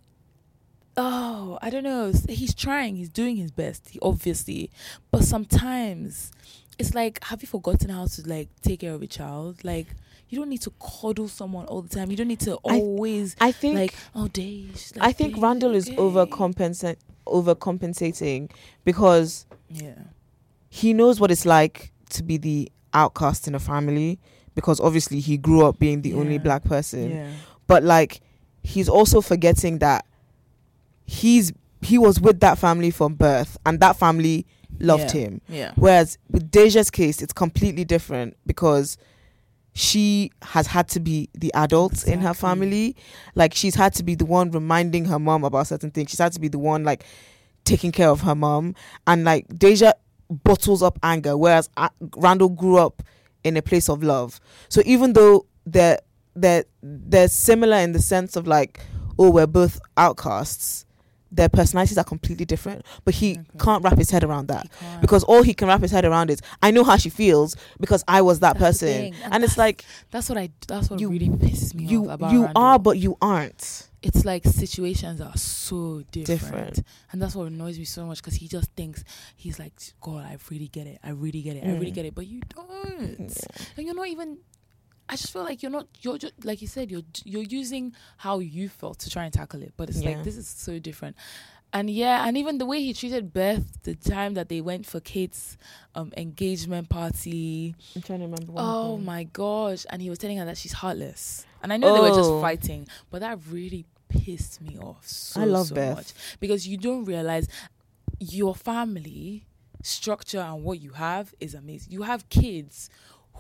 oh, 0.97 1.57
I 1.61 1.69
don't 1.69 1.83
know. 1.83 2.11
He's 2.27 2.53
trying, 2.53 2.95
he's 2.95 3.09
doing 3.09 3.35
his 3.37 3.51
best, 3.51 3.89
he 3.89 3.99
obviously. 4.01 4.69
But 5.11 5.23
sometimes 5.23 6.31
it's 6.77 6.93
like 6.93 7.23
have 7.25 7.41
you 7.41 7.47
forgotten 7.47 7.89
how 7.89 8.05
to 8.05 8.21
like 8.27 8.49
take 8.61 8.81
care 8.81 8.93
of 8.93 9.01
a 9.01 9.07
child? 9.07 9.63
Like 9.63 9.87
you 10.29 10.37
don't 10.39 10.49
need 10.49 10.61
to 10.61 10.71
coddle 10.79 11.27
someone 11.27 11.65
all 11.65 11.81
the 11.81 11.89
time. 11.89 12.11
You 12.11 12.17
don't 12.17 12.27
need 12.27 12.39
to 12.41 12.55
always 12.55 13.35
I 13.41 13.51
think. 13.51 13.75
like 13.75 13.93
oh 14.15 14.27
days. 14.27 14.93
I 14.99 15.11
think 15.11 15.35
Randall 15.41 15.75
is 15.75 15.89
overcompensate 15.89 16.97
overcompensating 17.25 18.49
because 18.85 19.45
Yeah. 19.69 19.93
he 20.69 20.93
knows 20.93 21.19
what 21.19 21.31
it's 21.31 21.45
like 21.45 21.91
to 22.11 22.23
be 22.23 22.37
the 22.37 22.71
outcast 22.93 23.47
in 23.47 23.53
a 23.55 23.59
family 23.59 24.19
because 24.55 24.79
obviously 24.79 25.19
he 25.19 25.37
grew 25.37 25.63
up 25.65 25.77
being 25.79 26.01
the 26.01 26.13
only 26.15 26.37
black 26.39 26.63
person 26.63 27.11
Yeah. 27.11 27.31
but 27.67 27.83
like 27.83 28.21
he's 28.63 28.89
also 28.89 29.21
forgetting 29.21 29.77
that 29.79 30.05
he's 31.09 31.51
he 31.81 31.97
was 31.97 32.19
with 32.21 32.39
that 32.41 32.57
family 32.57 32.91
from 32.91 33.15
birth 33.15 33.57
and 33.65 33.79
that 33.79 33.95
family 33.97 34.45
loved 34.79 35.13
Yeah. 35.15 35.21
him. 35.21 35.41
Yeah. 35.49 35.71
whereas 35.75 36.17
with 36.29 36.51
Deja's 36.51 36.91
case 36.91 37.21
it's 37.21 37.33
completely 37.33 37.83
different 37.85 38.35
because 38.45 38.97
she 39.73 40.31
has 40.41 40.67
had 40.67 40.87
to 40.89 40.99
be 40.99 41.29
the 41.33 41.51
adult 41.53 42.05
in 42.07 42.19
her 42.19 42.33
family. 42.33 42.95
Like 43.35 43.53
she's 43.53 43.75
had 43.75 43.93
to 43.95 44.03
be 44.03 44.15
the 44.15 44.25
one 44.25 44.51
reminding 44.51 45.05
her 45.05 45.19
mom 45.19 45.43
about 45.43 45.67
certain 45.67 45.91
things. 45.91 46.09
She's 46.09 46.19
had 46.19 46.33
to 46.33 46.39
be 46.39 46.47
the 46.49 46.59
one 46.59 46.83
like 46.83 47.05
taking 47.65 47.91
care 47.91 48.09
of 48.09 48.21
her 48.21 48.35
mom. 48.35 48.75
And 49.07 49.23
like 49.23 49.45
Deja 49.57 49.93
bottles 50.29 50.83
up 50.83 50.99
anger 51.01 51.35
whereas 51.37 51.69
uh, 51.77 51.89
Randall 52.17 52.49
grew 52.49 52.77
up 52.77 53.01
in 53.43 53.55
a 53.57 53.61
place 53.61 53.89
of 53.89 54.03
love. 54.03 54.39
So 54.69 54.81
even 54.85 55.13
though 55.13 55.45
they're 55.65 55.99
they're 56.35 56.65
they're 56.83 57.27
similar 57.29 57.77
in 57.77 57.93
the 57.93 57.99
sense 58.01 58.35
of 58.35 58.47
like 58.47 58.81
oh 59.17 59.29
we're 59.31 59.47
both 59.47 59.79
outcasts 59.97 60.85
their 61.31 61.49
personalities 61.49 61.97
are 61.97 62.03
completely 62.03 62.45
different 62.45 62.83
but 63.05 63.13
he 63.13 63.31
Okay. 63.33 63.43
can't 63.59 63.83
wrap 63.83 63.97
his 63.97 64.09
head 64.09 64.23
around 64.23 64.47
that 64.47 64.67
He 64.79 64.85
because 65.01 65.23
all 65.25 65.43
he 65.43 65.53
can 65.53 65.67
wrap 65.67 65.81
his 65.81 65.91
head 65.91 66.05
around 66.05 66.29
is 66.31 66.41
I 66.63 66.71
know 66.71 66.83
how 66.83 66.97
she 66.97 67.09
feels 67.09 67.55
because 67.79 68.03
I 68.07 68.21
was 68.21 68.39
that 68.39 68.57
That's 68.57 68.79
person 68.79 69.13
and 69.13 69.33
and 69.33 69.43
it's 69.43 69.57
like 69.57 69.85
That's 70.11 70.27
what 70.29 70.37
I. 70.37 70.49
That's 70.67 70.89
what 70.89 70.99
You- 70.99 71.09
really 71.09 71.29
pisses 71.29 71.73
me 71.73 71.83
you 71.85 72.05
off 72.09 72.15
about 72.15 72.31
you 72.33 72.45
Randall. 72.45 72.63
are 72.63 72.79
but 72.79 72.97
you 72.97 73.17
aren't 73.21 73.85
it's 74.01 74.23
like 74.23 74.45
situations 74.45 75.19
are 75.19 75.35
so 75.35 76.03
different, 76.13 76.39
Different. 76.39 76.83
and 77.11 77.21
that's 77.21 77.35
what 77.35 77.47
annoys 77.47 77.77
me 77.77 77.83
so 77.83 78.05
much 78.05 78.19
because 78.21 78.35
he 78.35 78.47
just 78.47 78.71
thinks 78.71 79.03
he's 79.35 79.59
like, 79.59 79.73
God, 79.99 80.23
I 80.25 80.37
really 80.49 80.69
get 80.69 80.87
it, 80.87 80.99
I 81.03 81.09
really 81.09 81.41
get 81.41 81.57
it, 81.57 81.65
I 81.65 81.71
really 81.73 81.91
Mm. 81.91 81.95
get 81.95 82.05
it, 82.05 82.15
but 82.15 82.25
you 82.25 82.39
don't, 82.55 83.09
and 83.77 83.85
you're 83.85 83.93
not 83.93 84.07
even. 84.07 84.37
I 85.09 85.15
just 85.15 85.33
feel 85.33 85.43
like 85.43 85.61
you're 85.63 85.71
not. 85.71 85.87
You're 86.01 86.17
just 86.19 86.45
like 86.45 86.61
you 86.61 86.67
said. 86.67 86.91
You're 86.91 87.01
you're 87.25 87.43
using 87.43 87.93
how 88.17 88.39
you 88.39 88.69
felt 88.69 88.99
to 88.99 89.09
try 89.09 89.23
and 89.25 89.33
tackle 89.33 89.61
it, 89.63 89.73
but 89.75 89.89
it's 89.89 89.99
Yeah. 90.01 90.09
like 90.09 90.23
this 90.23 90.37
is 90.37 90.47
so 90.47 90.79
different. 90.79 91.15
And 91.73 91.89
yeah, 91.89 92.27
and 92.27 92.35
even 92.37 92.57
the 92.57 92.65
way 92.65 92.81
he 92.81 92.93
treated 92.93 93.31
Beth, 93.33 93.83
the 93.83 93.93
time 93.95 94.33
that 94.35 94.49
they 94.49 94.59
went 94.61 94.85
for 94.87 94.99
Kate's 94.99 95.55
um, 95.93 96.11
engagement 96.17 96.89
party, 96.89 97.75
I'm 97.95 98.01
trying 98.01 98.19
to 98.19 98.25
remember 98.25 98.51
what 98.53 98.61
Oh 98.63 98.91
happened. 98.91 99.05
my 99.05 99.23
gosh! 99.25 99.85
And 99.89 100.01
he 100.01 100.09
was 100.09 100.17
telling 100.19 100.37
her 100.37 100.45
that 100.45 100.57
she's 100.57 100.73
heartless. 100.73 101.45
And 101.61 101.71
I 101.73 101.77
know 101.77 101.91
they 101.91 101.99
were 101.99 102.11
just 102.11 102.31
Oh. 102.31 102.41
fighting, 102.41 102.87
but 103.11 103.19
that 103.21 103.39
really 103.49 103.85
pissed 104.09 104.61
me 104.61 104.77
off 104.79 105.05
so 105.07 105.41
I 105.41 105.45
love 105.45 105.67
so 105.67 105.75
Beth. 105.75 105.95
much 105.95 106.13
because 106.39 106.67
you 106.67 106.77
don't 106.77 107.05
realize 107.05 107.47
your 108.19 108.55
family 108.55 109.45
structure 109.83 110.39
and 110.39 110.63
what 110.63 110.79
you 110.81 110.91
have 110.93 111.33
is 111.39 111.53
amazing. 111.53 111.91
You 111.91 112.01
have 112.03 112.27
kids 112.29 112.89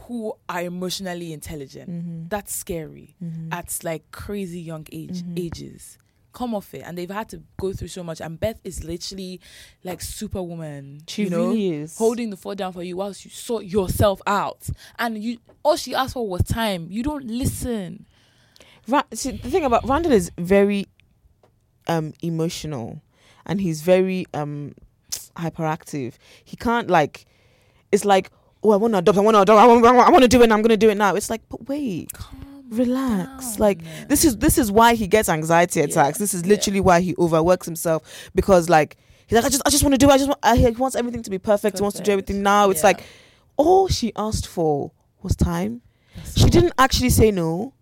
who 0.07 0.33
are 0.47 0.61
emotionally 0.61 1.33
intelligent. 1.33 1.89
Mhm. 1.89 2.29
That's 2.29 2.53
scary 2.55 3.15
Mhm. 3.23 3.49
at 3.53 3.77
like 3.83 4.09
crazy 4.11 4.59
young 4.61 4.85
age 4.91 5.21
Mhm. 5.23 5.39
ages. 5.39 5.97
come 6.31 6.53
off 6.53 6.75
it, 6.75 6.83
and 6.85 6.95
they've 6.95 7.09
had 7.09 7.27
to 7.27 7.41
go 7.59 7.73
through 7.73 7.87
so 7.87 8.03
much. 8.03 8.21
And 8.21 8.39
Beth 8.39 8.59
is 8.63 8.83
literally 8.83 9.41
like 9.83 9.99
superwoman. 9.99 11.01
She 11.07 11.23
you 11.23 11.29
know, 11.31 11.47
really 11.47 11.73
is. 11.73 11.97
holding 11.97 12.29
the 12.29 12.37
fort 12.37 12.59
down 12.59 12.71
for 12.71 12.83
you 12.83 12.97
whilst 12.97 13.25
you 13.25 13.31
sort 13.31 13.65
yourself 13.65 14.21
out. 14.27 14.69
And 14.99 15.21
you, 15.21 15.39
all 15.63 15.75
she 15.75 15.95
asked 15.95 16.13
for 16.13 16.27
was 16.27 16.43
time. 16.43 16.85
You 16.91 17.01
don't 17.01 17.25
listen. 17.25 18.05
Ra- 18.87 19.03
see, 19.11 19.31
the 19.31 19.49
thing 19.49 19.63
about 19.65 19.87
Randall 19.89 20.11
is 20.11 20.31
very 20.37 20.85
um 21.87 22.13
emotional 22.21 23.01
and 23.47 23.59
he's 23.59 23.81
very 23.81 24.27
um 24.35 24.75
hyperactive. 25.35 26.13
He 26.45 26.55
can't 26.55 26.89
like 26.91 27.25
it's 27.91 28.05
like 28.05 28.29
oh 28.63 28.71
I 28.71 28.75
want 28.77 28.93
to 28.93 28.97
adopt 28.99 29.17
I 29.17 29.21
want 29.21 29.35
to 29.35 29.41
adopt 29.41 29.59
I 29.59 29.67
want, 29.67 29.85
I 29.85 30.09
want 30.09 30.21
to 30.23 30.27
do 30.27 30.39
it 30.41 30.43
and 30.45 30.53
I'm 30.53 30.61
going 30.61 30.69
to 30.69 30.77
do 30.77 30.89
it 30.89 30.95
now. 30.95 31.15
It's 31.15 31.29
like 31.29 31.41
but 31.49 31.67
wait, 31.67 32.11
relax. 32.69 33.51
down. 33.51 33.59
Like 33.59 33.79
this 34.07 34.25
is 34.25 34.37
this 34.37 34.57
is 34.57 34.71
why 34.71 34.95
he 34.95 35.07
gets 35.07 35.29
anxiety 35.29 35.79
Yeah, 35.79 35.85
attacks. 35.85 36.17
This 36.17 36.33
is 36.33 36.43
yeah. 36.43 36.49
literally 36.49 36.79
why 36.81 37.01
he 37.01 37.15
overworks 37.17 37.65
himself 37.65 38.29
because 38.35 38.69
like 38.69 38.97
he's 39.27 39.35
like 39.37 39.45
I 39.45 39.49
just 39.49 39.61
I 39.65 39.69
just 39.69 39.83
want 39.83 39.93
to 39.93 39.97
do 39.97 40.09
it. 40.09 40.13
I 40.13 40.17
just 40.17 40.27
want, 40.27 40.39
uh, 40.43 40.55
he 40.55 40.69
wants 40.71 40.95
everything 40.95 41.23
to 41.23 41.29
be 41.29 41.39
perfect. 41.39 41.77
He 41.77 41.81
wants 41.81 41.97
to 41.97 42.03
do 42.03 42.11
everything 42.11 42.43
now. 42.43 42.69
It's 42.69 42.81
Yeah. 42.81 42.87
like 42.87 43.03
all 43.57 43.87
she 43.87 44.11
asked 44.15 44.47
for 44.47 44.91
was 45.21 45.35
time. 45.35 45.81
She 46.35 46.49
didn't 46.49 46.73
actually 46.77 47.09
say 47.11 47.31
no, 47.31 47.73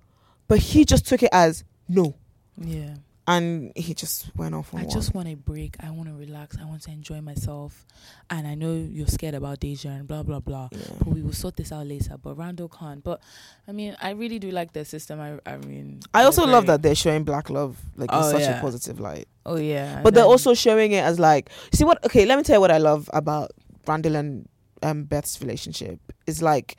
but 0.47 0.59
he 0.59 0.85
just 0.85 1.07
took 1.07 1.23
it 1.23 1.29
as 1.31 1.63
no 1.89 2.15
Yeah. 2.57 2.95
And 3.27 3.73
he 3.75 3.93
just 3.93 4.33
went 4.37 4.55
off 4.55 4.73
on 4.73 4.79
I 4.79 4.83
one. 4.83 4.93
just 4.93 5.13
want 5.13 5.27
a 5.27 5.35
break. 5.35 5.75
I 5.81 5.89
want 5.91 6.07
to 6.07 6.15
relax. 6.15 6.57
I 6.59 6.65
want 6.65 6.81
to 6.83 6.91
enjoy 6.91 7.19
myself. 7.19 7.85
And 8.29 8.47
I 8.47 8.55
know 8.55 8.73
you're 8.73 9.07
scared 9.07 9.35
about 9.35 9.59
Deja 9.59 9.89
and 9.89 10.07
blah 10.07 10.23
blah 10.23 10.39
blah. 10.39 10.69
Yeah. 10.71 10.79
But 10.99 11.07
we 11.09 11.21
will 11.21 11.33
sort 11.33 11.57
this 11.57 11.71
out 11.73 11.85
later. 11.87 12.17
But 12.17 12.35
Randall 12.37 12.69
can't. 12.69 13.03
But 13.03 13.21
I 13.67 13.73
mean, 13.73 13.97
I 14.01 14.11
really 14.11 14.39
do 14.39 14.49
like 14.51 14.71
their 14.73 14.85
system. 14.85 15.19
I 15.19 15.39
I 15.45 15.57
mean, 15.57 15.99
I 16.13 16.23
also 16.23 16.45
love 16.47 16.65
that 16.67 16.81
they're 16.81 16.95
showing 16.95 17.23
black 17.25 17.49
love 17.49 17.77
like 17.97 18.11
in 18.11 18.17
Oh, 18.17 18.31
such 18.31 18.41
yeah. 18.41 18.59
a 18.59 18.61
positive 18.61 18.99
light. 18.99 19.27
Oh 19.45 19.57
yeah. 19.57 20.01
But 20.03 20.13
they're 20.13 20.23
also 20.23 20.53
showing 20.53 20.93
it 20.93 21.03
as 21.03 21.19
like 21.19 21.49
see 21.73 21.83
what 21.83 22.03
okay, 22.05 22.25
let 22.25 22.37
me 22.37 22.43
tell 22.43 22.55
you 22.55 22.61
what 22.61 22.71
I 22.71 22.77
love 22.77 23.09
about 23.13 23.51
Randall 23.85 24.15
and 24.15 24.47
um 24.83 25.03
Beth's 25.03 25.41
relationship 25.41 25.99
is 26.25 26.41
like 26.41 26.77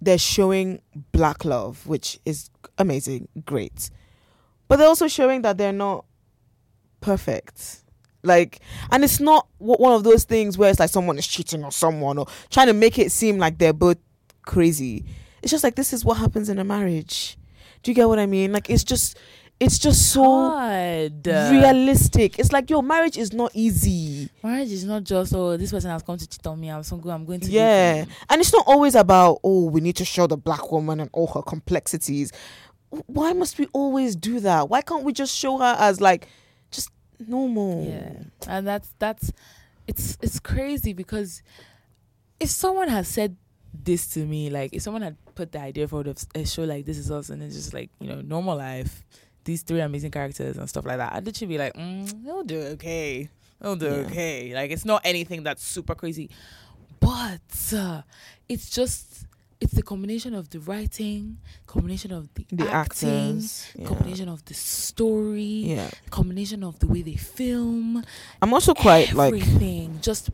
they're 0.00 0.18
showing 0.18 0.82
black 1.12 1.44
love, 1.46 1.86
which 1.86 2.20
is 2.26 2.50
amazing, 2.76 3.28
great. 3.46 3.88
But 4.68 4.76
they're 4.76 4.88
also 4.88 5.08
showing 5.08 5.42
that 5.42 5.58
they're 5.58 5.72
not 5.72 6.04
perfect. 7.00 7.82
Like, 8.22 8.60
and 8.90 9.04
it's 9.04 9.20
not 9.20 9.46
one 9.58 9.92
of 9.92 10.02
those 10.02 10.24
things 10.24 10.58
where 10.58 10.70
it's 10.70 10.80
like 10.80 10.90
someone 10.90 11.18
is 11.18 11.26
cheating 11.26 11.62
on 11.62 11.70
someone 11.70 12.18
or 12.18 12.26
trying 12.50 12.66
to 12.66 12.72
make 12.72 12.98
it 12.98 13.12
seem 13.12 13.38
like 13.38 13.58
they're 13.58 13.72
both 13.72 13.98
crazy. 14.44 15.04
It's 15.42 15.50
just 15.52 15.62
like 15.62 15.76
this 15.76 15.92
is 15.92 16.04
what 16.04 16.16
happens 16.16 16.48
in 16.48 16.58
a 16.58 16.64
marriage. 16.64 17.38
Do 17.82 17.90
you 17.90 17.94
get 17.94 18.08
what 18.08 18.18
I 18.18 18.26
mean? 18.26 18.52
Like, 18.52 18.68
it's 18.68 18.82
just, 18.82 19.16
it's 19.60 19.78
just 19.78 20.12
so 20.12 20.22
God. 20.22 21.26
realistic. 21.26 22.38
It's 22.38 22.52
like 22.52 22.68
your 22.68 22.82
marriage 22.82 23.16
is 23.16 23.32
not 23.32 23.52
easy. 23.54 24.28
Marriage 24.42 24.72
is 24.72 24.84
not 24.84 25.04
just 25.04 25.34
oh 25.34 25.56
this 25.56 25.70
person 25.70 25.90
has 25.90 26.02
come 26.02 26.18
to 26.18 26.26
cheat 26.26 26.46
on 26.46 26.60
me. 26.60 26.70
I'm 26.70 26.82
so 26.82 26.96
good. 26.96 27.10
I'm 27.10 27.24
going 27.24 27.40
to 27.40 27.50
Yeah. 27.50 28.04
And 28.28 28.40
it's 28.40 28.52
not 28.52 28.64
always 28.66 28.94
about, 28.94 29.40
oh, 29.42 29.66
we 29.66 29.80
need 29.80 29.96
to 29.96 30.04
show 30.04 30.26
the 30.26 30.36
black 30.36 30.70
woman 30.72 31.00
and 31.00 31.08
all 31.12 31.28
her 31.28 31.42
complexities. 31.42 32.32
Why 33.06 33.32
must 33.32 33.58
we 33.58 33.66
always 33.72 34.16
do 34.16 34.40
that? 34.40 34.68
Why 34.68 34.80
can't 34.82 35.04
we 35.04 35.12
just 35.12 35.36
show 35.36 35.58
her 35.58 35.76
as 35.78 36.00
like 36.00 36.28
just 36.70 36.90
normal? 37.18 37.84
Yeah, 37.86 38.22
and 38.48 38.66
that's 38.66 38.94
that's 38.98 39.32
it's 39.86 40.18
it's 40.22 40.40
crazy 40.40 40.92
because 40.92 41.42
if 42.40 42.50
someone 42.50 42.88
has 42.88 43.08
said 43.08 43.36
this 43.72 44.06
to 44.08 44.24
me, 44.24 44.50
like 44.50 44.72
if 44.72 44.82
someone 44.82 45.02
had 45.02 45.16
put 45.34 45.52
the 45.52 45.60
idea 45.60 45.86
for 45.86 46.04
a 46.34 46.44
show 46.46 46.64
like 46.64 46.84
This 46.86 46.98
Is 46.98 47.10
Us, 47.10 47.30
and 47.30 47.42
it's 47.42 47.54
just 47.54 47.74
like 47.74 47.90
you 48.00 48.08
know 48.08 48.20
normal 48.20 48.56
life, 48.56 49.04
these 49.44 49.62
three 49.62 49.80
amazing 49.80 50.10
characters 50.10 50.56
and 50.56 50.68
stuff 50.68 50.84
like 50.86 50.98
that, 50.98 51.12
I'd 51.12 51.24
literally 51.24 51.54
be 51.54 51.58
like, 51.58 51.74
mm, 51.74 52.24
they'll 52.24 52.42
do 52.44 52.60
okay, 52.74 53.28
they'll 53.60 53.76
do 53.76 53.86
Yeah. 53.86 54.06
okay. 54.10 54.54
Like 54.54 54.70
it's 54.70 54.84
not 54.84 55.02
anything 55.04 55.42
that's 55.42 55.64
super 55.64 55.94
crazy, 55.94 56.30
but 57.00 57.40
uh, 57.74 58.02
it's 58.48 58.70
just. 58.70 59.26
It's 59.60 59.72
the 59.72 59.82
combination 59.82 60.34
of 60.34 60.50
the 60.50 60.60
writing, 60.60 61.38
combination 61.66 62.12
of 62.12 62.28
the, 62.34 62.44
The 62.52 62.70
acting, 62.70 63.08
actors. 63.08 63.72
Yeah. 63.74 63.86
combination 63.86 64.28
of 64.28 64.44
the 64.44 64.54
story, 64.54 65.40
yeah. 65.42 65.90
combination 66.10 66.62
of 66.62 66.78
the 66.78 66.86
way 66.86 67.02
they 67.02 67.16
film, 67.16 68.04
I'm 68.42 68.52
also 68.52 68.74
quite 68.74 69.12
like 69.14 69.32
everything 69.32 69.98
just 70.02 70.30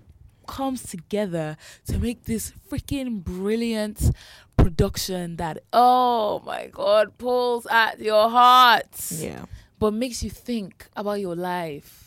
comes 0.47 0.83
together 0.83 1.57
to 1.87 1.99
make 1.99 2.25
this 2.25 2.53
freaking 2.69 3.23
brilliant 3.23 4.11
production 4.57 5.37
that 5.37 5.59
oh 5.73 6.43
my 6.45 6.67
god 6.67 7.17
pulls 7.17 7.67
at 7.67 7.99
your 8.01 8.29
heart 8.29 8.87
yeah. 9.13 9.45
but 9.79 9.93
makes 9.95 10.23
you 10.23 10.31
think 10.31 10.87
about 10.97 11.21
your 11.21 11.35
life 11.35 12.03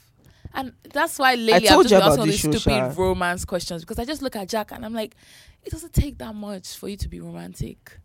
and 0.56 0.72
that's 0.94 1.20
why 1.20 1.36
lately 1.36 1.68
I've 1.68 1.84
just 1.84 1.90
been 1.90 2.02
asking 2.02 2.20
all 2.20 2.26
these 2.26 2.40
stupid 2.40 2.98
romance 2.98 3.44
questions 3.46 3.84
because 3.84 4.00
I 4.00 4.06
just 4.06 4.22
look 4.22 4.36
at 4.38 4.48
Jack 4.48 4.72
and 4.72 4.86
I'm 4.86 4.94
like, 4.94 5.16
it 5.66 5.72
doesn't 5.72 5.94
take 5.94 6.18
that 6.20 6.36
much 6.36 6.76
for 6.76 6.88
you 6.90 6.98
to 6.98 7.08
be 7.08 7.20
romantic. 7.20 8.00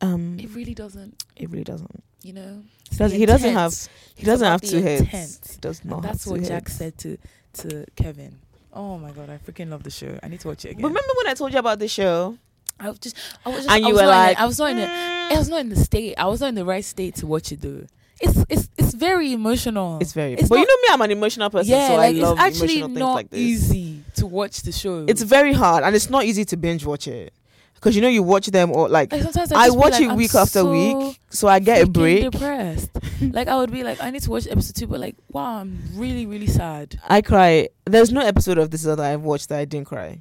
Um 0.00 0.38
It 0.38 0.50
really 0.54 0.74
doesn't, 0.74 1.22
it 1.36 1.50
really 1.50 1.64
doesn't. 1.64 2.04
you 2.22 2.32
know. 2.32 2.62
He 2.90 2.96
doesn't- 2.96 3.18
he 3.18 3.26
doesn't 3.26 3.52
have- 3.52 3.88
He 4.16 4.24
doesn't 4.24 4.46
have 4.46 4.60
two 4.60 4.80
heads. 4.82 5.52
He 5.54 5.58
does 5.60 5.84
not 5.84 6.02
that's 6.02 6.26
what 6.26 6.40
Jack 6.42 6.68
heads. 6.68 6.72
said 6.76 6.98
to 6.98 7.18
to 7.54 7.84
Kevin. 7.96 8.38
Oh 8.72 8.98
my 8.98 9.10
god, 9.10 9.30
I 9.30 9.38
freaking 9.38 9.70
love 9.70 9.82
the 9.82 9.90
show. 9.90 10.18
I 10.22 10.28
need 10.28 10.40
to 10.40 10.48
watch 10.48 10.64
it 10.64 10.70
again. 10.70 10.82
But 10.82 10.88
remember 10.88 11.12
when 11.16 11.26
I 11.28 11.34
told 11.34 11.52
you 11.52 11.58
about 11.58 11.78
the 11.80 11.88
show? 11.88 12.38
I 12.78 12.90
was 12.90 12.98
just, 13.00 13.16
I 13.44 13.48
was 13.48 13.58
just, 13.64 13.68
And 13.70 13.84
I 13.84 13.88
you 13.88 13.92
was 13.94 14.02
were 14.02 14.06
not 14.06 14.12
in 14.12 14.26
like, 14.28 14.36
the- 14.36 14.42
I 14.42 14.46
was 14.46 14.58
not 14.60 14.70
in 14.70 14.76
the, 14.76 14.82
"Mm." 14.86 15.32
I 15.32 15.38
was 15.38 15.48
not 15.48 15.60
in 15.60 15.68
the 15.70 15.76
state. 15.76 16.14
I 16.16 16.26
was 16.26 16.40
not 16.40 16.48
in 16.50 16.54
the 16.54 16.64
right 16.64 16.84
state 16.84 17.16
to 17.16 17.26
watch 17.26 17.50
it 17.50 17.60
though. 17.60 17.86
It's 18.20 18.44
it's 18.48 18.68
it's 18.76 18.94
very 18.94 19.32
emotional. 19.32 19.98
It's 20.00 20.12
very 20.12 20.34
It's 20.34 20.48
but 20.48 20.58
you 20.58 20.66
know 20.66 20.76
me, 20.82 20.88
I'm 20.90 21.02
an 21.02 21.10
emotional 21.10 21.50
person, 21.50 21.70
yeah, 21.70 21.88
so 21.88 21.96
like 21.96 22.16
I 22.16 22.18
love 22.18 22.32
it's 22.32 22.40
actually 22.40 22.80
emotional 22.80 22.88
things 22.88 22.98
not 22.98 23.14
like 23.14 23.30
this. 23.30 23.40
easy 23.40 24.04
to 24.16 24.26
watch 24.26 24.62
the 24.62 24.72
show. 24.72 25.04
It's 25.08 25.22
very 25.22 25.52
hard 25.52 25.84
and 25.84 25.94
it's 25.94 26.10
not 26.10 26.24
easy 26.24 26.44
to 26.46 26.56
binge 26.56 26.84
watch 26.84 27.06
it. 27.08 27.32
Because 27.74 27.94
you 27.94 28.02
know 28.02 28.08
you 28.08 28.24
watch 28.24 28.48
them 28.48 28.72
or 28.72 28.88
like 28.88 29.12
like 29.12 29.22
sometimes 29.22 29.52
I 29.52 29.70
watch 29.70 29.92
like, 29.92 30.02
it 30.02 30.10
I'm 30.10 30.16
week 30.16 30.34
after 30.34 30.60
so 30.60 30.70
week, 30.72 31.20
so 31.30 31.46
I 31.46 31.60
get 31.60 31.80
a 31.82 31.86
break. 31.86 32.28
Depressed. 32.28 32.90
like 33.20 33.46
I 33.46 33.56
would 33.56 33.70
be 33.70 33.84
like, 33.84 34.02
I 34.02 34.10
need 34.10 34.22
to 34.22 34.30
watch 34.30 34.48
episode 34.48 34.74
two, 34.74 34.88
but 34.88 34.98
like, 34.98 35.14
wow, 35.30 35.60
I'm 35.60 35.78
really 35.94 36.26
really 36.26 36.48
sad. 36.48 37.00
I 37.06 37.22
cry. 37.22 37.68
There's 37.84 38.10
no 38.10 38.20
episode 38.20 38.58
of 38.58 38.72
this 38.72 38.82
that 38.82 38.98
I've 38.98 39.22
watched 39.22 39.48
that 39.50 39.60
I 39.60 39.64
didn't 39.64 39.86
cry. 39.86 40.20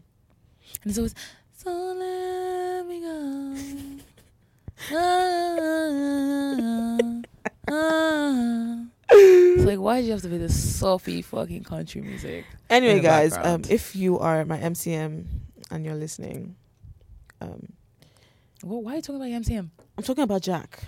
And 0.83 0.91
it's 0.91 0.99
always, 0.99 1.15
so 1.55 1.71
let 1.71 2.85
me 2.85 3.01
go. 3.01 3.55
Ah, 4.93 5.57
ah. 7.01 7.26
It's 7.69 9.65
like, 9.65 9.79
why 9.79 10.01
do 10.01 10.05
you 10.07 10.11
have 10.13 10.21
to 10.21 10.27
be 10.27 10.37
this 10.37 10.79
softy 10.79 11.21
fucking 11.21 11.63
country 11.63 12.01
music? 12.01 12.45
Anyway, 12.69 12.99
guys, 12.99 13.35
um, 13.37 13.63
if 13.69 13.95
you 13.95 14.19
are 14.19 14.43
my 14.45 14.57
MCM 14.57 15.25
and 15.71 15.85
you're 15.85 15.95
listening, 15.95 16.55
um, 17.41 17.67
Well, 18.63 18.81
why 18.81 18.93
are 18.93 18.95
you 18.97 19.01
talking 19.01 19.21
about 19.21 19.43
MCM? 19.43 19.69
I'm 19.97 20.03
talking 20.03 20.23
about 20.23 20.41
Jack. 20.41 20.79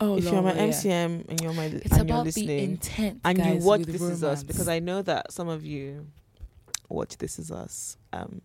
Oh, 0.00 0.16
if 0.16 0.24
you're 0.24 0.42
my 0.42 0.54
yeah. 0.54 0.68
MCM 0.68 1.28
and 1.28 1.40
you're 1.40 1.52
my 1.52 1.64
it's 1.64 1.92
and 1.96 2.08
you're 2.08 2.22
listening 2.22 2.70
intent, 2.72 3.20
and 3.24 3.38
guys, 3.38 3.54
you 3.54 3.66
watch 3.66 3.82
This 3.82 4.00
Is 4.00 4.22
Us 4.22 4.44
because 4.44 4.68
I 4.68 4.78
know 4.78 5.02
that 5.02 5.32
some 5.32 5.48
of 5.48 5.64
you 5.64 6.06
watch 6.88 7.16
This 7.18 7.38
Is 7.38 7.50
Us. 7.50 7.96
Um, 8.12 8.40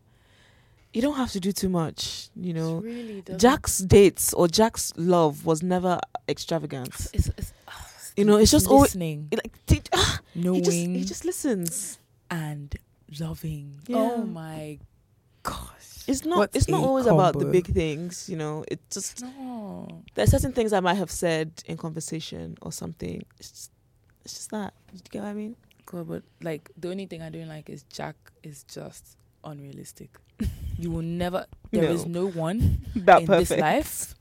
you 0.94 1.02
don't 1.02 1.16
have 1.16 1.32
to 1.32 1.40
do 1.40 1.52
too 1.52 1.70
much, 1.70 2.30
you 2.36 2.54
know. 2.54 2.78
Really 2.78 3.24
Jack's 3.38 3.80
dates 3.80 4.34
or 4.34 4.48
Jack's 4.48 4.94
love 4.96 5.46
was 5.46 5.62
never 5.64 6.00
extravagant. 6.30 6.90
it's, 7.14 7.30
it's, 7.30 7.54
ah, 7.63 7.63
You 8.16 8.26
know, 8.26 8.38
it's 8.38 8.52
just 8.52 8.68
always 8.68 8.90
listening, 8.94 9.30
like 9.32 9.52
he, 9.68 9.82
ah, 9.94 10.20
he 10.34 10.42
knowing, 10.42 10.64
just 10.64 10.78
he 10.78 11.04
just 11.04 11.26
listens. 11.26 11.98
and 12.30 12.76
loving. 13.20 13.80
Yeah. 13.88 13.98
Oh 13.98 14.24
my 14.26 14.80
gosh! 15.42 16.04
It's 16.08 16.24
not 16.26 16.50
it's 16.54 16.68
not 16.70 16.82
always 16.84 17.06
about 17.08 17.38
the 17.40 17.46
big 17.46 17.68
things, 17.68 18.30
you 18.30 18.38
know. 18.38 18.64
It 18.68 18.80
just 18.92 19.22
No. 19.24 20.04
there's 20.16 20.30
certain 20.32 20.52
things 20.54 20.74
I 20.74 20.80
might 20.80 20.96
have 20.96 21.12
said 21.12 21.52
in 21.66 21.78
conversation 21.78 22.56
or 22.62 22.72
something. 22.72 23.24
It's 23.40 23.50
just, 23.50 23.72
it's 24.26 24.34
just 24.36 24.52
that. 24.52 24.74
You 24.94 25.00
get 25.10 25.22
what 25.24 25.30
I 25.30 25.34
mean? 25.34 25.56
God, 25.86 26.08
but 26.08 26.24
like 26.42 26.70
the 26.78 26.90
only 26.92 27.06
thing 27.08 27.22
I 27.22 27.30
don't 27.30 27.48
like 27.50 27.70
is 27.70 27.84
Jack 27.92 28.16
is 28.44 28.64
just 28.64 29.18
unrealistic. 29.44 30.10
you 30.78 30.92
will 30.92 31.02
never. 31.02 31.46
There 31.72 31.84
is 31.86 32.06
No. 32.06 32.24
no 32.26 32.30
one 32.30 32.86
That 32.96 33.22
in 33.22 33.28
perfect. 33.28 33.50
this 33.50 33.60
life 33.60 34.16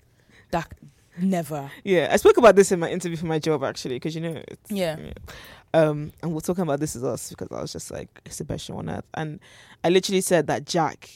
that 0.51 0.73
never. 1.18 1.70
Yeah, 1.84 2.09
I 2.10 2.16
spoke 2.16 2.36
about 2.36 2.56
this 2.56 2.72
in 2.72 2.80
my 2.80 2.90
interview 2.90 3.16
for 3.16 3.26
my 3.26 3.39
job 3.39 3.64
actually, 3.64 3.97
because 3.97 4.14
you 4.14 4.20
know, 4.20 4.43
it's, 4.48 4.70
Yeah. 4.70 4.97
Um, 5.74 6.12
and 6.22 6.34
we're 6.34 6.40
talking 6.40 6.62
about 6.62 6.80
this 6.80 6.94
is 6.94 7.02
us 7.02 7.30
because 7.30 7.48
I 7.51 7.60
was 7.60 7.72
just 7.72 7.90
like, 7.90 8.09
it's 8.26 8.39
the 8.39 8.44
best 8.44 8.66
show 8.66 8.76
on 8.76 8.90
earth, 8.90 9.06
and 9.14 9.40
I 9.82 9.89
literally 9.89 10.20
said 10.20 10.47
that 10.48 10.66
Jack 10.66 11.09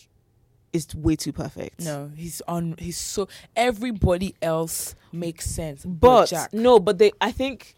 is 0.72 0.94
way 0.94 1.16
too 1.16 1.32
perfect. 1.32 1.80
No, 1.80 2.10
he's 2.16 2.40
on. 2.48 2.74
He's 2.78 2.96
so. 2.96 3.28
Everybody 3.54 4.34
else 4.40 4.94
makes 5.12 5.46
sense, 5.46 5.84
but, 5.84 6.00
but 6.00 6.28
Jack. 6.30 6.52
no, 6.52 6.78
but 6.80 6.98
they. 6.98 7.12
I 7.20 7.32
think. 7.32 7.74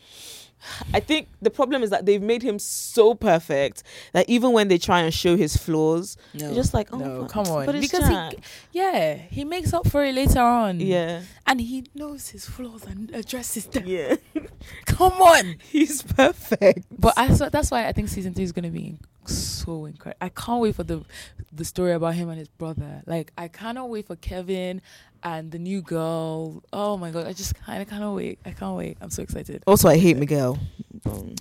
I 0.92 1.00
think 1.00 1.28
the 1.40 1.50
problem 1.50 1.82
is 1.82 1.90
that 1.90 2.04
they've 2.06 2.22
made 2.22 2.42
him 2.42 2.58
so 2.58 3.14
perfect 3.14 3.82
that 4.12 4.28
even 4.28 4.52
when 4.52 4.68
they 4.68 4.78
try 4.78 5.00
and 5.00 5.12
show 5.14 5.36
his 5.36 5.56
flaws, 5.56 6.16
No, 6.34 6.52
just 6.54 6.74
like, 6.74 6.88
oh, 6.92 6.98
no, 6.98 7.24
come 7.26 7.46
on, 7.46 7.66
but 7.66 7.74
it's 7.74 7.86
because 7.90 8.08
Jack. 8.08 8.32
he, 8.34 8.78
yeah, 8.78 9.14
he 9.14 9.44
makes 9.44 9.72
up 9.72 9.88
for 9.88 10.04
it 10.04 10.14
later 10.14 10.40
on. 10.40 10.80
yeah, 10.80 11.22
and 11.46 11.60
he 11.60 11.84
knows 11.94 12.28
his 12.30 12.46
flaws 12.46 12.84
and 12.86 13.10
addresses 13.14 13.66
them. 13.66 13.84
yeah. 13.86 14.16
Come 14.86 15.12
on. 15.22 15.56
He's 15.70 16.02
perfect. 16.02 16.86
But 16.98 17.14
I 17.16 17.28
thought 17.28 17.52
that's 17.52 17.70
why 17.70 17.86
I 17.86 17.92
think 17.92 18.08
season 18.08 18.34
three 18.34 18.44
is 18.44 18.52
gonna 18.52 18.70
be 18.70 18.98
so 19.24 19.84
incredible. 19.84 20.18
I 20.20 20.28
can't 20.30 20.60
wait 20.60 20.74
for 20.74 20.82
the 20.84 21.04
the 21.52 21.64
story 21.64 21.92
about 21.92 22.14
him 22.14 22.28
and 22.28 22.38
his 22.38 22.48
brother. 22.48 23.02
Like 23.06 23.32
I 23.38 23.48
cannot 23.48 23.88
wait 23.90 24.06
for 24.06 24.16
Kevin 24.16 24.82
and 25.22 25.50
the 25.50 25.58
new 25.58 25.82
girl. 25.82 26.62
Oh 26.72 26.96
my 26.96 27.10
god, 27.10 27.26
I 27.26 27.32
just 27.32 27.54
kind 27.54 27.82
of 27.82 27.88
cannot 27.88 28.14
wait. 28.14 28.38
I 28.44 28.52
can't 28.52 28.76
wait. 28.76 28.98
I'm 29.00 29.10
so 29.10 29.22
excited. 29.22 29.62
Also, 29.66 29.88
I 29.88 29.96
hate 29.98 30.16
Miguel. 30.16 30.58
Um, 31.06 31.34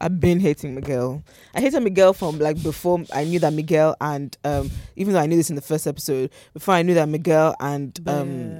I've 0.00 0.20
been 0.20 0.40
hating 0.40 0.74
Miguel. 0.74 1.22
I 1.54 1.60
hated 1.60 1.80
Miguel 1.80 2.12
from 2.12 2.38
like 2.38 2.62
before 2.62 3.02
I 3.12 3.24
knew 3.24 3.38
that 3.40 3.52
Miguel 3.52 3.96
and 4.00 4.36
um 4.44 4.70
even 4.96 5.14
though 5.14 5.20
I 5.20 5.26
knew 5.26 5.36
this 5.36 5.50
in 5.50 5.56
the 5.56 5.62
first 5.62 5.86
episode, 5.86 6.30
before 6.54 6.74
I 6.74 6.82
knew 6.82 6.94
that 6.94 7.08
Miguel 7.08 7.56
and 7.60 7.98
um 8.08 8.52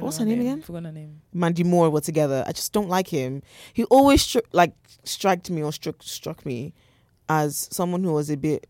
what's 0.00 0.18
her 0.18 0.24
name 0.24 0.40
again? 0.40 0.62
Forgot 0.62 0.84
her 0.84 0.92
name. 0.92 1.20
Mandy 1.32 1.64
Moore 1.64 1.90
were 1.90 2.00
together. 2.00 2.44
I 2.46 2.52
just 2.52 2.72
don't 2.72 2.88
like 2.88 3.08
him. 3.08 3.42
He 3.72 3.84
always 3.84 4.26
stru- 4.26 4.42
like 4.52 4.72
struck 5.04 5.48
me 5.50 5.62
or 5.62 5.72
struck 5.72 6.02
struck 6.02 6.46
me 6.46 6.72
as 7.28 7.68
someone 7.70 8.02
who 8.02 8.12
was 8.12 8.30
a 8.30 8.36
bit 8.36 8.66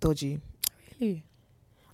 dodgy. 0.00 0.40
Really? 1.00 1.24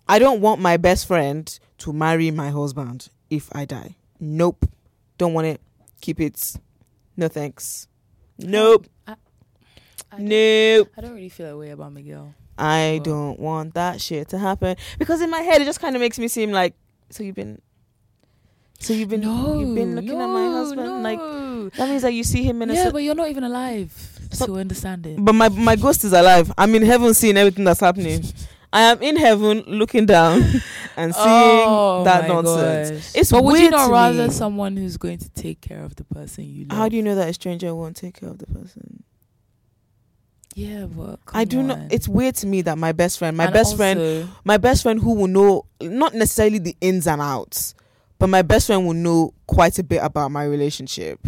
I 0.07 0.19
don't 0.19 0.41
want 0.41 0.61
my 0.61 0.77
best 0.77 1.07
friend 1.07 1.59
to 1.79 1.93
marry 1.93 2.31
my 2.31 2.51
husband 2.51 3.09
if 3.31 3.49
I 3.55 3.65
die. 3.65 3.97
Nope. 4.21 4.69
Don't 5.17 5.35
want 5.35 5.47
it. 5.47 5.61
Keep 6.01 6.21
it. 6.21 6.55
No 7.17 7.29
thanks. 7.29 7.89
Nope. 8.39 8.87
I 9.07 9.15
don't, 10.13 10.21
Nope. 10.29 10.89
I 10.97 11.01
don't 11.01 11.15
really 11.15 11.29
feel 11.29 11.47
that 11.47 11.57
way 11.57 11.71
about 11.71 11.93
Miguel. 11.93 12.35
I 12.57 12.95
Well- 12.95 13.05
don't 13.05 13.41
want 13.41 13.75
that 13.75 14.01
shit 14.01 14.29
to 14.31 14.39
happen 14.39 14.77
because 14.99 15.21
in 15.21 15.31
my 15.31 15.41
head 15.41 15.61
it 15.63 15.65
just 15.65 15.81
kind 15.81 15.95
of 15.95 16.01
makes 16.01 16.19
me 16.19 16.29
seem 16.29 16.51
like 16.51 16.75
so 17.11 17.23
you've 17.23 17.37
been 17.37 17.61
so 18.81 18.93
you've 18.93 19.09
been 19.09 19.21
no, 19.21 19.59
you've 19.61 19.75
been 19.75 19.95
looking 19.97 20.21
at 20.21 20.27
my 20.29 20.45
no, 20.47 20.53
husband 20.53 21.03
like 21.03 21.19
that 21.77 21.89
means 21.89 22.03
that 22.03 22.13
you 22.13 22.25
see 22.25 22.43
him 22.45 22.63
in 22.63 22.71
a 22.71 22.75
yeah, 22.75 22.85
cer- 22.85 22.93
but 22.93 23.03
you're 23.03 23.15
not 23.15 23.29
even 23.29 23.45
alive 23.45 23.93
So- 24.33 24.47
to 24.47 24.57
understand 24.57 25.07
it. 25.07 25.17
But 25.25 25.35
my 25.35 25.49
my 25.51 25.77
ghost 25.77 26.05
is 26.05 26.13
alive. 26.13 26.53
I'm 26.59 26.75
in 26.75 26.83
heaven 26.83 27.13
seeing 27.15 27.37
everything 27.37 27.65
that's 27.65 27.81
happening. 27.81 28.25
I 28.73 28.83
am 28.83 29.03
in 29.03 29.17
heaven 29.17 29.65
looking 29.67 30.07
down 30.07 30.43
and 30.97 31.15
seeing 31.15 31.27
oh, 31.27 32.03
that 32.05 32.29
nonsense. 32.29 32.91
gosh. 32.91 33.21
It's 33.21 33.31
but 33.31 33.45
would 33.45 33.61
you 33.61 33.71
not 33.71 33.91
rather 33.91 34.27
me. 34.27 34.33
someone 34.33 34.77
who's 34.77 34.97
going 34.97 35.19
to 35.19 35.31
take 35.31 35.61
care 35.61 35.83
of 35.83 35.97
the 35.97 36.05
person 36.05 36.45
you 36.45 36.67
love? 36.67 36.77
How 36.77 36.89
do 36.89 36.97
you 36.97 37.03
know 37.03 37.15
that 37.15 37.29
a 37.29 37.33
stranger 37.33 37.75
won't 37.75 37.97
take 37.97 38.21
care 38.21 38.29
of 38.29 38.39
the 38.39 38.47
person? 38.47 39.05
Yeah, 40.55 40.87
but 40.87 41.21
I 41.33 41.45
do 41.45 41.59
come 41.59 41.67
not. 41.69 41.79
It's 41.93 42.09
weird 42.09 42.35
to 42.37 42.47
me 42.47 42.63
that 42.63 42.79
my 42.79 42.91
best 42.91 43.19
friend, 43.19 43.37
my 43.37 43.45
And 43.45 43.53
best 43.53 43.77
friend, 43.77 44.29
my 44.45 44.57
best 44.57 44.83
friend 44.83 44.99
who 45.01 45.15
will 45.15 45.29
know 45.29 45.67
not 45.81 46.15
necessarily 46.15 46.59
the 46.59 46.77
ins 46.81 47.07
and 47.07 47.23
outs, 47.23 47.75
but 48.19 48.29
my 48.29 48.43
best 48.43 48.67
friend 48.67 48.85
will 48.85 48.95
know 48.95 49.35
quite 49.47 49.79
a 49.79 49.85
bit 49.85 50.03
about 50.03 50.33
my 50.33 50.45
relationship. 50.45 51.21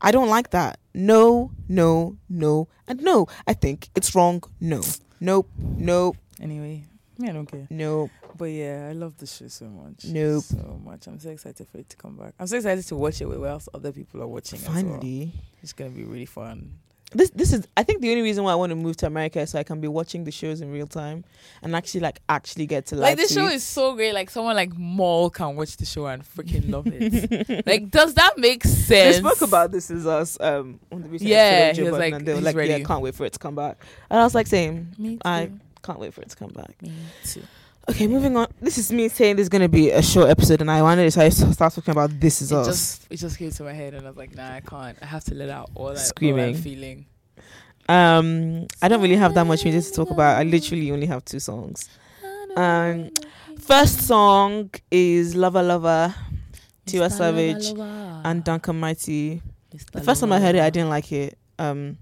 I 0.00 0.10
don't 0.10 0.28
like 0.28 0.50
that. 0.50 0.80
No, 0.94 1.52
no, 1.68 2.16
no, 2.28 2.66
and 2.88 3.00
no. 3.02 3.28
I 3.46 3.52
think 3.52 3.88
it's 3.94 4.16
wrong. 4.16 4.42
No, 4.60 4.82
nope, 5.20 5.48
nope, 5.56 6.16
Anyway, 6.40 6.84
me, 7.18 7.28
I 7.28 7.32
don't 7.32 7.46
care. 7.46 7.66
nope. 7.70 8.10
But 8.36 8.46
yeah, 8.46 8.88
I 8.90 8.92
love 8.92 9.16
the 9.16 9.26
show 9.26 9.48
so 9.48 9.64
much. 9.66 10.04
Nope. 10.04 10.44
So 10.44 10.78
much. 10.84 11.06
I'm 11.06 11.18
so 11.18 11.30
excited 11.30 11.66
for 11.68 11.78
it 11.78 11.88
to 11.88 11.96
come 11.96 12.16
back. 12.16 12.34
I'm 12.38 12.46
so 12.46 12.56
excited 12.56 12.84
to 12.88 12.96
watch 12.96 13.20
it 13.22 13.26
with 13.26 13.42
else 13.44 13.68
other 13.72 13.92
people 13.92 14.22
are 14.22 14.26
watching 14.26 14.58
as 14.58 14.66
well. 14.66 14.74
Finally. 14.74 15.32
It's 15.62 15.72
gonna 15.72 15.90
be 15.90 16.04
really 16.04 16.26
fun. 16.26 16.78
this 17.12 17.30
this 17.30 17.52
is 17.54 17.66
I 17.76 17.82
think 17.84 18.02
the 18.02 18.10
only 18.10 18.20
reason 18.22 18.44
why 18.44 18.52
I 18.52 18.56
want 18.56 18.70
to 18.70 18.76
move 18.76 18.96
to 18.98 19.06
America 19.06 19.40
is 19.40 19.50
so 19.50 19.58
I 19.58 19.62
can 19.62 19.80
be 19.80 19.88
watching 19.88 20.24
the 20.24 20.30
shows 20.32 20.60
in 20.60 20.70
real 20.70 20.86
time 20.88 21.24
and 21.62 21.74
actually 21.74 22.00
like 22.00 22.20
actually 22.28 22.66
get 22.66 22.84
to 22.86 22.96
Like 22.96 23.16
live 23.16 23.28
the 23.28 23.32
show 23.34 23.42
tweet. 23.44 23.54
is 23.54 23.64
so 23.64 23.94
great. 23.94 24.12
Like 24.12 24.28
someone 24.28 24.54
like 24.56 24.76
Maul 24.76 25.30
can 25.30 25.56
watch 25.56 25.76
the 25.78 25.86
show 25.86 26.04
and 26.06 26.22
freaking 26.22 26.68
love 26.70 26.86
it. 26.88 27.64
like, 27.66 27.90
does 27.90 28.12
that 28.14 28.34
make 28.36 28.64
They 28.64 28.68
sense? 29.12 29.16
spoke 29.18 29.40
about 29.48 29.70
this 29.72 29.90
is 29.90 30.06
us 30.06 30.36
um 30.40 30.78
on 30.92 31.00
the 31.02 31.08
recent 31.08 31.30
Yeah, 31.30 31.36
episode 31.38 31.70
of 31.70 31.76
he 31.86 31.90
was 31.92 31.98
like, 31.98 32.12
and 32.12 32.26
they 32.26 32.32
were 32.32 32.36
he's 32.38 32.44
like 32.44 32.54
yeah 32.56 32.60
ready. 32.74 32.84
can't 32.84 33.00
wait 33.02 33.14
for 33.14 33.24
it 33.24 33.32
to 33.32 33.38
come 33.38 33.54
back 33.54 33.78
and 34.10 34.20
I 34.20 34.24
was 34.24 34.34
like 34.34 34.46
same 34.48 34.90
Me 34.98 35.14
too. 35.14 35.20
I- 35.24 35.50
can't 35.86 35.98
wait 36.00 36.12
for 36.12 36.20
it 36.22 36.28
to 36.30 36.36
come 36.36 36.50
back 36.50 36.74
Me 36.82 36.92
too. 37.24 37.42
okay 37.88 38.06
moving 38.06 38.36
on 38.36 38.46
this 38.60 38.76
is 38.78 38.90
me 38.92 39.08
saying 39.08 39.36
this 39.36 39.44
is 39.44 39.48
gonna 39.48 39.68
be 39.68 39.90
a 39.90 40.02
short 40.02 40.28
episode 40.28 40.60
and 40.60 40.70
I 40.70 40.82
wanted 40.82 41.10
to 41.10 41.30
start 41.30 41.72
talking 41.74 41.92
about 41.92 42.10
this 42.20 42.42
is 42.42 42.50
It 42.52 42.56
us 42.56 42.66
just 42.66 43.06
it 43.10 43.16
just 43.16 43.38
came 43.38 43.50
to 43.50 43.62
my 43.62 43.72
head 43.72 43.94
and 43.94 44.04
I 44.06 44.10
was 44.10 44.16
like, 44.18 44.34
nah, 44.34 44.52
I 44.54 44.60
can't. 44.60 44.98
I 45.00 45.06
have 45.06 45.24
to 45.24 45.34
let 45.34 45.48
out 45.50 45.70
all 45.74 45.88
that 45.88 45.98
Screaming. 45.98 46.56
I'm 46.56 46.60
feeling. 46.62 47.06
um 47.88 48.66
I 48.82 48.88
don't 48.88 49.00
really 49.00 49.16
have 49.16 49.34
that 49.34 49.46
much 49.46 49.64
music 49.64 49.84
to 49.92 49.96
talk 49.96 50.10
about 50.10 50.36
I 50.38 50.42
literally 50.42 50.90
only 50.90 51.06
have 51.06 51.24
two 51.24 51.38
songs 51.40 51.88
Um, 52.56 53.10
first 53.60 54.00
song 54.06 54.70
is 54.90 55.34
Lover 55.36 55.62
Lover 55.62 56.14
Tiwa 56.86 57.10
Savage 57.12 57.66
and 58.24 58.42
Duncan 58.42 58.80
Mighty 58.80 59.42
the 59.92 60.00
first 60.00 60.20
time 60.20 60.32
I 60.32 60.40
heard 60.40 60.54
it 60.56 60.62
I 60.62 60.70
didn't 60.70 60.88
like 60.88 61.12
it 61.12 61.38
um 61.58 61.98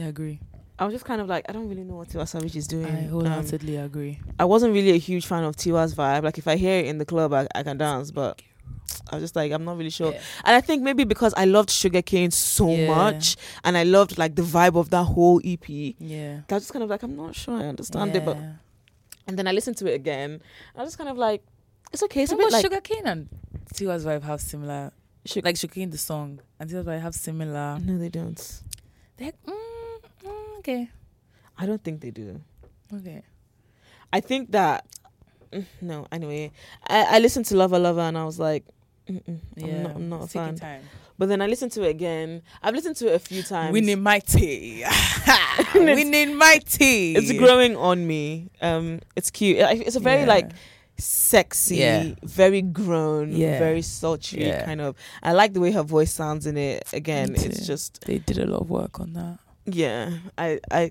I 0.00 0.04
agree. 0.04 0.40
I 0.78 0.84
was 0.84 0.94
just 0.94 1.04
kind 1.04 1.20
of 1.20 1.26
like, 1.28 1.44
I 1.48 1.52
don't 1.52 1.68
really 1.68 1.82
know 1.84 1.96
what 1.96 2.08
Tiwa 2.08 2.26
Savage 2.28 2.54
is 2.56 2.66
doing. 2.68 2.86
I 2.86 3.04
Um, 3.04 3.08
wholeheartedly 3.08 3.76
agree. 3.76 4.20
I 4.38 4.44
wasn't 4.44 4.74
really 4.74 4.90
a 4.90 4.98
huge 4.98 5.26
fan 5.26 5.42
of 5.44 5.56
Tiwa's 5.56 5.94
vibe. 5.94 6.22
Like, 6.24 6.38
if 6.38 6.46
I 6.46 6.56
hear 6.56 6.78
it 6.80 6.86
in 6.86 6.98
the 6.98 7.04
club, 7.04 7.32
I, 7.32 7.48
I 7.54 7.62
can 7.64 7.78
dance, 7.78 8.10
but 8.12 8.40
I 9.10 9.16
was 9.16 9.24
just 9.24 9.34
like, 9.36 9.50
I'm 9.50 9.64
not 9.64 9.76
really 9.76 9.90
sure. 9.90 10.12
Yeah. 10.12 10.20
And 10.44 10.54
I 10.54 10.60
think 10.60 10.82
maybe 10.82 11.02
because 11.04 11.34
I 11.36 11.46
loved 11.46 11.70
Sugarcane 11.70 12.30
so 12.30 12.70
Yeah. 12.70 12.86
much, 12.94 13.36
and 13.64 13.76
I 13.76 13.82
loved 13.82 14.18
like 14.18 14.36
the 14.36 14.42
vibe 14.42 14.76
of 14.76 14.90
that 14.90 15.04
whole 15.04 15.40
EP, 15.44 15.68
Yeah. 15.98 16.40
I 16.48 16.54
was 16.54 16.62
just 16.64 16.72
kind 16.72 16.82
of 16.84 16.90
like, 16.90 17.02
I'm 17.02 17.16
not 17.16 17.34
sure 17.34 17.54
I 17.58 17.64
understand 17.66 18.14
it. 18.14 18.24
But 18.24 18.36
and 19.26 19.36
then 19.38 19.46
I 19.48 19.52
listened 19.52 19.76
to 19.78 19.86
it 19.90 19.94
again, 19.94 20.40
I 20.76 20.80
was 20.82 20.88
just 20.90 20.98
kind 20.98 21.10
of 21.10 21.18
like, 21.18 21.42
it's 21.92 22.02
okay. 22.04 22.22
It's 22.22 22.32
a 22.32 22.34
Oh, 22.34 22.38
bit 22.38 22.52
like 22.52 22.62
Sugar 22.64 22.80
Cane 22.80 23.06
and 23.06 23.28
Tiwa's 23.74 24.04
vibe 24.04 24.22
have 24.22 24.40
similar, 24.40 24.92
Sug- 25.26 25.44
like 25.44 25.56
Sugar 25.56 25.74
Cane 25.74 25.90
the 25.90 25.98
song 25.98 26.40
and 26.60 26.70
Tiwa's 26.70 26.86
vibe 26.86 27.00
have 27.02 27.14
similar. 27.14 27.78
no, 27.80 27.98
they 27.98 28.08
don't. 28.10 28.62
They're, 29.16 29.32
mm, 29.46 29.54
okay, 30.58 30.90
I 31.56 31.66
don't 31.66 31.82
think 31.82 32.00
they 32.00 32.10
do. 32.10 32.40
okay. 32.94 33.22
I 34.12 34.20
think 34.20 34.52
that 34.52 34.86
mm, 35.52 35.64
no. 35.80 36.06
Anyway, 36.10 36.50
I, 36.86 37.16
I 37.16 37.18
listened 37.18 37.44
to 37.46 37.56
Lover 37.56 37.78
Lover, 37.78 38.00
and 38.00 38.16
I 38.16 38.24
was 38.24 38.38
like, 38.38 38.64
Mm-mm, 39.08 39.38
Yeah, 39.56 39.66
I'm 39.66 39.82
not, 39.82 39.94
I'm 39.96 40.08
not 40.08 40.22
a 40.24 40.26
fan. 40.28 40.56
time. 40.56 40.82
But 41.18 41.28
then 41.28 41.42
I 41.42 41.46
listened 41.48 41.72
to 41.72 41.82
it 41.82 41.90
again. 41.90 42.42
I've 42.62 42.74
listened 42.74 42.96
to 42.96 43.08
it 43.08 43.14
a 43.16 43.18
few 43.18 43.42
times. 43.42 43.72
Winning 43.72 44.00
mighty, 44.02 44.84
winning 45.74 46.36
mighty. 46.36 47.16
It's 47.16 47.32
growing 47.32 47.76
on 47.76 48.06
me. 48.06 48.50
Um, 48.62 49.00
it's 49.16 49.30
cute. 49.30 49.56
It's 49.58 49.96
a 49.96 50.00
very 50.00 50.20
Yeah. 50.20 50.26
like 50.28 50.50
sexy, 50.96 51.76
Yeah. 51.76 52.14
very 52.22 52.62
grown, 52.62 53.32
Yeah. 53.32 53.58
very 53.58 53.82
sultry 53.82 54.52
kind 54.64 54.80
of. 54.80 54.94
I 55.22 55.32
like 55.32 55.52
the 55.54 55.60
way 55.60 55.72
her 55.72 55.82
voice 55.82 56.12
sounds 56.12 56.46
in 56.46 56.56
it. 56.56 56.84
Again, 56.92 57.34
it's 57.34 57.66
just 57.66 58.04
They 58.06 58.18
did 58.18 58.38
a 58.38 58.46
lot 58.46 58.60
of 58.62 58.70
work 58.70 59.00
on 59.00 59.12
that. 59.14 59.38
Yeah. 59.74 60.18
I 60.36 60.60
I 60.70 60.90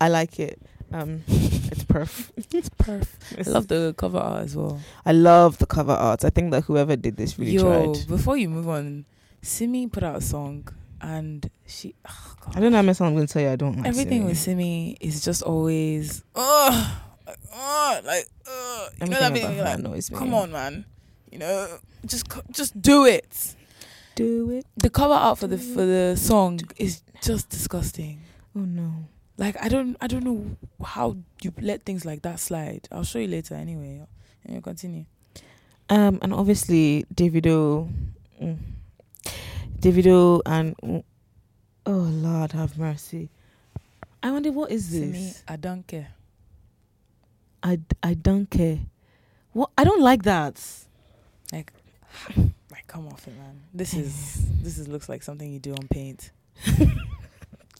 I 0.00 0.08
like 0.08 0.38
it. 0.40 0.60
Um, 0.92 1.22
it's 1.28 1.84
perfect. 1.84 2.32
It's 2.54 2.70
perfect. 2.70 3.46
I 3.46 3.50
love 3.50 3.68
the 3.68 3.94
cover 3.98 4.18
art 4.18 4.44
as 4.44 4.56
well. 4.56 4.80
I 5.04 5.12
love 5.12 5.58
the 5.58 5.66
cover 5.66 5.92
art. 5.92 6.24
I 6.24 6.30
think 6.30 6.50
that 6.52 6.64
whoever 6.64 6.96
did 6.96 7.16
this 7.16 7.38
really 7.38 7.52
Yo, 7.52 7.92
tried. 7.94 8.06
before 8.08 8.36
you 8.36 8.48
move 8.48 8.68
on, 8.68 9.04
Simi 9.42 9.86
put 9.86 10.02
out 10.02 10.16
a 10.16 10.20
song 10.20 10.66
and 11.02 11.50
she. 11.66 11.94
Oh 12.08 12.34
God. 12.40 12.56
I 12.56 12.60
don't 12.60 12.72
know 12.72 12.78
how 12.78 12.82
much 12.82 13.00
I'm 13.00 13.14
going 13.14 13.26
to 13.26 13.32
tell 13.32 13.42
you. 13.42 13.50
I 13.50 13.56
don't 13.56 13.76
like 13.76 13.86
Everything 13.86 14.20
Simi. 14.22 14.28
with 14.28 14.38
Simi 14.38 14.96
is 15.00 15.22
just 15.24 15.42
always, 15.42 16.24
ugh, 16.34 16.86
like, 17.26 17.38
ugh, 17.54 18.04
like, 18.04 18.26
ugh. 18.48 18.92
You 19.02 19.06
know 19.08 19.18
that 19.20 19.22
Everything 19.24 19.32
feeling? 19.34 19.44
about 19.44 19.54
You're 19.56 19.64
like, 19.64 19.78
annoys 19.78 20.10
me. 20.10 20.16
come 20.18 20.32
on, 20.34 20.50
man. 20.52 20.84
You 21.30 21.38
know, 21.40 21.78
just, 22.06 22.26
just 22.50 22.80
do 22.80 23.04
it. 23.04 23.54
Do 24.18 24.50
it. 24.50 24.66
The 24.76 24.90
cover 24.90 25.14
art 25.14 25.38
for 25.38 25.46
the 25.46 25.58
for 25.58 25.86
the 25.86 26.16
song 26.16 26.60
is 26.76 27.02
just 27.22 27.48
disgusting. 27.48 28.20
Oh 28.56 28.60
no. 28.60 28.92
Like 29.36 29.56
I 29.62 29.68
don't, 29.68 29.96
I 30.00 30.08
don't 30.08 30.24
know 30.24 30.56
how 30.84 31.16
you 31.42 31.52
let 31.60 31.84
things 31.84 32.04
like 32.04 32.22
that 32.22 32.40
slide. 32.40 32.88
I'll 32.90 33.04
show 33.04 33.20
you 33.20 33.28
later 33.28 33.54
anyway. 33.54 34.02
And 34.44 34.54
you 34.56 34.60
continue. 34.60 35.04
Um, 35.88 36.18
and 36.20 36.34
obviously 36.34 37.06
Davido, 37.14 37.88
mm, 38.42 38.58
Davido, 39.78 40.42
and 40.44 40.76
mm, 40.78 41.04
oh 41.86 41.92
Lord 41.92 42.52
have 42.52 42.76
mercy. 42.76 43.30
I 44.22 44.32
wonder 44.32 44.50
what 44.50 44.72
is 44.72 44.90
this? 44.90 45.44
I 45.46 45.54
don't 45.54 45.86
care. 45.86 46.08
I 47.62 47.78
I 48.02 48.14
don't 48.14 48.50
care. 48.50 48.80
What 49.52 49.70
I 49.78 49.84
don't 49.84 50.02
like 50.02 50.24
that. 50.24 50.60
Like, 51.52 51.72
come 52.88 53.06
off 53.08 53.26
it, 53.28 53.36
man. 53.36 53.60
This 53.72 53.94
is 53.94 54.42
this 54.62 54.78
is 54.78 54.88
looks 54.88 55.08
like 55.08 55.22
something 55.22 55.50
you 55.52 55.60
do 55.60 55.72
on 55.72 55.86
Paint. 55.88 56.32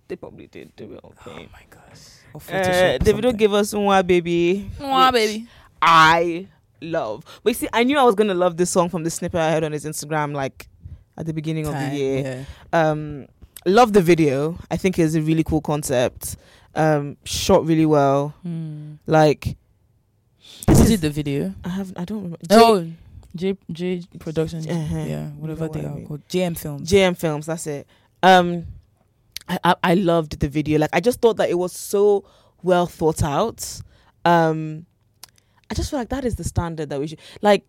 They 0.09 0.17
probably 0.17 0.47
did 0.47 0.75
do 0.75 0.95
it 0.95 1.01
on 1.05 1.13
paint. 1.23 1.51
Oh 1.51 1.53
my 1.53 1.65
gosh. 1.69 2.01
Or 2.33 2.41
Uh, 2.49 2.97
Davido 2.99 3.37
gave 3.37 3.53
us 3.53 3.75
one 3.75 4.07
baby. 4.07 4.61
Which 4.79 5.13
baby. 5.13 5.47
I 5.83 6.47
love. 6.81 7.25
But 7.43 7.51
you 7.51 7.55
see, 7.55 7.69
I 7.75 7.85
knew 7.85 7.99
I 7.99 8.05
was 8.05 8.15
gonna 8.15 8.33
love 8.33 8.57
this 8.57 8.71
song 8.71 8.89
from 8.89 9.03
the 9.05 9.11
snippet 9.11 9.39
I 9.39 9.51
heard 9.53 9.65
on 9.65 9.73
his 9.73 9.85
Instagram, 9.85 10.33
like 10.35 10.67
at 11.19 11.27
the 11.27 11.35
beginning 11.35 11.67
of 11.67 11.75
the 11.75 11.95
year. 11.95 12.47
yeah. 12.73 12.81
um 12.91 13.27
love 13.67 13.93
the 13.93 14.01
video 14.01 14.57
i 14.71 14.77
think 14.79 14.97
it's 15.01 15.15
a 15.17 15.21
really 15.21 15.43
cool 15.43 15.61
concept 15.61 16.37
um 16.77 17.17
shot 17.25 17.67
really 17.67 17.85
well 17.85 18.33
Hmm. 18.45 18.95
like 19.07 19.57
this 20.69 20.81
is, 20.81 20.91
it 20.93 21.01
the 21.03 21.11
video? 21.11 21.53
i 21.65 21.69
have 21.71 21.93
i 21.97 22.05
don't 22.05 22.19
remember 22.23 22.39
Oh, 22.51 22.81
J 22.83 22.93
J 23.37 23.57
J 23.71 24.03
Production, 24.19 24.69
Uh-huh. 24.69 24.97
yeah, 24.99 25.29
whatever 25.31 25.67
know 25.67 25.73
they 25.73 25.81
what 25.81 25.87
I 25.89 25.93
are 25.93 25.97
mean. 25.97 26.07
called, 26.07 26.29
JM 26.29 26.57
Films. 26.59 26.91
JM 26.91 27.17
Films. 27.17 27.47
That's 27.47 27.67
it. 27.67 27.87
Um, 28.23 28.67
I, 29.49 29.59
I 29.65 29.75
I 29.83 29.95
loved 29.95 30.41
the 30.41 30.49
video. 30.49 30.79
Like 30.79 30.91
I 30.93 31.01
just 31.01 31.21
thought 31.21 31.37
that 31.37 31.49
it 31.51 31.59
was 31.59 31.73
so 31.73 32.25
well 32.63 32.87
thought 32.87 33.23
out. 33.23 33.81
Um, 34.25 34.87
I 35.71 35.75
just 35.75 35.91
feel 35.91 35.99
like 35.99 36.09
that 36.09 36.25
is 36.25 36.37
the 36.37 36.45
standard 36.45 36.89
that 36.91 36.99
we 37.01 37.07
should 37.09 37.21
like. 37.43 37.65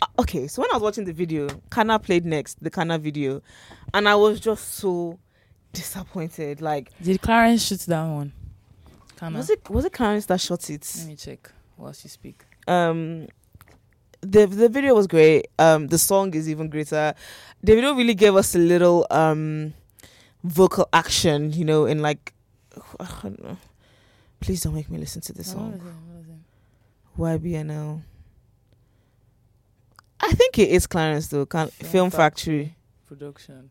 uh, 0.00 0.06
Okay, 0.20 0.46
so 0.46 0.62
when 0.62 0.70
I 0.70 0.74
was 0.74 0.82
watching 0.82 1.04
the 1.04 1.12
video, 1.12 1.48
Kana 1.70 1.98
played 1.98 2.24
next 2.24 2.62
the 2.62 2.70
Kana 2.70 2.98
video, 2.98 3.42
and 3.92 4.08
I 4.08 4.14
was 4.14 4.40
just 4.40 4.74
so 4.74 5.18
disappointed. 5.72 6.60
Like, 6.60 6.90
Did 7.02 7.20
Clarence 7.20 7.66
shoot 7.66 7.80
that 7.80 8.06
one? 8.06 8.32
Kinda. 9.18 9.36
was 9.38 9.50
it 9.50 9.68
was 9.70 9.84
it 9.84 9.92
Clarence 9.92 10.26
that 10.26 10.40
shot 10.40 10.68
it? 10.70 10.90
Let 10.98 11.06
me 11.08 11.16
check 11.16 11.50
whilst 11.76 12.04
you 12.04 12.10
speak. 12.10 12.42
um 12.66 13.26
the 14.24 14.46
the 14.46 14.68
video 14.68 14.94
was 14.94 15.06
great 15.06 15.46
um 15.58 15.88
the 15.88 15.98
song 15.98 16.32
is 16.34 16.48
even 16.48 16.68
greater 16.68 17.14
the 17.62 17.74
video 17.74 17.94
really 17.94 18.14
gave 18.14 18.34
us 18.36 18.54
a 18.54 18.58
little 18.58 19.06
um 19.10 19.74
vocal 20.42 20.88
action 20.92 21.52
you 21.52 21.64
know 21.64 21.86
in 21.86 22.00
like 22.02 22.32
I 23.00 23.06
don't 23.22 23.42
know. 23.42 23.56
please 24.40 24.62
don't 24.62 24.74
make 24.74 24.90
me 24.90 24.98
listen 24.98 25.20
to 25.22 25.32
this 25.32 25.52
song 25.52 25.74
is 25.74 25.80
it? 25.80 25.92
What 27.16 27.30
is 27.30 27.36
it? 27.36 27.42
ybnl 27.42 28.02
i 30.20 30.32
think 30.32 30.58
it 30.58 30.68
is 30.70 30.86
clarence 30.86 31.28
though 31.28 31.46
Can- 31.46 31.68
Film 31.68 31.90
film 31.90 32.10
factory 32.10 32.74
Production. 33.06 33.70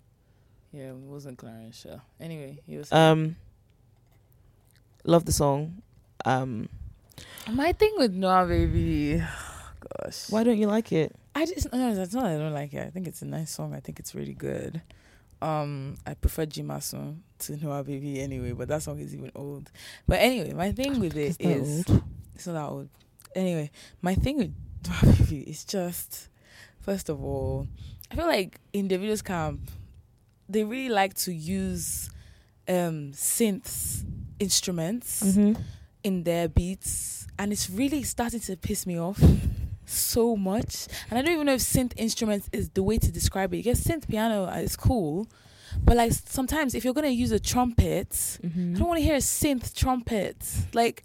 Yeah, 0.71 0.89
it 0.89 0.95
wasn't 0.95 1.37
Clarence. 1.37 1.81
Sure. 1.81 2.01
Anyway, 2.19 2.59
he 2.65 2.77
was. 2.77 2.91
um 2.93 3.35
love 5.03 5.25
the 5.25 5.31
song 5.33 5.81
um 6.25 6.69
My 7.51 7.73
thing 7.73 7.93
with 7.97 8.15
Nwa 8.15 8.47
Baby, 8.47 9.21
gosh. 10.01 10.29
why 10.29 10.43
don't 10.43 10.57
you 10.57 10.67
like 10.67 10.91
it 10.91 11.15
I 11.35 11.45
just 11.45 11.71
no, 11.73 11.95
that's 11.95 12.13
not. 12.13 12.23
that 12.23 12.35
I 12.35 12.37
don't 12.37 12.53
like 12.53 12.73
it. 12.73 12.85
I 12.85 12.89
think 12.89 13.07
it's 13.07 13.21
a 13.21 13.25
nice 13.25 13.51
song. 13.51 13.73
I 13.73 13.79
think 13.79 13.99
it's 13.99 14.13
really 14.13 14.33
good. 14.33 14.81
Um, 15.41 15.97
I 16.05 16.13
prefer 16.13 16.45
Jimasun 16.45 17.17
to 17.39 17.53
Nwa 17.53 17.85
Baby 17.85 18.21
anyway, 18.21 18.51
but 18.53 18.67
that 18.67 18.83
song 18.83 18.99
is 18.99 19.13
even 19.13 19.31
old. 19.35 19.71
But 20.07 20.19
anyway, 20.19 20.53
my 20.53 20.71
thing 20.71 20.99
with 20.99 21.17
it 21.17 21.35
It's 21.39 21.39
is 21.39 21.89
old. 21.89 22.03
it's 22.35 22.47
not 22.47 22.53
that 22.53 22.69
old. 22.69 22.89
Anyway, 23.35 23.71
my 24.01 24.15
thing 24.15 24.37
with 24.37 24.53
Nwa 24.83 25.17
Baby 25.19 25.41
is 25.49 25.65
just 25.65 26.29
first 26.79 27.09
of 27.09 27.23
all, 27.23 27.67
I 28.11 28.15
feel 28.15 28.27
like 28.27 28.59
in 28.73 28.87
the 28.87 28.97
videos 28.97 29.23
camp, 29.23 29.71
they 30.47 30.63
really 30.63 30.89
like 30.89 31.15
to 31.15 31.33
use 31.33 32.11
um 32.67 33.11
synths 33.13 34.03
instruments 34.39 35.23
mm-hmm. 35.23 35.61
in 36.03 36.23
their 36.23 36.47
beats 36.47 37.27
and 37.37 37.51
it's 37.51 37.69
really 37.69 38.03
starting 38.03 38.39
to 38.39 38.55
piss 38.55 38.85
me 38.85 38.97
off 38.99 39.21
so 39.85 40.35
much. 40.35 40.87
And 41.09 41.19
i 41.19 41.21
don't 41.21 41.33
even 41.33 41.45
know 41.45 41.53
if 41.53 41.61
synth 41.61 41.93
instruments 41.97 42.49
is 42.51 42.69
the 42.69 42.83
way 42.83 42.97
to 42.97 43.11
describe 43.11 43.53
it. 43.53 43.65
Yes 43.65 43.83
synth 43.83 44.07
piano 44.07 44.45
is 44.45 44.75
cool 44.75 45.27
but 45.83 45.97
like 45.97 46.11
sometimes 46.11 46.75
if 46.75 46.83
you're 46.85 46.93
going 46.93 47.07
to 47.07 47.11
use 47.11 47.31
a 47.31 47.39
trumpet 47.39 48.37
i 48.43 48.47
don't 48.47 48.51
mm-hmm. 48.51 48.83
want 48.83 48.99
to 48.99 49.03
hear 49.03 49.15
a 49.15 49.19
synth 49.19 49.73
trumpet. 49.73 50.37
Like 50.73 51.03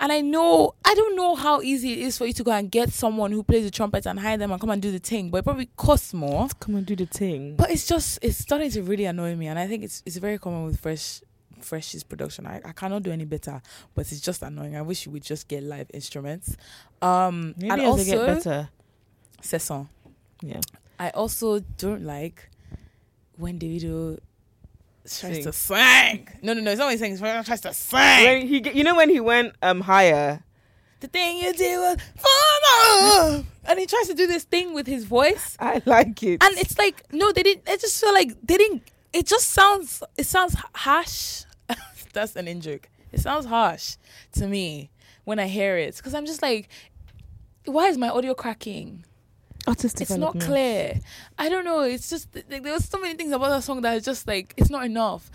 and 0.00 0.12
i 0.12 0.20
know 0.20 0.74
i 0.84 0.94
don't 0.94 1.16
know 1.16 1.34
how 1.34 1.60
easy 1.60 1.92
it 1.92 1.98
is 1.98 2.16
for 2.18 2.26
you 2.26 2.32
to 2.32 2.44
go 2.44 2.52
and 2.52 2.70
get 2.70 2.92
someone 2.92 3.32
who 3.32 3.42
plays 3.42 3.64
the 3.64 3.70
trumpet 3.70 4.06
and 4.06 4.20
hire 4.20 4.36
them 4.36 4.52
and 4.52 4.60
come 4.60 4.70
and 4.70 4.80
do 4.80 4.92
the 4.92 4.98
thing 4.98 5.30
but 5.30 5.38
it 5.38 5.44
probably 5.44 5.68
costs 5.76 6.14
more. 6.14 6.48
Come 6.60 6.76
and 6.76 6.86
do 6.86 6.96
the 6.96 7.06
thing. 7.06 7.56
But 7.56 7.70
it's 7.70 7.86
just 7.86 8.18
it's 8.22 8.38
starting 8.38 8.70
to 8.70 8.82
really 8.82 9.04
annoy 9.04 9.34
me, 9.36 9.46
and 9.48 9.58
I 9.58 9.66
think 9.66 9.84
it's 9.84 10.02
it's 10.06 10.16
very 10.16 10.38
common 10.38 10.64
with 10.64 10.80
fresh 10.80 11.20
fresh's 11.62 12.02
production. 12.04 12.46
I, 12.46 12.60
I 12.64 12.72
cannot 12.72 13.02
do 13.02 13.10
any 13.10 13.24
better, 13.24 13.60
but 13.94 14.10
it's 14.12 14.20
just 14.20 14.42
annoying. 14.42 14.76
I 14.76 14.82
wish 14.82 15.06
you 15.06 15.12
would 15.12 15.22
just 15.22 15.48
get 15.48 15.62
live 15.62 15.90
instruments. 15.94 16.56
Um 17.02 17.54
maybe 17.56 17.70
and 17.70 17.82
also 17.82 18.04
get 18.04 18.26
better 18.26 18.68
Sesson. 19.42 19.88
yeah 20.42 20.60
I 20.98 21.10
also 21.10 21.60
don't 21.60 22.02
like 22.02 22.50
when 23.36 23.58
Davido 23.58 24.18
tries 25.04 25.36
Sing. 25.36 25.44
to 25.44 25.52
sing. 25.52 26.28
No, 26.42 26.52
no, 26.54 26.60
no, 26.60 26.70
it's 26.72 26.78
not 26.78 26.86
when 26.86 26.94
he 26.94 26.98
sings, 26.98 27.20
when 27.20 27.38
he 27.38 27.44
tries 27.44 27.60
to 27.62 27.72
sing. 27.72 27.98
when 28.24 28.46
he 28.46 28.70
you 28.74 28.84
know 28.84 28.96
when 28.96 29.08
he 29.08 29.20
went 29.20 29.54
um 29.62 29.80
higher 29.80 30.42
the 31.00 31.06
thing 31.06 31.38
you 31.38 31.52
did 31.54 31.78
was 31.78 31.96
fun. 32.18 33.46
And 33.64 33.78
he 33.78 33.86
tries 33.86 34.08
to 34.08 34.14
do 34.14 34.26
this 34.26 34.42
thing 34.44 34.74
with 34.74 34.86
his 34.88 35.04
voice. 35.04 35.56
I 35.60 35.80
like 35.86 36.20
it. 36.24 36.42
and 36.42 36.58
it's 36.58 36.76
like 36.76 37.04
no 37.12 37.30
they 37.32 37.42
didn't 37.44 37.68
i 37.68 37.76
just 37.76 38.00
feel 38.00 38.12
like 38.12 38.30
they 38.42 38.56
didn't 38.56 38.82
it 39.12 39.26
just 39.26 39.50
sounds 39.50 40.02
it 40.16 40.26
sounds 40.26 40.56
harsh 40.74 41.44
that's 42.12 42.36
an 42.36 42.48
in 42.48 42.60
joke 42.60 42.88
it 43.12 43.20
sounds 43.20 43.46
harsh 43.46 43.96
to 44.32 44.46
me 44.46 44.90
when 45.24 45.38
i 45.38 45.46
hear 45.46 45.76
it 45.76 45.96
because 45.96 46.14
i'm 46.14 46.26
just 46.26 46.42
like 46.42 46.68
why 47.68 47.88
is 47.88 47.98
my 47.98 48.08
audio 48.08 48.34
cracking? 48.34 49.04
Artist 49.66 50.00
it's 50.00 50.16
not 50.16 50.40
clear. 50.40 51.00
I 51.38 51.48
don't 51.48 51.64
know. 51.64 51.80
It's 51.80 52.08
just 52.08 52.32
th- 52.32 52.46
there 52.48 52.72
was 52.72 52.86
so 52.86 52.98
many 52.98 53.14
things 53.14 53.32
about 53.32 53.50
that 53.50 53.62
song 53.62 53.82
that 53.82 53.96
is 53.96 54.04
just 54.04 54.26
like 54.26 54.54
it's 54.56 54.70
not 54.70 54.86
enough. 54.86 55.30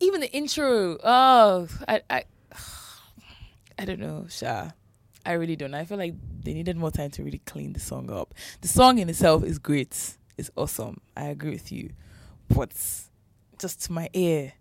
Even 0.00 0.20
the 0.20 0.30
intro 0.32 0.98
oh 1.02 1.68
i 1.86 2.00
i 2.10 2.24
i 3.78 3.84
don't 3.84 4.00
know 4.00 4.26
sha. 4.28 4.70
I 5.26 5.32
really 5.32 5.56
don't 5.56 5.74
i 5.74 5.84
feel 5.84 5.98
like 5.98 6.14
they 6.42 6.54
needed 6.54 6.76
more 6.76 6.90
time 6.90 7.10
to 7.10 7.22
really 7.22 7.42
clean 7.44 7.72
the 7.74 7.80
song 7.80 8.10
up. 8.10 8.34
The 8.60 8.68
song 8.68 8.98
in 8.98 9.08
itself 9.08 9.44
is 9.44 9.58
great. 9.58 10.16
It's 10.36 10.50
awesome. 10.56 11.00
I 11.16 11.26
agree 11.26 11.50
with 11.50 11.70
you. 11.70 11.90
But 12.48 12.72
just 13.58 13.84
to 13.84 13.92
my 13.92 14.08
ear 14.14 14.54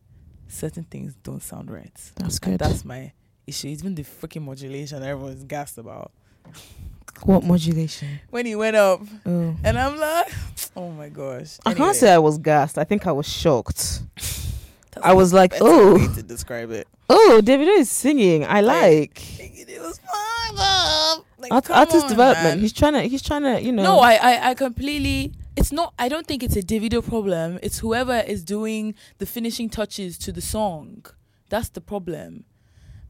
certain 0.48 0.84
things 0.84 1.16
don't 1.24 1.42
sound 1.44 1.70
right 1.72 1.92
That's 2.16 2.38
and 2.40 2.52
good. 2.54 2.60
that's 2.60 2.84
my 2.86 3.12
issue 3.46 3.68
even 3.70 3.96
the 3.96 4.04
freaking 4.04 4.44
modulation 4.44 5.04
everyone's 5.04 5.44
gassed 5.44 5.78
about 5.78 6.12
what 7.24 7.44
modulation? 7.44 8.20
when 8.30 8.46
he 8.46 8.56
went 8.56 8.76
up 8.76 9.02
Oh. 9.26 9.56
and 9.64 9.78
i'm 9.80 9.98
like 10.00 10.32
oh 10.76 10.92
my 10.92 11.10
gosh 11.10 11.58
I 11.66 11.72
Anyway. 11.72 11.86
can't 11.86 11.96
say 11.98 12.14
I 12.14 12.18
was 12.20 12.38
gassed. 12.38 12.78
I 12.78 12.84
think 12.84 13.08
I 13.08 13.12
was 13.12 13.28
shocked. 13.28 14.02
I 15.04 15.14
was 15.14 15.32
like, 15.32 15.54
oh. 15.62 15.98
to 16.16 16.24
describe 16.24 16.72
it. 16.72 16.88
Oh, 17.08 17.40
Davido 17.44 17.78
is 17.78 17.90
singing. 17.92 18.46
I 18.46 18.62
like 18.62 19.22
It 19.40 19.80
was 19.80 20.00
Bob. 20.00 21.24
Like, 21.38 21.52
Art- 21.52 21.70
artist 21.70 22.06
on, 22.06 22.10
development. 22.10 22.44
man. 22.56 22.60
He's 22.60 22.74
trying 22.74 22.94
to. 22.94 23.02
He's 23.02 23.22
trying 23.22 23.44
to. 23.44 23.62
You 23.62 23.72
know. 23.74 23.84
No, 23.84 24.00
I, 24.00 24.14
I, 24.16 24.50
I 24.50 24.54
completely. 24.56 25.34
It's 25.58 25.72
not. 25.72 25.94
I 25.98 26.08
don't 26.08 26.28
think 26.28 26.44
it's 26.44 26.56
a 26.56 26.62
Davido 26.62 27.06
problem. 27.06 27.60
It's 27.64 27.80
whoever 27.80 28.20
is 28.20 28.44
doing 28.44 28.94
the 29.18 29.26
finishing 29.26 29.70
touches 29.70 30.18
to 30.20 30.32
the 30.32 30.42
song. 30.42 31.06
That's 31.50 31.70
the 31.70 31.82
problem. 31.82 32.44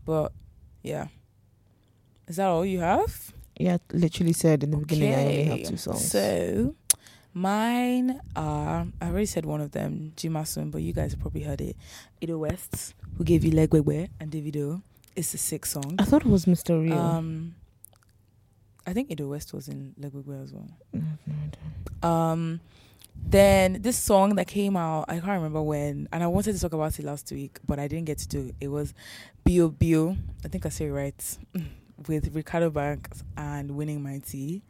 But 0.06 0.32
yeah, 0.84 1.07
is 2.28 2.38
that 2.38 2.48
all 2.48 2.65
you 2.65 2.80
have? 2.80 3.34
yeah, 3.60 3.78
literally 3.91 4.34
said 4.34 4.64
in 4.64 4.72
the 4.72 4.78
beginning. 4.78 5.14
I 5.14 5.22
only 5.26 5.44
have 5.44 5.53
Okay, 5.53 5.64
two 5.64 5.78
songs. 5.78 6.10
So 6.11 6.76
mine 7.34 8.22
are. 8.36 8.88
I 9.02 9.06
already 9.07 9.26
said 9.26 9.45
one 9.45 9.61
of 9.61 9.72
them, 9.72 10.14
Jimasun, 10.15 10.72
but 10.72 10.82
you 10.82 10.94
guys 10.94 11.15
probably 11.15 11.41
heard 11.44 11.61
it. 11.61 11.76
Ido 12.22 12.38
West, 12.38 12.94
who 13.18 13.24
gave 13.24 13.44
you 13.44 13.52
Legwegwe 13.52 14.10
and 14.19 14.32
Davido. 14.32 14.82
It's 15.15 15.34
a 15.34 15.38
sick 15.38 15.65
song. 15.65 15.95
I 15.99 16.03
thought 16.06 16.22
it 16.26 16.30
was 16.30 16.45
Mr. 16.45 16.82
Real. 16.82 16.98
Um, 16.98 17.56
I 18.88 18.94
think 18.94 19.12
Ido 19.12 19.28
West 19.28 19.54
was 19.54 19.68
in 19.68 19.94
Legwegwe 20.00 20.44
as 20.44 20.54
well. 20.54 20.70
No. 20.94 22.10
Um, 22.10 22.62
then 23.16 23.82
this 23.82 23.98
song 23.98 24.36
that 24.36 24.48
came 24.48 24.78
out, 24.78 25.06
I 25.10 25.16
can't 25.16 25.28
remember 25.28 25.62
when, 25.62 26.08
and 26.14 26.24
I 26.24 26.28
wanted 26.28 26.54
to 26.54 26.60
talk 26.60 26.74
about 26.74 26.98
it 26.98 27.04
last 27.06 27.30
week, 27.32 27.60
but 27.68 27.80
I 27.80 27.88
didn't 27.90 28.06
get 28.06 28.20
to 28.20 28.28
do 28.28 28.48
it. 28.48 28.56
It 28.62 28.68
was 28.70 28.94
Bio 29.44 29.70
Bio, 29.70 30.16
I 30.46 30.48
think 30.48 30.66
I 30.66 30.70
say 30.70 30.86
it 30.86 30.92
right, 30.92 31.38
with 32.08 32.34
Ricardo 32.34 32.70
Banks 32.70 33.24
and 33.36 33.72
Winning 33.72 34.02
Mighty. 34.02 34.64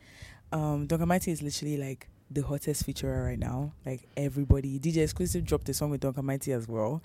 Um, 0.51 0.87
Duncan 0.87 1.07
Mighty 1.07 1.31
is 1.31 1.43
literally 1.43 1.77
like 1.77 2.09
the 2.31 2.41
hottest 2.41 2.85
featurer 2.85 3.25
right 3.25 3.39
now. 3.39 3.73
Like 3.85 4.07
everybody, 4.17 4.79
DJ 4.79 5.03
Exclusive 5.03 5.45
dropped 5.45 5.69
a 5.69 5.73
song 5.73 5.91
with 5.91 6.01
Duncan 6.01 6.25
Mighty 6.25 6.53
as 6.53 6.67
well. 6.67 7.03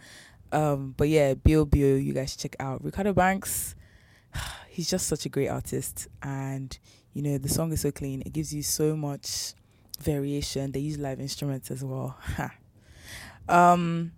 Um, 0.52 0.94
but 0.96 1.08
yeah, 1.08 1.34
Bio 1.34 1.66
Bio, 1.66 1.96
you 1.96 2.14
guys 2.14 2.30
should 2.30 2.40
check 2.40 2.56
out. 2.60 2.82
Ricardo 2.82 3.12
Banks, 3.12 3.74
he's 4.68 4.88
just 4.88 5.06
such 5.06 5.26
a 5.26 5.28
great 5.28 5.48
artist, 5.48 6.08
and 6.22 6.78
you 7.12 7.22
know 7.22 7.38
the 7.38 7.48
song 7.48 7.72
is 7.72 7.80
so 7.80 7.90
clean. 7.90 8.22
It 8.24 8.32
gives 8.32 8.54
you 8.54 8.62
so 8.62 8.96
much 8.96 9.54
variation. 10.00 10.72
They 10.72 10.80
use 10.80 10.98
live 10.98 11.20
instruments 11.20 11.70
as 11.70 11.84
well. 11.84 12.16
um, 13.48 14.12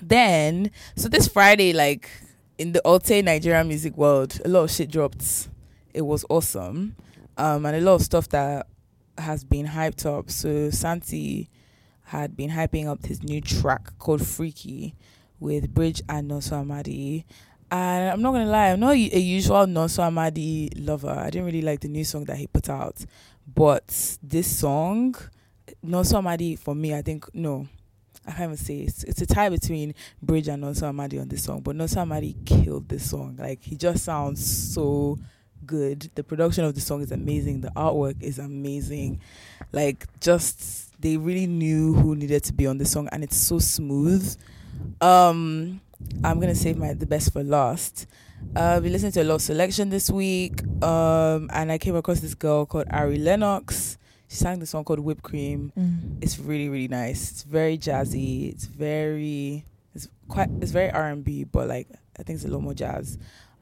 then 0.00 0.70
so 0.96 1.08
this 1.08 1.28
Friday, 1.28 1.72
like 1.72 2.10
in 2.58 2.72
the 2.72 2.80
Alte 2.84 3.22
Nigerian 3.22 3.68
music 3.68 3.96
world, 3.96 4.40
a 4.44 4.48
lot 4.48 4.64
of 4.64 4.70
shit 4.70 4.90
dropped. 4.90 5.48
It 5.92 6.02
was 6.02 6.24
awesome, 6.30 6.94
um, 7.36 7.66
and 7.66 7.76
a 7.76 7.80
lot 7.80 7.94
of 7.94 8.02
stuff 8.02 8.28
that 8.28 8.66
has 9.18 9.44
been 9.44 9.66
hyped 9.66 10.06
up. 10.06 10.30
So 10.30 10.70
Santi 10.70 11.50
had 12.04 12.36
been 12.36 12.50
hyping 12.50 12.86
up 12.86 13.06
his 13.06 13.22
new 13.22 13.40
track 13.40 13.98
called 13.98 14.26
Freaky 14.26 14.94
with 15.38 15.72
Bridge 15.72 16.02
and 16.08 16.30
Nonso 16.30 16.60
Amadi. 16.60 17.24
And 17.70 18.10
I'm 18.10 18.22
not 18.22 18.32
gonna 18.32 18.50
lie, 18.50 18.70
I'm 18.70 18.80
not 18.80 18.94
a 18.94 19.20
usual 19.20 19.66
Nonso 19.66 20.02
Amadi 20.02 20.70
lover. 20.76 21.10
I 21.10 21.30
didn't 21.30 21.46
really 21.46 21.62
like 21.62 21.80
the 21.80 21.88
new 21.88 22.04
song 22.04 22.24
that 22.24 22.36
he 22.36 22.46
put 22.48 22.68
out, 22.68 22.96
but 23.54 24.18
this 24.22 24.58
song, 24.58 25.14
Nonso 25.84 26.18
Amadi, 26.18 26.56
for 26.58 26.74
me, 26.74 26.94
I 26.94 27.02
think 27.02 27.32
no, 27.32 27.68
I 28.26 28.32
can't 28.32 28.42
even 28.52 28.56
say 28.56 28.78
it's, 28.80 29.04
it's 29.04 29.22
a 29.22 29.26
tie 29.26 29.48
between 29.48 29.94
Bridge 30.22 30.48
and 30.48 30.62
Nonso 30.62 30.88
Amadi 30.88 31.20
on 31.20 31.28
this 31.28 31.44
song. 31.44 31.60
But 31.60 31.76
Nonso 31.76 31.98
Amadi 31.98 32.36
killed 32.44 32.88
this 32.88 33.08
song. 33.08 33.36
Like 33.38 33.62
he 33.62 33.76
just 33.76 34.04
sounds 34.04 34.74
so 34.74 35.18
good. 35.64 36.10
The 36.14 36.24
production 36.24 36.64
of 36.64 36.74
the 36.74 36.80
song 36.80 37.02
is 37.02 37.12
amazing. 37.12 37.60
The 37.60 37.70
artwork 37.70 38.22
is 38.22 38.38
amazing. 38.38 39.20
Like 39.72 40.06
just 40.20 41.00
they 41.00 41.16
really 41.16 41.46
knew 41.46 41.94
who 41.94 42.14
needed 42.14 42.44
to 42.44 42.52
be 42.52 42.66
on 42.66 42.78
the 42.78 42.84
song 42.84 43.08
and 43.10 43.24
it's 43.24 43.36
so 43.36 43.58
smooth. 43.58 44.36
Um 45.00 45.80
I'm 46.22 46.40
gonna 46.40 46.54
save 46.54 46.76
my 46.76 46.92
the 46.94 47.06
best 47.06 47.32
for 47.32 47.42
last. 47.42 48.06
Uh 48.56 48.80
we 48.82 48.88
listened 48.90 49.14
to 49.14 49.22
a 49.22 49.24
lot 49.24 49.36
of 49.36 49.42
selection 49.42 49.90
this 49.90 50.10
week. 50.10 50.62
Um 50.82 51.50
and 51.52 51.70
I 51.72 51.78
came 51.78 51.96
across 51.96 52.20
this 52.20 52.34
girl 52.34 52.66
called 52.66 52.86
Ari 52.90 53.18
Lennox. 53.18 53.98
She 54.28 54.36
sang 54.36 54.60
this 54.60 54.70
song 54.70 54.84
called 54.84 55.00
Whipped 55.00 55.22
Cream. 55.22 55.72
It's 56.20 56.38
really, 56.38 56.68
really 56.68 56.88
nice. 56.88 57.30
It's 57.32 57.42
very 57.42 57.76
jazzy. 57.76 58.52
It's 58.52 58.64
very 58.66 59.64
it's 59.94 60.08
quite 60.28 60.48
it's 60.60 60.70
very 60.72 60.90
R 60.90 61.08
and 61.08 61.24
B, 61.24 61.44
but 61.44 61.68
like 61.68 61.88
I 62.18 62.22
think 62.22 62.36
it's 62.36 62.44
a 62.44 62.48
lot 62.48 62.62
more 62.62 62.74
jazz. 62.74 63.18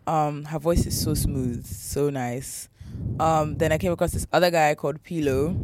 Um, 0.06 0.44
her 0.44 0.58
voice 0.58 0.86
is 0.86 0.98
so 1.00 1.14
smooth, 1.14 1.66
so 1.66 2.08
nice. 2.10 2.68
Um, 3.20 3.56
then 3.58 3.72
I 3.72 3.78
came 3.78 3.92
across 3.92 4.12
this 4.12 4.26
other 4.32 4.50
guy 4.50 4.74
called 4.74 5.02
Pilo. 5.04 5.54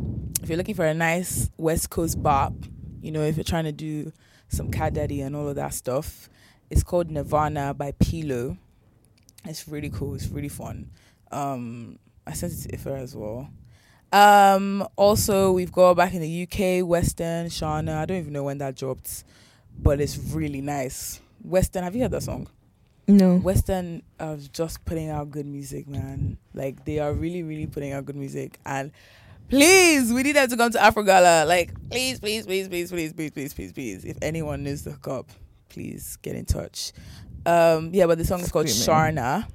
If 0.42 0.48
you're 0.48 0.58
looking 0.58 0.74
for 0.74 0.84
a 0.84 0.92
nice 0.94 1.50
West 1.56 1.88
Coast 1.90 2.22
bop, 2.22 2.52
you 3.00 3.10
know, 3.10 3.22
if 3.22 3.36
you're 3.36 3.44
trying 3.44 3.64
to 3.64 3.72
do 3.72 4.12
some 4.48 4.70
cat 4.70 4.94
daddy 4.94 5.22
and 5.22 5.34
all 5.34 5.48
of 5.48 5.56
that 5.56 5.72
stuff, 5.74 6.28
it's 6.74 6.82
called 6.82 7.08
Nirvana 7.08 7.72
by 7.72 7.92
Pilo. 7.92 8.58
It's 9.44 9.68
really 9.68 9.90
cool. 9.90 10.16
It's 10.16 10.26
really 10.26 10.48
fun. 10.48 10.90
Um, 11.30 12.00
I 12.26 12.32
sent 12.32 12.52
it 12.52 12.68
to 12.68 12.76
Ifa 12.76 12.98
as 13.00 13.14
well. 13.14 13.48
Um, 14.12 14.84
also, 14.96 15.52
we've 15.52 15.70
got 15.70 15.94
back 15.94 16.14
in 16.14 16.20
the 16.20 16.42
UK, 16.42 16.84
Western, 16.84 17.46
Shana. 17.46 17.98
I 17.98 18.06
don't 18.06 18.18
even 18.18 18.32
know 18.32 18.42
when 18.42 18.58
that 18.58 18.74
dropped, 18.74 19.22
but 19.78 20.00
it's 20.00 20.18
really 20.18 20.60
nice. 20.60 21.20
Western, 21.44 21.84
have 21.84 21.94
you 21.94 22.02
heard 22.02 22.10
that 22.10 22.24
song? 22.24 22.48
No. 23.06 23.36
Western 23.36 24.02
are 24.18 24.36
just 24.36 24.84
putting 24.84 25.10
out 25.10 25.30
good 25.30 25.46
music, 25.46 25.86
man. 25.86 26.38
Like 26.54 26.84
they 26.84 26.98
are 26.98 27.12
really, 27.12 27.44
really 27.44 27.68
putting 27.68 27.92
out 27.92 28.04
good 28.04 28.16
music. 28.16 28.58
And 28.66 28.90
please, 29.48 30.12
we 30.12 30.24
need 30.24 30.34
them 30.34 30.48
to 30.48 30.56
come 30.56 30.72
to 30.72 30.78
Afrogala. 30.78 31.46
Like, 31.46 31.72
please, 31.88 32.18
please, 32.18 32.46
please, 32.46 32.66
please, 32.66 32.90
please, 32.90 33.12
please, 33.12 33.30
please, 33.30 33.54
please, 33.54 33.72
please. 33.72 34.04
If 34.04 34.18
anyone 34.22 34.64
needs 34.64 34.82
to 34.82 34.90
hook 34.90 35.06
up, 35.06 35.30
please 35.74 36.16
get 36.22 36.36
in 36.36 36.44
touch. 36.44 36.92
Um, 37.44 37.90
yeah, 37.92 38.06
but 38.06 38.16
the 38.16 38.24
song 38.24 38.40
is 38.40 38.50
called 38.50 38.68
Screaming. 38.68 39.16
Sharna, 39.16 39.48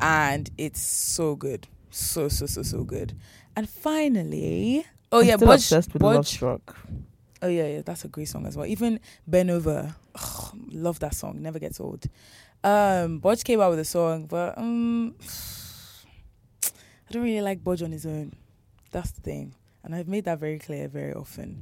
and 0.00 0.48
it's 0.56 0.80
so 0.80 1.34
good, 1.34 1.66
so 1.90 2.28
so 2.28 2.46
so 2.46 2.62
so 2.62 2.84
good. 2.84 3.12
And 3.56 3.68
finally, 3.68 4.86
oh 5.10 5.20
I'm 5.20 5.26
yeah, 5.26 5.36
Budge, 5.36 5.58
obsessed 5.58 5.92
with 5.92 6.02
Love 6.02 6.26
Struck. 6.26 6.76
Oh 7.42 7.48
yeah, 7.48 7.66
yeah, 7.66 7.82
that's 7.82 8.04
a 8.04 8.08
great 8.08 8.28
song 8.28 8.46
as 8.46 8.56
well. 8.56 8.66
Even 8.66 9.00
Ben 9.26 9.50
Over, 9.50 9.94
ugh, 10.14 10.56
love 10.70 11.00
that 11.00 11.14
song. 11.14 11.42
Never 11.42 11.58
gets 11.58 11.80
old. 11.80 12.06
Um, 12.62 13.18
Bodge 13.20 13.42
came 13.42 13.60
out 13.60 13.70
with 13.70 13.80
a 13.80 13.84
song, 13.84 14.26
but 14.26 14.56
um, 14.56 15.14
I 16.64 17.12
don't 17.12 17.22
really 17.22 17.40
like 17.40 17.64
Bodge 17.64 17.82
on 17.82 17.90
his 17.90 18.06
own. 18.06 18.34
That's 18.92 19.10
the 19.10 19.20
thing, 19.22 19.54
and 19.84 19.94
I've 19.94 20.08
made 20.08 20.24
that 20.24 20.38
very 20.38 20.58
clear 20.58 20.88
very 20.88 21.14
often. 21.14 21.60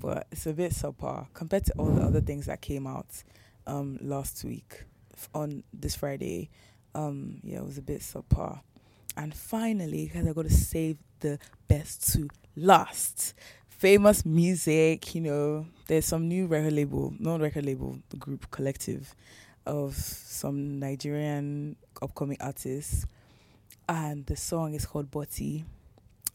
But 0.00 0.26
it's 0.30 0.46
a 0.46 0.52
bit 0.52 0.72
subpar 0.72 1.26
compared 1.34 1.64
to 1.66 1.72
all 1.76 1.90
the 1.90 2.02
other 2.02 2.20
things 2.20 2.46
that 2.46 2.60
came 2.60 2.86
out 2.86 3.22
um 3.66 3.98
last 4.00 4.44
week 4.44 4.84
on 5.34 5.64
this 5.72 5.96
Friday. 5.96 6.50
Um, 6.94 7.40
yeah, 7.42 7.58
it 7.58 7.64
was 7.64 7.78
a 7.78 7.82
bit 7.82 8.00
subpar. 8.00 8.60
And 9.16 9.34
finally, 9.34 10.06
because 10.06 10.26
I 10.26 10.32
got 10.32 10.44
to 10.44 10.52
save 10.52 10.98
the 11.20 11.38
best 11.66 12.12
to 12.12 12.28
last 12.56 13.34
famous 13.78 14.26
music, 14.26 15.14
you 15.14 15.20
know, 15.20 15.66
there's 15.86 16.04
some 16.04 16.28
new 16.28 16.46
record 16.46 16.72
label, 16.72 17.14
not 17.18 17.40
record 17.40 17.64
label, 17.64 17.98
group 18.18 18.50
collective 18.50 19.14
of 19.66 19.94
some 19.94 20.78
Nigerian 20.78 21.76
upcoming 22.02 22.38
artists. 22.40 23.06
And 23.88 24.26
the 24.26 24.36
song 24.36 24.74
is 24.74 24.84
called 24.84 25.10
Botti. 25.10 25.64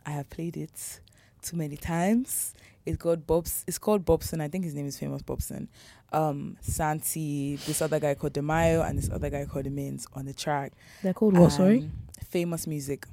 I 0.06 0.12
have 0.12 0.30
played 0.30 0.58
it 0.58 1.02
too 1.44 1.57
many 1.57 1.78
times. 1.78 2.53
It's 2.86 2.98
called 2.98 3.26
Bobs 3.26 3.64
it's 3.68 3.78
called 3.78 4.06
Bobson. 4.06 4.41
I 4.41 4.48
think 4.48 4.64
his 4.65 4.74
name 4.74 4.88
is 4.88 4.98
famous 4.98 5.22
Bobson. 5.22 5.70
Um 6.11 6.57
Santi, 6.61 7.56
this 7.68 7.82
other 7.82 7.99
guy 7.99 8.15
called 8.15 8.34
Demayo 8.34 8.88
and 8.88 8.98
this 8.98 9.10
other 9.10 9.30
guy 9.30 9.45
called 9.45 9.70
Mins 9.72 10.07
on 10.14 10.26
the 10.26 10.34
track 10.34 10.74
They're 11.02 11.14
called 11.14 11.38
what? 11.38 11.52
Sorry. 11.52 11.90
Famous 12.30 12.68
music. 12.68 13.06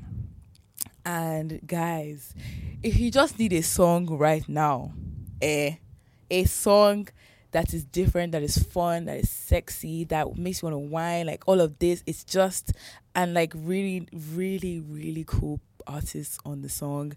And 1.04 1.60
guys, 1.66 2.34
if 2.82 2.98
you 2.98 3.10
just 3.10 3.38
need 3.38 3.52
a 3.52 3.62
song 3.62 4.06
right 4.06 4.46
now, 4.48 4.92
eh, 5.40 5.76
a 6.30 6.44
song 6.44 7.08
that 7.52 7.74
is 7.74 7.84
different, 7.84 8.32
that 8.32 8.42
is 8.42 8.58
fun, 8.58 9.06
that 9.06 9.16
is 9.18 9.30
sexy, 9.30 10.04
that 10.04 10.36
makes 10.36 10.62
you 10.62 10.68
want 10.68 10.74
to 10.74 10.88
whine, 10.88 11.26
like 11.26 11.42
all 11.46 11.60
of 11.60 11.78
this, 11.78 12.02
it's 12.06 12.22
just 12.22 12.72
and 13.14 13.34
like 13.34 13.52
really, 13.56 14.06
really, 14.12 14.80
really 14.80 15.24
cool 15.26 15.60
artists 15.86 16.38
on 16.44 16.62
the 16.62 16.68
song. 16.68 17.12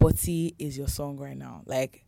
Botti 0.00 0.54
is 0.58 0.76
your 0.76 0.88
song 0.88 1.16
right 1.16 1.36
now. 1.36 1.62
Like 1.66 2.04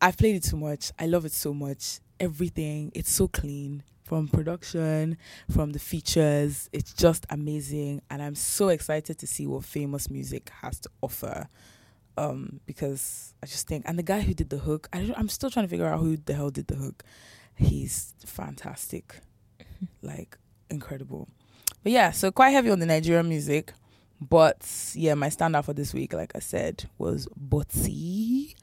I've 0.00 0.16
played 0.16 0.36
it 0.36 0.44
too 0.44 0.56
much. 0.56 0.92
I 0.98 1.06
love 1.06 1.24
it 1.24 1.32
so 1.32 1.52
much. 1.52 2.00
Everything. 2.20 2.92
It's 2.94 3.12
so 3.12 3.28
clean 3.28 3.82
from 4.08 4.26
production, 4.26 5.18
from 5.50 5.72
the 5.72 5.78
features. 5.78 6.70
It's 6.72 6.94
just 6.94 7.26
amazing, 7.28 8.00
and 8.10 8.22
I'm 8.22 8.34
so 8.34 8.68
excited 8.68 9.18
to 9.18 9.26
see 9.26 9.46
what 9.46 9.64
famous 9.64 10.08
music 10.10 10.50
has 10.62 10.80
to 10.80 10.90
offer. 11.02 11.48
Um, 12.16 12.60
because 12.66 13.34
I 13.42 13.46
just 13.46 13.68
think, 13.68 13.84
and 13.86 13.96
the 13.96 14.02
guy 14.02 14.22
who 14.22 14.34
did 14.34 14.50
the 14.50 14.58
hook, 14.58 14.88
I 14.92 15.02
don't, 15.02 15.16
I'm 15.16 15.28
still 15.28 15.50
trying 15.50 15.66
to 15.66 15.70
figure 15.70 15.86
out 15.86 16.00
who 16.00 16.16
the 16.16 16.34
hell 16.34 16.50
did 16.50 16.66
the 16.66 16.74
hook. 16.74 17.04
He's 17.54 18.14
fantastic, 18.24 19.20
like 20.02 20.38
incredible. 20.70 21.28
But 21.82 21.92
yeah, 21.92 22.10
so 22.10 22.32
quite 22.32 22.50
heavy 22.50 22.70
on 22.70 22.80
the 22.80 22.86
Nigerian 22.86 23.28
music. 23.28 23.72
But 24.20 24.66
yeah, 24.94 25.14
my 25.14 25.28
standout 25.28 25.64
for 25.64 25.72
this 25.72 25.94
week, 25.94 26.12
like 26.12 26.32
I 26.34 26.40
said, 26.40 26.88
was 26.98 27.28
Botsy 27.38 28.54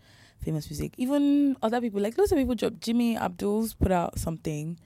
famous 0.44 0.70
music. 0.70 0.94
Even 0.98 1.58
other 1.64 1.82
people, 1.82 2.00
like 2.02 2.18
lots 2.18 2.32
of 2.32 2.38
people 2.38 2.54
dropped. 2.56 2.80
Jimmy 2.80 3.18
Abdul's 3.18 3.74
put 3.74 3.92
out 3.92 4.20
something 4.20 4.78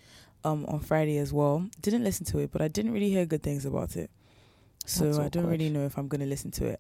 um 0.46 0.66
on 0.68 0.80
Friday 0.80 1.18
as 1.18 1.34
well. 1.34 1.68
Didn't 1.82 2.04
listen 2.04 2.26
to 2.28 2.40
it, 2.40 2.52
but 2.52 2.62
I 2.62 2.68
didn't 2.70 2.94
really 2.94 3.10
hear 3.10 3.26
good 3.26 3.44
things 3.44 3.66
about 3.66 3.96
it. 3.98 4.10
So 4.86 5.22
I 5.22 5.28
don't 5.28 5.46
really 5.48 5.70
know 5.70 5.86
if 5.86 5.98
I'm 5.98 6.08
gonna 6.08 6.26
listen 6.26 6.52
to 6.52 6.66
it. 6.68 6.80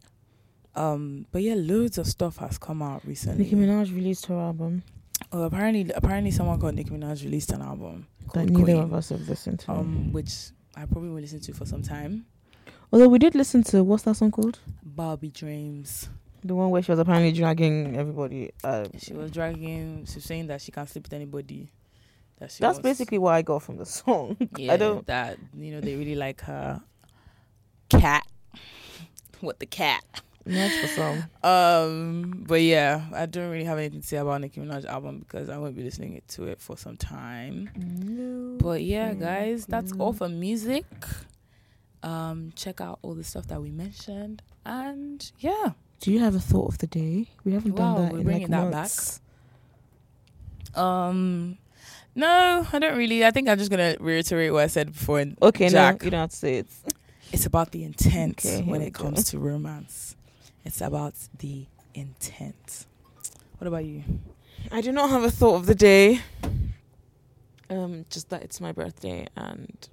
Um, 0.75 1.25
but 1.31 1.41
yeah, 1.41 1.55
loads 1.57 1.97
of 1.97 2.07
stuff 2.07 2.37
has 2.37 2.57
come 2.57 2.81
out 2.81 3.01
recently. 3.05 3.43
Nicki 3.43 3.55
Minaj 3.55 3.93
released 3.93 4.27
her 4.27 4.35
album 4.35 4.83
Oh, 5.31 5.43
apparently, 5.43 5.91
apparently, 5.93 6.31
someone 6.31 6.59
called 6.59 6.75
Nicki 6.75 6.91
Minaj 6.91 7.23
released 7.23 7.51
an 7.51 7.61
album 7.61 8.07
that 8.33 8.45
neither 8.45 8.63
Queen, 8.63 8.77
of 8.77 8.93
us 8.93 9.09
have 9.09 9.27
listened 9.27 9.59
to. 9.61 9.71
um, 9.71 10.11
which 10.13 10.51
I 10.75 10.85
probably 10.85 11.09
will 11.09 11.19
listen 11.19 11.41
to 11.41 11.53
for 11.53 11.65
some 11.65 11.83
time. 11.83 12.25
Although 12.91 13.09
we 13.09 13.19
did 13.19 13.35
listen 13.35 13.63
to 13.65 13.83
what's 13.83 14.03
that 14.03 14.15
song 14.15 14.31
called? 14.31 14.59
Barbie 14.83 15.29
Dreams. 15.29 16.09
The 16.43 16.55
one 16.55 16.69
where 16.69 16.81
she 16.81 16.91
was 16.91 16.99
apparently 16.99 17.31
dragging 17.33 17.95
everybody. 17.95 18.51
Uh, 18.63 18.85
She 18.97 19.13
was 19.13 19.29
dragging. 19.31 20.05
She 20.07 20.15
was 20.15 20.23
saying 20.23 20.47
that 20.47 20.61
she 20.61 20.71
can't 20.71 20.87
sleep 20.89 21.03
with 21.05 21.13
anybody. 21.13 21.69
That 22.39 22.51
she 22.51 22.61
that's 22.61 22.77
was- 22.77 22.83
basically 22.83 23.17
what 23.17 23.33
I 23.33 23.41
got 23.41 23.61
from 23.63 23.77
the 23.77 23.85
song. 23.85 24.37
Yeah, 24.57 24.73
I 24.73 24.77
don't. 24.77 25.05
that 25.07 25.37
you 25.55 25.71
know 25.73 25.81
they 25.81 25.95
really 25.95 26.15
like 26.15 26.41
her 26.41 26.81
cat. 27.89 28.25
What 29.41 29.59
the 29.59 29.65
cat? 29.65 30.03
Nice 30.45 30.79
for 30.79 30.87
some. 30.87 31.23
Um, 31.43 32.43
but 32.47 32.61
yeah, 32.61 33.03
I 33.13 33.25
don't 33.25 33.51
really 33.51 33.65
have 33.65 33.77
anything 33.77 34.01
to 34.01 34.07
say 34.07 34.17
about 34.17 34.41
Nicki 34.41 34.59
Minaj 34.61 34.85
album 34.85 35.19
because 35.19 35.47
I 35.49 35.57
won't 35.57 35.75
be 35.75 35.83
listening 35.83 36.19
to 36.29 36.45
it 36.45 36.59
for 36.59 36.75
some 36.77 36.97
time. 36.97 37.69
No. 37.75 38.57
But 38.57 38.81
yeah, 38.83 39.13
guys, 39.13 39.65
that's 39.67 39.91
all 39.99 40.11
for 40.13 40.27
music. 40.29 40.85
Um, 42.01 42.53
check 42.55 42.79
out 42.81 42.99
all 43.01 43.13
the 43.13 43.23
stuff 43.25 43.47
that 43.47 43.61
we 43.61 43.71
mentioned, 43.71 44.41
and 44.65 45.29
yeah, 45.39 45.71
Do 45.99 46.11
you 46.11 46.19
have 46.19 46.33
a 46.35 46.39
thought 46.39 46.67
of 46.69 46.77
the 46.77 46.87
day? 46.87 47.27
We 47.43 47.51
haven't 47.53 47.75
Wow, 47.75 47.95
done 47.95 48.05
that 48.05 48.11
we're 48.13 48.19
in 48.19 48.23
bringing 48.23 48.41
like 48.43 48.51
that 48.51 48.71
back. 48.71 48.81
months. 48.83 49.21
um, 50.75 51.57
no, 52.15 52.65
I 52.71 52.79
don't 52.79 52.97
really. 52.97 53.25
I 53.25 53.31
think 53.31 53.49
I'm 53.49 53.57
just 53.57 53.69
gonna 53.71 53.95
reiterate 53.99 54.51
what 54.53 54.63
I 54.63 54.67
said 54.67 54.93
before. 54.93 55.19
And 55.19 55.37
Okay, 55.41 55.69
Jack. 55.69 56.01
no, 56.01 56.05
you 56.05 56.11
don't 56.11 56.19
have 56.21 56.29
to 56.31 56.35
say 56.35 56.55
it. 56.59 56.67
it's 57.31 57.45
about 57.45 57.71
the 57.71 57.83
intent 57.83 58.39
Okay, 58.45 58.63
when 58.63 58.81
it 58.81 58.93
go. 58.93 59.03
comes 59.03 59.25
to 59.31 59.39
romance. 59.39 60.15
It's 60.65 60.81
about 60.81 61.15
the 61.39 61.65
intent. 61.93 62.85
What 63.57 63.67
about 63.67 63.85
you? 63.85 64.03
I 64.71 64.81
do 64.81 64.91
not 64.91 65.09
have 65.09 65.23
a 65.23 65.31
thought 65.31 65.55
of 65.55 65.65
the 65.65 65.75
day. 65.75 66.21
Um, 67.69 68.05
just 68.09 68.29
that 68.29 68.41
it's 68.43 68.59
my 68.59 68.71
birthday 68.71 69.27
and 69.35 69.87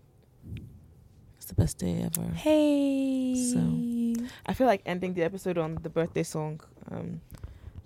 it's 1.47 1.53
the 1.53 1.63
best 1.63 1.79
day 1.79 2.03
ever. 2.03 2.29
Hey. 2.35 3.37
So- 3.53 4.25
I 4.47 4.53
feel 4.53 4.67
like 4.67 4.83
ending 4.85 5.15
the 5.15 5.23
episode 5.23 5.57
on 5.59 5.79
the 5.81 5.89
birthday 5.89 6.25
song, 6.25 6.61
um, 6.91 7.21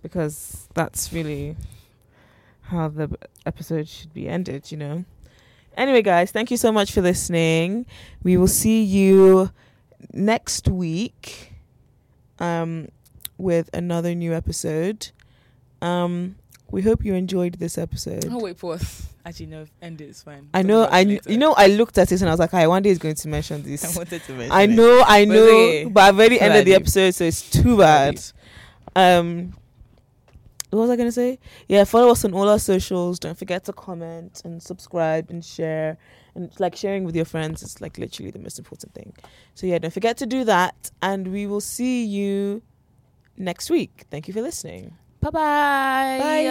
because 0.02 0.66
that's 0.72 1.12
really 1.12 1.56
how 2.62 2.88
the 2.88 3.08
b- 3.08 3.16
episode 3.44 3.86
should 3.86 4.14
be 4.14 4.28
ended, 4.28 4.72
you 4.72 4.78
know. 4.78 5.04
Anyway, 5.76 6.00
guys, 6.00 6.30
thank 6.30 6.50
you 6.50 6.56
so 6.56 6.72
much 6.72 6.90
for 6.92 7.02
listening. 7.02 7.84
We 8.22 8.38
will 8.38 8.48
see 8.48 8.82
you 8.82 9.50
next 10.14 10.66
week 10.68 11.52
um, 12.38 12.88
with 13.36 13.68
another 13.74 14.14
new 14.14 14.32
episode. 14.32 15.10
Um, 15.82 16.36
we 16.70 16.82
hope 16.82 17.05
you 17.05 17.14
enjoyed 17.14 17.55
this 17.55 17.76
episode. 17.78 18.26
Oh 18.30 18.40
wait, 18.40 18.59
pause. 18.59 19.06
Actually, 19.24 19.47
no. 19.47 19.66
End 19.82 20.01
it. 20.01 20.05
It's 20.10 20.22
fine. 20.22 20.48
I 20.55 20.62
know, 20.62 20.84
I 20.84 21.01
it 21.01 21.05
kn- 21.05 21.09
later. 21.16 21.32
you 21.32 21.38
know, 21.38 21.52
I 21.55 21.66
looked 21.66 21.98
at 21.98 22.10
it 22.10 22.20
and 22.20 22.28
I 22.28 22.32
was 22.32 22.40
like, 22.40 22.55
I 22.55 22.66
one 22.66 22.82
day 22.82 22.90
is 22.90 22.98
going 22.98 23.14
to 23.16 23.28
mention 23.28 23.62
this." 23.62 23.84
I 23.94 23.98
wanted 23.98 24.22
to 24.22 24.32
mention. 24.32 24.52
I 24.52 24.62
it. 24.62 24.70
know, 24.70 25.05
I 25.06 25.24
But 25.26 25.32
know, 25.34 25.42
okay. 25.47 25.84
but 25.84 26.01
I've 26.02 26.18
already 26.18 26.38
So 26.38 26.44
ended 26.44 26.66
the 26.66 26.74
episode, 26.74 27.14
so 27.14 27.24
it's 27.24 27.48
too 27.51 27.76
bad. 27.78 28.20
Um, 28.97 29.55
what 30.70 30.80
was 30.80 30.90
I 30.90 30.97
gonna 30.97 31.12
say? 31.12 31.38
Yeah, 31.68 31.84
follow 31.84 32.10
us 32.12 32.24
on 32.24 32.32
all 32.32 32.48
our 32.48 32.59
socials. 32.59 33.18
Don't 33.18 33.36
forget 33.36 33.64
to 33.64 33.72
comment 33.72 34.40
and 34.44 34.62
subscribe 34.62 35.28
and 35.30 35.44
share. 35.44 35.98
And 36.36 36.48
like 36.60 36.76
sharing 36.76 37.02
with 37.05 37.16
your 37.16 37.24
friends 37.24 37.62
is 37.64 37.80
like 37.80 37.98
literally 37.98 38.30
the 38.30 38.38
most 38.38 38.59
important 38.60 38.94
thing. 38.94 39.12
So 39.55 39.66
yeah, 39.66 39.78
don't 39.78 39.92
forget 39.92 40.16
to 40.18 40.26
do 40.26 40.44
that. 40.44 40.90
And 41.02 41.26
we 41.26 41.47
will 41.48 41.60
see 41.60 42.05
you 42.05 42.62
next 43.36 43.68
week. 43.68 44.05
Thank 44.12 44.28
you 44.28 44.34
for 44.34 44.40
listening. 44.40 44.97
Bye-bye. 45.20 46.18
Bye. 46.18 46.48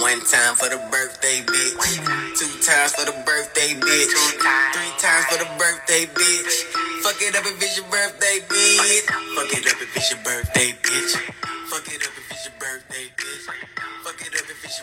One 0.00 0.20
time 0.24 0.56
for 0.56 0.68
the 0.72 0.80
birthday 0.90 1.44
bitch. 1.44 1.76
Two 2.34 2.48
times 2.64 2.92
for 2.96 3.04
the 3.04 3.12
birthday 3.26 3.76
bitch. 3.76 4.12
Three 4.72 4.92
times 4.96 5.24
for 5.28 5.38
the 5.38 5.48
birthday 5.58 6.06
bitch. 6.06 6.64
Fuck 7.04 7.20
it 7.20 7.36
up 7.36 7.44
if 7.44 7.62
it's 7.62 7.76
your 7.76 7.86
birthday 7.92 8.40
bitch. 8.48 9.04
Fuck 9.36 9.52
it 9.52 9.66
up 9.68 9.76
if 9.82 9.96
it's 9.96 10.10
your 10.10 10.20
birthday 10.24 10.72
bitch. 10.80 11.12
Fuck 11.68 11.88
it 11.88 12.00
up 12.00 12.16
if 12.16 12.30
it's 12.32 12.44
your 12.46 12.54
birthday 12.58 13.12
bitch. 13.12 13.44
Fuck 14.02 14.20
it 14.22 14.32
up 14.32 14.48
if 14.48 14.64
it's 14.64 14.72
your 14.72 14.80